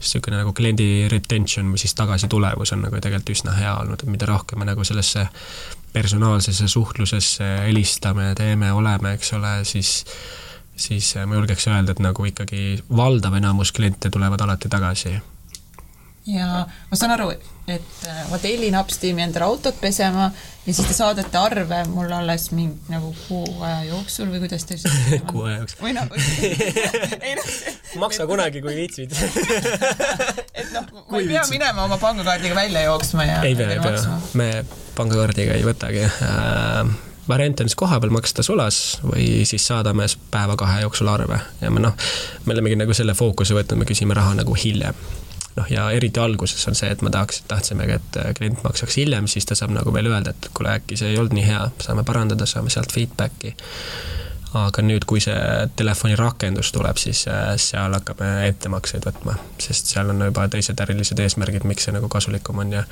niisugune 0.00 0.40
nagu 0.40 0.52
kliendi 0.56 1.08
retention 1.12 1.72
või 1.72 1.82
siis 1.82 1.94
tagasitulevus 1.94 2.72
on 2.72 2.86
nagu 2.86 2.96
tegelikult 2.96 3.36
üsna 3.36 3.56
hea 3.58 3.74
olnud, 3.82 4.02
et 4.02 4.10
mida 4.10 4.26
rohkem 4.26 4.58
me 4.58 4.68
nagu 4.68 4.84
sellesse 4.84 5.26
personaalsesse 5.92 6.68
suhtlusesse 6.68 7.48
helistame, 7.66 8.32
teeme, 8.38 8.72
oleme, 8.72 9.14
eks 9.18 9.34
ole, 9.38 9.58
siis 9.64 10.04
siis 10.80 11.16
äh, 11.16 11.26
ma 11.26 11.36
julgeks 11.36 11.68
öelda, 11.68 11.92
et 11.92 12.00
nagu 12.00 12.24
ikkagi 12.24 12.80
valdav 12.96 13.36
enamus 13.36 13.72
kliente 13.76 14.10
tulevad 14.10 14.40
alati 14.40 14.68
tagasi 14.72 15.18
ja 16.28 16.46
ma 16.66 16.98
saan 16.98 17.14
aru, 17.14 17.30
et 17.70 18.06
äh, 18.06 18.22
ma 18.30 18.38
tellin 18.42 18.76
Upsteami 18.76 19.24
endale 19.24 19.46
autot 19.46 19.76
pesema 19.80 20.28
ja 20.66 20.74
siis 20.74 20.88
te 20.88 20.94
saadate 20.94 21.38
arve 21.40 21.80
mulle 21.88 22.14
alles 22.14 22.50
mingi 22.52 22.92
nagu 22.92 23.12
kuu 23.26 23.62
aja 23.64 23.84
jooksul 23.88 24.28
või 24.32 24.42
kuidas 24.44 24.66
te 24.68 24.76
ütlesite 24.76 25.20
kuu 25.30 25.46
aja 25.48 25.60
jooksul. 25.62 25.82
või 25.84 25.94
noh, 25.96 26.10
ei 27.26 27.36
noh. 27.38 27.52
maksa 28.02 28.26
kunagi, 28.30 28.62
kui 28.64 28.76
viitsid. 28.82 29.14
Et 30.60 30.72
noh, 30.74 30.88
ma 31.08 31.22
ei 31.22 31.30
pea 31.30 31.44
minema 31.50 31.86
oma 31.88 32.00
pangakaardiga 32.00 32.58
välja 32.58 32.84
jooksma 32.88 33.28
ja 33.28 33.38
ei 33.46 33.56
pea, 33.56 33.70
ei 33.76 33.84
pea, 33.84 34.18
me 34.36 34.50
pangakaardiga 34.98 35.56
ei 35.56 35.64
võtagi. 35.64 36.04
Äh, 36.26 36.92
variant 37.30 37.64
on 37.64 37.70
siis 37.70 37.78
kohapeal 37.80 38.12
maksta 38.12 38.44
sulas 38.44 38.98
või 39.06 39.46
siis 39.48 39.64
saadame 39.70 40.08
päeva-kahe 40.34 40.84
jooksul 40.84 41.08
arve. 41.08 41.40
Ja 41.62 41.72
me 41.72 41.80
noh, 41.80 41.96
me 42.44 42.56
olemegi 42.56 42.76
nagu 42.82 42.96
selle 42.96 43.16
fookuse 43.16 43.56
võtnud, 43.56 43.80
me 43.80 43.88
küsime 43.88 44.16
raha 44.18 44.36
nagu 44.42 44.58
hiljem 44.58 44.98
noh, 45.56 45.66
ja 45.70 45.88
eriti 45.90 46.20
alguses 46.20 46.68
on 46.68 46.78
see, 46.78 46.90
et 46.92 47.02
ma 47.02 47.12
tahaks, 47.14 47.42
tahtsimegi, 47.50 47.98
et 47.98 48.20
äh, 48.20 48.30
klient 48.38 48.62
maksaks 48.66 49.00
hiljem, 49.00 49.28
siis 49.30 49.48
ta 49.48 49.58
saab 49.58 49.74
nagu 49.74 49.92
veel 49.94 50.10
öelda, 50.10 50.34
et 50.34 50.50
kuule, 50.54 50.76
äkki 50.80 50.98
see 51.00 51.12
ei 51.12 51.18
olnud 51.20 51.34
nii 51.36 51.46
hea, 51.46 51.66
saame 51.82 52.04
parandada, 52.06 52.48
saame 52.50 52.72
sealt 52.72 52.92
feedback'i. 52.94 53.54
aga 54.58 54.82
nüüd, 54.82 55.04
kui 55.06 55.20
see 55.22 55.34
telefoni 55.78 56.16
rakendus 56.18 56.72
tuleb, 56.74 56.98
siis 56.98 57.22
äh, 57.30 57.52
seal 57.62 57.94
hakkame 57.94 58.48
ettemakseid 58.48 59.06
võtma, 59.06 59.36
sest 59.62 59.92
seal 59.92 60.10
on 60.10 60.24
juba 60.26 60.48
teised 60.50 60.80
ärilised 60.82 61.22
eesmärgid, 61.22 61.66
miks 61.70 61.86
see 61.86 61.94
nagu 61.94 62.10
kasulikum 62.10 62.58
on 62.58 62.74
ja 62.74 62.82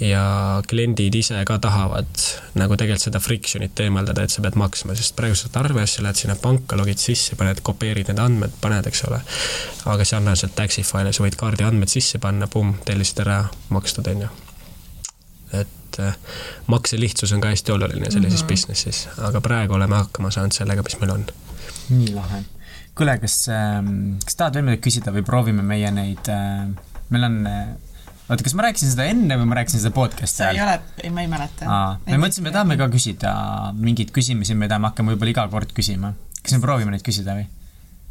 ja 0.00 0.62
kliendid 0.68 1.14
ise 1.18 1.40
ka 1.46 1.56
tahavad 1.62 2.20
nagu 2.58 2.76
tegelikult 2.78 3.08
seda 3.08 3.20
friction'it 3.22 3.80
eemaldada, 3.82 4.22
et 4.24 4.32
sa 4.32 4.42
pead 4.44 4.58
maksma, 4.58 4.94
sest 4.98 5.16
praegu 5.18 5.34
sa 5.34 5.48
saad 5.48 5.58
arvesse, 5.64 6.02
lähed 6.04 6.20
sinna 6.20 6.36
panka, 6.38 6.78
logid 6.78 7.02
sisse, 7.02 7.34
paned, 7.38 7.62
kopeerid 7.66 8.10
need 8.10 8.22
andmed, 8.22 8.54
paned, 8.62 8.86
eks 8.86 9.02
ole. 9.08 9.18
aga 9.90 10.06
sarnaselt 10.06 10.54
Taxify'le 10.58 11.12
sa 11.14 11.24
võid 11.24 11.38
kaardi 11.40 11.66
andmed 11.66 11.90
sisse 11.90 12.20
panna, 12.22 12.46
pumm, 12.50 12.76
tellisid 12.86 13.24
ära, 13.24 13.40
makstud, 13.74 14.10
on 14.12 14.22
ju. 14.26 14.30
et 15.58 15.98
äh, 16.04 16.14
makse 16.70 17.00
lihtsus 17.00 17.32
on 17.34 17.42
ka 17.42 17.50
hästi 17.50 17.74
oluline 17.74 18.10
sellises 18.10 18.42
mm 18.42 18.46
-hmm. 18.46 18.52
business'is, 18.52 19.08
aga 19.18 19.40
praegu 19.40 19.74
oleme 19.74 19.96
hakkama 19.96 20.30
saanud 20.30 20.54
sellega, 20.54 20.82
mis 20.82 21.00
meil 21.00 21.10
on. 21.10 21.26
nii 21.88 22.14
lahe. 22.14 22.44
kuule, 22.94 23.18
kas 23.18 23.48
äh,, 23.48 23.82
kas 24.24 24.36
tahad 24.36 24.54
veel 24.54 24.64
midagi 24.64 24.90
küsida 24.90 25.10
või 25.10 25.24
proovime 25.26 25.62
meie 25.62 25.90
neid 25.90 26.28
äh,, 26.28 26.68
meil 27.10 27.24
on 27.24 27.46
äh, 27.46 27.68
oota, 28.28 28.44
kas 28.44 28.54
ma 28.56 28.66
rääkisin 28.66 28.92
seda 28.92 29.06
enne 29.08 29.38
või 29.40 29.48
ma 29.48 29.58
rääkisin 29.60 29.82
seda 29.82 29.92
podcast'i 29.96 30.44
ajal? 30.44 30.56
ei 30.56 30.62
ole, 30.64 30.76
ei, 31.04 31.12
ma 31.14 31.24
ei 31.24 31.30
mäleta. 31.32 31.64
me 32.06 32.18
mõtlesime, 32.20 32.48
me 32.48 32.54
tahame 32.56 32.78
ka 32.80 32.88
küsida 32.92 33.30
mingeid 33.78 34.12
küsimusi, 34.14 34.56
mida 34.58 34.80
me 34.80 34.90
hakkame 34.90 35.14
võib-olla 35.14 35.34
iga 35.34 35.46
kord 35.52 35.72
küsima. 35.76 36.12
kas 36.42 36.56
me 36.56 36.60
proovime 36.64 36.94
neid 36.94 37.04
küsida 37.06 37.38
või? 37.38 37.46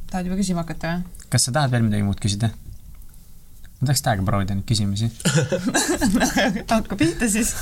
tahad 0.09 0.30
juba 0.30 0.39
küsima 0.39 0.65
hakata 0.65 0.95
või? 0.95 1.28
kas 1.30 1.47
sa 1.47 1.53
tahad 1.59 1.76
veel 1.76 1.86
midagi 1.86 2.07
muud 2.07 2.22
küsida? 2.24 2.49
ma 3.78 3.91
tahaks 3.91 4.01
täiega 4.07 4.26
proovida 4.26 4.57
neid 4.57 4.68
küsimusi 4.70 5.11
hakka 6.74 6.97
pihta 6.97 7.30
siis 7.30 7.53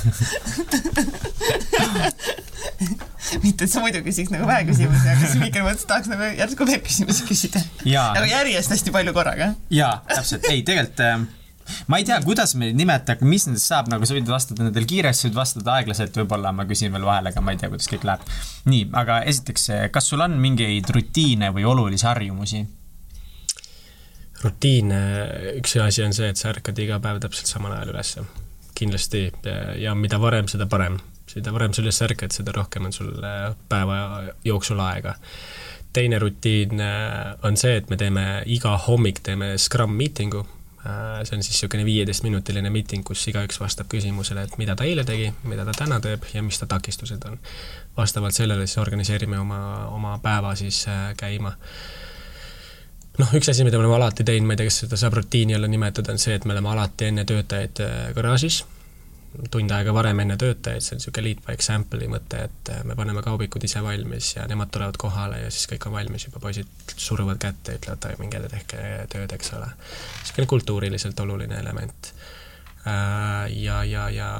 mitte, 3.42 3.66
et 3.66 3.70
sa 3.72 3.82
muidu 3.84 4.00
küsiks 4.06 4.30
nagu 4.32 4.46
vähe 4.48 4.64
küsimusi, 4.68 5.08
aga 5.10 5.20
siis 5.22 5.40
Mihkel 5.40 5.64
mõtles, 5.66 5.84
et 5.84 5.90
tahaks 5.90 6.08
nagu 6.12 6.28
järsku 6.40 6.68
veel 6.68 6.80
küsimusi 6.84 7.26
küsida. 7.28 7.60
nagu 7.84 8.28
järjest 8.30 8.72
hästi 8.72 8.94
palju 8.94 9.12
korraga. 9.16 9.52
jaa, 9.72 9.98
täpselt, 10.08 10.46
ei 10.52 10.62
tegelikult 10.66 11.04
äh, 11.04 11.26
ma 11.86 11.98
ei 11.98 12.06
tea, 12.06 12.18
kuidas 12.24 12.54
me 12.56 12.68
neid 12.68 12.78
nimetame, 12.80 13.28
mis 13.28 13.46
nendest 13.48 13.70
saab, 13.70 13.90
nagu 13.90 14.06
sa 14.06 14.16
võid 14.16 14.30
vastata 14.30 14.64
nendele 14.64 14.88
kiiresti, 14.88 15.28
võid 15.28 15.38
vastata 15.38 15.76
aeglaselt, 15.76 16.16
võib-olla 16.20 16.52
ma 16.54 16.66
küsin 16.68 16.94
veel 16.94 17.06
vahele, 17.06 17.32
aga 17.32 17.42
ma 17.44 17.54
ei 17.54 17.60
tea, 17.60 17.70
kuidas 17.72 17.90
kõik 17.90 18.06
läheb. 18.06 18.24
nii, 18.70 18.88
aga 19.02 19.20
esiteks, 19.32 19.68
kas 19.94 20.10
sul 20.12 20.24
on 20.24 20.38
mingeid 20.42 20.90
rutiine 20.94 21.52
või 21.54 21.66
olulisi 21.68 22.08
harjumusi? 22.08 22.64
rutiine, 24.42 25.02
üks 25.58 25.78
asi 25.80 26.04
on 26.04 26.12
see, 26.14 26.28
et 26.30 26.38
sa 26.38 26.50
ärkad 26.52 26.78
iga 26.78 27.00
päev 27.02 27.22
täpselt 27.24 27.50
samal 27.50 27.72
ajal 27.76 27.94
ülesse. 27.94 28.26
kindlasti 28.76 29.30
ja 29.80 29.94
mida 29.94 30.20
varem, 30.20 30.48
seda 30.48 30.66
parem. 30.66 31.00
seda 31.26 31.52
varem 31.52 31.72
sa 31.72 31.82
üles 31.82 32.02
ärkad, 32.02 32.34
seda 32.34 32.52
rohkem 32.54 32.84
on 32.86 32.92
sul 32.92 33.14
päeva 33.68 34.26
jooksul 34.44 34.80
aega 34.80 35.16
teine 35.96 36.18
rutiin 36.20 36.76
on 37.42 37.56
see, 37.56 37.78
et 37.80 37.88
me 37.88 37.96
teeme 37.96 38.42
iga 38.52 38.74
hommik 38.76 39.22
teeme 39.24 39.54
Scrum 39.56 39.94
meeting'u 39.96 40.42
Äh, 40.44 40.55
see 41.24 41.36
on 41.36 41.42
siis 41.42 41.54
niisugune 41.54 41.84
viieteistminutiline 41.86 42.70
miiting, 42.70 43.04
kus 43.06 43.24
igaüks 43.30 43.60
vastab 43.60 43.88
küsimusele, 43.92 44.46
et 44.46 44.56
mida 44.60 44.76
ta 44.76 44.86
eile 44.86 45.04
tegi, 45.08 45.30
mida 45.48 45.64
ta 45.68 45.74
täna 45.76 46.00
teeb 46.04 46.26
ja 46.34 46.42
mis 46.46 46.58
ta 46.60 46.68
takistused 46.70 47.24
on. 47.30 47.38
vastavalt 47.96 48.34
sellele 48.34 48.66
siis 48.66 48.78
organiseerime 48.78 49.38
oma, 49.38 49.60
oma 49.88 50.18
päeva 50.22 50.54
siis 50.54 50.84
äh, 50.88 51.10
käima. 51.16 51.54
noh, 53.18 53.34
üks 53.34 53.50
asi, 53.50 53.64
mida 53.64 53.78
me 53.78 53.86
oleme 53.86 53.96
alati 53.96 54.24
teinud, 54.24 54.46
ma 54.46 54.54
ei 54.54 54.62
tea, 54.62 54.70
kas 54.70 54.80
seda 54.84 54.96
saab 55.00 55.18
rutiini 55.18 55.56
jälle 55.56 55.68
nimetada, 55.68 56.12
on 56.12 56.18
see, 56.18 56.34
et 56.34 56.44
me 56.44 56.52
oleme 56.52 56.74
alati 56.74 57.12
enne 57.12 57.24
töötajaid 57.24 57.84
äh, 57.84 58.00
garaažis 58.14 58.64
tund 59.50 59.72
aega 59.74 59.94
varem 59.94 60.20
enne 60.24 60.36
töötajaid, 60.40 60.84
see 60.84 60.96
on 60.96 61.00
niisugune 61.00 61.24
lead 61.26 61.42
by 61.46 61.54
example'i 61.56 62.08
mõte, 62.10 62.42
et 62.48 62.70
me 62.88 62.96
paneme 62.98 63.22
kaubikud 63.24 63.64
ise 63.68 63.82
valmis 63.84 64.32
ja 64.36 64.46
nemad 64.50 64.72
tulevad 64.74 64.98
kohale 65.00 65.42
ja 65.44 65.50
siis 65.52 65.68
kõik 65.72 65.88
on 65.88 65.96
valmis 65.96 66.28
juba, 66.28 66.42
poisid 66.42 66.94
suruvad 66.96 67.40
kätte 67.42 67.76
ütlevad, 67.80 68.08
minge 68.22 68.42
tehke 68.52 68.80
tööd, 69.12 69.36
eks 69.36 69.52
ole. 69.58 69.68
niisugune 70.22 70.50
kultuuriliselt 70.54 71.20
oluline 71.26 71.60
element. 71.60 72.12
Äh, 72.86 73.52
ja, 73.58 73.82
ja, 73.84 74.08
ja 74.14 74.30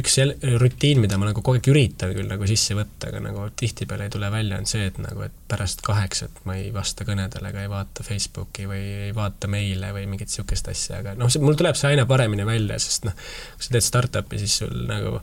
üks 0.00 0.18
rutiin, 0.60 1.00
mida 1.02 1.18
ma 1.20 1.30
nagu 1.30 1.42
kogu 1.42 1.58
aeg 1.58 1.70
üritan 1.72 2.14
küll 2.16 2.30
nagu 2.30 2.48
sisse 2.48 2.76
võtta, 2.78 3.10
aga 3.10 3.22
nagu 3.24 3.46
tihtipeale 3.60 4.08
ei 4.08 4.14
tule 4.14 4.30
välja, 4.32 4.58
on 4.60 4.68
see, 4.70 4.88
et 4.90 4.98
nagu, 5.02 5.24
et 5.26 5.36
pärast 5.50 5.84
kaheksat 5.86 6.42
ma 6.48 6.56
ei 6.58 6.70
vasta 6.74 7.06
kõnedele 7.08 7.52
ega 7.52 7.64
ei 7.64 7.70
vaata 7.70 8.06
Facebooki 8.06 8.66
või 8.70 8.82
ei 9.08 9.14
vaata 9.16 9.50
meile 9.50 9.92
või 9.96 10.06
mingit 10.10 10.30
niisugust 10.30 10.68
asja, 10.72 11.00
aga 11.00 11.16
noh, 11.18 11.30
mul 11.42 11.58
tuleb 11.58 11.78
see 11.78 11.94
aina 11.94 12.06
paremini 12.10 12.46
välja, 12.48 12.78
sest 12.82 13.08
noh, 13.08 13.16
kui 13.56 13.66
sa 13.66 13.74
teed 13.76 13.86
startup'i, 13.86 14.42
siis 14.42 14.60
sul 14.62 14.84
nagu 14.90 15.18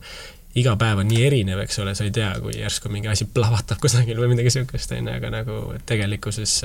iga 0.58 0.74
päev 0.80 1.04
on 1.04 1.10
nii 1.12 1.22
erinev, 1.28 1.62
eks 1.64 1.80
ole, 1.84 1.94
sa 1.98 2.08
ei 2.08 2.14
tea, 2.16 2.32
kui 2.42 2.56
järsku 2.58 2.90
mingi 2.94 3.12
asi 3.12 3.28
plahvatab 3.30 3.82
kusagil 3.84 4.20
või 4.22 4.34
midagi 4.34 4.52
niisugust, 4.52 4.96
on 4.98 5.10
ju, 5.12 5.16
aga 5.20 5.32
nagu 5.40 5.62
tegelikkuses 5.90 6.60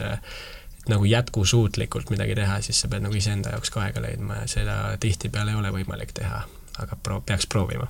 nagu 0.91 1.07
jätkusuutlikult 1.07 2.11
midagi 2.11 2.35
teha, 2.35 2.59
siis 2.65 2.81
sa 2.83 2.91
pead 2.91 3.05
nagu 3.05 3.15
iseenda 3.15 3.53
jaoks 3.55 3.71
ka 3.71 3.85
aega 3.85 4.03
leidma 4.03 4.41
ja 4.41 4.49
seda 4.51 4.79
tihtipeale 5.01 5.55
ei 5.55 5.61
ole 5.61 5.71
võimalik 5.77 6.11
teha 6.17 6.43
aga 6.79 6.97
pro-, 6.97 7.21
peaks 7.27 7.47
proovima. 7.47 7.89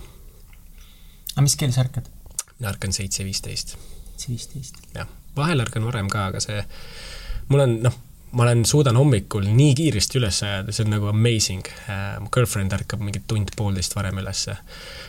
aga 1.34 1.44
mis 1.46 1.56
kell 1.56 1.74
sa 1.74 1.84
ärkad? 1.84 2.08
mina 2.58 2.70
ärkan 2.72 2.92
seitse 2.92 3.24
viisteist. 3.24 3.76
seitse 4.16 4.30
viisteist? 4.30 4.80
jah, 4.94 5.10
vahel 5.36 5.60
ärkan 5.64 5.84
varem 5.86 6.10
ka, 6.12 6.26
aga 6.32 6.40
see, 6.42 6.62
mul 7.48 7.64
on 7.64 7.76
noh, 7.88 7.98
ma 8.32 8.46
olen, 8.46 8.64
suudan 8.68 8.96
hommikul 8.96 9.44
nii 9.44 9.74
kiiresti 9.76 10.20
üles 10.20 10.40
ajada, 10.46 10.72
see 10.72 10.86
on 10.86 10.94
nagu 10.94 11.10
amazing 11.10 11.68
uh,. 11.68 12.20
mu 12.22 12.32
girlfriend 12.32 12.72
ärkab 12.76 13.04
mingi 13.04 13.22
tund-poolteist 13.28 13.96
varem 13.98 14.22
ülesse, 14.22 14.56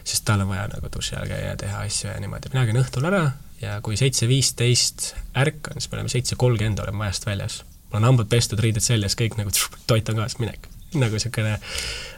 sest 0.03 0.25
tal 0.27 0.43
on 0.43 0.51
vaja 0.51 0.67
nagu 0.73 0.91
duši 0.93 1.17
all 1.19 1.29
käia 1.31 1.53
ja 1.53 1.57
teha 1.59 1.85
asju 1.87 2.11
ja 2.11 2.19
niimoodi. 2.23 2.51
mina 2.53 2.65
käin 2.69 2.81
õhtul 2.83 3.07
ära 3.09 3.23
ja 3.63 3.79
kui 3.85 3.97
seitse 3.99 4.27
viisteist 4.27 5.13
ärkan, 5.39 5.79
siis 5.79 5.91
me 5.91 5.99
oleme 5.99 6.11
seitse 6.11 6.35
kolmkümmend 6.39 6.83
oleme 6.83 7.05
majast 7.05 7.25
väljas. 7.29 7.63
mul 7.89 8.01
on 8.01 8.11
hambud 8.11 8.29
pestud, 8.29 8.59
riided 8.59 8.83
seljas, 8.83 9.15
kõik 9.19 9.39
nagu 9.39 9.53
toit 9.87 10.09
on 10.09 10.19
kaasas, 10.19 10.41
minek 10.43 10.72
nagu 11.01 11.17
niisugune 11.17 11.57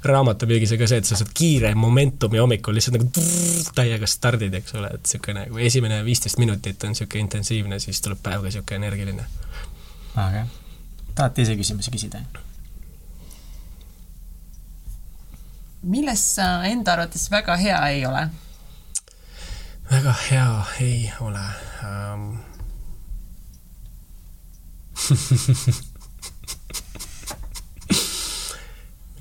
raamatupüügis 0.05 0.76
on 0.76 0.82
ka 0.82 0.89
see, 0.89 1.01
et 1.01 1.09
sa 1.09 1.19
saad 1.19 1.32
kiire 1.38 1.73
momentumi 1.80 2.41
hommikul 2.41 2.78
lihtsalt 2.78 2.97
nagu 2.97 3.09
trrr, 3.15 3.71
täiega 3.78 4.09
stardid, 4.09 4.53
eks 4.61 4.76
ole, 4.80 4.91
et 4.97 5.03
niisugune, 5.05 5.45
kui 5.51 5.65
esimene 5.67 6.01
viisteist 6.05 6.41
minutit 6.41 6.83
on 6.83 6.95
niisugune 6.95 7.25
intensiivne, 7.25 7.79
siis 7.83 8.01
tuleb 8.05 8.21
päev 8.24 8.43
ka 8.43 8.51
niisugune 8.51 8.82
energiline. 8.83 9.29
väga 10.16 10.29
hea. 10.37 10.47
tahad 11.16 11.37
teise 11.37 11.55
küsimuse 11.59 11.93
küsida? 11.93 12.24
milles 15.86 16.21
sa 16.36 16.63
enda 16.66 16.95
arvates 16.95 17.29
väga 17.32 17.55
hea 17.62 17.78
ei 17.93 18.05
ole? 18.05 18.28
väga 19.91 20.13
hea 20.29 20.66
ei 20.82 21.13
ole 21.21 21.45
um... 21.86 22.37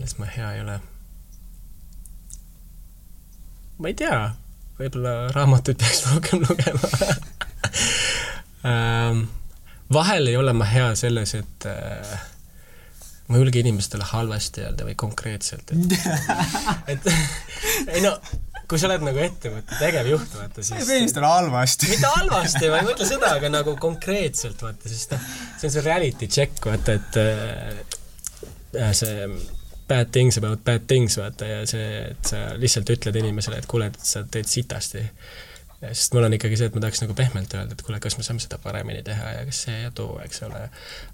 milles 0.04 0.18
ma 0.20 0.26
hea 0.28 0.50
ei 0.52 0.60
ole? 0.60 0.80
ma 3.80 3.90
ei 3.90 3.96
tea, 3.98 4.18
võib-olla 4.78 5.14
raamatuid 5.34 5.80
peaks 5.80 6.04
rohkem 6.10 6.44
lugema 6.44 6.90
ähm, 8.70 9.24
vahel 9.92 10.30
ei 10.30 10.36
ole 10.38 10.54
ma 10.54 10.68
hea 10.68 10.92
selles, 10.98 11.34
et 11.40 11.66
äh, 11.70 12.12
ma 13.26 13.38
ei 13.38 13.42
julge 13.42 13.64
inimestele 13.64 14.06
halvasti 14.12 14.66
öelda 14.66 14.86
või 14.86 14.94
konkreetselt, 15.00 15.72
et 15.72 15.96
et 16.94 17.10
ei 17.88 18.04
no, 18.04 18.14
kui 18.68 18.78
sa 18.78 18.90
oled 18.90 19.08
nagu 19.08 19.24
ettevõtte 19.24 19.80
tegevjuht, 19.80 20.38
vaata 20.38 20.68
siis 20.68 20.86
inimestele 20.86 21.32
halvasti. 21.32 21.90
mitte 21.96 22.12
halvasti, 22.14 22.70
ma 22.70 22.84
ei 22.84 22.90
mõtle 22.92 23.08
seda, 23.08 23.34
aga 23.40 23.50
nagu 23.56 23.74
konkreetselt, 23.80 24.62
vaata, 24.68 24.92
sest 24.92 25.16
noh, 25.16 25.26
see 25.58 25.72
on 25.72 25.76
see 25.78 25.88
reality 25.88 26.30
check, 26.38 26.62
vaata, 26.70 27.00
et 27.00 27.20
äh, 28.78 28.96
see 29.02 29.28
bad 29.88 30.12
things 30.12 30.38
about 30.40 30.64
bad 30.64 30.86
things, 30.88 31.18
vaata, 31.20 31.48
ja 31.48 31.64
see, 31.68 31.88
et 32.10 32.30
sa 32.30 32.44
lihtsalt 32.60 32.90
ütled 32.96 33.16
inimesele, 33.20 33.58
et 33.60 33.68
kuule, 33.70 33.90
et 33.92 33.98
sa 34.00 34.24
teed 34.24 34.48
sitasti 34.48 35.04
sest 35.92 36.14
mul 36.14 36.24
on 36.24 36.34
ikkagi 36.36 36.56
see, 36.58 36.68
et 36.70 36.76
ma 36.76 36.82
tahaks 36.84 37.02
nagu 37.02 37.14
pehmelt 37.18 37.54
öelda, 37.56 37.76
et 37.76 37.82
kuule, 37.84 37.98
kas 38.02 38.16
me 38.18 38.24
saame 38.26 38.42
seda 38.42 38.58
paremini 38.62 39.02
teha 39.04 39.32
ja 39.36 39.42
kas 39.48 39.62
see 39.66 39.76
ja 39.82 39.90
too, 39.96 40.16
eks 40.24 40.42
ole. 40.46 40.62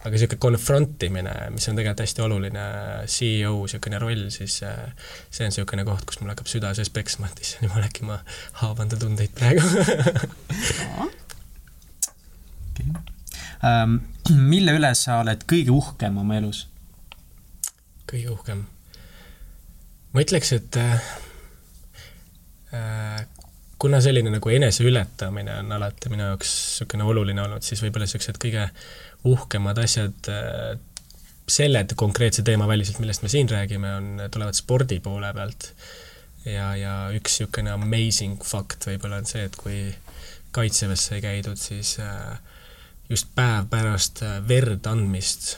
aga 0.00 0.12
niisugune 0.14 0.42
confront 0.44 1.06
imine, 1.06 1.32
mis 1.54 1.68
on 1.70 1.78
tegelikult 1.78 2.04
hästi 2.04 2.24
oluline 2.26 2.64
CEO 3.10 3.54
niisugune 3.64 4.00
roll, 4.02 4.26
siis 4.34 4.60
äh, 4.66 4.78
see 5.30 5.46
on 5.46 5.52
niisugune 5.52 5.86
koht, 5.88 6.06
kus 6.08 6.20
mul 6.22 6.32
hakkab 6.34 6.50
süda 6.50 6.72
sees 6.78 6.92
peksma, 6.94 7.30
et 7.30 7.42
issand 7.44 7.66
jumal, 7.66 7.86
äkki 7.88 8.06
ma 8.08 8.20
haavan 8.62 8.92
ta 8.92 9.00
tundeid 9.00 9.34
praegu 9.38 9.64
okay. 12.70 12.86
ähm, 13.66 14.00
mille 14.30 14.76
üle 14.78 14.94
sa 14.98 15.20
oled 15.24 15.46
kõige 15.50 15.74
uhkem 15.74 16.20
oma 16.22 16.38
elus? 16.38 16.66
Kõige 18.10 18.32
uhkem? 18.34 18.64
ma 20.12 20.24
ütleks, 20.24 20.54
et 20.56 20.80
äh, 20.80 21.12
äh 22.74 23.28
kuna 23.80 24.00
selline 24.04 24.28
nagu 24.34 24.52
eneseületamine 24.52 25.54
on 25.62 25.72
alati 25.72 26.10
minu 26.12 26.26
jaoks 26.26 26.50
niisugune 26.50 27.06
oluline 27.08 27.40
olnud, 27.46 27.64
siis 27.64 27.80
võib-olla 27.80 28.04
niisugused 28.04 28.36
kõige 28.42 28.66
uhkemad 29.30 29.80
asjad 29.80 30.28
äh, 30.28 30.74
selle 31.50 31.82
konkreetse 31.98 32.44
teema 32.46 32.68
väliselt, 32.68 33.00
millest 33.02 33.24
me 33.24 33.32
siin 33.32 33.48
räägime, 33.50 33.94
on, 33.96 34.10
tulevad 34.30 34.58
spordi 34.58 35.00
poole 35.00 35.32
pealt. 35.34 35.72
ja, 36.44 36.74
ja 36.76 36.94
üks 37.16 37.38
niisugune 37.40 37.72
amazing 37.72 38.44
fakt 38.44 38.86
võib-olla 38.90 39.22
on 39.22 39.28
see, 39.28 39.48
et 39.48 39.56
kui 39.56 39.80
kaitseväes 40.52 41.08
sai 41.10 41.24
käidud, 41.24 41.58
siis 41.60 41.96
äh, 42.04 42.36
just 43.08 43.32
päev 43.34 43.70
pärast 43.72 44.22
äh, 44.26 44.38
verd 44.48 44.86
andmist 44.92 45.54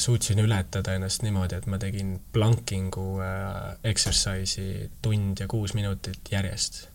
suutsin 0.00 0.40
ületada 0.40 0.94
ennast 0.96 1.24
niimoodi, 1.26 1.58
et 1.58 1.66
ma 1.68 1.78
tegin 1.80 2.16
plankingu 2.32 3.20
exercise'i 3.84 4.90
tund 5.04 5.42
ja 5.42 5.48
kuus 5.50 5.74
minutit 5.76 6.32
järjest. 6.32 6.86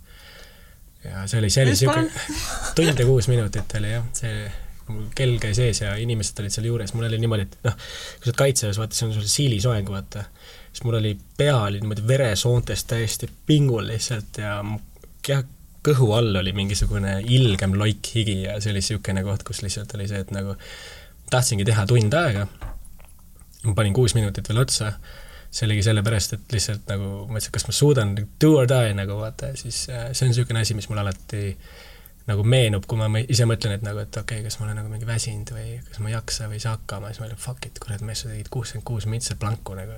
Ja 1.04 1.26
see 1.30 1.40
oli, 1.42 1.50
see 1.50 1.66
oli 1.66 1.76
siuke, 1.78 2.04
tund 2.78 3.00
ja 3.00 3.06
kuus 3.06 3.30
minutit 3.30 3.78
oli 3.78 3.94
jah, 3.94 4.06
see 4.18 4.50
mul 4.92 5.08
kell 5.16 5.38
käis 5.42 5.60
ees 5.62 5.82
ja 5.84 5.94
inimesed 6.00 6.42
olid 6.42 6.54
seal 6.54 6.68
juures, 6.70 6.94
mul 6.98 7.08
oli 7.08 7.20
niimoodi, 7.22 7.48
et 7.48 7.58
noh, 7.68 7.78
kui 7.78 8.26
sa 8.26 8.30
oled 8.30 8.40
kaitseväes, 8.42 8.80
vaata, 8.82 8.98
see 8.98 9.08
on 9.08 9.16
sul 9.16 9.28
siilisoeng, 9.30 9.90
vaata, 9.92 10.26
siis 10.72 10.84
mul 10.88 11.00
oli 11.00 11.16
pea 11.38 11.58
oli 11.58 11.82
niimoodi 11.82 12.06
veresoontest 12.08 12.90
täiesti 12.92 13.30
pingul 13.48 13.88
lihtsalt 13.90 14.42
ja 14.42 14.58
jah, 15.28 15.46
kõhu 15.86 16.12
all 16.14 16.42
oli 16.42 16.54
mingisugune 16.54 17.20
ilgem 17.26 17.74
loik 17.78 18.12
higi 18.16 18.44
ja 18.44 18.60
see 18.62 18.74
oli 18.74 18.84
niisugune 18.84 19.24
koht, 19.26 19.46
kus 19.48 19.64
lihtsalt 19.66 19.96
oli 19.98 20.10
see, 20.10 20.22
et 20.22 20.34
nagu 20.36 20.58
tahtsingi 21.32 21.66
teha 21.68 21.88
tund 21.90 22.14
aega, 22.18 22.46
ma 23.66 23.76
panin 23.78 23.94
kuus 23.94 24.16
minutit 24.18 24.50
veel 24.50 24.64
otsa 24.64 24.96
see 25.52 25.68
oligi 25.68 25.84
sellepärast, 25.84 26.38
et 26.38 26.54
lihtsalt 26.56 26.88
nagu 26.88 27.08
mõtlesin, 27.28 27.52
kas 27.52 27.66
ma 27.68 27.74
suudan 27.76 28.14
do 28.16 28.54
or 28.62 28.70
die 28.72 28.94
nagu 28.96 29.18
vaata 29.20 29.52
ja 29.52 29.58
siis 29.60 29.84
äh, 29.92 30.10
see 30.16 30.26
on 30.26 30.32
niisugune 30.32 30.64
asi, 30.64 30.78
mis 30.78 30.88
mul 30.90 31.02
alati 31.02 31.42
nagu 32.30 32.46
meenub, 32.48 32.86
kui 32.88 33.00
ma 33.00 33.10
ise 33.22 33.48
mõtlen, 33.50 33.76
et 33.76 33.84
nagu, 33.84 34.00
et 34.00 34.16
okei 34.16 34.40
okay,, 34.40 34.46
kas 34.48 34.60
ma 34.60 34.68
olen 34.68 34.80
nagu 34.80 34.92
mingi 34.92 35.08
väsinud 35.10 35.52
või 35.52 35.74
kas 35.90 36.00
ma 36.00 36.12
ei 36.12 36.16
jaksa 36.16 36.48
või 36.48 36.60
ei 36.60 36.64
saa 36.64 36.78
hakkama, 36.78 37.12
siis 37.12 37.20
ma 37.20 37.28
olen 37.28 37.42
fuck 37.42 37.68
it, 37.68 37.82
kurat, 37.84 38.04
mees, 38.06 38.24
sa 38.24 38.32
tegid 38.32 38.52
kuuskümmend 38.54 38.88
kuus 38.88 39.08
mintse 39.12 39.36
planku 39.42 39.76
nagu. 39.76 39.98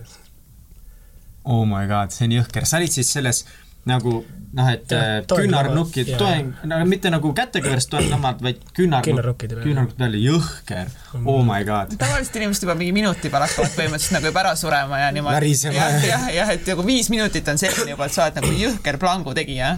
Oh 1.43 1.67
my 1.69 1.83
god, 1.91 2.15
see 2.15 2.29
on 2.29 2.37
jõhker, 2.39 2.65
sa 2.65 2.79
olid 2.79 2.95
siis 2.95 3.11
selles 3.13 3.43
nagu 3.89 4.21
noh, 4.53 4.67
et 4.69 4.91
äh, 4.93 5.23
küünarnukid, 5.27 6.11
toeng, 6.19 6.51
no 6.69 6.79
mitte 6.87 7.09
nagu 7.13 7.31
kätekõverst 7.35 7.89
toenglamad, 7.91 8.43
vaid 8.45 8.59
küünar, 8.77 9.05
küünarnukkide 9.05 9.57
peale, 9.57 9.65
küünarnukkide 9.65 10.03
peale, 10.03 10.21
jõhker 10.21 10.91
mm., 10.91 11.29
oh 11.33 11.41
my 11.47 11.65
god. 11.67 11.95
tavaliselt 11.99 12.37
inimesed 12.41 12.67
juba 12.67 12.77
mingi 12.79 12.93
minuti 12.95 13.31
peal 13.33 13.47
hakkavad 13.47 13.73
põhimõtteliselt 13.77 14.17
nagu 14.19 14.29
juba 14.29 14.43
ära 14.43 14.53
surema 14.59 15.01
ja 15.01 15.09
niimoodi. 15.15 15.55
jah, 15.73 16.29
jah, 16.37 16.53
et 16.53 16.69
nagu 16.69 16.85
viis 16.85 17.09
minutit 17.13 17.49
on 17.49 17.61
selline 17.61 17.95
juba, 17.95 18.07
et 18.07 18.15
sa 18.15 18.27
oled 18.27 18.39
nagu 18.41 18.53
jõhker 18.61 19.01
plangu 19.01 19.33
tegija 19.37 19.73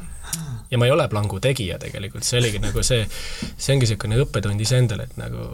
ja 0.71 0.79
ma 0.81 0.87
ei 0.87 0.93
ole 0.93 1.07
plangu 1.11 1.39
tegija 1.43 1.77
tegelikult, 1.81 2.25
see 2.25 2.39
oligi 2.41 2.61
nagu 2.63 2.83
see, 2.85 3.03
see 3.07 3.75
ongi 3.75 3.85
niisugune 3.85 4.17
õppetund 4.23 4.61
iseendale, 4.65 5.05
et 5.09 5.19
nagu 5.19 5.45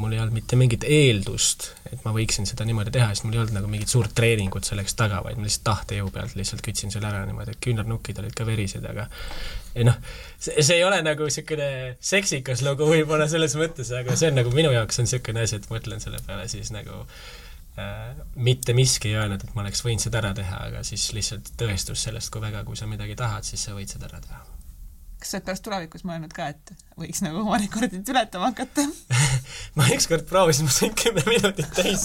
mul 0.00 0.16
ei 0.16 0.22
olnud 0.22 0.34
mitte 0.36 0.58
mingit 0.58 0.86
eeldust, 0.88 1.68
et 1.90 2.02
ma 2.06 2.14
võiksin 2.16 2.48
seda 2.48 2.66
niimoodi 2.66 2.94
teha, 2.96 3.12
sest 3.12 3.26
mul 3.26 3.36
ei 3.36 3.42
olnud 3.44 3.56
nagu 3.60 3.70
mingit 3.70 3.92
suurt 3.92 4.14
treeningut 4.16 4.66
selleks 4.66 4.98
taga, 4.98 5.22
vaid 5.24 5.38
ma 5.38 5.46
lihtsalt 5.46 5.66
tahtejõu 5.70 6.10
pealt 6.14 6.34
lihtsalt 6.38 6.64
kütsin 6.66 6.94
selle 6.94 7.10
ära 7.10 7.22
niimoodi, 7.28 7.54
et 7.54 7.62
küünarnukid 7.62 8.18
olid 8.22 8.34
ka 8.36 8.48
verised, 8.48 8.84
aga 8.90 9.06
ei 9.76 9.86
noh, 9.86 9.96
see, 10.38 10.56
see 10.64 10.80
ei 10.80 10.84
ole 10.88 10.98
nagu 11.04 11.28
niisugune 11.28 11.70
seksikas 12.10 12.64
lugu 12.66 12.88
võib-olla 12.90 13.28
selles 13.30 13.54
mõttes, 13.60 13.92
aga 13.94 14.16
see 14.18 14.32
on 14.32 14.40
nagu 14.40 14.54
minu 14.56 14.72
jaoks 14.74 15.02
on 15.02 15.08
niisugune 15.08 15.46
asi, 15.46 15.60
et 15.60 15.70
mõtlen 15.70 16.02
selle 16.02 16.22
peale 16.26 16.48
siis 16.50 16.72
nagu 16.74 17.04
äh, 17.78 18.16
mitte 18.34 18.74
miski 18.76 19.12
ei 19.12 19.20
öelnud, 19.20 19.46
et 19.46 19.54
ma 19.54 19.66
oleks 19.66 19.84
võinud 19.86 20.02
seda 20.02 20.24
ära 20.24 20.34
teha, 20.38 20.64
aga 20.72 20.84
siis 20.86 21.06
lihtsalt 21.14 21.54
tõestus 21.60 22.08
sellest, 22.08 22.32
kui 22.34 22.42
väga, 22.42 22.64
kui 22.66 22.78
sa 22.78 22.90
midagi 22.90 23.18
tahad, 23.20 23.46
siis 23.46 23.68
sa 23.68 23.76
võid 23.76 23.92
seda 23.92 24.10
ära 24.10 24.22
teha 24.24 24.55
kas 25.20 25.30
sa 25.32 25.38
oled 25.38 25.46
pärast 25.46 25.64
tulevikus 25.64 26.04
mõelnud 26.06 26.32
ka, 26.36 26.48
et 26.52 26.72
võiks 27.00 27.22
nagu 27.24 27.40
oma 27.42 27.58
rekordit 27.60 28.08
ületama 28.12 28.50
hakata? 28.50 28.84
Ma 29.76 29.88
ükskord 29.94 30.26
proovisin, 30.28 30.68
ma 30.68 30.74
sain 30.74 30.92
kümme 30.96 31.22
minutit 31.28 31.68
täis, 31.76 32.04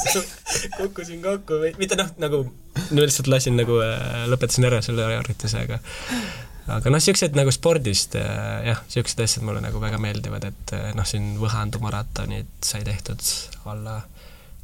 kukkusin 0.77 1.21
kokku 1.23 1.59
või 1.63 1.73
mitte 1.79 1.97
noh, 1.99 2.09
nagu 2.21 2.43
no 2.45 3.03
lihtsalt 3.03 3.29
lasin 3.31 3.57
nagu 3.59 3.79
äh,, 3.83 4.23
lõpetasin 4.31 4.67
ära 4.67 4.81
selle 4.85 5.07
harjutuse, 5.07 5.65
aga 5.65 5.79
aga 6.77 6.91
noh, 6.91 6.99
niisugused 6.99 7.37
nagu 7.37 7.53
spordist 7.55 8.15
äh, 8.19 8.31
jah, 8.69 8.83
niisugused 8.87 9.23
asjad 9.25 9.47
mulle 9.47 9.63
nagu 9.63 9.81
väga 9.83 9.99
meeldivad, 10.03 10.47
et 10.51 10.75
äh, 10.77 10.91
noh, 10.97 11.07
siin 11.07 11.33
Võhandu 11.41 11.81
maratonid 11.83 12.51
sai 12.65 12.83
tehtud 12.87 13.23
alla 13.71 14.01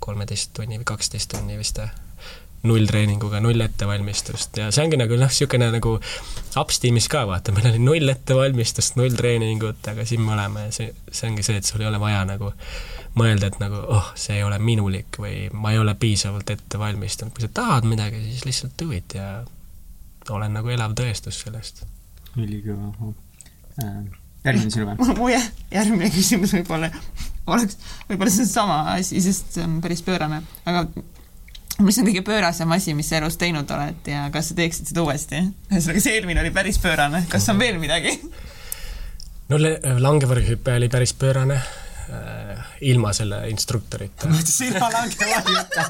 kolmeteist 0.03 0.53
tunni 0.57 0.79
või 0.79 0.87
kaksteist 0.87 1.31
tunni 1.33 1.57
vist 1.59 1.79
või 1.81 2.06
nulltreeninguga, 2.63 3.39
null 3.43 3.61
ettevalmistust 3.61 4.57
ja 4.57 4.69
see 4.73 4.83
ongi 4.85 4.97
nagu 4.99 5.17
noh, 5.19 5.29
niisugune 5.29 5.67
nagu 5.71 5.93
ups 6.57 6.79
tiimis 6.81 7.07
ka 7.11 7.21
vaata, 7.29 7.53
meil 7.55 7.69
oli 7.71 7.81
null 7.83 8.13
ettevalmistust, 8.13 8.97
null 8.97 9.13
treeningut, 9.17 9.85
aga 9.91 10.05
siin 10.07 10.23
me 10.25 10.33
oleme 10.33 10.67
ja 10.67 10.73
see, 10.73 10.89
see 11.11 11.29
ongi 11.29 11.45
see, 11.45 11.59
et 11.61 11.69
sul 11.69 11.83
ei 11.83 11.89
ole 11.89 11.99
vaja 12.01 12.23
nagu 12.27 12.51
mõelda, 13.17 13.51
et 13.51 13.59
nagu 13.61 13.81
oh, 13.97 14.11
see 14.17 14.39
ei 14.39 14.45
ole 14.45 14.57
minulik 14.61 15.19
või 15.21 15.47
ma 15.53 15.73
ei 15.73 15.81
ole 15.81 15.93
piisavalt 15.99 16.49
ette 16.53 16.81
valmistunud, 16.81 17.33
kui 17.35 17.45
sa 17.45 17.51
tahad 17.61 17.87
midagi, 17.89 18.23
siis 18.25 18.45
lihtsalt 18.49 18.77
do 18.81 18.89
it 18.95 19.17
ja 19.17 19.29
olen 20.33 20.57
nagu 20.57 20.73
elav 20.73 20.97
tõestus 20.97 21.43
sellest. 21.45 21.85
ülikõva 22.37 23.13
äh,. 23.83 24.01
järgmine 24.45 24.73
sinu 24.73 24.87
või? 24.89 25.13
mu 25.17 25.29
järgmine 25.31 26.09
küsimus 26.13 26.57
võib-olla 26.57 26.89
oleks, 27.47 27.77
võib-olla 28.09 28.33
see 28.33 28.47
on 28.47 28.51
sama 28.51 28.79
asi, 28.95 29.21
sest 29.23 29.53
see 29.55 29.63
on 29.65 29.77
päris 29.83 30.03
pöörane, 30.05 30.41
aga 30.67 30.87
mis 31.85 31.97
on 32.01 32.07
kõige 32.07 32.23
pöörasem 32.25 32.71
asi, 32.73 32.93
mis 32.97 33.09
sa 33.09 33.19
elus 33.21 33.37
teinud 33.37 33.69
oled 33.73 34.07
ja 34.09 34.27
kas 34.33 34.51
sa 34.51 34.57
teeksid 34.57 34.91
seda 34.91 35.03
uuesti? 35.05 35.41
ühesõnaga, 35.71 36.03
see 36.03 36.15
eelmine 36.17 36.41
oli 36.43 36.53
päris 36.55 36.79
pöörane, 36.81 37.25
kas 37.31 37.49
on 37.53 37.59
veel 37.61 37.77
midagi? 37.81 38.15
no 39.51 39.59
langevarjuhüpe 40.07 40.77
oli 40.79 40.89
päris 40.93 41.13
pöörane 41.13 41.57
äh, 41.59 42.65
ilma 42.89 43.13
selle 43.13 43.43
instruktorita. 43.51 44.27
ma 44.27 44.39
mõtlesin 44.39 44.73
ilma 44.73 44.87
langevarjuta 44.95 45.81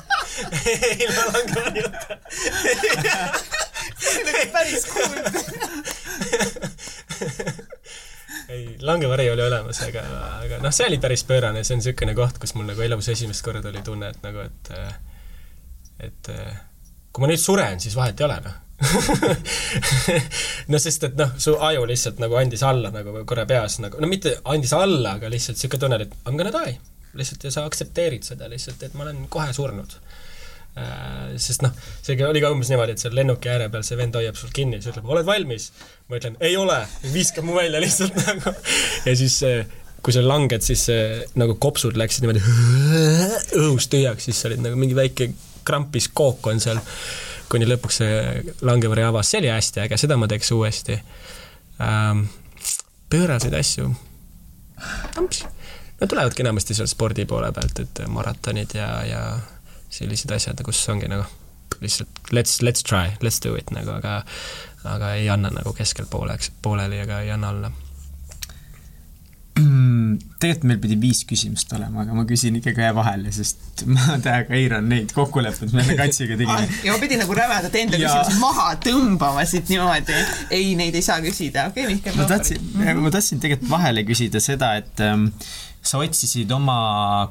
ilma 1.06 1.24
langevarjuta 1.34 2.20
see 4.04 4.24
oli 4.24 4.46
päris 4.58 4.84
cool 4.92 5.16
ei, 8.50 8.78
langevari 8.82 9.30
oli 9.32 9.44
olemas, 9.44 9.82
aga, 9.88 10.04
aga 10.44 10.60
noh, 10.64 10.72
see 10.76 10.88
oli 10.88 11.00
päris 11.04 11.24
pöörane, 11.28 11.64
see 11.68 11.76
on 11.76 11.82
niisugune 11.82 12.16
koht, 12.18 12.40
kus 12.42 12.56
mul 12.56 12.68
nagu 12.70 12.84
elus 12.84 13.10
esimest 13.12 13.44
korda 13.46 13.72
oli 13.72 13.82
tunne, 13.84 14.12
et 14.14 14.24
nagu, 14.24 14.46
et 14.48 14.72
äh, 14.76 14.96
et 16.00 16.32
eh, 16.34 16.56
kui 17.12 17.24
ma 17.24 17.32
nüüd 17.32 17.42
suren, 17.42 17.80
siis 17.82 17.96
vahet 17.98 18.20
ei 18.22 18.28
ole, 18.30 18.40
noh 18.46 18.64
no 20.72 20.78
sest, 20.82 21.08
et 21.08 21.16
noh, 21.18 21.32
su 21.42 21.56
aju 21.66 21.88
lihtsalt 21.90 22.20
nagu 22.22 22.38
andis 22.38 22.62
alla 22.66 22.92
nagu 22.94 23.24
korra 23.30 23.48
peas 23.50 23.80
nagu, 23.82 23.98
no 24.02 24.10
mitte 24.10 24.36
andis 24.54 24.74
alla, 24.78 25.16
aga 25.18 25.32
lihtsalt 25.34 25.58
niisugune 25.58 25.82
tunne, 25.82 26.00
et 26.06 26.14
I 26.14 26.30
m 26.30 26.38
gonna 26.38 26.54
die. 26.54 26.78
lihtsalt 27.18 27.48
ja 27.48 27.54
sa 27.56 27.66
aktsepteerid 27.66 28.28
seda 28.28 28.50
lihtsalt, 28.52 28.84
et 28.86 28.94
ma 28.94 29.08
olen 29.08 29.26
kohe 29.34 29.50
surnud 29.56 29.98
äh,. 30.78 31.34
Sest 31.42 31.66
noh, 31.66 31.74
see 32.06 32.20
oli 32.22 32.44
ka 32.44 32.54
umbes 32.54 32.70
niimoodi, 32.70 32.94
et 32.94 33.02
seal 33.02 33.18
lennuki 33.18 33.50
ääre 33.50 33.72
peal 33.74 33.86
see 33.88 33.98
vend 33.98 34.14
hoiab 34.20 34.38
sul 34.38 34.54
kinni, 34.54 34.78
siis 34.78 34.94
ütleb, 34.94 35.10
oled 35.10 35.26
valmis? 35.26 35.72
ma 36.08 36.22
ütlen, 36.22 36.38
ei 36.46 36.54
ole, 36.62 36.78
viskab 37.16 37.50
mu 37.50 37.58
välja 37.58 37.82
lihtsalt 37.82 38.22
nagu 38.30 38.54
ja 38.54 39.18
siis 39.18 39.42
äh, 39.48 39.66
kui 40.06 40.14
sa 40.14 40.22
langed, 40.22 40.62
siis 40.62 40.86
nagu 41.34 41.58
kopsud 41.58 41.98
läksid 41.98 42.28
niimoodi 42.28 42.46
õhust 43.64 43.90
tühjaks, 43.90 44.30
siis 44.30 44.38
sa 44.38 44.52
olid 44.52 44.62
nagu 44.62 44.78
mingi 44.78 44.94
väike 44.96 45.32
krampis 45.68 46.10
kook 46.16 46.48
on 46.52 46.62
seal, 46.64 46.80
kuni 47.52 47.68
lõpuks 47.68 48.02
see 48.02 48.56
langevari 48.68 49.06
avas, 49.08 49.32
see 49.32 49.42
oli 49.44 49.52
hästi 49.52 49.84
äge, 49.86 50.00
seda 50.00 50.18
ma 50.20 50.30
teeks 50.32 50.52
uuesti 50.56 50.98
ähm,. 51.84 52.26
pööraseid 53.10 53.56
asju. 53.56 53.92
no 55.18 56.08
tulevadki 56.08 56.44
enamasti 56.44 56.78
seal 56.78 56.90
spordi 56.92 57.26
poole 57.26 57.52
pealt, 57.56 57.80
et 57.84 58.04
maratonid 58.08 58.76
ja, 58.78 58.90
ja 59.08 59.22
sellised 59.90 60.32
asjad, 60.36 60.64
kus 60.64 60.84
ongi 60.94 61.10
nagu 61.12 61.26
lihtsalt 61.82 62.32
let's, 62.32 62.62
let's 62.62 62.84
try, 62.84 63.12
let's 63.22 63.40
do 63.44 63.56
it 63.56 63.72
nagu, 63.72 63.92
aga 63.92 64.22
aga 64.88 65.14
ei 65.20 65.30
anna 65.30 65.52
nagu 65.52 65.74
keskel 65.76 66.08
pooleks, 66.10 66.52
pooleli 66.62 67.00
ega 67.04 67.22
ei 67.22 67.32
anna 67.32 67.50
alla 67.50 67.72
tegelikult 70.42 70.68
meil 70.70 70.80
pidi 70.84 70.98
viis 71.02 71.24
küsimust 71.28 71.72
olema, 71.78 72.04
aga 72.04 72.16
ma 72.18 72.26
küsin 72.30 72.58
ikkagi 72.60 72.84
ühe 72.84 72.94
vahele, 72.98 73.32
sest 73.36 73.84
ma 73.90 74.16
täiega 74.26 74.58
eiran 74.58 74.90
neid 74.92 75.14
kokkuleppeid, 75.18 75.74
mis 75.76 75.92
me 75.92 75.98
Katsiga 76.00 76.38
tegime. 76.40 76.68
ja 76.86 76.96
ma 76.96 77.02
pidin 77.04 77.24
nagu 77.24 77.38
rämedalt 77.38 77.80
enda 77.82 78.02
küsimusi 78.02 78.42
maha 78.42 78.68
tõmbama 78.84 79.46
siit 79.50 79.72
niimoodi. 79.74 80.18
ei, 80.54 80.74
neid 80.80 80.98
ei 80.98 81.06
saa 81.06 81.20
küsida, 81.26 81.70
okei 81.72 81.88
okay,, 81.88 81.96
Mihkel. 81.96 82.20
ma 82.20 82.28
tahtsin, 82.30 82.74
ma 83.02 83.14
tahtsin 83.14 83.44
tegelikult 83.44 83.72
vahele 83.74 84.06
küsida 84.08 84.44
seda, 84.44 84.76
et 84.82 85.06
ähm, 85.06 85.30
sa 85.88 86.02
otsisid 86.04 86.52
oma 86.52 86.78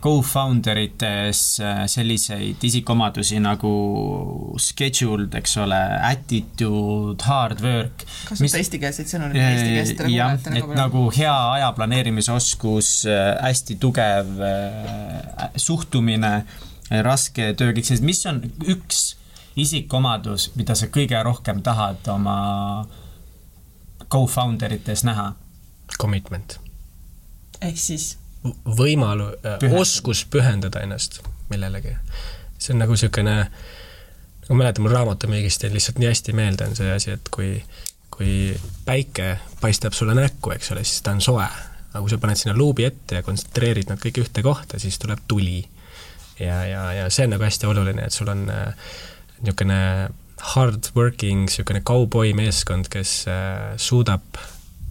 co-founder 0.02 0.78
ites 0.80 1.40
äh, 1.60 1.82
selliseid 1.90 2.62
isikuomadusi 2.64 3.38
nagu 3.44 3.72
scheduled, 4.62 5.34
eks 5.36 5.56
ole, 5.60 5.80
attitude, 6.08 7.20
hard 7.28 7.60
work. 7.64 8.06
kasuta 8.30 8.60
eestikeelseid 8.62 9.12
sõnu 9.12 9.30
nüüd 9.30 9.42
eestikeelsetele 9.42 10.08
kuulajatele. 10.08 10.62
et 10.62 10.74
nagu 10.78 11.04
hea 11.16 11.36
aja 11.58 11.70
planeerimisoskus, 11.76 12.90
äh, 13.10 13.30
hästi 13.44 13.78
tugev 13.82 14.32
äh, 14.40 15.48
suhtumine, 15.60 16.34
raske 17.04 17.52
töö, 17.58 17.74
kõik 17.76 17.88
sellised, 17.88 18.06
mis 18.06 18.22
on 18.30 18.40
üks 18.64 19.06
isikuomadus, 19.56 20.52
mida 20.56 20.76
sa 20.78 20.88
kõige 20.92 21.18
rohkem 21.24 21.64
tahad 21.66 22.08
oma 22.12 22.36
co-founder 24.12 24.76
ites 24.76 25.04
näha? 25.04 25.32
Commitment. 26.00 26.58
ehk 27.64 27.78
siis 27.80 28.16
võimalu-, 28.78 29.32
äh, 29.44 29.72
oskus 29.80 30.24
pühendada 30.30 30.84
ennast 30.84 31.22
millelegi. 31.48 31.96
see 32.58 32.72
on 32.74 32.80
nagu 32.80 32.94
niisugune, 32.96 33.36
nagu 34.40 34.56
ma 34.56 34.62
mäletan, 34.62 34.84
mul 34.86 34.94
raamatumüügist 34.94 35.66
jäi 35.66 35.74
lihtsalt 35.74 36.00
nii 36.00 36.08
hästi 36.08 36.34
meelde, 36.36 36.68
on 36.70 36.76
see 36.78 36.90
asi, 36.92 37.12
et 37.18 37.30
kui, 37.34 37.50
kui 38.14 38.56
päike 38.86 39.36
paistab 39.60 39.96
sulle 39.96 40.16
näkku, 40.16 40.54
eks 40.56 40.72
ole, 40.74 40.84
siis 40.84 41.04
ta 41.04 41.14
on 41.16 41.20
soe. 41.24 41.46
aga 41.92 42.02
kui 42.02 42.12
sa 42.12 42.18
paned 42.20 42.40
sinna 42.40 42.56
luubi 42.56 42.84
ette 42.84 43.20
ja 43.20 43.24
kontsentreerid 43.24 43.88
nad 43.88 44.00
kõik 44.02 44.20
ühte 44.24 44.42
kohta, 44.44 44.80
siis 44.82 44.98
tuleb 45.00 45.22
tuli. 45.28 45.64
ja, 46.40 46.64
ja, 46.68 46.86
ja 46.92 47.10
see 47.10 47.28
on 47.28 47.36
nagu 47.36 47.44
hästi 47.44 47.68
oluline, 47.68 48.08
et 48.08 48.12
sul 48.12 48.32
on 48.32 48.48
äh, 48.50 48.72
niisugune 49.42 49.80
hard 50.54 50.90
working, 50.96 51.46
niisugune 51.46 51.80
kauboi 51.84 52.32
meeskond, 52.36 52.88
kes 52.92 53.24
äh, 53.28 53.76
suudab 53.76 54.40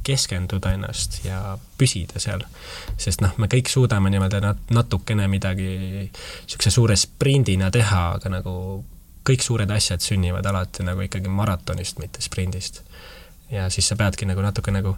keskenduda 0.06 0.74
ennast 0.76 1.20
ja 1.26 1.58
püsida 1.80 2.22
seal. 2.22 2.44
sest 2.98 3.24
noh, 3.26 3.34
me 3.42 3.50
kõik 3.52 3.72
suudame 3.72 4.12
niimoodi 4.14 4.42
nat-, 4.44 4.74
natukene 4.76 5.28
midagi 5.32 5.70
niisuguse 5.76 6.74
suure 6.74 6.98
sprindina 7.00 7.72
teha, 7.74 8.04
aga 8.20 8.32
nagu 8.38 8.56
kõik 9.26 9.42
suured 9.42 9.72
asjad 9.74 10.04
sünnivad 10.06 10.46
alati 10.46 10.86
nagu 10.86 11.02
ikkagi 11.06 11.32
maratonist, 11.32 12.00
mitte 12.00 12.22
sprindist. 12.22 12.84
ja 13.52 13.70
siis 13.70 13.88
sa 13.88 13.96
peadki 13.96 14.26
nagu 14.26 14.42
natuke 14.42 14.74
nagu 14.74 14.96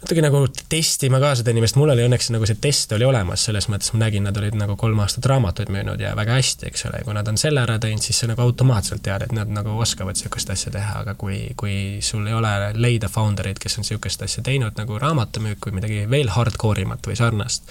natuke 0.00 0.22
nagu 0.24 0.40
testima 0.72 1.20
ka 1.20 1.34
seda 1.38 1.52
inimest, 1.52 1.76
mul 1.76 1.92
oli 1.92 2.04
õnneks 2.06 2.30
nagu 2.32 2.46
see 2.48 2.58
test 2.62 2.92
oli 2.96 3.04
olemas, 3.04 3.42
selles 3.46 3.68
mõttes 3.72 3.92
ma 3.92 4.06
nägin, 4.06 4.24
nad 4.24 4.36
olid 4.40 4.56
nagu 4.56 4.76
kolm 4.80 5.02
aastat 5.04 5.26
raamatuid 5.28 5.72
müünud 5.72 6.00
ja 6.00 6.14
väga 6.16 6.38
hästi, 6.38 6.70
eks 6.70 6.86
ole, 6.88 7.02
ja 7.02 7.06
kui 7.08 7.16
nad 7.16 7.28
on 7.28 7.40
selle 7.40 7.60
ära 7.62 7.76
teinud, 7.82 8.02
siis 8.04 8.22
sa 8.22 8.30
nagu 8.30 8.40
automaatselt 8.44 9.04
tead, 9.04 9.26
et 9.26 9.34
nad 9.36 9.52
nagu 9.52 9.76
oskavad 9.84 10.16
niisugust 10.16 10.52
asja 10.54 10.72
teha, 10.74 11.02
aga 11.04 11.14
kui, 11.20 11.42
kui 11.60 11.76
sul 12.04 12.24
ei 12.30 12.36
ole 12.36 12.54
leida 12.80 13.10
founder 13.12 13.50
eid, 13.52 13.60
kes 13.60 13.76
on 13.78 13.86
niisugust 13.86 14.24
asja 14.24 14.44
teinud 14.46 14.80
nagu 14.80 14.98
raamatumüük 15.02 15.68
või 15.68 15.80
midagi 15.80 16.02
veel 16.10 16.32
hardcore 16.32 16.86
imat 16.86 17.10
või 17.10 17.18
sarnast, 17.20 17.68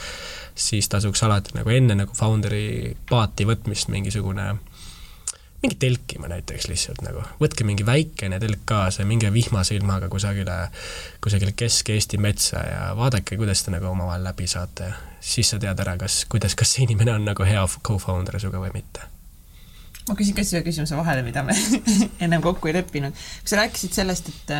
siis 0.60 0.90
tasuks 0.92 1.24
alati 1.26 1.58
nagu 1.58 1.74
enne 1.74 1.98
nagu 2.04 2.14
founder'i 2.16 2.94
paati 3.10 3.48
võtmist 3.50 3.90
mingisugune 3.90 4.52
mingi 5.62 5.76
telkima 5.76 6.30
näiteks 6.32 6.68
lihtsalt 6.72 7.02
nagu, 7.04 7.22
võtke 7.42 7.66
mingi 7.68 7.86
väikene 7.86 8.40
telk 8.40 8.64
kaasa 8.70 9.04
ja 9.04 9.08
minge 9.10 9.32
vihmase 9.34 9.76
ilmaga 9.76 10.08
kusagile, 10.10 10.58
kusagile 11.24 11.52
Kesk-Eesti 11.52 12.20
metsa 12.22 12.64
ja 12.64 12.82
vaadake, 12.96 13.38
kuidas 13.38 13.64
te 13.64 13.74
nagu 13.76 13.92
omavahel 13.92 14.24
läbi 14.24 14.48
saate. 14.48 14.94
siis 15.20 15.50
sa 15.50 15.60
tead 15.60 15.80
ära, 15.80 15.98
kas, 15.98 16.24
kuidas, 16.32 16.56
kas 16.56 16.74
see 16.74 16.86
inimene 16.88 17.12
on 17.14 17.26
nagu 17.28 17.44
hea 17.44 17.66
co-founder 17.84 18.40
sinuga 18.40 18.64
või 18.64 18.72
mitte. 18.74 19.02
ma 20.08 20.16
küsin 20.16 20.36
ka 20.36 20.48
siia 20.48 20.64
küsimuse 20.64 20.96
vahele, 20.96 21.24
mida 21.28 21.44
me 21.44 21.56
ennem 22.24 22.42
kokku 22.42 22.72
ei 22.72 22.80
leppinud. 22.80 23.14
sa 23.44 23.60
rääkisid 23.60 24.00
sellest, 24.00 24.30
et 24.30 24.56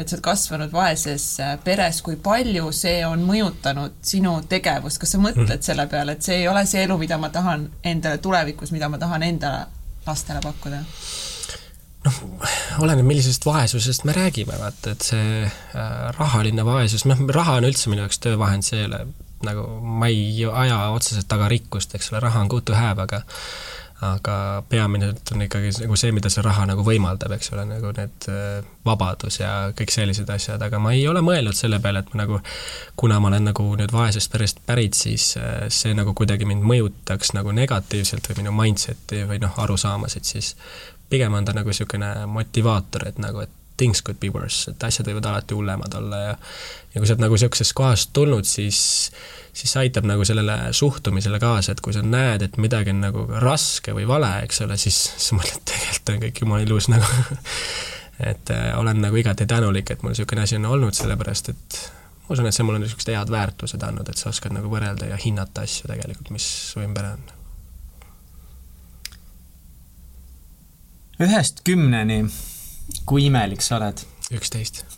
et 0.00 0.08
sa 0.08 0.16
oled 0.16 0.24
kasvanud 0.24 0.70
vaeses 0.72 1.24
peres, 1.64 1.98
kui 2.02 2.16
palju 2.16 2.70
see 2.72 3.00
on 3.06 3.24
mõjutanud 3.24 3.98
sinu 4.04 4.38
tegevust, 4.48 5.00
kas 5.00 5.16
sa 5.16 5.18
mõtled 5.20 5.58
mm. 5.58 5.64
selle 5.64 5.86
peale, 5.88 6.12
et 6.12 6.24
see 6.24 6.38
ei 6.40 6.48
ole 6.48 6.64
see 6.68 6.84
elu, 6.84 6.96
mida 6.98 7.18
ma 7.20 7.28
tahan 7.28 7.66
endale 7.84 8.18
tulevikus, 8.18 8.72
mida 8.72 8.88
ma 8.88 9.00
tahan 9.00 9.26
endale 9.26 9.79
lastele 10.06 10.42
pakkuda? 10.44 10.84
noh, 12.04 12.20
oleneb, 12.80 13.04
millisest 13.04 13.44
vaesusest 13.44 14.06
me 14.08 14.14
räägime, 14.16 14.56
vaata, 14.60 14.94
et 14.94 15.04
see 15.04 15.42
äh, 15.44 15.90
rahaline 16.16 16.64
vaesus, 16.64 17.04
noh, 17.08 17.20
raha 17.34 17.58
on 17.60 17.68
üldse 17.68 17.92
minu 17.92 18.06
jaoks 18.06 18.22
töövahend, 18.24 18.64
see 18.64 18.80
ei 18.80 18.88
ole 18.88 19.02
nagu, 19.44 19.66
ma 20.00 20.08
ei 20.08 20.44
aja 20.44 20.80
otseselt 20.94 21.28
taga 21.28 21.48
rikkust, 21.52 21.94
eks 21.96 22.12
ole, 22.12 22.22
raha 22.24 22.40
on 22.44 22.48
good 22.52 22.64
to 22.68 22.76
have, 22.76 23.00
aga 23.02 23.22
aga 24.00 24.34
peamine 24.68 25.10
on 25.34 25.42
ikkagi 25.44 25.72
nagu 25.82 25.96
see, 26.00 26.12
mida 26.16 26.30
see 26.32 26.44
raha 26.44 26.64
nagu 26.70 26.84
võimaldab, 26.86 27.34
eks 27.36 27.52
ole, 27.52 27.66
nagu 27.68 27.92
need 27.96 28.28
äh, 28.32 28.62
vabadus 28.86 29.40
ja 29.42 29.50
kõik 29.76 29.92
sellised 29.92 30.30
asjad, 30.32 30.62
aga 30.64 30.80
ma 30.80 30.94
ei 30.96 31.04
ole 31.10 31.20
mõelnud 31.24 31.56
selle 31.56 31.82
peale, 31.84 32.00
et 32.00 32.14
ma 32.14 32.22
nagu, 32.22 32.40
kuna 33.00 33.20
ma 33.20 33.28
olen 33.28 33.50
nagu 33.50 33.66
nüüd 33.76 33.92
vaesest 33.92 34.32
perest 34.32 34.64
pärit, 34.66 34.96
siis 34.96 35.34
äh, 35.40 35.66
see 35.68 35.92
nagu 35.96 36.14
kuidagi 36.16 36.48
mind 36.48 36.64
mõjutaks 36.64 37.34
nagu 37.36 37.52
negatiivselt 37.56 38.30
või 38.30 38.40
minu 38.40 38.56
mindset'i 38.56 39.26
või 39.28 39.42
noh, 39.44 39.56
arusaamasid, 39.60 40.24
siis 40.24 40.54
pigem 41.10 41.36
on 41.36 41.44
ta 41.44 41.56
nagu 41.56 41.68
niisugune 41.68 42.14
motivaator, 42.30 43.08
et 43.10 43.20
nagu, 43.20 43.44
et 43.44 43.59
things 43.80 44.04
could 44.04 44.20
be 44.20 44.30
worse, 44.32 44.70
et 44.70 44.84
asjad 44.84 45.08
võivad 45.08 45.28
alati 45.30 45.56
hullemad 45.56 45.96
olla 45.98 46.22
ja 46.22 46.34
ja 46.90 46.98
kui 46.98 47.06
sa 47.06 47.14
oled 47.14 47.22
nagu 47.22 47.36
niisugusest 47.36 47.74
kohast 47.78 48.10
tulnud, 48.16 48.48
siis 48.48 48.80
siis 49.52 49.72
see 49.72 49.84
aitab 49.84 50.06
nagu 50.08 50.24
sellele 50.26 50.56
suhtumisele 50.76 51.40
kaasa, 51.42 51.74
et 51.74 51.80
kui 51.84 51.94
sa 51.94 52.02
näed, 52.06 52.44
et 52.46 52.58
midagi 52.62 52.92
on 52.94 53.00
nagu 53.04 53.24
raske 53.42 53.94
või 53.96 54.06
vale, 54.08 54.30
eks 54.46 54.62
ole, 54.66 54.78
siis 54.80 54.98
sa 55.24 55.38
mõtled, 55.38 55.64
tegelikult 55.70 56.14
on 56.14 56.22
kõik 56.26 56.44
jumala 56.44 56.66
ilus 56.66 56.90
nagu 56.92 57.08
et 58.30 58.52
äh, 58.54 58.68
olen 58.78 59.00
nagu 59.02 59.16
igati 59.16 59.46
tänulik, 59.50 59.90
et 59.90 60.04
mul 60.04 60.14
niisugune 60.14 60.44
asi 60.44 60.58
on 60.60 60.68
olnud, 60.70 60.96
sellepärast 60.96 61.52
et 61.54 61.80
ma 62.26 62.36
usun, 62.36 62.46
et 62.46 62.54
see 62.54 62.66
mulle 62.66 62.82
niisugused 62.82 63.12
head 63.14 63.32
väärtused 63.32 63.82
andnud, 63.86 64.08
et 64.10 64.20
sa 64.20 64.30
oskad 64.30 64.54
nagu 64.54 64.70
võrrelda 64.70 65.10
ja 65.10 65.18
hinnata 65.20 65.64
asju 65.66 65.90
tegelikult, 65.90 66.30
mis 66.34 66.46
su 66.70 66.82
ümber 66.84 67.12
on. 67.14 67.28
ühest 71.20 71.58
kümneni, 71.68 72.22
kui 73.04 73.26
imelik 73.30 73.62
sa 73.64 73.78
oled? 73.80 74.04
üksteist 74.30 74.84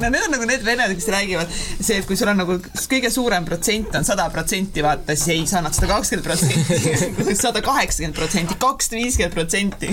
no 0.00 0.08
need 0.08 0.22
on 0.26 0.30
nagu 0.34 0.46
need 0.48 0.64
vennad, 0.66 0.92
kes 0.96 1.08
räägivad, 1.12 1.50
see, 1.80 1.98
et 2.00 2.06
kui 2.08 2.18
sul 2.18 2.30
on 2.32 2.38
nagu 2.42 2.58
kõige 2.90 3.10
suurem 3.12 3.46
protsent 3.46 3.96
on 3.98 4.06
sada 4.06 4.28
protsenti, 4.34 4.84
vaata, 4.84 5.16
siis 5.16 5.32
ei, 5.34 5.46
sa 5.48 5.60
annad 5.60 5.76
sada 5.76 5.90
kakskümmend 5.94 6.26
protsenti, 6.26 7.34
sada 7.44 7.64
kaheksakümmend 7.64 8.18
protsenti, 8.18 8.60
kakssada 8.62 9.00
viiskümmend 9.00 9.34
protsenti. 9.38 9.88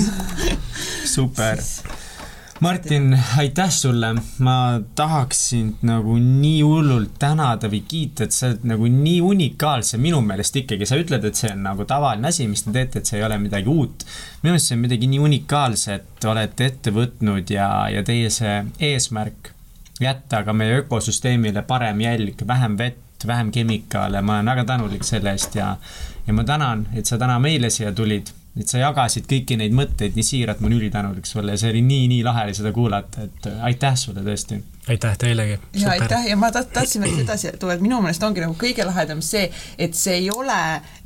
super. 1.10 1.64
Martin, 2.60 3.20
aitäh 3.38 3.70
sulle, 3.72 4.16
ma 4.44 4.82
tahaks 4.96 5.50
sind 5.50 5.84
nagu 5.88 6.18
nii 6.20 6.58
hullult 6.68 7.14
tänada 7.20 7.70
või 7.72 7.80
kiita, 7.88 8.26
et 8.26 8.36
sa 8.36 8.50
oled 8.50 8.66
nagu 8.68 8.90
nii 8.92 9.22
unikaalse 9.24 9.96
minu 10.02 10.20
meelest 10.26 10.58
ikkagi, 10.60 10.84
sa 10.90 11.00
ütled, 11.00 11.24
et 11.24 11.40
see 11.40 11.54
on 11.56 11.64
nagu 11.70 11.86
tavaline 11.88 12.28
asi, 12.28 12.50
mis 12.52 12.66
te 12.66 12.74
teete, 12.76 13.00
et 13.00 13.08
see 13.08 13.22
ei 13.22 13.24
ole 13.24 13.38
midagi 13.40 13.72
uut. 13.72 14.04
minu 14.42 14.52
meelest 14.52 14.74
see 14.74 14.76
on 14.76 14.84
midagi 14.84 15.08
nii 15.08 15.22
unikaalset 15.30 16.28
olete 16.34 16.68
ette 16.68 16.92
võtnud 16.96 17.54
ja, 17.56 17.70
ja 17.96 18.04
teie 18.04 18.28
see 18.34 18.58
eesmärk 18.90 19.54
jätta 20.04 20.44
ka 20.44 20.52
meie 20.52 20.82
ökosüsteemile 20.82 21.64
parem 21.64 22.04
jälg, 22.04 22.44
vähem 22.48 22.76
vett, 22.78 23.24
vähem 23.28 23.56
kemikaale, 23.56 24.20
ma 24.22 24.36
olen 24.36 24.52
väga 24.52 24.68
tänulik 24.74 25.08
selle 25.08 25.32
eest 25.32 25.56
ja 25.56 25.78
ja 26.28 26.36
ma 26.36 26.44
tänan, 26.44 26.90
et 26.94 27.08
sa 27.08 27.18
täna 27.18 27.40
meile 27.40 27.72
siia 27.72 27.96
tulid 27.96 28.36
et 28.58 28.72
sa 28.72 28.82
jagasid 28.82 29.28
kõiki 29.30 29.58
neid 29.60 29.76
mõtteid 29.78 30.18
nii 30.18 30.26
siiralt, 30.26 30.60
ma 30.60 30.68
olen 30.68 30.80
ülitänulik 30.80 31.28
sulle 31.30 31.54
ja 31.54 31.62
see 31.62 31.70
oli 31.74 31.84
nii-nii 31.86 32.26
lahe 32.26 32.50
seda 32.58 32.72
kuulata, 32.76 33.28
et 33.28 33.48
aitäh 33.70 33.96
sulle 34.00 34.24
tõesti. 34.26 34.58
aitäh 34.90 35.18
teilegi. 35.22 35.60
ja 35.78 35.92
aitäh 35.94 36.26
ja 36.32 36.38
ma 36.40 36.50
tahtsin 36.52 37.04
veel 37.06 37.22
edasi 37.24 37.52
tuua, 37.62 37.76
et 37.78 37.84
minu 37.84 38.02
meelest 38.02 38.24
ongi 38.26 38.42
nagu 38.42 38.56
kõige 38.60 38.86
lahedam 38.88 39.22
see, 39.26 39.46
et 39.78 39.96
see 39.96 40.18
ei 40.24 40.30
ole 40.34 40.60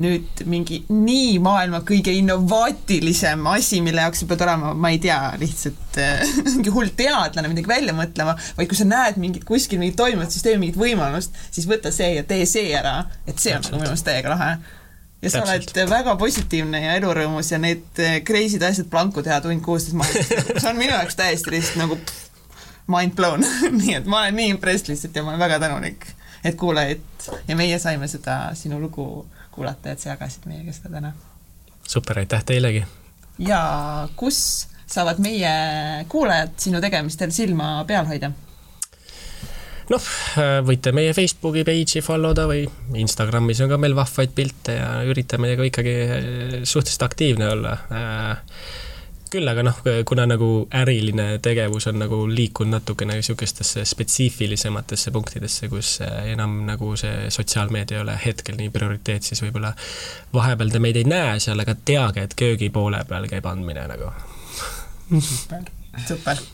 nüüd 0.04 0.46
mingi 0.50 0.84
nii 0.90 1.40
maailma 1.44 1.84
kõige 1.88 2.16
innovaatilisem 2.16 3.44
asi, 3.52 3.82
mille 3.86 4.06
jaoks 4.06 4.24
sa 4.24 4.30
pead 4.30 4.46
olema, 4.48 4.74
ma 4.74 4.94
ei 4.96 5.02
tea, 5.04 5.20
lihtsalt 5.42 6.00
äh, 6.02 6.24
mingi 6.56 6.74
hull 6.74 6.94
teadlane 6.96 7.52
midagi 7.52 7.70
välja 7.70 7.98
mõtlema, 7.98 8.38
vaid 8.58 8.72
kui 8.72 8.80
sa 8.80 8.88
näed 8.88 9.20
mingit 9.22 9.44
kuskil 9.50 9.84
mingit 9.84 10.00
toimivat 10.00 10.32
süsteemi, 10.32 10.64
mingit 10.64 10.80
võimalust, 10.80 11.36
siis 11.52 11.68
võta 11.70 11.92
see 11.92 12.16
ja 12.16 12.24
tee 12.28 12.48
see 12.50 12.72
ära, 12.78 13.02
et 13.28 13.36
see 13.38 13.54
on 13.58 13.68
nagu 13.68 13.82
minu 13.82 13.92
meelest 13.92 14.08
täiega 14.08 14.32
lahe 14.32 14.56
ja 15.24 15.32
sa 15.32 15.44
oled 15.46 15.80
väga 15.90 16.16
positiivne 16.20 16.82
ja 16.84 16.96
elurõõmus 17.00 17.52
ja 17.54 17.60
need 17.62 18.02
eh, 18.04 18.20
crazy'd 18.28 18.64
asjad 18.68 18.90
planku 18.92 19.24
teha 19.26 19.40
tund 19.44 19.64
kuusteist 19.66 19.98
maailmas, 20.00 20.34
see 20.60 20.70
on 20.70 20.80
minu 20.80 20.92
jaoks 20.92 21.18
täiesti 21.20 21.56
lihtsalt 21.56 21.80
nagu 21.84 22.00
mind 22.92 23.16
blown 23.16 23.46
nii 23.82 23.96
et 24.02 24.10
ma 24.10 24.24
olen 24.24 24.38
nii 24.42 24.50
impressed 24.56 24.92
lihtsalt 24.92 25.16
ja 25.16 25.24
ma 25.24 25.34
olen 25.34 25.44
väga 25.46 25.62
tänulik, 25.64 26.08
et 26.44 26.60
kuulajad 26.60 27.30
ja 27.48 27.58
meie 27.60 27.80
saime 27.80 28.10
seda 28.12 28.38
sinu 28.60 28.82
lugu 28.82 29.08
kuulata, 29.54 29.94
et 29.94 30.04
sa 30.04 30.14
jagasid 30.14 30.48
meiega 30.50 30.76
seda 30.76 30.98
täna. 30.98 31.14
super, 31.88 32.20
aitäh 32.20 32.44
teilegi! 32.46 32.86
ja 33.40 33.64
kus 34.16 34.68
saavad 34.88 35.22
meie 35.24 35.54
kuulajad 36.10 36.58
sinu 36.58 36.82
tegemistel 36.82 37.32
silma 37.32 37.76
peal 37.88 38.10
hoida? 38.10 38.32
Noh, 39.94 40.12
võite 40.68 40.94
meie 40.96 41.14
Facebooki 41.16 41.66
page'i 41.68 42.02
follow 42.06 42.34
da 42.38 42.48
või 42.50 42.66
Instagramis 43.02 43.62
on 43.64 43.74
ka 43.74 43.82
meil 43.82 43.96
vahvaid 43.98 44.34
pilte 44.36 44.78
ja 44.80 44.90
üritame 45.08 45.54
ka 45.60 45.68
ikkagi 45.70 45.98
suhteliselt 46.64 47.06
aktiivne 47.10 47.52
olla 47.54 47.78
küll 49.34 49.50
aga 49.50 49.64
noh, 49.66 49.80
kuna 50.06 50.26
nagu 50.30 50.48
äriline 50.78 51.40
tegevus 51.44 51.88
on 51.90 51.98
nagu 52.04 52.20
liikunud 52.30 52.76
natukene 52.76 53.18
niisugustesse 53.18 53.86
spetsiifilisematesse 53.90 55.14
punktidesse, 55.16 55.70
kus 55.72 55.96
enam 56.06 56.60
nagu 56.68 56.94
see 57.00 57.30
sotsiaalmeedia 57.34 57.98
ei 57.98 58.04
ole 58.04 58.18
hetkel 58.26 58.60
nii 58.60 58.70
prioriteet, 58.74 59.26
siis 59.26 59.42
võib-olla 59.46 59.74
vahepeal 60.36 60.74
te 60.74 60.82
meid 60.84 61.02
ei 61.02 61.10
näe 61.10 61.40
seal, 61.44 61.66
aga 61.66 61.78
teage, 61.86 62.28
et 62.28 62.38
köögi 62.40 62.70
poole 62.74 63.02
peal 63.10 63.30
käib 63.32 63.50
andmine 63.50 63.88
nagu. 63.90 64.12
super, 65.32 65.66
super 66.08 66.46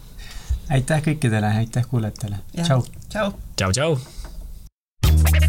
aitäh 0.69 1.03
kõikidele, 1.09 1.51
aitäh 1.63 1.85
kuulajatele, 1.89 2.41
tšau. 2.61 2.83
tšau. 3.09 3.33
tšau, 3.55 3.71
tšau. 3.71 5.48